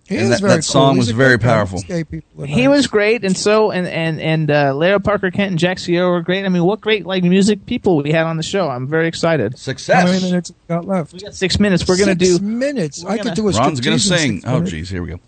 He 0.10 0.18
And 0.18 0.32
that- 0.32 0.42
very 0.42 0.56
that 0.56 0.64
song 0.64 0.94
cool. 0.94 0.98
was 0.98 1.12
very 1.12 1.38
powerful. 1.38 1.78
These 1.78 1.88
Gay 1.88 2.04
people 2.04 2.44
are 2.44 2.48
He 2.48 2.68
was 2.68 2.88
great, 2.88 3.24
and 3.24 3.38
so 3.38 3.70
and 3.72 3.88
and 3.88 4.20
and 4.20 4.50
uh, 4.50 4.74
Lara 4.74 5.00
Parker 5.00 5.30
Kent 5.30 5.52
and 5.52 5.60
Jack 5.60 5.78
Sierra 5.78 6.10
were 6.10 6.22
great. 6.22 6.46
I 6.46 6.50
mean, 6.50 6.64
what 6.64 6.82
great 6.82 7.06
like 7.06 7.24
music 7.24 7.66
people 7.68 7.96
we 8.02 8.12
had 8.12 8.26
on 8.26 8.36
the 8.36 8.44
show. 8.44 8.68
I'm 8.70 8.88
very 8.88 9.08
excited. 9.08 9.54
How 9.88 10.06
many 10.06 10.20
minutes 10.22 10.50
we 10.52 10.56
got 10.76 10.86
left? 10.88 11.14
We 11.14 11.20
got 11.20 11.36
six 11.36 11.60
minutes. 11.60 11.88
We're 11.88 11.98
gonna 11.98 12.18
Six 12.20 12.40
do 12.40 12.44
minutes. 12.44 13.06
I 13.06 13.18
gonna- 13.18 13.24
could 13.30 13.36
do 13.36 13.48
a 13.48 13.52
Ron's 13.52 13.80
gonna 13.80 14.00
sing. 14.00 14.42
Oh, 14.46 14.54
minutes. 14.56 14.72
geez, 14.72 14.90
here 14.90 15.04
we 15.04 15.10
go. 15.10 15.20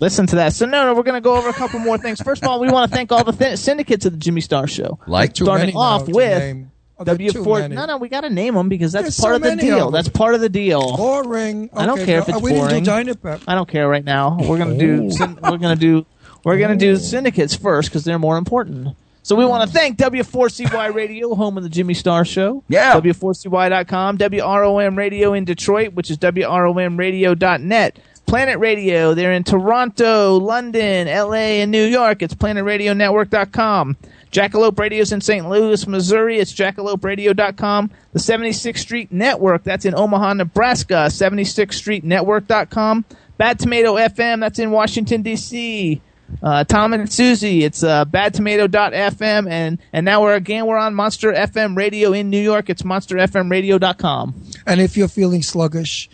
Listen 0.00 0.26
to 0.28 0.36
that. 0.36 0.54
So 0.54 0.64
no, 0.64 0.86
no, 0.86 0.94
we're 0.94 1.02
going 1.02 1.16
to 1.16 1.20
go 1.20 1.36
over 1.36 1.50
a 1.50 1.52
couple 1.52 1.78
more 1.78 1.98
things. 1.98 2.22
First 2.22 2.42
of 2.42 2.48
all, 2.48 2.58
we 2.58 2.70
want 2.70 2.90
to 2.90 2.96
thank 2.96 3.12
all 3.12 3.22
the 3.22 3.32
th- 3.32 3.58
syndicates 3.58 4.06
of 4.06 4.12
the 4.12 4.18
Jimmy 4.18 4.40
Star 4.40 4.66
Show. 4.66 4.98
Like 5.06 5.36
starting 5.36 5.76
off 5.76 6.08
with 6.08 6.38
name. 6.38 6.70
Oh, 7.00 7.04
there 7.04 7.14
are 7.14 7.18
too 7.18 7.42
W4. 7.42 7.60
many. 7.62 7.74
No, 7.74 7.86
no, 7.86 7.96
we 7.96 8.08
got 8.08 8.20
to 8.20 8.30
name 8.30 8.54
them 8.54 8.68
because 8.68 8.92
that's 8.92 9.04
There's 9.04 9.18
part 9.20 9.42
so 9.42 9.50
of 9.50 9.56
the 9.56 9.62
deal. 9.62 9.86
of. 9.88 9.92
That's 9.94 10.08
part 10.08 10.34
of 10.34 10.40
the 10.42 10.48
deal. 10.50 10.96
Boring. 10.96 11.70
I 11.72 11.86
don't 11.86 11.98
Okay, 11.98 12.06
care 12.06 12.18
if 12.20 12.28
it's 12.28 12.36
uh, 12.36 12.40
we 12.40 12.52
boring. 12.52 12.82
didn't 12.84 13.06
do 13.06 13.14
Dynapep. 13.14 13.42
I 13.48 13.54
don't 13.54 13.68
care 13.68 13.88
right 13.88 14.04
now. 14.04 14.36
We're 14.40 14.58
gonna 14.58 14.76
do. 14.78 15.10
We're 15.42 15.56
gonna 15.58 15.76
do. 15.76 16.04
We're 16.44 16.58
gonna 16.58 16.76
do 16.76 16.96
syndicates 16.96 17.54
first 17.56 17.88
because 17.88 18.04
they're 18.04 18.18
more 18.18 18.36
important. 18.36 18.96
So 19.22 19.36
we 19.36 19.44
want 19.44 19.68
to 19.68 19.72
thank 19.76 19.98
W4CY 19.98 20.94
Radio, 20.94 21.34
home 21.34 21.56
of 21.58 21.62
the 21.62 21.68
Jimmy 21.68 21.92
Star 21.94 22.24
Show. 22.24 22.64
Yeah. 22.68 22.94
W4CY.com, 23.00 24.16
WROM 24.18 24.96
Radio 24.96 25.34
in 25.34 25.44
Detroit, 25.44 25.92
which 25.92 26.10
is 26.10 26.16
WROMRadio.net. 26.18 27.98
Planet 28.26 28.58
Radio, 28.58 29.12
they're 29.14 29.32
in 29.32 29.42
Toronto, 29.44 30.36
London, 30.36 31.06
LA, 31.08 31.60
and 31.60 31.70
New 31.70 31.84
York. 31.84 32.22
It's 32.22 32.34
PlanetRadioNetwork.com. 32.34 33.96
Jackalope 34.30 34.78
Radio's 34.78 35.12
in 35.12 35.20
St. 35.20 35.48
Louis, 35.48 35.86
Missouri. 35.86 36.38
It's 36.38 36.52
jackaloperadio.com. 36.52 37.90
The 38.12 38.18
76th 38.18 38.78
Street 38.78 39.12
Network, 39.12 39.64
that's 39.64 39.84
in 39.84 39.94
Omaha, 39.94 40.34
Nebraska. 40.34 41.08
76thStreetNetwork.com. 41.08 43.04
Bad 43.36 43.58
Tomato 43.58 43.94
FM, 43.96 44.40
that's 44.40 44.58
in 44.58 44.70
Washington, 44.70 45.22
D.C. 45.22 46.00
Uh, 46.42 46.64
Tom 46.64 46.92
and 46.92 47.10
Susie, 47.10 47.64
it's 47.64 47.82
uh, 47.82 48.04
badtomato.fm. 48.04 49.50
And, 49.50 49.78
and 49.92 50.04
now 50.04 50.22
we're 50.22 50.34
again, 50.34 50.66
we're 50.66 50.76
on 50.76 50.94
Monster 50.94 51.32
FM 51.32 51.76
Radio 51.76 52.12
in 52.12 52.30
New 52.30 52.40
York. 52.40 52.70
It's 52.70 52.82
monsterfmradio.com. 52.82 54.42
And 54.66 54.80
if 54.80 54.96
you're 54.96 55.08
feeling 55.08 55.42
sluggish, 55.42 56.08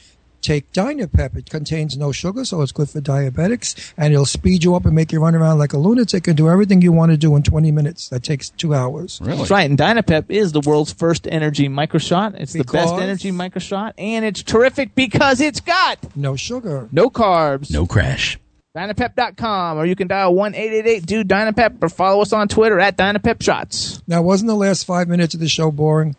take 0.46 0.72
Dynapep. 0.72 1.36
It 1.36 1.50
contains 1.50 1.96
no 1.96 2.12
sugar, 2.12 2.44
so 2.44 2.62
it's 2.62 2.72
good 2.72 2.88
for 2.88 3.00
diabetics, 3.00 3.92
and 3.98 4.12
it'll 4.12 4.24
speed 4.26 4.64
you 4.64 4.74
up 4.74 4.86
and 4.86 4.94
make 4.94 5.12
you 5.12 5.20
run 5.20 5.34
around 5.34 5.58
like 5.58 5.72
a 5.72 5.78
lunatic 5.78 6.26
and 6.28 6.36
do 6.36 6.48
everything 6.48 6.80
you 6.82 6.92
want 6.92 7.10
to 7.10 7.16
do 7.16 7.34
in 7.36 7.42
20 7.42 7.70
minutes. 7.72 8.08
That 8.08 8.22
takes 8.22 8.50
two 8.50 8.74
hours. 8.74 9.20
Really? 9.22 9.38
That's 9.38 9.50
right. 9.50 9.68
And 9.68 9.78
Dynapep 9.78 10.26
is 10.30 10.52
the 10.52 10.60
world's 10.60 10.92
first 10.92 11.26
energy 11.26 11.68
microshot. 11.68 12.34
It's 12.40 12.52
the 12.52 12.60
best 12.64 12.72
Because? 12.94 13.00
energy 13.02 13.32
microshot, 13.32 13.92
and 13.98 14.24
it's 14.24 14.42
terrific 14.42 14.94
because 14.94 15.40
it's 15.40 15.60
got 15.60 15.98
No 16.16 16.36
sugar. 16.36 16.88
no 16.92 17.10
carbs. 17.10 17.70
No 17.70 17.86
crash. 17.86 18.38
Dynapep.com, 18.76 19.78
or 19.78 19.86
you 19.86 19.96
can 19.96 20.06
dial 20.06 20.34
1 20.34 20.54
888 20.54 21.06
do 21.06 21.24
Dynapep 21.24 21.82
or 21.82 21.88
follow 21.88 22.20
us 22.22 22.32
on 22.34 22.46
Twitter 22.46 22.78
at 22.78 22.96
Dynapep 22.96 23.42
Shots. 23.42 24.02
Now, 24.06 24.20
wasn't 24.22 24.48
the 24.48 24.54
last 24.54 24.84
five 24.84 25.08
minutes 25.08 25.32
of 25.34 25.40
the 25.40 25.48
show 25.48 25.70
boring? 25.70 26.14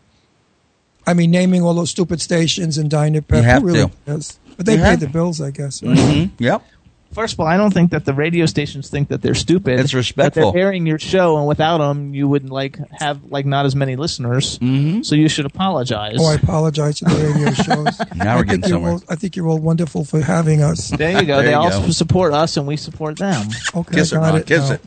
I 1.07 1.13
mean, 1.13 1.31
naming 1.31 1.63
all 1.63 1.73
those 1.73 1.89
stupid 1.89 2.21
stations 2.21 2.77
and 2.77 2.89
Dynapep. 2.91 3.37
You 3.37 3.41
have 3.43 3.61
Who 3.63 3.67
really 3.69 3.85
to. 3.85 3.91
does? 4.05 4.37
But 4.57 4.65
they 4.65 4.73
You 4.73 4.79
pay 4.79 4.83
have 4.91 4.99
the 4.99 5.07
bills, 5.07 5.39
I 5.41 5.51
guess. 5.51 5.81
right? 5.81 5.97
Mm-hmm. 5.97 6.43
Yep. 6.43 6.61
First 7.13 7.33
of 7.35 7.39
all, 7.39 7.47
I 7.47 7.55
don't 7.55 7.73
think 7.73 7.91
that 7.91 8.03
the 8.03 8.13
radio 8.13 8.45
stations 8.45 8.89
think 8.89 9.07
that 9.07 9.21
they're 9.21 9.33
stupid. 9.33 9.79
It's 9.79 9.91
That 9.91 9.97
respectful. 9.97 10.51
they're 10.51 10.63
airing 10.63 10.85
your 10.85 10.99
show, 10.99 11.37
and 11.37 11.47
without 11.47 11.77
them, 11.77 12.13
you 12.13 12.27
wouldn't 12.27 12.51
like 12.51 12.77
have 12.99 13.23
like 13.31 13.45
not 13.45 13.65
as 13.65 13.75
many 13.77 13.95
listeners. 13.95 14.59
Mm-hmm. 14.59 15.03
So 15.03 15.15
you 15.15 15.29
should 15.29 15.45
apologize. 15.45 16.17
Oh, 16.19 16.25
I 16.29 16.33
apologize 16.35 16.99
to 16.99 17.05
the 17.05 17.15
radio 17.15 17.51
shows. 17.53 18.01
Now 18.15 18.35
we're 18.35 18.41
I 18.41 18.43
getting 18.43 18.61
think 18.61 18.61
you're 18.63 18.69
somewhere. 18.69 18.91
all- 18.91 19.03
I 19.09 19.15
think 19.15 19.35
you're 19.37 19.47
all 19.47 19.57
wonderful 19.59 20.03
for 20.03 20.19
having 20.19 20.61
us. 20.61 20.89
there 20.89 21.21
you 21.21 21.25
go. 21.25 21.37
There 21.37 21.45
they 21.45 21.51
you 21.51 21.57
all 21.57 21.69
go. 21.69 21.89
support 21.91 22.33
us, 22.33 22.57
and 22.57 22.67
we 22.67 22.75
support 22.75 23.17
them. 23.17 23.47
Okay, 23.73 23.95
Kiss 23.95 24.11
it, 24.11 24.17
I 24.17 24.31
got 24.31 24.35
it. 24.41 24.45
Kiss 24.47 24.67
now. 24.69 24.75
it. 24.75 24.81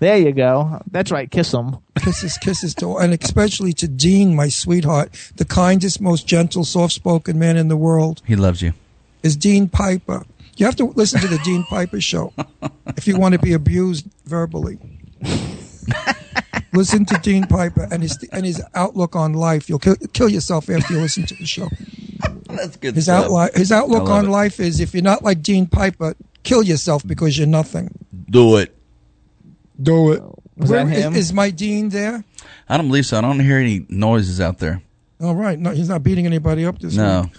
There 0.00 0.16
you 0.18 0.32
go. 0.32 0.80
That's 0.90 1.10
right. 1.10 1.30
Kiss 1.30 1.50
them. 1.52 1.78
Kisses, 2.00 2.36
kisses 2.38 2.74
to, 2.76 2.96
and 2.98 3.12
especially 3.14 3.72
to 3.74 3.88
Dean, 3.88 4.34
my 4.34 4.48
sweetheart, 4.48 5.10
the 5.36 5.44
kindest, 5.44 6.00
most 6.00 6.26
gentle, 6.26 6.64
soft-spoken 6.64 7.38
man 7.38 7.56
in 7.56 7.68
the 7.68 7.76
world, 7.76 8.20
He 8.26 8.36
loves 8.36 8.60
you. 8.60 8.72
is 9.22 9.36
Dean 9.36 9.68
Piper. 9.68 10.24
You 10.56 10.66
have 10.66 10.76
to 10.76 10.84
listen 10.86 11.20
to 11.20 11.28
the 11.28 11.38
Dean 11.44 11.64
Piper 11.64 12.00
show 12.00 12.32
if 12.96 13.06
you 13.06 13.18
want 13.18 13.32
to 13.34 13.38
be 13.40 13.52
abused 13.52 14.06
verbally. 14.26 14.78
listen 16.72 17.04
to 17.06 17.18
Dean 17.22 17.44
Piper 17.46 17.86
and 17.90 18.02
his 18.02 18.18
and 18.32 18.44
his 18.44 18.62
outlook 18.74 19.16
on 19.16 19.32
life. 19.34 19.68
You'll 19.68 19.78
kill, 19.78 19.96
kill 20.12 20.28
yourself 20.28 20.68
after 20.70 20.94
you 20.94 21.00
listen 21.00 21.26
to 21.26 21.34
the 21.34 21.46
show. 21.46 21.68
That's 22.48 22.76
good 22.76 22.94
His 22.94 23.04
stuff. 23.04 23.24
outlook 23.24 23.54
his 23.56 23.72
outlook 23.72 24.08
on 24.08 24.26
it. 24.26 24.28
life 24.30 24.60
is 24.60 24.80
if 24.80 24.94
you're 24.94 25.02
not 25.02 25.22
like 25.22 25.42
Dean 25.42 25.66
Piper, 25.66 26.14
kill 26.42 26.62
yourself 26.62 27.06
because 27.06 27.36
you're 27.38 27.46
nothing. 27.46 27.90
Do 28.30 28.56
it. 28.58 28.74
Do 29.80 30.12
it. 30.12 30.22
Was 30.56 30.70
Where- 30.70 30.84
that 30.84 30.96
is- 30.96 31.04
him? 31.04 31.14
is 31.14 31.32
my 31.32 31.50
Dean 31.50 31.88
there? 31.88 32.24
I 32.68 32.76
don't 32.76 32.86
believe 32.86 33.06
so. 33.06 33.18
I 33.18 33.20
don't 33.20 33.40
hear 33.40 33.58
any 33.58 33.84
noises 33.88 34.40
out 34.40 34.58
there. 34.58 34.80
All 35.20 35.34
right. 35.34 35.58
No, 35.58 35.70
he's 35.70 35.88
not 35.88 36.02
beating 36.02 36.26
anybody 36.26 36.64
up 36.64 36.78
this 36.78 36.94
No. 36.96 37.22
week. 37.22 37.32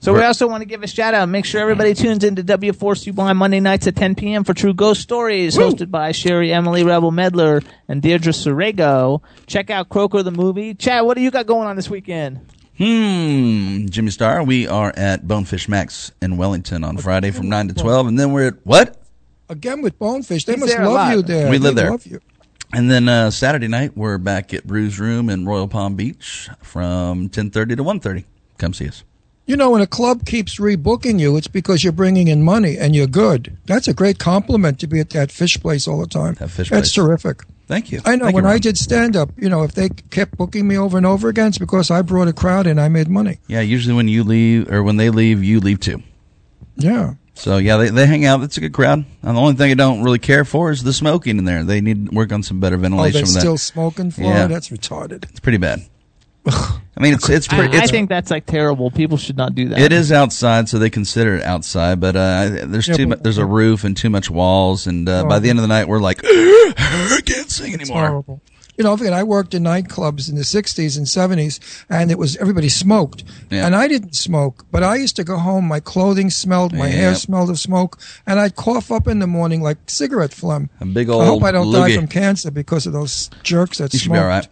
So 0.00 0.12
we 0.14 0.22
also 0.22 0.46
want 0.46 0.60
to 0.60 0.66
give 0.66 0.82
a 0.82 0.86
shout 0.86 1.14
out. 1.14 1.28
Make 1.28 1.44
sure 1.44 1.60
everybody 1.60 1.92
tunes 1.94 2.22
into 2.22 2.42
W4CY 2.44 3.32
Monday 3.34 3.58
nights 3.60 3.86
at 3.88 3.96
10 3.96 4.14
p.m. 4.14 4.44
for 4.44 4.54
True 4.54 4.74
Ghost 4.74 5.00
Stories, 5.00 5.56
hosted 5.56 5.90
by 5.90 6.12
Sherry 6.12 6.52
Emily 6.52 6.84
Rebel 6.84 7.10
Medler 7.10 7.60
and 7.88 8.02
Deirdre 8.02 8.32
Sorego. 8.32 9.20
Check 9.46 9.68
out 9.70 9.88
Croker 9.88 10.22
the 10.22 10.30
movie. 10.30 10.74
Chad, 10.74 11.04
what 11.04 11.16
do 11.16 11.22
you 11.22 11.30
got 11.30 11.46
going 11.46 11.66
on 11.66 11.74
this 11.76 11.90
weekend? 11.90 12.38
Hmm. 12.78 13.86
Jimmy 13.86 14.10
Star, 14.10 14.44
we 14.44 14.68
are 14.68 14.92
at 14.96 15.26
Bonefish 15.26 15.68
Max 15.68 16.12
in 16.22 16.36
Wellington 16.36 16.84
on 16.84 16.98
Friday 16.98 17.30
from 17.30 17.48
9 17.48 17.68
to 17.68 17.74
12. 17.74 18.06
And 18.06 18.18
then 18.18 18.32
we're 18.32 18.48
at 18.48 18.54
what? 18.64 19.02
Again 19.48 19.82
with 19.82 19.98
Bonefish. 19.98 20.44
They 20.44 20.54
He's 20.54 20.60
must 20.60 20.72
there 20.72 20.82
a 20.82 20.86
love 20.86 20.94
lot. 20.94 21.16
you 21.16 21.22
there. 21.22 21.50
We 21.50 21.58
live 21.58 21.74
They 21.76 21.82
there. 21.82 21.90
Love 21.90 22.06
you. 22.06 22.20
And 22.72 22.90
then 22.90 23.08
uh, 23.08 23.30
Saturday 23.30 23.68
night, 23.68 23.96
we're 23.96 24.18
back 24.18 24.52
at 24.52 24.66
Brews 24.66 24.98
Room 24.98 25.30
in 25.30 25.46
Royal 25.46 25.68
Palm 25.68 25.94
Beach 25.94 26.48
from 26.62 27.28
10.30 27.28 27.76
to 27.76 27.84
1.30. 27.84 28.24
Come 28.58 28.74
see 28.74 28.88
us. 28.88 29.04
You 29.46 29.56
know, 29.56 29.70
when 29.70 29.80
a 29.80 29.86
club 29.86 30.26
keeps 30.26 30.58
rebooking 30.58 31.20
you, 31.20 31.36
it's 31.36 31.46
because 31.46 31.84
you're 31.84 31.92
bringing 31.92 32.26
in 32.26 32.42
money 32.42 32.76
and 32.76 32.96
you're 32.96 33.06
good. 33.06 33.56
That's 33.66 33.86
a 33.86 33.94
great 33.94 34.18
compliment 34.18 34.80
to 34.80 34.88
be 34.88 34.98
at 34.98 35.10
that 35.10 35.30
fish 35.30 35.60
place 35.60 35.86
all 35.86 36.00
the 36.00 36.08
time. 36.08 36.34
That 36.34 36.50
fish 36.50 36.68
That's 36.70 36.88
place. 36.92 36.92
terrific. 37.06 37.42
Thank 37.68 37.92
you. 37.92 38.00
I 38.04 38.16
know 38.16 38.24
Thank 38.24 38.34
when 38.34 38.44
you, 38.44 38.48
I 38.50 38.54
Ron. 38.54 38.60
did 38.60 38.76
stand 38.78 39.14
up, 39.16 39.30
you 39.38 39.48
know, 39.48 39.62
if 39.62 39.72
they 39.74 39.88
kept 39.88 40.36
booking 40.36 40.66
me 40.66 40.76
over 40.76 40.96
and 40.96 41.06
over 41.06 41.28
again, 41.28 41.46
it's 41.48 41.58
because 41.58 41.92
I 41.92 42.02
brought 42.02 42.26
a 42.26 42.32
crowd 42.32 42.66
and 42.66 42.80
I 42.80 42.88
made 42.88 43.06
money. 43.08 43.38
Yeah, 43.46 43.60
usually 43.60 43.94
when 43.94 44.08
you 44.08 44.24
leave, 44.24 44.70
or 44.72 44.82
when 44.82 44.96
they 44.96 45.10
leave, 45.10 45.44
you 45.44 45.60
leave 45.60 45.78
too. 45.78 46.02
Yeah. 46.76 47.14
So 47.36 47.58
yeah, 47.58 47.76
they, 47.76 47.90
they 47.90 48.06
hang 48.06 48.24
out. 48.24 48.42
It's 48.42 48.56
a 48.56 48.60
good 48.60 48.72
crowd. 48.72 49.04
And 49.22 49.36
the 49.36 49.40
only 49.40 49.54
thing 49.54 49.70
I 49.70 49.74
don't 49.74 50.02
really 50.02 50.18
care 50.18 50.44
for 50.44 50.70
is 50.70 50.82
the 50.82 50.92
smoking 50.92 51.38
in 51.38 51.44
there. 51.44 51.62
They 51.64 51.80
need 51.80 52.08
to 52.08 52.14
work 52.14 52.32
on 52.32 52.42
some 52.42 52.60
better 52.60 52.76
Oh, 52.76 52.80
ventilation 52.80 53.12
they're 53.12 53.26
from 53.26 53.34
that. 53.34 53.40
still 53.40 53.58
smoking 53.58 54.10
for 54.10 54.22
Yeah. 54.22 54.46
That's 54.46 54.70
retarded. 54.70 55.28
It's 55.30 55.40
pretty 55.40 55.58
bad. 55.58 55.80
I 56.46 57.00
mean, 57.00 57.12
it's 57.12 57.28
it's 57.28 57.48
I, 57.52 57.56
pretty. 57.58 57.76
I 57.76 57.82
It's, 57.82 57.90
think 57.90 58.08
that's 58.08 58.30
like 58.30 58.46
terrible. 58.46 58.90
People 58.90 59.18
should 59.18 59.36
not 59.36 59.54
do 59.54 59.68
that. 59.68 59.78
it 59.80 59.92
is 59.92 60.12
outside, 60.12 60.68
so 60.68 60.78
they 60.78 60.88
consider 60.90 61.34
it 61.36 61.42
outside. 61.42 62.00
But 62.00 62.16
uh, 62.16 62.48
there's 62.66 62.86
Yeah, 62.88 62.94
too 62.96 63.04
but- 63.06 63.18
much. 63.18 63.22
There's 63.24 63.38
a 63.38 63.44
roof 63.44 63.84
and 63.84 63.96
too 63.96 64.08
much 64.10 64.30
walls, 64.30 64.86
and 64.86 65.08
uh, 65.08 65.24
by 65.24 65.36
Oh. 65.36 65.38
the 65.40 65.50
end 65.50 65.58
of 65.58 65.62
the 65.62 65.68
night, 65.68 65.88
we're 65.88 65.98
like, 66.00 66.20
I 66.24 67.20
can't 67.26 67.50
sing 67.50 67.72
It's 67.74 67.90
anymore. 67.90 68.24
Horrible. 68.84 69.04
You 69.04 69.04
know, 69.06 69.08
again, 69.08 69.18
I 69.18 69.22
worked 69.22 69.54
in 69.54 69.62
nightclubs 69.62 70.28
in 70.28 70.36
the 70.36 70.42
'60s 70.42 70.96
and 70.96 71.06
'70s, 71.06 71.58
and 71.88 72.10
it 72.10 72.18
was 72.18 72.36
everybody 72.36 72.68
smoked, 72.68 73.24
Yeah. 73.50 73.66
and 73.66 73.74
I 73.74 73.88
didn't 73.88 74.14
smoke, 74.14 74.64
but 74.70 74.82
I 74.82 74.96
used 74.96 75.16
to 75.16 75.24
go 75.24 75.38
home. 75.38 75.66
My 75.66 75.80
clothing 75.80 76.30
smelled, 76.30 76.72
my 76.72 76.88
hair 76.88 77.14
smelled 77.14 77.50
of 77.50 77.58
smoke, 77.58 77.98
and 78.26 78.38
I'd 78.40 78.56
cough 78.56 78.90
up 78.92 79.08
in 79.08 79.18
the 79.20 79.26
morning 79.26 79.62
like 79.62 79.78
cigarette 79.86 80.32
phlegm. 80.32 80.70
A 80.80 80.84
big 80.86 81.08
old. 81.08 81.22
I 81.22 81.26
hope 81.26 81.42
I 81.42 81.52
don't 81.52 81.72
die 81.72 81.94
from 81.94 82.06
cancer 82.08 82.50
because 82.50 82.86
of 82.86 82.92
those 82.92 83.30
jerks 83.42 83.78
that 83.78 83.92
You 83.92 83.98
should 83.98 84.06
smoke. 84.06 84.16
be 84.16 84.20
all 84.20 84.26
right. 84.28 84.48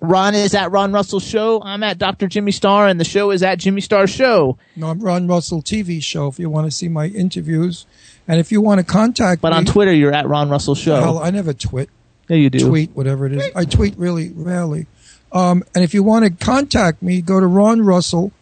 Ron 0.00 0.34
is 0.34 0.54
at 0.54 0.70
Ron 0.70 0.92
Russell 0.92 1.20
Show. 1.20 1.62
I'm 1.62 1.82
at 1.82 1.96
Dr. 1.96 2.26
Jimmy 2.26 2.52
Star, 2.52 2.86
and 2.86 3.00
the 3.00 3.04
show 3.04 3.30
is 3.30 3.42
at 3.42 3.58
Jimmy 3.58 3.80
Star 3.80 4.06
Show. 4.06 4.58
No, 4.76 4.88
I'm 4.88 5.00
Ron 5.00 5.26
Russell 5.26 5.62
TV 5.62 6.02
show. 6.02 6.28
If 6.28 6.38
you 6.38 6.50
want 6.50 6.66
to 6.66 6.70
see 6.70 6.88
my 6.88 7.06
interviews 7.06 7.86
And 8.28 8.40
if 8.40 8.50
you 8.50 8.60
want 8.60 8.78
to 8.80 8.84
contact 8.84 9.40
But 9.42 9.52
me, 9.52 9.58
on 9.58 9.64
Twitter, 9.64 9.92
you're 9.92 10.12
at 10.12 10.28
Ron 10.28 10.48
Russell 10.48 10.74
Show. 10.74 10.96
Hell, 10.96 11.18
I 11.18 11.30
never 11.30 11.52
tweet. 11.52 11.88
Yeah, 12.28 12.36
you 12.36 12.50
do. 12.50 12.68
Tweet, 12.68 12.90
whatever 12.94 13.26
it 13.26 13.32
is. 13.32 13.50
I 13.54 13.64
tweet 13.64 13.96
really 13.96 14.30
rarely. 14.34 14.86
Um, 15.32 15.64
and 15.74 15.84
if 15.84 15.94
you 15.94 16.02
want 16.02 16.24
to 16.24 16.44
contact 16.44 17.02
me, 17.02 17.20
go 17.20 17.38
to 17.40 17.46
Ron 17.46 17.82
Russell 17.82 18.32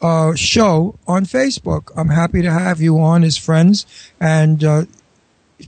uh, 0.00 0.34
Show 0.34 0.98
on 1.06 1.24
Facebook. 1.24 1.90
I'm 1.96 2.08
happy 2.08 2.42
to 2.42 2.50
have 2.50 2.80
you 2.80 2.98
on 2.98 3.24
as 3.24 3.36
friends 3.36 3.86
and 4.20 4.62
uh, 4.64 4.84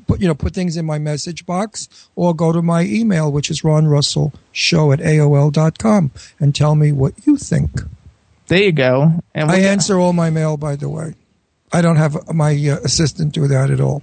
put 0.07 0.21
you 0.21 0.29
know 0.29 0.35
put 0.35 0.55
things 0.55 0.77
in 0.77 0.85
my 0.87 0.99
message 0.99 1.47
box 1.47 2.09
or 2.17 2.35
go 2.35 2.53
to 2.53 2.63
my 2.63 2.83
email, 2.83 3.31
which 3.31 3.51
is 3.51 3.65
Ron 3.65 3.87
Russell 3.87 4.33
Show 4.53 4.93
at 4.93 5.01
AOL.com 5.01 6.11
and 6.39 6.55
tell 6.55 6.75
me 6.75 6.93
what 6.93 7.15
you 7.27 7.37
think. 7.37 7.83
There 8.47 8.63
you 8.63 8.73
go. 8.73 9.21
And 9.35 9.51
I 9.51 9.59
answer 9.59 9.99
all 9.99 10.13
my 10.13 10.31
mail, 10.31 10.57
by 10.57 10.75
the 10.75 10.89
way. 10.89 11.15
I 11.73 11.81
don't 11.83 11.97
have 11.97 12.33
my 12.35 12.53
uh, 12.53 12.79
assistant 12.85 13.33
do 13.33 13.47
that 13.49 13.71
at 13.71 13.81
all. 13.81 14.03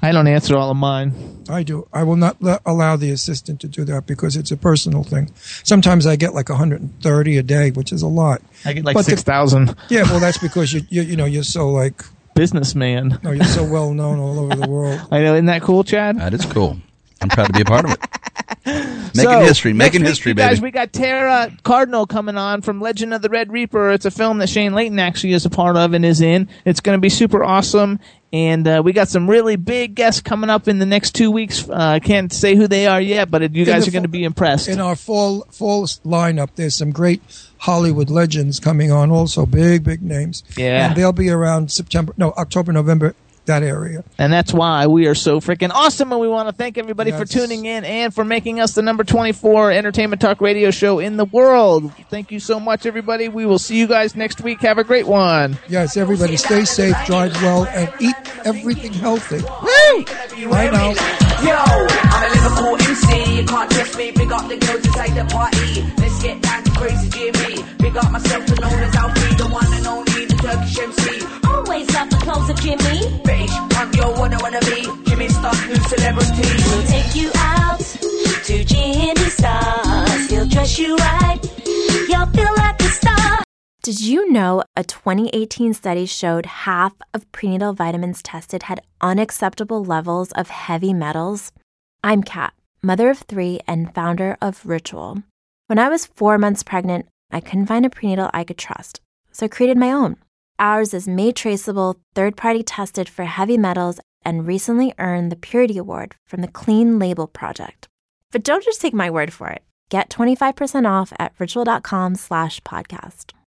I 0.00 0.12
don't 0.12 0.26
answer 0.26 0.56
all 0.56 0.70
of 0.70 0.76
mine. 0.76 1.12
I 1.48 1.62
do. 1.62 1.86
I 1.92 2.04
will 2.04 2.16
not 2.16 2.40
let, 2.40 2.62
allow 2.64 2.96
the 2.96 3.10
assistant 3.10 3.60
to 3.60 3.68
do 3.68 3.84
that 3.84 4.06
because 4.06 4.36
it's 4.36 4.50
a 4.50 4.56
personal 4.56 5.02
thing. 5.04 5.30
Sometimes 5.62 6.06
I 6.06 6.16
get 6.16 6.32
like 6.34 6.48
130 6.48 7.36
a 7.36 7.42
day, 7.42 7.70
which 7.70 7.92
is 7.92 8.00
a 8.02 8.06
lot. 8.06 8.40
I 8.64 8.72
get 8.72 8.84
like 8.84 8.94
But 8.94 9.04
six 9.04 9.22
thousand. 9.22 9.76
Yeah, 9.90 10.04
well, 10.04 10.20
that's 10.20 10.38
because 10.48 10.72
you 10.72 10.82
you 10.88 11.02
you 11.02 11.16
know 11.16 11.26
you're 11.26 11.42
so 11.42 11.70
like 11.70 12.02
Businessman. 12.34 13.18
no, 13.22 13.32
you're 13.32 13.44
so 13.44 13.64
well 13.64 13.92
known 13.92 14.18
all 14.18 14.38
over 14.38 14.56
the 14.56 14.68
world. 14.68 15.00
I 15.10 15.20
know. 15.22 15.34
Isn't 15.34 15.46
that 15.46 15.62
cool, 15.62 15.84
Chad? 15.84 16.18
That 16.18 16.32
is 16.34 16.46
cool. 16.46 16.78
I'm 17.20 17.28
proud 17.28 17.46
to 17.48 17.52
be 17.52 17.60
a 17.60 17.64
part 17.64 17.84
of 17.84 17.92
it. 17.92 18.00
Making 19.14 19.32
So, 19.32 19.40
history, 19.40 19.72
making 19.72 20.02
next 20.02 20.08
week, 20.10 20.10
history, 20.10 20.34
guys, 20.34 20.50
baby. 20.58 20.62
we 20.64 20.70
got 20.72 20.92
Tara 20.92 21.52
Cardinal 21.62 22.06
coming 22.06 22.36
on 22.36 22.62
from 22.62 22.80
Legend 22.80 23.14
of 23.14 23.22
the 23.22 23.28
Red 23.28 23.52
Reaper. 23.52 23.90
It's 23.92 24.04
a 24.04 24.10
film 24.10 24.38
that 24.38 24.48
Shane 24.48 24.74
Layton 24.74 24.98
actually 24.98 25.34
is 25.34 25.46
a 25.46 25.50
part 25.50 25.76
of 25.76 25.92
and 25.92 26.04
is 26.04 26.20
in. 26.20 26.48
It's 26.64 26.80
going 26.80 26.96
to 26.96 27.00
be 27.00 27.08
super 27.10 27.44
awesome. 27.44 28.00
And 28.32 28.66
uh, 28.66 28.82
we 28.84 28.92
got 28.92 29.06
some 29.08 29.30
really 29.30 29.54
big 29.54 29.94
guests 29.94 30.20
coming 30.20 30.50
up 30.50 30.66
in 30.66 30.80
the 30.80 30.86
next 30.86 31.12
two 31.14 31.30
weeks. 31.30 31.68
Uh, 31.68 31.74
I 31.74 32.00
can't 32.00 32.32
say 32.32 32.56
who 32.56 32.66
they 32.66 32.88
are 32.88 33.00
yet, 33.00 33.30
but 33.30 33.54
you 33.54 33.64
guys 33.64 33.86
are 33.86 33.92
going 33.92 34.02
to 34.02 34.08
be 34.08 34.24
impressed. 34.24 34.66
In 34.66 34.80
our 34.80 34.96
fall 34.96 35.42
fall 35.52 35.86
lineup, 35.86 36.48
there's 36.56 36.74
some 36.74 36.90
great 36.90 37.22
Hollywood 37.58 38.10
legends 38.10 38.58
coming 38.58 38.90
on. 38.90 39.12
Also, 39.12 39.46
big 39.46 39.84
big 39.84 40.02
names. 40.02 40.42
Yeah. 40.56 40.88
and 40.88 40.96
they'll 40.96 41.12
be 41.12 41.30
around 41.30 41.70
September, 41.70 42.12
no 42.16 42.32
October, 42.32 42.72
November, 42.72 43.14
that 43.46 43.62
area. 43.62 44.04
And 44.18 44.32
that's 44.32 44.52
why 44.52 44.86
we 44.86 45.06
are 45.06 45.14
so 45.14 45.40
freaking 45.40 45.70
awesome. 45.70 46.12
And 46.12 46.20
we 46.20 46.28
want 46.28 46.48
to 46.48 46.54
thank 46.54 46.78
everybody 46.78 47.12
for 47.12 47.24
tuning 47.24 47.66
in 47.66 47.84
and 47.84 48.14
for 48.14 48.24
making 48.24 48.60
us 48.60 48.74
the 48.74 48.82
number 48.82 49.04
24 49.04 49.70
entertainment 49.70 50.20
talk 50.20 50.40
radio 50.40 50.70
show 50.70 50.98
in 50.98 51.16
the 51.16 51.24
world. 51.24 51.92
Thank 52.10 52.30
you 52.30 52.40
so 52.40 52.58
much, 52.58 52.86
everybody. 52.86 53.28
We 53.28 53.46
will 53.46 53.58
see 53.58 53.78
you 53.78 53.86
guys 53.86 54.14
next 54.16 54.40
week. 54.40 54.60
Have 54.60 54.78
a 54.78 54.84
great 54.84 55.06
one. 55.06 55.58
Yes, 55.68 55.96
everybody, 55.96 56.36
stay 56.36 56.64
safe, 56.64 56.96
drive 57.06 57.34
well, 57.42 57.66
and 57.66 57.92
eat 58.00 58.14
everything 58.44 58.92
healthy. 58.92 59.40
Bye 59.40 60.70
now. 60.70 60.92
Yo, 61.44 61.54
I'm 61.54 62.24
a 62.24 62.34
Liverpool 62.34 62.76
MC. 62.80 63.36
You 63.40 63.44
can't 63.46 63.70
test 63.70 63.96
me. 63.98 64.10
Big 64.12 64.32
up 64.32 64.48
the 64.48 64.56
girls 64.56 64.84
inside 64.86 65.14
the 65.14 65.24
party. 65.32 65.82
Let's 65.98 66.22
get 66.22 66.40
down 66.42 66.62
to 66.64 66.70
crazy 66.72 67.08
Jimmy. 67.10 67.62
Big 67.78 67.96
up 67.96 68.10
myself 68.10 68.48
and 68.48 68.60
known 68.60 68.72
as 68.72 68.94
Alfie, 68.94 69.34
the 69.36 69.48
one 69.48 69.72
and 69.72 69.86
only, 69.86 70.04
the 70.12 70.13
Turkish 70.44 70.78
MC. 70.78 71.26
Always 71.48 71.90
love 71.94 72.10
the 72.10 72.16
clothes 72.16 72.50
of 72.50 72.60
Jimmy. 72.60 73.00
Punk, 73.70 73.96
yo, 73.96 74.10
what 74.20 74.30
I 74.30 74.42
wanna 74.42 74.60
be. 74.60 74.82
Jimmy 75.08 75.28
Star, 75.30 75.54
new 75.66 75.76
celebrity. 75.76 76.44
He'll 76.62 76.82
take 76.82 77.14
you 77.16 77.30
out 77.36 77.80
to 77.80 78.62
Jimmy 78.62 79.30
Stars. 79.30 80.28
He'll 80.28 80.46
dress 80.46 80.78
you 80.78 80.96
right. 80.96 81.40
You'll 82.10 82.26
feel 82.26 82.54
like 82.58 82.78
a 82.78 82.88
star. 82.90 83.42
Did 83.82 84.02
you 84.02 84.30
know 84.30 84.62
a 84.76 84.84
2018 84.84 85.72
study 85.72 86.04
showed 86.04 86.44
half 86.44 86.92
of 87.14 87.30
prenatal 87.32 87.72
vitamins 87.72 88.22
tested 88.22 88.64
had 88.64 88.82
unacceptable 89.00 89.82
levels 89.82 90.30
of 90.32 90.50
heavy 90.50 90.92
metals? 90.92 91.52
I'm 92.02 92.22
Kat, 92.22 92.52
mother 92.82 93.08
of 93.08 93.20
three 93.20 93.60
and 93.66 93.94
founder 93.94 94.36
of 94.42 94.66
Ritual. 94.66 95.22
When 95.68 95.78
I 95.78 95.88
was 95.88 96.04
four 96.04 96.36
months 96.36 96.62
pregnant, 96.62 97.06
I 97.30 97.40
couldn't 97.40 97.64
find 97.66 97.86
a 97.86 97.90
prenatal 97.90 98.28
I 98.34 98.44
could 98.44 98.58
trust, 98.58 99.00
so 99.32 99.46
I 99.46 99.48
created 99.48 99.78
my 99.78 99.90
own. 99.90 100.18
Ours 100.58 100.94
is 100.94 101.08
made 101.08 101.34
traceable, 101.34 101.96
third 102.14 102.36
party 102.36 102.62
tested 102.62 103.08
for 103.08 103.24
heavy 103.24 103.58
metals, 103.58 103.98
and 104.24 104.46
recently 104.46 104.94
earned 104.98 105.30
the 105.32 105.36
Purity 105.36 105.76
Award 105.76 106.14
from 106.26 106.40
the 106.40 106.48
Clean 106.48 106.98
Label 106.98 107.26
Project. 107.26 107.88
But 108.30 108.44
don't 108.44 108.64
just 108.64 108.80
take 108.80 108.94
my 108.94 109.10
word 109.10 109.32
for 109.32 109.48
it. 109.48 109.62
Get 109.90 110.08
25% 110.10 110.88
off 110.88 111.12
at 111.18 111.34
ritual.com 111.38 112.14
slash 112.14 112.60
podcast. 112.60 113.34